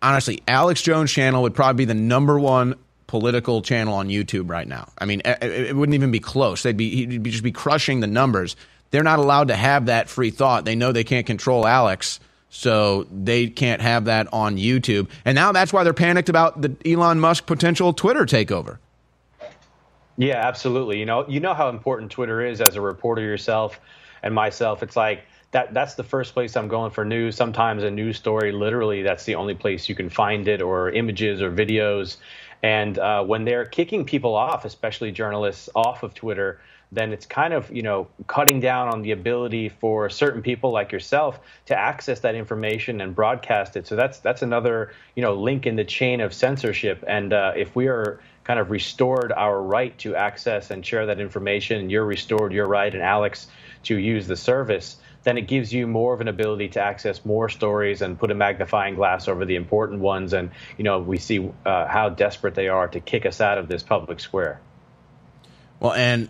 honestly, 0.00 0.42
Alex 0.46 0.82
Jones 0.82 1.12
channel 1.12 1.42
would 1.42 1.54
probably 1.54 1.84
be 1.84 1.86
the 1.86 1.94
number 1.94 2.38
one 2.38 2.76
political 3.06 3.62
channel 3.62 3.94
on 3.94 4.08
YouTube 4.08 4.50
right 4.50 4.66
now. 4.66 4.88
I 4.98 5.04
mean, 5.04 5.22
it, 5.24 5.74
wouldn't 5.74 5.94
even 5.94 6.10
be 6.10 6.20
close. 6.20 6.62
They'd 6.62 6.76
be 6.76 7.06
he'd 7.06 7.24
just 7.24 7.42
be 7.42 7.52
crushing 7.52 8.00
the 8.00 8.06
numbers. 8.06 8.56
They're 8.90 9.02
not 9.02 9.18
allowed 9.18 9.48
to 9.48 9.56
have 9.56 9.86
that 9.86 10.08
free 10.08 10.30
thought. 10.30 10.64
They 10.64 10.74
know 10.76 10.92
they 10.92 11.04
can't 11.04 11.26
control 11.26 11.66
Alex, 11.66 12.20
so 12.48 13.06
they 13.12 13.48
can't 13.48 13.82
have 13.82 14.04
that 14.06 14.32
on 14.32 14.56
YouTube. 14.56 15.08
And 15.24 15.34
now 15.34 15.52
that's 15.52 15.72
why 15.72 15.84
they're 15.84 15.92
panicked 15.92 16.28
about 16.28 16.62
the 16.62 16.76
Elon 16.84 17.20
Musk 17.20 17.46
potential 17.46 17.92
Twitter 17.92 18.24
takeover. 18.24 18.78
Yeah, 20.16 20.36
absolutely. 20.36 20.98
You 20.98 21.06
know, 21.06 21.28
you 21.28 21.40
know 21.40 21.54
how 21.54 21.68
important 21.68 22.10
Twitter 22.10 22.44
is 22.44 22.60
as 22.60 22.76
a 22.76 22.80
reporter 22.80 23.22
yourself 23.22 23.80
and 24.22 24.34
myself. 24.34 24.82
It's 24.82 24.96
like 24.96 25.24
that 25.50 25.74
that's 25.74 25.94
the 25.94 26.04
first 26.04 26.32
place 26.32 26.56
I'm 26.56 26.68
going 26.68 26.90
for 26.90 27.04
news. 27.04 27.36
Sometimes 27.36 27.82
a 27.82 27.90
news 27.90 28.16
story, 28.16 28.52
literally, 28.52 29.02
that's 29.02 29.24
the 29.24 29.34
only 29.34 29.54
place 29.54 29.88
you 29.88 29.94
can 29.94 30.08
find 30.08 30.48
it, 30.48 30.62
or 30.62 30.90
images 30.90 31.42
or 31.42 31.50
videos. 31.50 32.16
And 32.62 32.98
uh, 32.98 33.22
when 33.24 33.44
they're 33.44 33.66
kicking 33.66 34.04
people 34.04 34.34
off, 34.34 34.64
especially 34.64 35.12
journalists, 35.12 35.68
off 35.74 36.02
of 36.02 36.14
Twitter, 36.14 36.60
then 36.92 37.12
it's 37.12 37.26
kind 37.26 37.52
of 37.52 37.70
you 37.70 37.82
know 37.82 38.08
cutting 38.26 38.60
down 38.60 38.88
on 38.88 39.02
the 39.02 39.12
ability 39.12 39.68
for 39.68 40.08
certain 40.08 40.42
people 40.42 40.70
like 40.70 40.92
yourself 40.92 41.40
to 41.66 41.76
access 41.76 42.20
that 42.20 42.34
information 42.34 43.00
and 43.00 43.14
broadcast 43.14 43.76
it. 43.76 43.86
So 43.86 43.96
that's 43.96 44.20
that's 44.20 44.42
another 44.42 44.92
you 45.14 45.22
know 45.22 45.34
link 45.34 45.66
in 45.66 45.76
the 45.76 45.84
chain 45.84 46.20
of 46.20 46.32
censorship. 46.32 47.04
And 47.06 47.32
uh, 47.32 47.52
if 47.56 47.74
we 47.74 47.88
are 47.88 48.20
kind 48.44 48.60
of 48.60 48.70
restored 48.70 49.32
our 49.32 49.60
right 49.60 49.96
to 49.98 50.14
access 50.14 50.70
and 50.70 50.86
share 50.86 51.06
that 51.06 51.20
information, 51.20 51.80
and 51.80 51.90
you're 51.90 52.04
restored 52.04 52.52
your 52.52 52.66
right, 52.66 52.92
and 52.92 53.02
Alex 53.02 53.48
to 53.84 53.96
use 53.96 54.26
the 54.26 54.36
service, 54.36 54.96
then 55.22 55.38
it 55.38 55.48
gives 55.48 55.72
you 55.72 55.86
more 55.86 56.14
of 56.14 56.20
an 56.20 56.28
ability 56.28 56.68
to 56.68 56.80
access 56.80 57.24
more 57.24 57.48
stories 57.48 58.02
and 58.02 58.18
put 58.18 58.30
a 58.30 58.34
magnifying 58.34 58.94
glass 58.94 59.26
over 59.26 59.44
the 59.44 59.56
important 59.56 60.00
ones. 60.00 60.32
And, 60.32 60.50
you 60.76 60.84
know, 60.84 61.00
we 61.00 61.18
see 61.18 61.50
uh, 61.64 61.86
how 61.86 62.08
desperate 62.10 62.54
they 62.54 62.68
are 62.68 62.86
to 62.88 63.00
kick 63.00 63.26
us 63.26 63.40
out 63.40 63.58
of 63.58 63.66
this 63.66 63.82
public 63.82 64.20
square. 64.20 64.60
Well, 65.80 65.92
and 65.94 66.28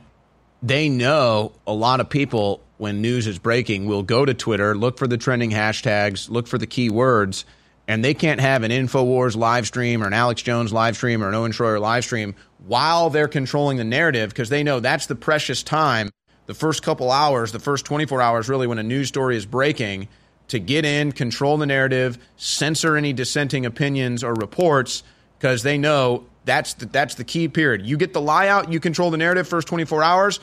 they 0.62 0.88
know 0.88 1.52
a 1.66 1.72
lot 1.72 2.00
of 2.00 2.08
people, 2.08 2.62
when 2.78 3.00
news 3.00 3.26
is 3.26 3.38
breaking, 3.38 3.86
will 3.86 4.02
go 4.02 4.24
to 4.24 4.34
Twitter, 4.34 4.76
look 4.76 4.98
for 4.98 5.06
the 5.06 5.16
trending 5.16 5.50
hashtags, 5.50 6.28
look 6.30 6.46
for 6.46 6.58
the 6.58 6.66
keywords, 6.66 7.44
and 7.88 8.04
they 8.04 8.14
can't 8.14 8.40
have 8.40 8.62
an 8.62 8.70
InfoWars 8.70 9.36
live 9.36 9.66
stream 9.66 10.02
or 10.02 10.06
an 10.06 10.12
Alex 10.12 10.42
Jones 10.42 10.72
live 10.72 10.96
stream 10.96 11.22
or 11.22 11.28
an 11.28 11.34
Owen 11.34 11.52
Schroyer 11.52 11.80
live 11.80 12.04
stream 12.04 12.34
while 12.66 13.10
they're 13.10 13.28
controlling 13.28 13.76
the 13.76 13.84
narrative 13.84 14.30
because 14.30 14.48
they 14.48 14.64
know 14.64 14.80
that's 14.80 15.06
the 15.06 15.14
precious 15.14 15.62
time 15.62 16.10
the 16.46 16.54
first 16.54 16.82
couple 16.82 17.10
hours, 17.10 17.52
the 17.52 17.58
first 17.58 17.84
24 17.84 18.22
hours, 18.22 18.48
really, 18.48 18.66
when 18.66 18.78
a 18.78 18.82
news 18.82 19.08
story 19.08 19.36
is 19.36 19.44
breaking, 19.44 20.08
to 20.48 20.60
get 20.60 20.84
in, 20.84 21.10
control 21.12 21.56
the 21.56 21.66
narrative, 21.66 22.18
censor 22.36 22.96
any 22.96 23.12
dissenting 23.12 23.66
opinions 23.66 24.22
or 24.22 24.32
reports, 24.34 25.02
because 25.38 25.64
they 25.64 25.76
know 25.76 26.24
that's 26.47 26.74
the, 26.74 26.86
that's 26.86 27.16
the 27.16 27.24
key 27.24 27.48
period. 27.48 27.85
You 27.85 27.98
get 27.98 28.14
the 28.14 28.20
lie 28.20 28.48
out, 28.48 28.73
you 28.73 28.81
control 28.81 29.10
the 29.10 29.18
narrative 29.18 29.47
first 29.47 29.68
24 29.68 30.02
hours. 30.02 30.40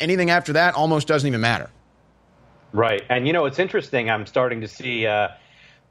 Anything 0.00 0.28
after 0.28 0.52
that 0.54 0.74
almost 0.74 1.08
doesn't 1.08 1.26
even 1.26 1.40
matter. 1.40 1.70
Right. 2.72 3.02
And, 3.08 3.26
you 3.26 3.32
know, 3.32 3.46
it's 3.46 3.58
interesting. 3.58 4.10
I'm 4.10 4.26
starting 4.26 4.60
to 4.60 4.68
see. 4.68 5.06
Uh, 5.06 5.28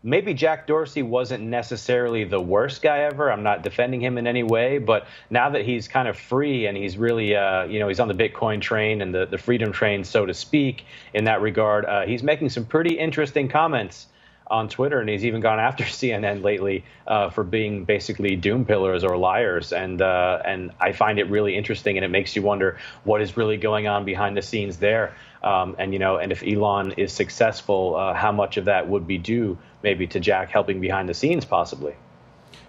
maybe 0.03 0.34
Jack 0.34 0.68
Dorsey 0.68 1.02
wasn't 1.02 1.44
necessarily 1.45 2.26
the 2.26 2.40
worst 2.40 2.82
guy 2.82 2.99
ever. 2.99 3.32
I'm 3.32 3.41
not 3.41 3.64
defending 3.64 4.02
him 4.02 4.18
in 4.18 4.27
any 4.27 4.44
way, 4.44 4.77
but 4.77 5.07
now 5.30 5.49
that 5.49 5.65
he's 5.65 5.88
kind 5.88 6.07
of 6.07 6.18
free 6.18 6.68
and 6.68 6.77
he's 6.77 6.98
really, 6.98 7.36
uh, 7.36 7.64
you 7.64 7.80
know, 7.80 7.88
he's 7.88 7.99
on 7.99 8.07
the 8.07 8.14
Bitcoin 8.14 8.61
train 8.61 9.02
and 9.02 9.15
the, 9.15 9.26
the 9.26 9.38
freedom 9.38 9.72
train, 9.72 10.03
so 10.03 10.26
to 10.26 10.34
speak, 10.34 10.86
in 11.14 11.23
that 11.23 11.41
regard, 11.41 11.86
uh, 11.86 12.06
he's 12.06 12.22
making 12.22 12.49
some 12.49 12.65
pretty 12.65 12.99
interesting 12.99 13.48
comments 13.48 14.07
on 14.47 14.69
Twitter, 14.69 14.99
and 14.99 15.09
he's 15.09 15.26
even 15.26 15.41
gone 15.41 15.59
after 15.59 15.84
CNN 15.85 16.43
lately 16.43 16.84
uh, 17.07 17.30
for 17.30 17.43
being 17.43 17.85
basically 17.85 18.35
doom 18.35 18.65
pillars 18.65 19.03
or 19.03 19.17
liars. 19.17 19.73
And 19.73 20.01
uh, 20.01 20.41
and 20.45 20.72
I 20.80 20.91
find 20.91 21.19
it 21.19 21.30
really 21.30 21.55
interesting, 21.55 21.97
and 21.97 22.05
it 22.05 22.09
makes 22.09 22.35
you 22.35 22.41
wonder 22.41 22.77
what 23.03 23.22
is 23.22 23.38
really 23.38 23.57
going 23.57 23.88
on 23.88 24.05
behind 24.05 24.38
the 24.38 24.41
scenes 24.41 24.77
there. 24.77 25.15
Um, 25.43 25.76
and 25.77 25.93
you 25.93 25.99
know, 25.99 26.17
and 26.17 26.31
if 26.31 26.43
Elon 26.43 26.93
is 26.93 27.13
successful, 27.13 27.95
uh, 27.95 28.13
how 28.13 28.31
much 28.31 28.57
of 28.57 28.65
that 28.65 28.88
would 28.89 29.07
be 29.07 29.17
due 29.17 29.57
maybe 29.84 30.07
to 30.07 30.19
Jack 30.19 30.49
helping 30.49 30.81
behind 30.81 31.07
the 31.07 31.13
scenes, 31.13 31.45
possibly? 31.45 31.95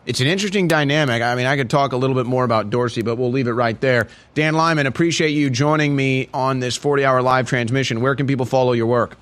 It's 0.05 0.21
an 0.21 0.29
interesting 0.29 0.69
dynamic. 0.69 1.21
I 1.21 1.35
mean, 1.35 1.47
I 1.47 1.57
could 1.57 1.69
talk 1.69 1.93
a 1.93 1.97
little 1.97 2.15
bit 2.15 2.27
more 2.27 2.45
about 2.45 2.71
Dorsey, 2.71 3.03
but 3.03 3.17
we'll 3.17 3.33
leave 3.33 3.49
it 3.49 3.53
right 3.53 3.81
there. 3.81 4.07
Dan 4.35 4.55
Lyman, 4.55 4.87
appreciate 4.87 5.31
you 5.31 5.51
joining 5.51 5.97
me 5.97 6.29
on 6.33 6.61
this 6.61 6.77
40 6.77 7.05
hour 7.05 7.23
live 7.23 7.49
transmission. 7.49 8.01
Where 8.01 8.15
can 8.15 8.29
people 8.29 8.47
follow 8.47 8.73
your 8.73 8.87
work? 8.87 9.17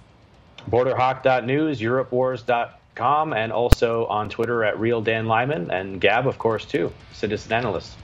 Borderhawk.news, 0.70 1.80
EuropeWars.com, 1.80 3.32
and 3.32 3.52
also 3.52 4.06
on 4.06 4.28
Twitter 4.28 4.64
at 4.64 4.78
Real 4.78 5.00
Dan 5.00 5.26
Lyman, 5.26 5.70
and 5.70 6.00
Gab, 6.00 6.26
of 6.26 6.38
course, 6.38 6.64
too, 6.64 6.92
Citizen 7.12 7.52
Analyst. 7.52 7.96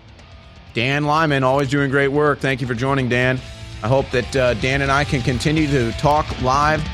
Dan 0.74 1.04
Lyman, 1.04 1.42
always 1.42 1.68
doing 1.68 1.90
great 1.90 2.08
work. 2.08 2.38
Thank 2.38 2.60
you 2.60 2.66
for 2.66 2.74
joining, 2.74 3.08
Dan. 3.08 3.40
I 3.82 3.88
hope 3.88 4.10
that 4.10 4.36
uh, 4.36 4.54
Dan 4.54 4.82
and 4.82 4.92
I 4.92 5.04
can 5.04 5.22
continue 5.22 5.66
to 5.68 5.90
talk 5.92 6.42
live 6.42 6.86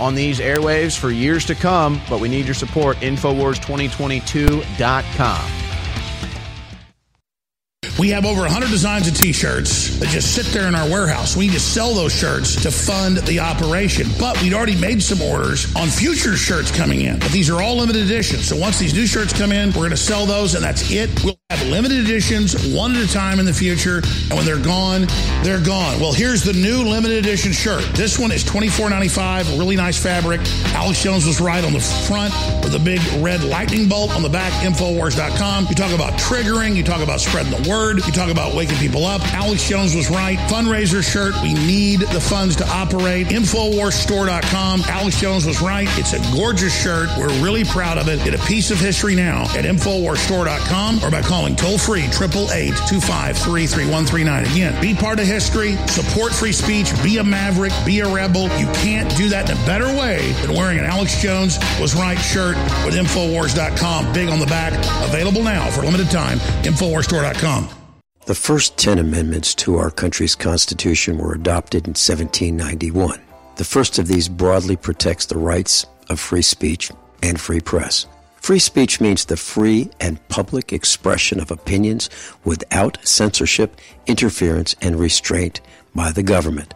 on 0.00 0.14
these 0.14 0.38
airwaves 0.38 0.96
for 0.96 1.10
years 1.10 1.44
to 1.46 1.54
come, 1.54 2.00
but 2.08 2.20
we 2.20 2.28
need 2.28 2.46
your 2.46 2.54
support. 2.54 2.96
Infowars2022.com. 2.98 5.67
We 7.98 8.10
have 8.10 8.24
over 8.24 8.42
100 8.42 8.70
designs 8.70 9.08
of 9.08 9.16
t-shirts 9.16 9.98
that 9.98 10.08
just 10.10 10.32
sit 10.32 10.46
there 10.46 10.68
in 10.68 10.76
our 10.76 10.88
warehouse. 10.88 11.36
We 11.36 11.48
need 11.48 11.54
to 11.54 11.60
sell 11.60 11.94
those 11.94 12.12
shirts 12.14 12.54
to 12.62 12.70
fund 12.70 13.16
the 13.16 13.40
operation. 13.40 14.06
But 14.20 14.40
we'd 14.40 14.54
already 14.54 14.76
made 14.80 15.02
some 15.02 15.20
orders 15.20 15.74
on 15.74 15.88
future 15.88 16.36
shirts 16.36 16.70
coming 16.70 17.00
in. 17.00 17.18
But 17.18 17.32
these 17.32 17.50
are 17.50 17.60
all 17.60 17.76
limited 17.76 18.04
editions. 18.04 18.46
So 18.46 18.56
once 18.56 18.78
these 18.78 18.94
new 18.94 19.04
shirts 19.04 19.32
come 19.32 19.50
in, 19.50 19.70
we're 19.70 19.78
going 19.78 19.90
to 19.90 19.96
sell 19.96 20.26
those 20.26 20.54
and 20.54 20.62
that's 20.62 20.92
it. 20.92 21.10
We'll 21.24 21.40
have 21.50 21.66
limited 21.66 21.98
editions 21.98 22.72
one 22.72 22.94
at 22.94 23.02
a 23.02 23.12
time 23.12 23.40
in 23.40 23.46
the 23.46 23.52
future. 23.52 23.96
And 23.96 24.34
when 24.34 24.44
they're 24.44 24.62
gone, 24.62 25.06
they're 25.42 25.60
gone. 25.60 25.98
Well, 25.98 26.12
here's 26.12 26.44
the 26.44 26.52
new 26.52 26.84
limited 26.84 27.18
edition 27.18 27.50
shirt. 27.50 27.82
This 27.94 28.16
one 28.16 28.30
is 28.30 28.44
$24.95. 28.44 29.58
Really 29.58 29.74
nice 29.74 30.00
fabric. 30.00 30.40
Alex 30.66 31.02
Jones 31.02 31.26
was 31.26 31.40
right 31.40 31.64
on 31.64 31.72
the 31.72 31.80
front 31.80 32.32
with 32.62 32.76
a 32.76 32.78
big 32.78 33.00
red 33.20 33.42
lightning 33.42 33.88
bolt 33.88 34.14
on 34.14 34.22
the 34.22 34.28
back. 34.28 34.52
Infowars.com. 34.64 35.66
You 35.68 35.74
talk 35.74 35.92
about 35.92 36.12
triggering. 36.12 36.76
You 36.76 36.84
talk 36.84 37.02
about 37.02 37.20
spreading 37.20 37.60
the 37.60 37.68
word. 37.68 37.87
You 37.96 38.12
talk 38.12 38.30
about 38.30 38.54
waking 38.54 38.76
people 38.76 39.06
up. 39.06 39.22
Alex 39.32 39.66
Jones 39.66 39.94
was 39.94 40.10
right. 40.10 40.36
Fundraiser 40.50 41.02
shirt. 41.02 41.34
We 41.42 41.54
need 41.54 42.00
the 42.00 42.20
funds 42.20 42.54
to 42.56 42.68
operate. 42.68 43.28
Infowarsstore.com. 43.28 44.82
Alex 44.86 45.20
Jones 45.20 45.46
was 45.46 45.62
right. 45.62 45.88
It's 45.98 46.12
a 46.12 46.36
gorgeous 46.36 46.74
shirt. 46.74 47.08
We're 47.18 47.32
really 47.42 47.64
proud 47.64 47.96
of 47.96 48.08
it. 48.08 48.22
Get 48.24 48.34
a 48.34 48.44
piece 48.46 48.70
of 48.70 48.78
history 48.78 49.14
now 49.14 49.44
at 49.56 49.64
Infowarsstore.com 49.64 51.02
or 51.02 51.10
by 51.10 51.22
calling 51.22 51.56
toll 51.56 51.78
free 51.78 52.02
888 52.02 52.74
253 52.88 53.66
3139. 53.66 54.44
Again, 54.44 54.80
be 54.82 54.94
part 54.94 55.18
of 55.18 55.26
history, 55.26 55.76
support 55.86 56.32
free 56.32 56.52
speech, 56.52 56.92
be 57.02 57.18
a 57.18 57.24
maverick, 57.24 57.72
be 57.86 58.00
a 58.00 58.08
rebel. 58.12 58.44
You 58.58 58.66
can't 58.74 59.14
do 59.16 59.28
that 59.30 59.48
in 59.48 59.56
a 59.56 59.66
better 59.66 59.86
way 59.86 60.32
than 60.42 60.54
wearing 60.54 60.78
an 60.78 60.84
Alex 60.84 61.20
Jones 61.22 61.58
was 61.80 61.94
right 61.94 62.18
shirt 62.18 62.56
with 62.84 62.94
Infowars.com. 62.94 64.12
Big 64.12 64.28
on 64.28 64.40
the 64.40 64.46
back. 64.46 64.72
Available 65.08 65.42
now 65.42 65.70
for 65.70 65.82
limited 65.82 66.10
time. 66.10 66.38
Infowarsstore.com. 66.64 67.77
The 68.28 68.34
first 68.34 68.76
10 68.76 68.98
amendments 68.98 69.54
to 69.54 69.78
our 69.78 69.90
country's 69.90 70.34
Constitution 70.34 71.16
were 71.16 71.32
adopted 71.32 71.86
in 71.86 71.92
1791. 71.92 73.18
The 73.56 73.64
first 73.64 73.98
of 73.98 74.06
these 74.06 74.28
broadly 74.28 74.76
protects 74.76 75.24
the 75.24 75.38
rights 75.38 75.86
of 76.10 76.20
free 76.20 76.42
speech 76.42 76.92
and 77.22 77.40
free 77.40 77.60
press. 77.60 78.04
Free 78.36 78.58
speech 78.58 79.00
means 79.00 79.24
the 79.24 79.38
free 79.38 79.90
and 79.98 80.28
public 80.28 80.74
expression 80.74 81.40
of 81.40 81.50
opinions 81.50 82.10
without 82.44 82.98
censorship, 83.02 83.80
interference, 84.06 84.76
and 84.82 85.00
restraint 85.00 85.62
by 85.94 86.12
the 86.12 86.22
government. 86.22 86.74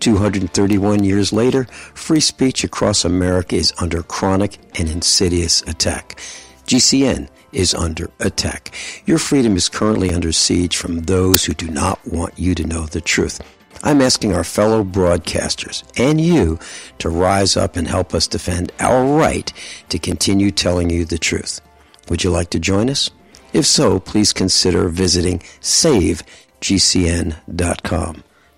231 0.00 1.04
years 1.04 1.30
later, 1.30 1.64
free 1.92 2.20
speech 2.20 2.64
across 2.64 3.04
America 3.04 3.54
is 3.54 3.74
under 3.82 4.02
chronic 4.02 4.56
and 4.78 4.88
insidious 4.88 5.60
attack. 5.64 6.18
GCN 6.66 7.28
is 7.52 7.74
under 7.74 8.10
attack. 8.20 8.74
Your 9.06 9.18
freedom 9.18 9.56
is 9.56 9.68
currently 9.68 10.12
under 10.12 10.32
siege 10.32 10.76
from 10.76 11.00
those 11.00 11.44
who 11.44 11.54
do 11.54 11.68
not 11.68 12.06
want 12.06 12.38
you 12.38 12.54
to 12.54 12.66
know 12.66 12.86
the 12.86 13.00
truth. 13.00 13.40
I'm 13.82 14.00
asking 14.00 14.34
our 14.34 14.44
fellow 14.44 14.82
broadcasters 14.82 15.84
and 15.98 16.20
you 16.20 16.58
to 16.98 17.08
rise 17.08 17.56
up 17.56 17.76
and 17.76 17.86
help 17.86 18.14
us 18.14 18.26
defend 18.26 18.72
our 18.80 19.04
right 19.04 19.52
to 19.90 19.98
continue 19.98 20.50
telling 20.50 20.90
you 20.90 21.04
the 21.04 21.18
truth. 21.18 21.60
Would 22.08 22.24
you 22.24 22.30
like 22.30 22.50
to 22.50 22.58
join 22.58 22.90
us? 22.90 23.10
If 23.52 23.66
so, 23.66 24.00
please 24.00 24.32
consider 24.32 24.88
visiting 24.88 25.40
savegcn.com. 25.60 26.24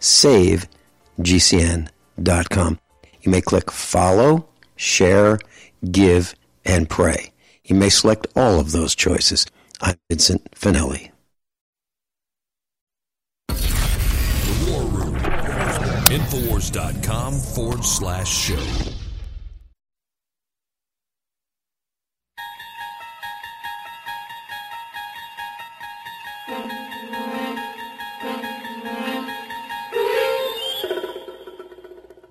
Savegcn.com. 0.00 2.78
You 3.20 3.32
may 3.32 3.40
click 3.40 3.70
follow, 3.70 4.48
share, 4.76 5.38
give, 5.90 6.34
and 6.64 6.88
pray. 6.88 7.32
You 7.68 7.76
may 7.76 7.90
select 7.90 8.26
all 8.34 8.58
of 8.58 8.72
those 8.72 8.94
choices. 8.94 9.44
I'm 9.82 9.96
Vincent 10.08 10.50
Finelli. 10.52 11.10
The 13.48 14.70
War 14.70 14.84
Room. 14.84 15.14
Infowars.com 16.06 17.34
forward 17.34 17.84
slash 17.84 18.28
show. 18.28 18.56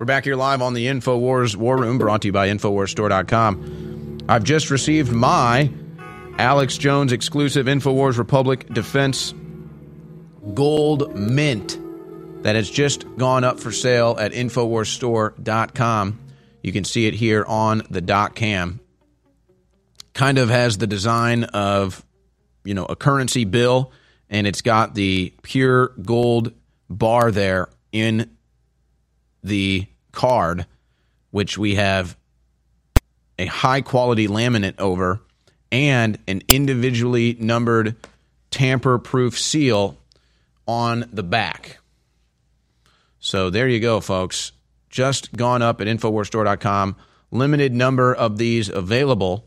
We're 0.00 0.06
back 0.06 0.24
here 0.24 0.34
live 0.34 0.62
on 0.62 0.74
the 0.74 0.86
InfoWars 0.86 1.54
War 1.54 1.76
Room, 1.76 1.98
brought 1.98 2.22
to 2.22 2.28
you 2.28 2.32
by 2.32 2.48
InfoWarsStore.com. 2.48 3.97
I've 4.30 4.44
just 4.44 4.68
received 4.70 5.10
my 5.10 5.70
Alex 6.36 6.76
Jones 6.76 7.12
exclusive 7.12 7.64
InfoWars 7.64 8.18
Republic 8.18 8.68
Defense 8.68 9.32
Gold 10.52 11.16
Mint 11.16 11.78
that 12.42 12.54
has 12.54 12.68
just 12.68 13.06
gone 13.16 13.42
up 13.42 13.58
for 13.58 13.72
sale 13.72 14.18
at 14.20 14.32
InfoWarsStore.com. 14.32 16.18
You 16.62 16.72
can 16.72 16.84
see 16.84 17.06
it 17.06 17.14
here 17.14 17.42
on 17.46 17.82
the 17.88 18.02
dot 18.02 18.34
cam. 18.34 18.80
Kind 20.12 20.36
of 20.36 20.50
has 20.50 20.76
the 20.76 20.86
design 20.86 21.44
of, 21.44 22.04
you 22.64 22.74
know, 22.74 22.84
a 22.84 22.96
currency 22.96 23.46
bill, 23.46 23.92
and 24.28 24.46
it's 24.46 24.60
got 24.60 24.94
the 24.94 25.32
pure 25.40 25.88
gold 26.02 26.52
bar 26.90 27.30
there 27.30 27.70
in 27.92 28.36
the 29.42 29.86
card, 30.12 30.66
which 31.30 31.56
we 31.56 31.76
have 31.76 32.17
a 33.38 33.46
high 33.46 33.80
quality 33.80 34.26
laminate 34.26 34.78
over 34.78 35.20
and 35.70 36.18
an 36.26 36.42
individually 36.48 37.36
numbered 37.38 37.96
tamper 38.50 38.98
proof 38.98 39.38
seal 39.38 39.98
on 40.66 41.08
the 41.12 41.22
back. 41.22 41.78
So 43.18 43.50
there 43.50 43.68
you 43.68 43.80
go, 43.80 44.00
folks. 44.00 44.52
Just 44.90 45.32
gone 45.34 45.62
up 45.62 45.80
at 45.80 45.86
InfoWarsStore.com. 45.86 46.96
Limited 47.30 47.74
number 47.74 48.14
of 48.14 48.38
these 48.38 48.68
available 48.68 49.46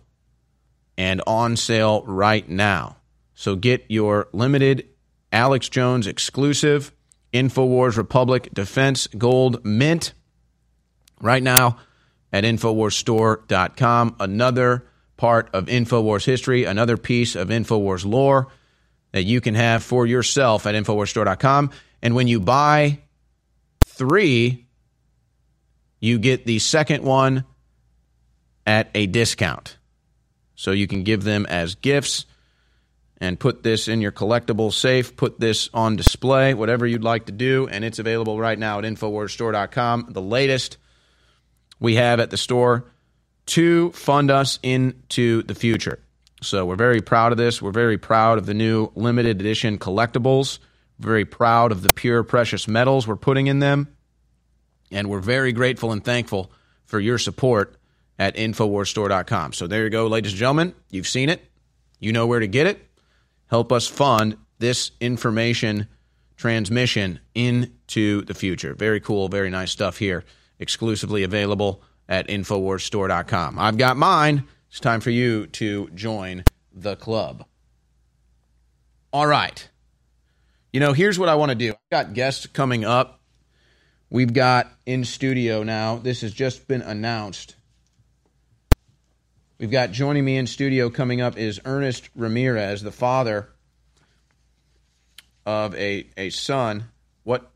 and 0.97 1.21
on 1.25 1.57
sale 1.57 2.03
right 2.05 2.47
now. 2.47 2.97
So 3.33 3.55
get 3.55 3.85
your 3.89 4.27
limited 4.33 4.87
Alex 5.31 5.67
Jones 5.67 6.05
exclusive 6.05 6.91
InfoWars 7.33 7.97
Republic 7.97 8.49
Defense 8.53 9.07
Gold 9.07 9.65
Mint 9.65 10.13
right 11.21 11.41
now 11.41 11.77
at 12.31 12.43
InfoWarsStore.com. 12.43 14.15
Another 14.19 14.87
part 15.17 15.49
of 15.53 15.65
InfoWars 15.65 16.25
history, 16.25 16.63
another 16.63 16.97
piece 16.97 17.35
of 17.35 17.49
InfoWars 17.49 18.05
lore 18.05 18.47
that 19.11 19.23
you 19.23 19.41
can 19.41 19.55
have 19.55 19.83
for 19.83 20.05
yourself 20.05 20.65
at 20.65 20.75
InfoWarsStore.com. 20.75 21.71
And 22.01 22.15
when 22.15 22.27
you 22.27 22.39
buy 22.39 22.99
three, 23.79 24.65
you 25.99 26.17
get 26.17 26.45
the 26.45 26.59
second 26.59 27.03
one 27.03 27.45
at 28.65 28.89
a 28.95 29.05
discount. 29.07 29.77
So 30.55 30.71
you 30.71 30.87
can 30.87 31.03
give 31.03 31.23
them 31.23 31.45
as 31.47 31.75
gifts 31.75 32.25
and 33.19 33.39
put 33.39 33.61
this 33.61 33.87
in 33.87 34.01
your 34.01 34.11
collectible 34.11 34.73
safe, 34.73 35.15
put 35.15 35.39
this 35.39 35.69
on 35.73 35.95
display, 35.95 36.55
whatever 36.55 36.87
you'd 36.87 37.03
like 37.03 37.27
to 37.27 37.31
do. 37.31 37.67
And 37.69 37.85
it's 37.85 37.99
available 37.99 38.39
right 38.39 38.57
now 38.57 38.79
at 38.79 38.85
InfoWarsStore.com. 38.85 40.07
The 40.09 40.21
latest 40.21 40.77
we 41.81 41.95
have 41.95 42.21
at 42.21 42.29
the 42.29 42.37
store 42.37 42.85
to 43.47 43.91
fund 43.91 44.31
us 44.31 44.59
into 44.63 45.43
the 45.43 45.55
future. 45.55 45.99
So 46.41 46.65
we're 46.65 46.75
very 46.75 47.01
proud 47.01 47.33
of 47.33 47.37
this. 47.37 47.61
We're 47.61 47.71
very 47.71 47.97
proud 47.97 48.37
of 48.37 48.45
the 48.45 48.53
new 48.53 48.91
limited 48.95 49.41
edition 49.41 49.77
collectibles. 49.77 50.59
Very 50.99 51.25
proud 51.25 51.71
of 51.71 51.81
the 51.81 51.89
pure 51.89 52.23
precious 52.23 52.67
metals 52.67 53.07
we're 53.07 53.15
putting 53.15 53.47
in 53.47 53.59
them. 53.59 53.93
And 54.91 55.09
we're 55.09 55.19
very 55.19 55.51
grateful 55.51 55.91
and 55.91 56.03
thankful 56.03 56.51
for 56.85 56.99
your 56.99 57.17
support 57.17 57.75
at 58.19 58.35
InfoWarsStore.com. 58.35 59.53
So 59.53 59.67
there 59.67 59.83
you 59.83 59.89
go, 59.89 60.07
ladies 60.07 60.33
and 60.33 60.39
gentlemen. 60.39 60.75
You've 60.89 61.07
seen 61.07 61.29
it. 61.29 61.43
You 61.99 62.11
know 62.11 62.27
where 62.27 62.39
to 62.39 62.47
get 62.47 62.67
it. 62.67 62.85
Help 63.47 63.71
us 63.71 63.87
fund 63.87 64.37
this 64.59 64.91
information 64.99 65.87
transmission 66.37 67.19
into 67.33 68.21
the 68.23 68.33
future. 68.33 68.73
Very 68.73 68.99
cool, 68.99 69.29
very 69.29 69.49
nice 69.49 69.71
stuff 69.71 69.97
here. 69.97 70.23
Exclusively 70.61 71.23
available 71.23 71.81
at 72.07 72.27
InfoWarsStore.com. 72.27 73.59
I've 73.59 73.77
got 73.77 73.97
mine. 73.97 74.47
It's 74.69 74.79
time 74.79 75.01
for 75.01 75.09
you 75.09 75.47
to 75.47 75.89
join 75.89 76.45
the 76.71 76.95
club. 76.95 77.43
All 79.11 79.27
right. 79.27 79.67
You 80.71 80.79
know, 80.79 80.93
here's 80.93 81.19
what 81.19 81.27
I 81.27 81.35
want 81.35 81.49
to 81.49 81.55
do. 81.55 81.71
I've 81.71 81.89
got 81.89 82.13
guests 82.13 82.45
coming 82.45 82.85
up. 82.85 83.19
We've 84.09 84.31
got 84.31 84.71
in 84.85 85.03
studio 85.03 85.63
now. 85.63 85.97
This 85.97 86.21
has 86.21 86.33
just 86.33 86.67
been 86.67 86.81
announced. 86.81 87.55
We've 89.57 89.71
got 89.71 89.91
joining 89.91 90.25
me 90.25 90.37
in 90.37 90.47
studio 90.47 90.89
coming 90.89 91.21
up 91.21 91.37
is 91.37 91.59
Ernest 91.65 92.09
Ramirez, 92.15 92.81
the 92.81 92.91
father 92.91 93.49
of 95.45 95.75
a, 95.75 96.07
a 96.17 96.29
son. 96.29 96.85
What? 97.23 97.51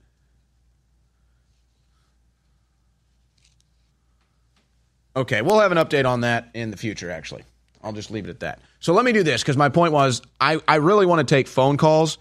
Okay, 5.16 5.42
we'll 5.42 5.60
have 5.60 5.72
an 5.72 5.78
update 5.78 6.06
on 6.06 6.22
that 6.22 6.50
in 6.54 6.72
the 6.72 6.78
future, 6.78 7.10
actually. 7.10 7.44
I'll 7.82 7.94
just 7.94 8.12
leave 8.12 8.26
it 8.26 8.30
at 8.30 8.40
that. 8.42 8.60
So 8.80 8.94
let 8.94 9.06
me 9.06 9.14
do 9.14 9.24
this 9.24 9.42
because 9.42 9.56
my 9.58 9.70
point 9.70 9.94
was 9.94 10.22
I, 10.42 10.60
I 10.68 10.76
really 10.76 11.06
want 11.06 11.26
to 11.26 11.36
take 11.36 11.48
phone 11.48 11.78
calls, 11.78 12.18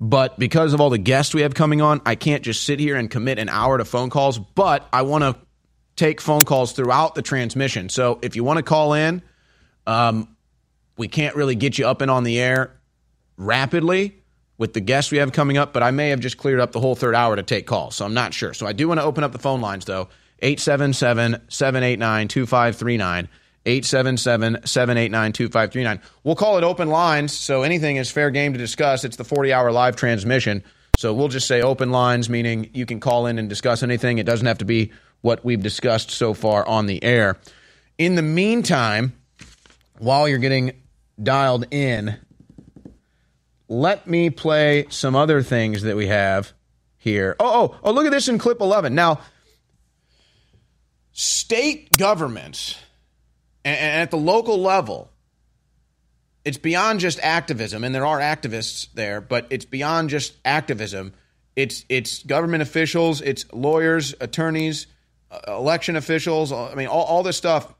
but 0.00 0.38
because 0.38 0.72
of 0.72 0.80
all 0.80 0.90
the 0.90 0.98
guests 0.98 1.34
we 1.34 1.42
have 1.42 1.54
coming 1.54 1.82
on, 1.82 2.00
I 2.06 2.14
can't 2.14 2.42
just 2.42 2.62
sit 2.62 2.80
here 2.80 2.96
and 2.96 3.10
commit 3.10 3.38
an 3.38 3.48
hour 3.48 3.78
to 3.78 3.84
phone 3.84 4.10
calls. 4.10 4.38
But 4.38 4.88
I 4.92 5.02
want 5.02 5.24
to 5.24 5.36
take 5.96 6.20
phone 6.20 6.44
calls 6.44 6.72
throughout 6.72 7.14
the 7.14 7.22
transmission. 7.22 7.88
So 7.88 8.18
if 8.22 8.36
you 8.36 8.44
want 8.44 8.58
to 8.58 8.62
call 8.62 8.94
in, 8.94 9.22
um, 9.86 10.36
we 10.96 11.08
can't 11.08 11.36
really 11.36 11.56
get 11.56 11.78
you 11.78 11.86
up 11.86 12.00
and 12.00 12.10
on 12.10 12.24
the 12.24 12.40
air 12.40 12.78
rapidly 13.36 14.22
with 14.56 14.72
the 14.72 14.80
guests 14.80 15.10
we 15.10 15.18
have 15.18 15.32
coming 15.32 15.58
up, 15.58 15.72
but 15.72 15.82
I 15.82 15.90
may 15.90 16.10
have 16.10 16.20
just 16.20 16.38
cleared 16.38 16.60
up 16.60 16.72
the 16.72 16.80
whole 16.80 16.94
third 16.94 17.14
hour 17.14 17.34
to 17.34 17.42
take 17.42 17.66
calls. 17.66 17.96
So 17.96 18.04
I'm 18.04 18.14
not 18.14 18.32
sure. 18.32 18.54
So 18.54 18.66
I 18.66 18.72
do 18.72 18.88
want 18.88 19.00
to 19.00 19.04
open 19.04 19.24
up 19.24 19.32
the 19.32 19.38
phone 19.38 19.60
lines 19.60 19.84
though. 19.84 20.08
877 20.42 21.42
789 21.48 22.28
2539. 22.28 23.28
877 23.64 24.66
789 24.66 25.32
2539. 25.32 26.00
We'll 26.24 26.34
call 26.34 26.58
it 26.58 26.64
open 26.64 26.88
lines, 26.88 27.32
so 27.32 27.62
anything 27.62 27.96
is 27.96 28.10
fair 28.10 28.30
game 28.30 28.52
to 28.52 28.58
discuss. 28.58 29.04
It's 29.04 29.16
the 29.16 29.24
40 29.24 29.52
hour 29.52 29.70
live 29.70 29.94
transmission. 29.94 30.64
So 30.98 31.14
we'll 31.14 31.28
just 31.28 31.46
say 31.46 31.62
open 31.62 31.90
lines, 31.90 32.28
meaning 32.28 32.70
you 32.74 32.86
can 32.86 33.00
call 33.00 33.26
in 33.26 33.38
and 33.38 33.48
discuss 33.48 33.82
anything. 33.82 34.18
It 34.18 34.26
doesn't 34.26 34.46
have 34.46 34.58
to 34.58 34.64
be 34.64 34.92
what 35.20 35.44
we've 35.44 35.62
discussed 35.62 36.10
so 36.10 36.34
far 36.34 36.66
on 36.66 36.86
the 36.86 37.02
air. 37.02 37.38
In 37.98 38.16
the 38.16 38.22
meantime, 38.22 39.14
while 39.98 40.28
you're 40.28 40.38
getting 40.38 40.72
dialed 41.22 41.66
in, 41.70 42.16
let 43.68 44.06
me 44.06 44.28
play 44.28 44.86
some 44.90 45.14
other 45.14 45.42
things 45.42 45.82
that 45.82 45.96
we 45.96 46.08
have 46.08 46.52
here. 46.98 47.36
Oh, 47.40 47.72
oh, 47.72 47.78
oh, 47.82 47.92
look 47.92 48.06
at 48.06 48.12
this 48.12 48.28
in 48.28 48.38
clip 48.38 48.60
11. 48.60 48.94
Now, 48.94 49.20
state 51.12 51.96
governments 51.96 52.76
and 53.64 54.02
at 54.02 54.10
the 54.10 54.16
local 54.16 54.60
level, 54.60 55.10
it's 56.44 56.58
beyond 56.58 57.00
just 57.00 57.20
activism, 57.20 57.84
and 57.84 57.94
there 57.94 58.06
are 58.06 58.18
activists 58.18 58.88
there, 58.94 59.20
but 59.20 59.46
it's 59.50 59.64
beyond 59.64 60.10
just 60.10 60.34
activism. 60.44 61.12
It's 61.54 61.84
it's 61.88 62.22
government 62.24 62.62
officials, 62.62 63.20
it's 63.20 63.44
lawyers, 63.52 64.14
attorneys, 64.20 64.88
uh, 65.30 65.40
election 65.46 65.94
officials. 65.96 66.52
I 66.52 66.74
mean, 66.74 66.88
all, 66.88 67.04
all 67.04 67.22
this 67.22 67.36
stuff 67.36 67.72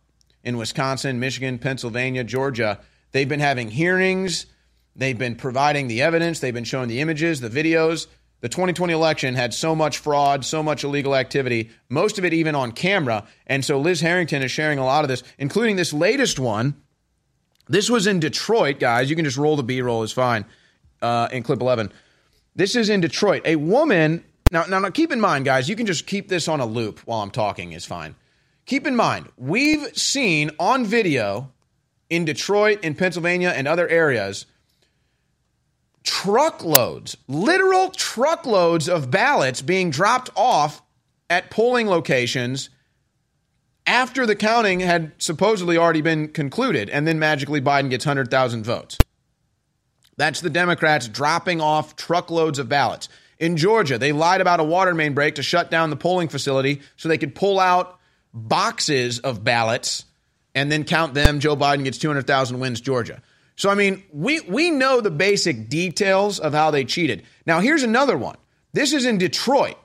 in 0.45 0.57
Wisconsin, 0.59 1.19
Michigan, 1.19 1.59
Pennsylvania, 1.59 2.23
Georgia. 2.23 2.81
They've 3.11 3.29
been 3.29 3.41
having 3.41 3.71
hearings. 3.71 4.47
They've 4.95 5.19
been 5.19 5.37
providing 5.37 5.89
the 5.89 6.03
evidence. 6.03 6.41
They've 6.41 6.55
been 6.55 6.65
showing 6.65 6.89
the 6.89 7.01
images, 7.01 7.41
the 7.41 7.49
videos. 7.49 8.07
The 8.43 8.49
2020 8.49 8.93
election 8.93 9.37
had 9.37 9.55
so 9.55 9.77
much 9.77 9.99
fraud, 9.99 10.45
so 10.45 10.65
much 10.65 10.83
illegal 10.83 11.15
activity, 11.15 11.71
most 11.89 12.19
of 12.19 12.25
it 12.25 12.35
even 12.35 12.57
on 12.57 12.73
camera. 12.73 13.25
And 13.47 13.65
so 13.65 13.79
Liz 13.79 14.01
Harrington 14.01 14.43
is 14.43 14.51
sharing 14.51 14.81
a 14.81 14.85
lot 14.85 15.05
of 15.05 15.09
this, 15.09 15.23
including 15.39 15.77
this 15.77 15.93
latest 15.93 16.41
one. 16.41 16.75
This 17.69 17.89
was 17.89 18.09
in 18.09 18.19
Detroit, 18.19 18.81
guys. 18.81 19.09
You 19.09 19.15
can 19.15 19.25
just 19.25 19.37
roll 19.37 19.55
the 19.55 19.63
B 19.63 19.81
roll, 19.81 20.03
is 20.03 20.11
fine, 20.11 20.45
uh, 21.01 21.29
in 21.31 21.45
clip 21.45 21.61
11. 21.61 21.93
This 22.57 22.75
is 22.75 22.91
in 22.91 23.01
Detroit. 23.01 23.43
A 23.45 23.55
woman, 23.55 24.25
now, 24.51 24.65
now, 24.65 24.81
now, 24.81 24.91
keep 24.91 25.13
in 25.13 25.21
mind, 25.21 25.45
guys, 25.45 25.69
you 25.69 25.77
can 25.77 25.87
just 25.87 26.09
keep 26.09 26.29
this 26.29 26.49
on 26.49 26.59
a 26.59 26.67
loop 26.67 26.99
while 27.05 27.21
I'm 27.21 27.31
talking, 27.31 27.71
is 27.73 27.85
fine. 27.85 28.17
Keep 28.67 28.89
in 28.89 28.97
mind, 28.97 29.29
we've 29.37 29.97
seen 29.97 30.51
on 30.59 30.85
video 30.85 31.53
in 32.11 32.25
Detroit, 32.25 32.83
in 32.83 32.97
Pennsylvania, 32.97 33.53
and 33.55 33.69
other 33.69 33.89
areas 33.89 34.47
truckloads, 36.03 37.17
literal 37.29 37.91
truckloads 37.91 38.89
of 38.89 39.11
ballots 39.11 39.63
being 39.63 39.91
dropped 39.91 40.31
off 40.37 40.83
at 41.31 41.51
polling 41.51 41.89
locations 41.89 42.71
after 43.87 44.27
the 44.27 44.37
counting 44.37 44.81
had 44.81 45.13
supposedly 45.19 45.77
already 45.77 46.03
been 46.03 46.29
concluded, 46.29 46.89
and 46.89 47.07
then 47.07 47.19
magically 47.19 47.61
Biden 47.61 47.91
gets 47.91 48.07
100,000 48.07 48.65
votes. 48.65 48.99
That's 50.17 50.41
the 50.41 50.51
Democrats 50.51 51.09
dropping 51.09 51.61
off 51.61 51.97
truckloads 51.97 52.59
of 52.59 52.69
ballots. 52.69 53.09
In 53.39 53.57
Georgia, 53.57 53.99
they 53.99 54.13
lied 54.13 54.41
about 54.41 54.61
a 54.61 54.65
water 54.65 54.95
main 54.95 55.15
break 55.15 55.35
to 55.37 55.43
shut 55.43 55.71
down 55.71 55.91
the 55.91 55.97
polling 55.97 56.29
facility 56.29 56.81
so 56.97 57.09
they 57.09 57.19
could 57.19 57.35
pull 57.35 57.59
out 57.59 57.99
boxes 58.33 59.19
of 59.19 59.43
ballots 59.43 60.05
and 60.55 60.71
then 60.71 60.85
count 60.85 61.15
them. 61.15 61.41
Joe 61.41 61.57
Biden 61.57 61.83
gets 61.83 61.99
200,000 61.99 62.61
wins 62.61 62.81
Georgia. 62.81 63.23
So 63.63 63.71
I 63.71 63.77
mean, 63.77 64.03
we 64.13 64.41
we 64.41 64.73
know 64.73 65.01
the 65.01 65.13
basic 65.13 65.69
details 65.69 66.41
of 66.41 66.53
how 66.53 66.73
they 66.73 66.85
cheated. 66.85 67.23
Now 67.47 67.61
here's 67.61 67.85
another 67.85 68.19
one. 68.19 68.37
This 68.73 68.93
is 68.93 69.07
in 69.07 69.19
Detroit. 69.19 69.77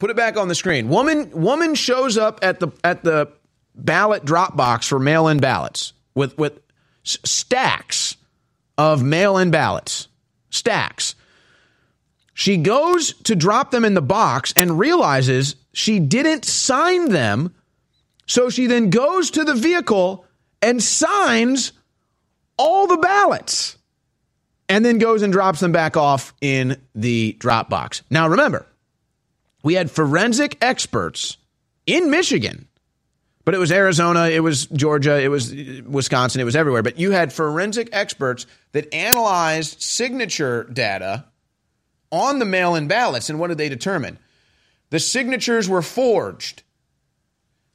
Put 0.00 0.10
it 0.10 0.16
back 0.16 0.36
on 0.36 0.48
the 0.48 0.56
screen. 0.56 0.88
Woman 0.88 1.30
woman 1.30 1.76
shows 1.76 2.18
up 2.18 2.40
at 2.42 2.58
the 2.58 2.72
at 2.82 3.04
the 3.04 3.30
ballot 3.76 4.24
drop 4.24 4.56
box 4.56 4.88
for 4.88 4.98
mail-in 4.98 5.38
ballots 5.38 5.92
with 6.16 6.36
with 6.36 6.58
stacks 7.04 8.16
of 8.76 9.04
mail-in 9.04 9.52
ballots. 9.52 10.08
Stacks. 10.50 11.14
She 12.34 12.56
goes 12.56 13.12
to 13.22 13.36
drop 13.36 13.70
them 13.70 13.84
in 13.84 13.94
the 13.94 14.02
box 14.02 14.52
and 14.56 14.80
realizes 14.80 15.54
she 15.74 16.00
didn't 16.00 16.44
sign 16.44 17.10
them. 17.10 17.54
So 18.26 18.50
she 18.50 18.66
then 18.66 18.90
goes 18.90 19.30
to 19.30 19.44
the 19.44 19.54
vehicle 19.54 20.26
and 20.60 20.82
signs 20.82 21.70
all 22.62 22.86
the 22.86 22.96
ballots 22.96 23.76
and 24.68 24.84
then 24.84 24.98
goes 24.98 25.22
and 25.22 25.32
drops 25.32 25.58
them 25.58 25.72
back 25.72 25.96
off 25.96 26.32
in 26.40 26.80
the 26.94 27.36
drop 27.40 27.68
box. 27.68 28.02
Now, 28.08 28.28
remember, 28.28 28.64
we 29.64 29.74
had 29.74 29.90
forensic 29.90 30.58
experts 30.62 31.38
in 31.86 32.08
Michigan, 32.08 32.68
but 33.44 33.54
it 33.54 33.58
was 33.58 33.72
Arizona, 33.72 34.28
it 34.28 34.40
was 34.40 34.66
Georgia, 34.66 35.20
it 35.20 35.26
was 35.26 35.52
uh, 35.52 35.82
Wisconsin, 35.86 36.40
it 36.40 36.44
was 36.44 36.54
everywhere. 36.54 36.84
But 36.84 37.00
you 37.00 37.10
had 37.10 37.32
forensic 37.32 37.88
experts 37.92 38.46
that 38.70 38.94
analyzed 38.94 39.82
signature 39.82 40.62
data 40.64 41.24
on 42.12 42.38
the 42.38 42.44
mail 42.44 42.76
in 42.76 42.86
ballots. 42.86 43.28
And 43.28 43.40
what 43.40 43.48
did 43.48 43.58
they 43.58 43.68
determine? 43.68 44.18
The 44.90 45.00
signatures 45.00 45.68
were 45.68 45.82
forged. 45.82 46.62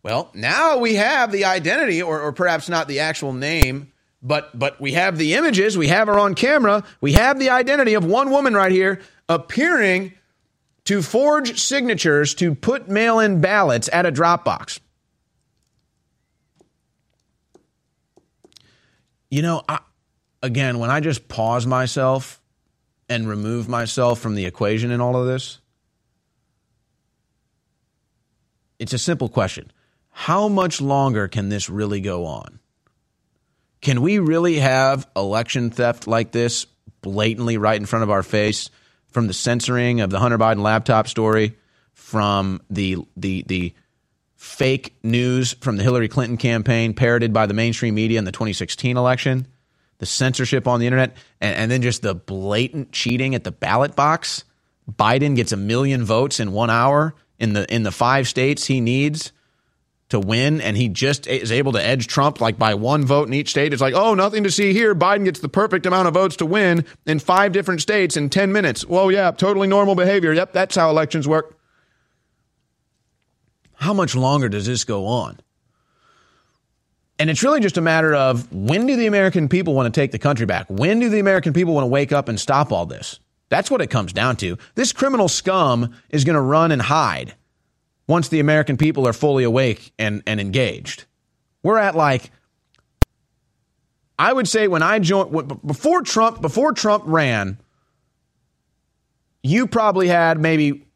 Well, 0.02 0.30
now 0.34 0.78
we 0.78 0.96
have 0.96 1.34
the 1.34 1.44
identity, 1.44 2.02
or, 2.02 2.22
or 2.22 2.32
perhaps 2.32 2.70
not 2.70 2.88
the 2.88 3.02
actual 3.02 3.34
name 3.34 3.92
but 4.22 4.58
but 4.58 4.80
we 4.82 4.94
have 4.94 5.18
the 5.18 5.36
images, 5.36 5.78
we 5.78 5.88
have 5.88 6.08
her 6.08 6.20
on 6.20 6.36
camera, 6.36 6.84
we 7.02 7.14
have 7.14 7.40
the 7.40 7.50
identity 7.50 7.94
of 7.94 8.06
one 8.06 8.32
woman 8.32 8.54
right 8.54 8.72
here 8.72 9.02
appearing 9.30 10.14
to 10.86 11.02
forge 11.02 11.60
signatures 11.60 12.34
to 12.36 12.56
put 12.56 12.88
mail-in 12.88 13.42
ballots 13.42 13.90
at 13.92 14.06
a 14.06 14.12
drop 14.12 14.46
box. 14.46 14.80
You 19.30 19.42
know, 19.42 19.64
I, 19.68 19.80
again, 20.42 20.80
when 20.80 20.90
I 20.90 21.02
just 21.02 21.28
pause 21.28 21.68
myself 21.68 22.40
and 23.10 23.28
remove 23.28 23.68
myself 23.68 24.20
from 24.20 24.36
the 24.36 24.46
equation 24.46 24.92
in 24.92 25.02
all 25.02 25.18
of 25.18 25.28
this, 25.28 25.60
it's 28.80 28.94
a 28.94 28.98
simple 28.98 29.28
question. 29.28 29.72
How 30.12 30.48
much 30.48 30.80
longer 30.80 31.28
can 31.28 31.50
this 31.50 31.70
really 31.70 32.00
go 32.00 32.26
on? 32.26 32.60
Can 33.82 34.02
we 34.02 34.20
really 34.20 34.60
have 34.60 35.08
election 35.16 35.70
theft 35.70 36.08
like 36.08 36.32
this 36.32 36.66
blatantly 37.02 37.58
right 37.58 37.80
in 37.80 37.86
front 37.86 38.04
of 38.04 38.10
our 38.10 38.24
face 38.24 38.70
from 39.10 39.28
the 39.28 39.34
censoring 39.34 40.02
of 40.02 40.10
the 40.10 40.20
Hunter 40.20 40.38
Biden 40.38 40.62
laptop 40.62 41.08
story, 41.08 41.58
from 41.94 42.62
the 42.70 42.98
the 43.16 43.44
the 43.48 43.74
fake 44.36 44.96
news 45.04 45.54
from 45.62 45.78
the 45.78 45.84
Hillary 45.84 46.08
Clinton 46.08 46.38
campaign 46.38 46.94
parroted 46.94 47.34
by 47.34 47.46
the 47.46 47.54
mainstream 47.54 47.96
media 47.96 48.20
in 48.20 48.26
the 48.26 48.32
2016 48.32 48.96
election, 48.98 49.48
the 49.98 50.06
censorship 50.06 50.68
on 50.68 50.80
the 50.80 50.86
internet, 50.86 51.18
and, 51.42 51.56
and 51.56 51.72
then 51.72 51.82
just 51.82 52.02
the 52.02 52.14
blatant 52.14 52.92
cheating 52.92 53.34
at 53.34 53.44
the 53.44 53.52
ballot 53.52 53.96
box? 53.96 54.44
Biden 54.90 55.36
gets 55.36 55.52
a 55.52 55.58
million 55.58 56.06
votes 56.06 56.40
in 56.40 56.52
one 56.52 56.70
hour 56.70 57.16
in 57.40 57.54
the 57.54 57.72
in 57.74 57.84
the 57.84 57.92
five 57.92 58.28
states 58.28 58.66
he 58.66 58.82
needs 58.82 59.32
to 60.10 60.20
win 60.20 60.62
and 60.62 60.78
he 60.78 60.88
just 60.88 61.28
is 61.28 61.52
able 61.52 61.74
to 61.74 61.84
edge 61.84 62.08
Trump 62.08 62.40
like 62.40 62.58
by 62.58 62.74
one 62.74 63.06
vote 63.06 63.28
in 63.28 63.34
each 63.34 63.50
state. 63.50 63.74
It's 63.74 63.82
like, 63.82 63.94
oh, 63.94 64.14
nothing 64.14 64.44
to 64.44 64.52
see 64.52 64.74
here. 64.74 64.96
Biden 64.96 65.26
gets 65.26 65.40
the 65.40 65.50
perfect 65.50 65.86
amount 65.86 66.08
of 66.08 66.14
votes 66.14 66.38
to 66.38 66.46
win 66.46 66.86
in 67.06 67.20
five 67.20 67.52
different 67.52 67.82
states 67.82 68.16
in 68.16 68.30
10 68.30 68.52
minutes. 68.52 68.86
Well, 68.86 69.12
yeah, 69.12 69.32
totally 69.32 69.68
normal 69.68 69.96
behavior. 69.96 70.34
Yep, 70.34 70.54
that's 70.54 70.76
how 70.76 70.90
elections 70.90 71.28
work. 71.28 71.58
How 73.74 73.94
much 73.94 74.16
longer 74.16 74.50
does 74.50 74.66
this 74.66 74.86
go 74.86 75.06
on? 75.06 75.40
And 77.20 77.30
it's 77.30 77.44
really 77.44 77.60
just 77.60 77.78
a 77.78 77.82
matter 77.82 78.14
of 78.14 78.52
when 78.54 78.86
do 78.86 78.96
the 78.96 79.08
American 79.08 79.50
people 79.50 79.74
want 79.74 79.94
to 79.94 80.00
take 80.00 80.12
the 80.12 80.20
country 80.20 80.46
back? 80.46 80.68
When 80.70 81.00
do 81.00 81.10
the 81.10 81.20
American 81.20 81.52
people 81.52 81.74
want 81.74 81.84
to 81.84 81.90
wake 81.90 82.12
up 82.12 82.30
and 82.30 82.40
stop 82.40 82.72
all 82.72 82.86
this? 82.86 83.20
That's 83.50 83.72
what 83.72 83.82
it 83.82 83.88
comes 83.88 84.14
down 84.14 84.36
to. 84.38 84.58
This 84.76 84.94
criminal 84.94 85.28
scum 85.28 85.96
is 86.10 86.24
going 86.24 86.36
to 86.36 86.42
run 86.42 86.72
and 86.72 86.82
hide 86.82 87.36
once 88.08 88.30
the 88.30 88.40
American 88.40 88.78
people 88.78 89.08
are 89.08 89.14
fully 89.14 89.44
awake 89.44 89.92
and, 90.00 90.24
and 90.26 90.40
engaged. 90.40 91.06
We're 91.62 91.78
at 91.78 91.96
like, 91.96 92.32
I 94.18 94.32
would 94.32 94.48
say 94.48 94.68
when 94.68 94.82
I 94.82 95.00
joined, 95.00 95.62
before 95.66 96.02
Trump, 96.02 96.42
before 96.42 96.72
Trump 96.72 97.04
ran, 97.06 97.58
you 99.44 99.68
probably 99.68 100.08
had 100.08 100.40
maybe 100.40 100.88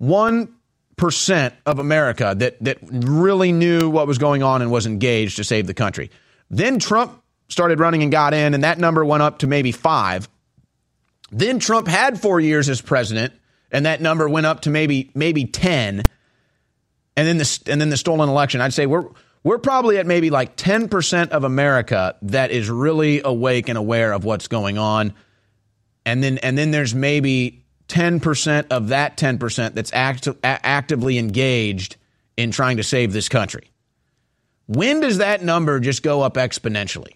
1% 0.00 1.52
of 1.66 1.78
America 1.78 2.34
that, 2.36 2.62
that 2.64 2.78
really 2.82 3.52
knew 3.52 3.90
what 3.90 4.06
was 4.06 4.18
going 4.18 4.42
on 4.42 4.62
and 4.62 4.70
was 4.70 4.86
engaged 4.86 5.36
to 5.36 5.44
save 5.44 5.66
the 5.66 5.74
country. 5.74 6.10
Then 6.50 6.78
Trump 6.78 7.22
started 7.48 7.78
running 7.78 8.02
and 8.02 8.10
got 8.10 8.34
in, 8.34 8.54
and 8.54 8.64
that 8.64 8.78
number 8.78 9.04
went 9.04 9.22
up 9.22 9.38
to 9.40 9.46
maybe 9.46 9.72
five. 9.72 10.28
Then 11.30 11.58
Trump 11.58 11.86
had 11.86 12.20
four 12.20 12.40
years 12.40 12.68
as 12.68 12.80
president, 12.80 13.32
and 13.70 13.86
that 13.86 14.00
number 14.00 14.28
went 14.28 14.46
up 14.46 14.62
to 14.62 14.70
maybe 14.70 15.10
maybe 15.14 15.44
10 15.44 16.04
and 17.16 17.26
then 17.26 17.38
the 17.38 17.60
and 17.66 17.80
then 17.80 17.90
the 17.90 17.96
stolen 17.96 18.28
election, 18.28 18.60
I'd 18.60 18.74
say 18.74 18.86
we're 18.86 19.08
we're 19.42 19.58
probably 19.58 19.98
at 19.98 20.06
maybe 20.06 20.30
like 20.30 20.56
10% 20.56 21.28
of 21.28 21.44
America 21.44 22.16
that 22.22 22.50
is 22.50 22.68
really 22.68 23.20
awake 23.24 23.68
and 23.68 23.78
aware 23.78 24.12
of 24.12 24.24
what's 24.24 24.48
going 24.48 24.76
on. 24.76 25.14
And 26.04 26.22
then 26.22 26.38
and 26.38 26.58
then 26.58 26.72
there's 26.72 26.94
maybe 26.94 27.64
10% 27.88 28.66
of 28.70 28.88
that 28.88 29.16
10% 29.16 29.74
that's 29.74 29.92
act, 29.92 30.28
actively 30.42 31.18
engaged 31.18 31.96
in 32.36 32.50
trying 32.50 32.78
to 32.78 32.82
save 32.82 33.12
this 33.12 33.28
country. 33.28 33.70
When 34.66 35.00
does 35.00 35.18
that 35.18 35.44
number 35.44 35.78
just 35.78 36.02
go 36.02 36.22
up 36.22 36.34
exponentially? 36.34 37.14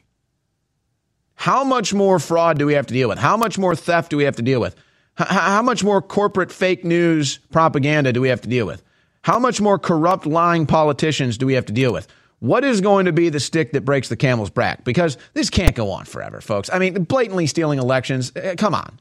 How 1.35 1.65
much 1.65 1.93
more 1.93 2.19
fraud 2.19 2.59
do 2.59 2.67
we 2.67 2.75
have 2.75 2.87
to 2.87 2.95
deal 2.95 3.09
with? 3.09 3.19
How 3.19 3.37
much 3.37 3.59
more 3.59 3.75
theft 3.75 4.11
do 4.11 4.17
we 4.17 4.25
have 4.25 4.37
to 4.37 4.43
deal 4.43 4.61
with? 4.61 4.77
how 5.17 5.61
much 5.61 5.85
more 5.85 6.01
corporate 6.01 6.51
fake 6.53 6.85
news 6.85 7.39
propaganda 7.51 8.13
do 8.13 8.21
we 8.21 8.29
have 8.29 8.41
to 8.41 8.49
deal 8.49 8.67
with? 8.67 8.83
How 9.23 9.39
much 9.39 9.61
more 9.61 9.79
corrupt, 9.79 10.27
lying 10.27 10.67
politicians 10.67 11.37
do 11.37 11.47
we 11.47 11.55
have 11.55 11.67
to 11.67 11.73
deal 11.73 11.93
with? 11.93 12.09
What 12.39 12.65
is 12.65 12.81
going 12.81 13.05
to 13.05 13.13
be 13.13 13.29
the 13.29 13.41
stick 13.41 13.73
that 13.73 13.85
breaks 13.85 14.09
the 14.09 14.17
camel's 14.17 14.49
back? 14.49 14.83
Because 14.85 15.19
this 15.35 15.51
can't 15.51 15.75
go 15.75 15.91
on 15.91 16.07
forever, 16.07 16.41
folks. 16.41 16.71
I 16.73 16.79
mean, 16.79 17.05
blatantly 17.05 17.47
stealing 17.47 17.79
elections, 17.79 18.33
eh, 18.35 18.55
come 18.55 18.75
on. 18.75 18.99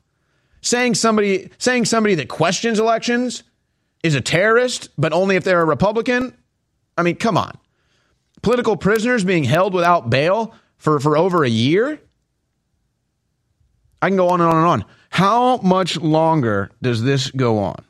Saying 0.62 0.96
somebody 0.96 1.50
saying 1.58 1.86
somebody 1.86 2.16
that 2.16 2.28
questions 2.28 2.80
elections 2.80 3.44
is 4.04 4.14
a 4.14 4.22
terrorist, 4.22 4.90
but 4.98 5.14
only 5.14 5.38
if 5.38 5.46
they're 5.46 5.62
a 5.62 5.66
Republican? 5.66 6.36
I 6.98 7.04
mean, 7.04 7.16
come 7.16 7.38
on. 7.38 7.58
Political 8.42 8.78
prisoners 8.78 9.24
being 9.24 9.46
held 9.46 9.74
without 9.74 10.10
bail 10.10 10.54
for, 10.78 11.00
for 11.00 11.18
over 11.18 11.46
a 11.46 11.50
year? 11.50 12.00
I 14.02 14.10
can 14.10 14.18
go 14.18 14.30
on 14.30 14.42
and 14.42 14.50
on 14.50 14.58
and 14.58 14.66
on. 14.66 14.86
How 15.10 15.58
much 15.58 15.98
longer 15.98 16.72
does 16.82 17.04
this 17.04 17.32
go 17.32 17.60
on? 17.60 17.84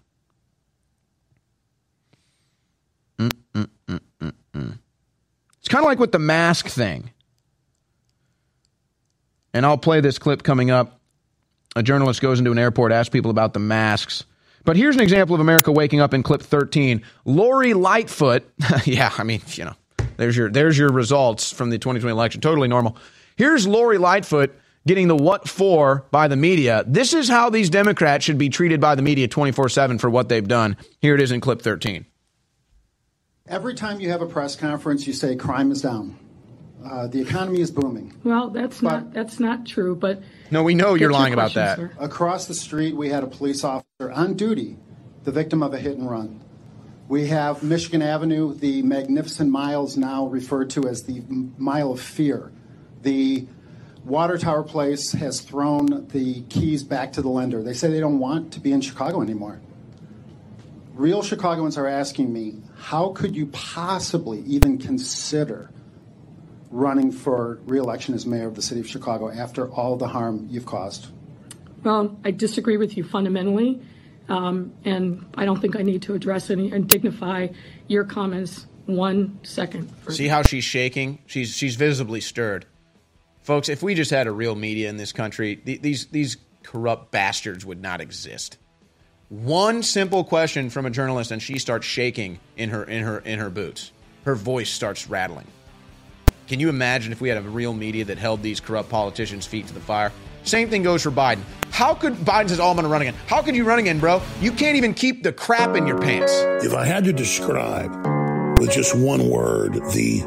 Kind 5.70 5.84
of 5.84 5.88
like 5.88 6.00
with 6.00 6.12
the 6.12 6.20
mask 6.20 6.68
thing. 6.68 7.12
And 9.54 9.66
I'll 9.66 9.78
play 9.78 10.02
this 10.02 10.20
clip 10.20 10.44
coming 10.44 10.70
up. 10.70 11.00
A 11.76 11.84
journalist 11.84 12.22
goes 12.22 12.40
into 12.40 12.52
an 12.52 12.60
airport, 12.60 12.92
asks 12.92 13.10
people 13.10 13.32
about 13.32 13.54
the 13.54 13.60
masks. 13.60 14.26
But 14.66 14.76
here's 14.76 14.96
an 14.96 15.02
example 15.02 15.34
of 15.36 15.42
America 15.42 15.72
waking 15.72 16.02
up 16.02 16.14
in 16.14 16.24
clip 16.24 16.42
13. 16.42 17.02
Lori 17.26 17.74
Lightfoot, 17.74 18.44
yeah, 18.86 19.12
I 19.18 19.24
mean, 19.24 19.42
you 19.54 19.66
know, 19.66 19.76
there's 20.18 20.36
your 20.36 20.50
there's 20.50 20.78
your 20.78 20.92
results 20.92 21.52
from 21.52 21.70
the 21.70 21.78
2020 21.78 22.12
election. 22.12 22.42
Totally 22.42 22.68
normal. 22.68 22.98
Here's 23.36 23.66
Lori 23.66 23.98
Lightfoot 23.98 24.54
getting 24.86 25.08
the 25.08 25.16
what 25.16 25.48
for 25.48 26.06
by 26.12 26.28
the 26.28 26.36
media. 26.36 26.84
This 26.88 27.14
is 27.14 27.30
how 27.30 27.50
these 27.50 27.70
Democrats 27.70 28.26
should 28.26 28.38
be 28.38 28.50
treated 28.50 28.82
by 28.82 28.96
the 28.96 29.02
media 29.02 29.28
24/7 29.28 30.00
for 30.00 30.10
what 30.10 30.30
they've 30.30 30.48
done. 30.48 30.76
Here 31.00 31.16
it 31.16 31.22
is 31.22 31.32
in 31.32 31.40
clip 31.40 31.62
13. 31.62 32.06
Every 33.50 33.74
time 33.74 34.00
you 34.00 34.12
have 34.12 34.22
a 34.22 34.28
press 34.28 34.56
conference, 34.56 35.08
you 35.08 35.14
say 35.14 35.36
crime 35.36 35.72
is 35.72 35.82
down. 35.82 36.18
Uh, 36.86 37.08
the 37.08 37.20
economy 37.20 37.60
is 37.60 37.72
booming. 37.72 38.14
Well, 38.24 38.52
that's 38.52 38.82
not 38.82 39.12
that's 39.12 39.40
not 39.40 39.66
true, 39.66 39.96
but 39.96 40.22
No, 40.52 40.64
we 40.64 40.76
know 40.76 40.94
you're 40.94 41.12
lying 41.12 41.34
about 41.34 41.56
that. 41.56 41.78
sir. 41.78 41.92
Across 42.00 42.46
the 42.46 42.54
street, 42.54 42.96
we 42.96 43.10
had 43.10 43.24
a 43.24 43.28
police 43.28 43.64
officer 43.64 44.12
on 44.12 44.36
duty, 44.36 44.78
the 45.24 45.32
victim 45.32 45.62
of 45.64 45.74
a 45.74 45.80
hit 45.80 45.98
and 45.98 46.10
run. 46.10 46.42
We 47.10 47.28
have 47.28 47.64
Michigan 47.64 48.04
Avenue, 48.04 48.54
the 48.54 48.84
magnificent 48.84 49.50
miles 49.50 49.98
now 49.98 50.28
referred 50.28 50.70
to 50.72 50.88
as 50.88 51.04
the 51.04 51.24
Mile 51.58 51.92
of 51.92 52.00
Fear. 52.00 52.52
The 53.02 53.48
Water 54.06 54.38
Tower 54.38 54.62
Place 54.64 55.12
has 55.14 55.42
thrown 55.42 56.08
the 56.10 56.42
keys 56.50 56.84
back 56.84 57.14
to 57.14 57.24
the 57.24 57.30
lender. 57.30 57.64
They 57.64 57.74
say 57.74 57.90
they 57.90 58.00
don't 58.00 58.20
want 58.20 58.54
to 58.54 58.60
be 58.60 58.72
in 58.72 58.80
Chicago 58.82 59.24
anymore. 59.24 59.60
Real 60.94 61.24
Chicagoans 61.24 61.78
are 61.78 61.88
asking 61.88 62.32
me, 62.32 62.62
how 62.80 63.10
could 63.10 63.36
you 63.36 63.48
possibly 63.48 64.40
even 64.42 64.78
consider 64.78 65.70
running 66.72 67.12
for 67.12 67.60
reelection 67.66 68.14
as 68.14 68.26
mayor 68.26 68.48
of 68.48 68.56
the 68.56 68.62
city 68.62 68.80
of 68.80 68.88
Chicago 68.88 69.30
after 69.30 69.70
all 69.70 69.98
the 69.98 70.08
harm 70.08 70.48
you've 70.50 70.66
caused? 70.66 71.08
well, 71.84 72.18
I 72.24 72.32
disagree 72.32 72.78
with 72.78 72.98
you 72.98 73.04
fundamentally, 73.04 73.82
um, 74.28 74.74
and 74.86 75.26
I 75.36 75.46
don't 75.46 75.60
think 75.60 75.76
I 75.76 75.82
need 75.82 76.02
to 76.04 76.14
address 76.14 76.50
any 76.50 76.72
and 76.72 76.88
dignify 76.88 77.48
your 77.88 78.04
comments 78.04 78.66
one 78.86 79.40
second. 79.44 79.92
See 80.10 80.28
how 80.28 80.44
she's 80.44 80.64
shaking? 80.64 81.20
She's 81.26 81.56
she's 81.56 81.76
visibly 81.76 82.22
stirred. 82.22 82.66
Folks, 83.42 83.70
if 83.70 83.82
we 83.82 83.96
just 83.96 84.12
had 84.12 84.28
a 84.28 84.32
real 84.32 84.56
media 84.56 84.90
in 84.90 84.98
this 84.98 85.12
country, 85.12 85.56
th- 85.56 85.82
these 85.82 86.08
these 86.08 86.38
corrupt 86.64 87.12
bastards 87.12 87.66
would 87.66 87.82
not 87.82 88.02
exist. 88.02 88.58
One 89.30 89.84
simple 89.84 90.24
question 90.24 90.72
from 90.72 90.88
a 90.88 90.90
journalist 90.90 91.30
and 91.30 91.40
she 91.40 91.60
starts 91.60 91.86
shaking 91.86 92.40
in 92.58 92.70
her 92.70 92.84
in 92.84 93.04
her 93.04 93.20
in 93.20 93.38
her 93.38 93.52
boots. 93.52 93.92
Her 94.26 94.34
voice 94.34 94.72
starts 94.72 95.08
rattling. 95.08 95.46
Can 96.48 96.60
you 96.60 96.68
imagine 96.68 97.12
if 97.12 97.22
we 97.22 97.30
had 97.30 97.38
a 97.38 97.42
real 97.42 97.72
media 97.74 98.04
that 98.06 98.18
held 98.18 98.42
these 98.42 98.60
corrupt 98.60 98.90
politicians' 98.90 99.46
feet 99.46 99.68
to 99.68 99.74
the 99.74 99.80
fire? 99.80 100.12
Same 100.46 100.68
thing 100.68 100.82
goes 100.82 101.04
for 101.04 101.12
Biden. 101.12 101.42
How 101.70 101.94
could 101.94 102.16
Biden 102.16 102.50
says, 102.50 102.60
"Oh, 102.60 102.72
I'm 102.72 102.78
to 102.78 102.88
run 102.88 103.04
again"? 103.04 103.14
How 103.28 103.44
could 103.44 103.56
you 103.56 103.66
run 103.66 103.78
again, 103.78 104.00
bro? 104.00 104.20
You 104.42 104.52
can't 104.52 104.78
even 104.78 104.96
keep 104.96 105.22
the 105.22 105.32
crap 105.32 105.76
in 105.76 105.86
your 105.86 106.00
pants. 106.00 106.34
If 106.66 106.74
I 106.74 106.86
had 106.86 107.04
to 107.04 107.14
describe 107.14 107.92
with 108.58 108.72
just 108.72 108.96
one 108.96 109.30
word 109.30 109.76
the 109.94 110.24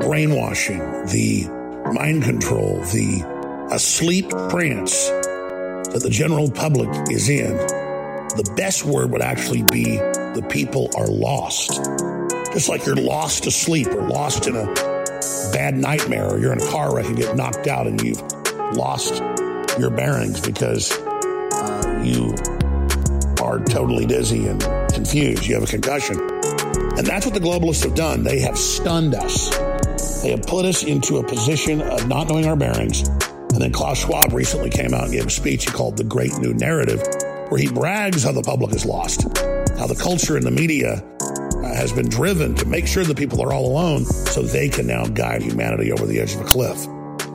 brainwashing, 0.00 0.78
the 1.08 1.48
mind 1.92 2.22
control, 2.22 2.80
the 2.94 3.22
asleep 3.70 4.30
trance 4.48 5.08
that 5.92 6.00
the 6.02 6.08
general 6.10 6.50
public 6.50 6.88
is 7.10 7.28
in, 7.28 7.58
the 8.36 8.52
best 8.56 8.84
word 8.84 9.10
would 9.10 9.22
actually 9.22 9.62
be 9.62 9.96
the 9.96 10.46
people 10.50 10.90
are 10.96 11.06
lost. 11.06 11.82
Just 12.52 12.68
like 12.68 12.86
you're 12.86 12.96
lost 12.96 13.44
to 13.44 13.50
sleep 13.50 13.88
or 13.88 14.06
lost 14.08 14.46
in 14.46 14.56
a 14.56 14.66
bad 15.52 15.76
nightmare 15.76 16.26
or 16.26 16.38
you're 16.38 16.52
in 16.52 16.60
a 16.60 16.70
car 16.70 16.94
wreck 16.94 17.06
and 17.06 17.16
get 17.16 17.36
knocked 17.36 17.66
out 17.66 17.86
and 17.86 18.00
you've 18.02 18.20
lost 18.74 19.22
your 19.78 19.90
bearings 19.90 20.40
because 20.40 20.92
uh, 20.92 22.02
you 22.04 22.34
are 23.42 23.58
totally 23.64 24.06
dizzy 24.06 24.46
and 24.46 24.60
confused. 24.92 25.46
You 25.46 25.54
have 25.54 25.64
a 25.64 25.66
concussion. 25.66 26.18
And 26.96 27.06
that's 27.06 27.26
what 27.26 27.34
the 27.34 27.40
globalists 27.40 27.84
have 27.84 27.94
done. 27.94 28.24
They 28.24 28.40
have 28.40 28.56
stunned 28.56 29.14
us. 29.14 29.50
They 30.22 30.30
have 30.30 30.42
put 30.42 30.64
us 30.64 30.82
into 30.82 31.18
a 31.18 31.22
position 31.22 31.82
of 31.82 32.08
not 32.08 32.28
knowing 32.28 32.46
our 32.46 32.56
bearings. 32.56 33.06
And 33.08 33.62
then 33.62 33.72
Klaus 33.72 33.98
Schwab 33.98 34.32
recently 34.32 34.70
came 34.70 34.92
out 34.92 35.04
and 35.04 35.12
gave 35.12 35.26
a 35.26 35.30
speech 35.30 35.64
he 35.64 35.70
called 35.70 35.96
The 35.96 36.04
Great 36.04 36.36
New 36.38 36.54
Narrative, 36.54 37.02
where 37.48 37.60
he 37.60 37.68
brags 37.68 38.22
how 38.22 38.32
the 38.32 38.42
public 38.42 38.74
is 38.74 38.84
lost, 38.84 39.22
how 39.78 39.86
the 39.86 39.98
culture 40.00 40.36
and 40.36 40.44
the 40.44 40.50
media 40.50 41.04
uh, 41.20 41.74
has 41.74 41.92
been 41.92 42.08
driven 42.08 42.54
to 42.54 42.66
make 42.66 42.86
sure 42.86 43.04
that 43.04 43.16
people 43.16 43.42
are 43.42 43.52
all 43.52 43.66
alone 43.66 44.04
so 44.04 44.42
they 44.42 44.68
can 44.68 44.86
now 44.86 45.06
guide 45.06 45.42
humanity 45.42 45.92
over 45.92 46.06
the 46.06 46.20
edge 46.20 46.34
of 46.34 46.40
a 46.40 46.44
cliff. 46.44 46.86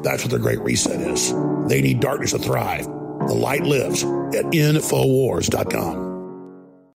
That's 0.04 0.24
what 0.24 0.32
their 0.32 0.40
great 0.40 0.60
reset 0.62 1.00
is. 1.02 1.34
They 1.68 1.82
need 1.82 2.00
darkness 2.00 2.32
to 2.32 2.40
thrive. 2.40 2.86
The 2.86 3.36
light 3.36 3.64
lives 3.64 4.04
at 4.04 4.46
Infowars.com. 4.46 6.11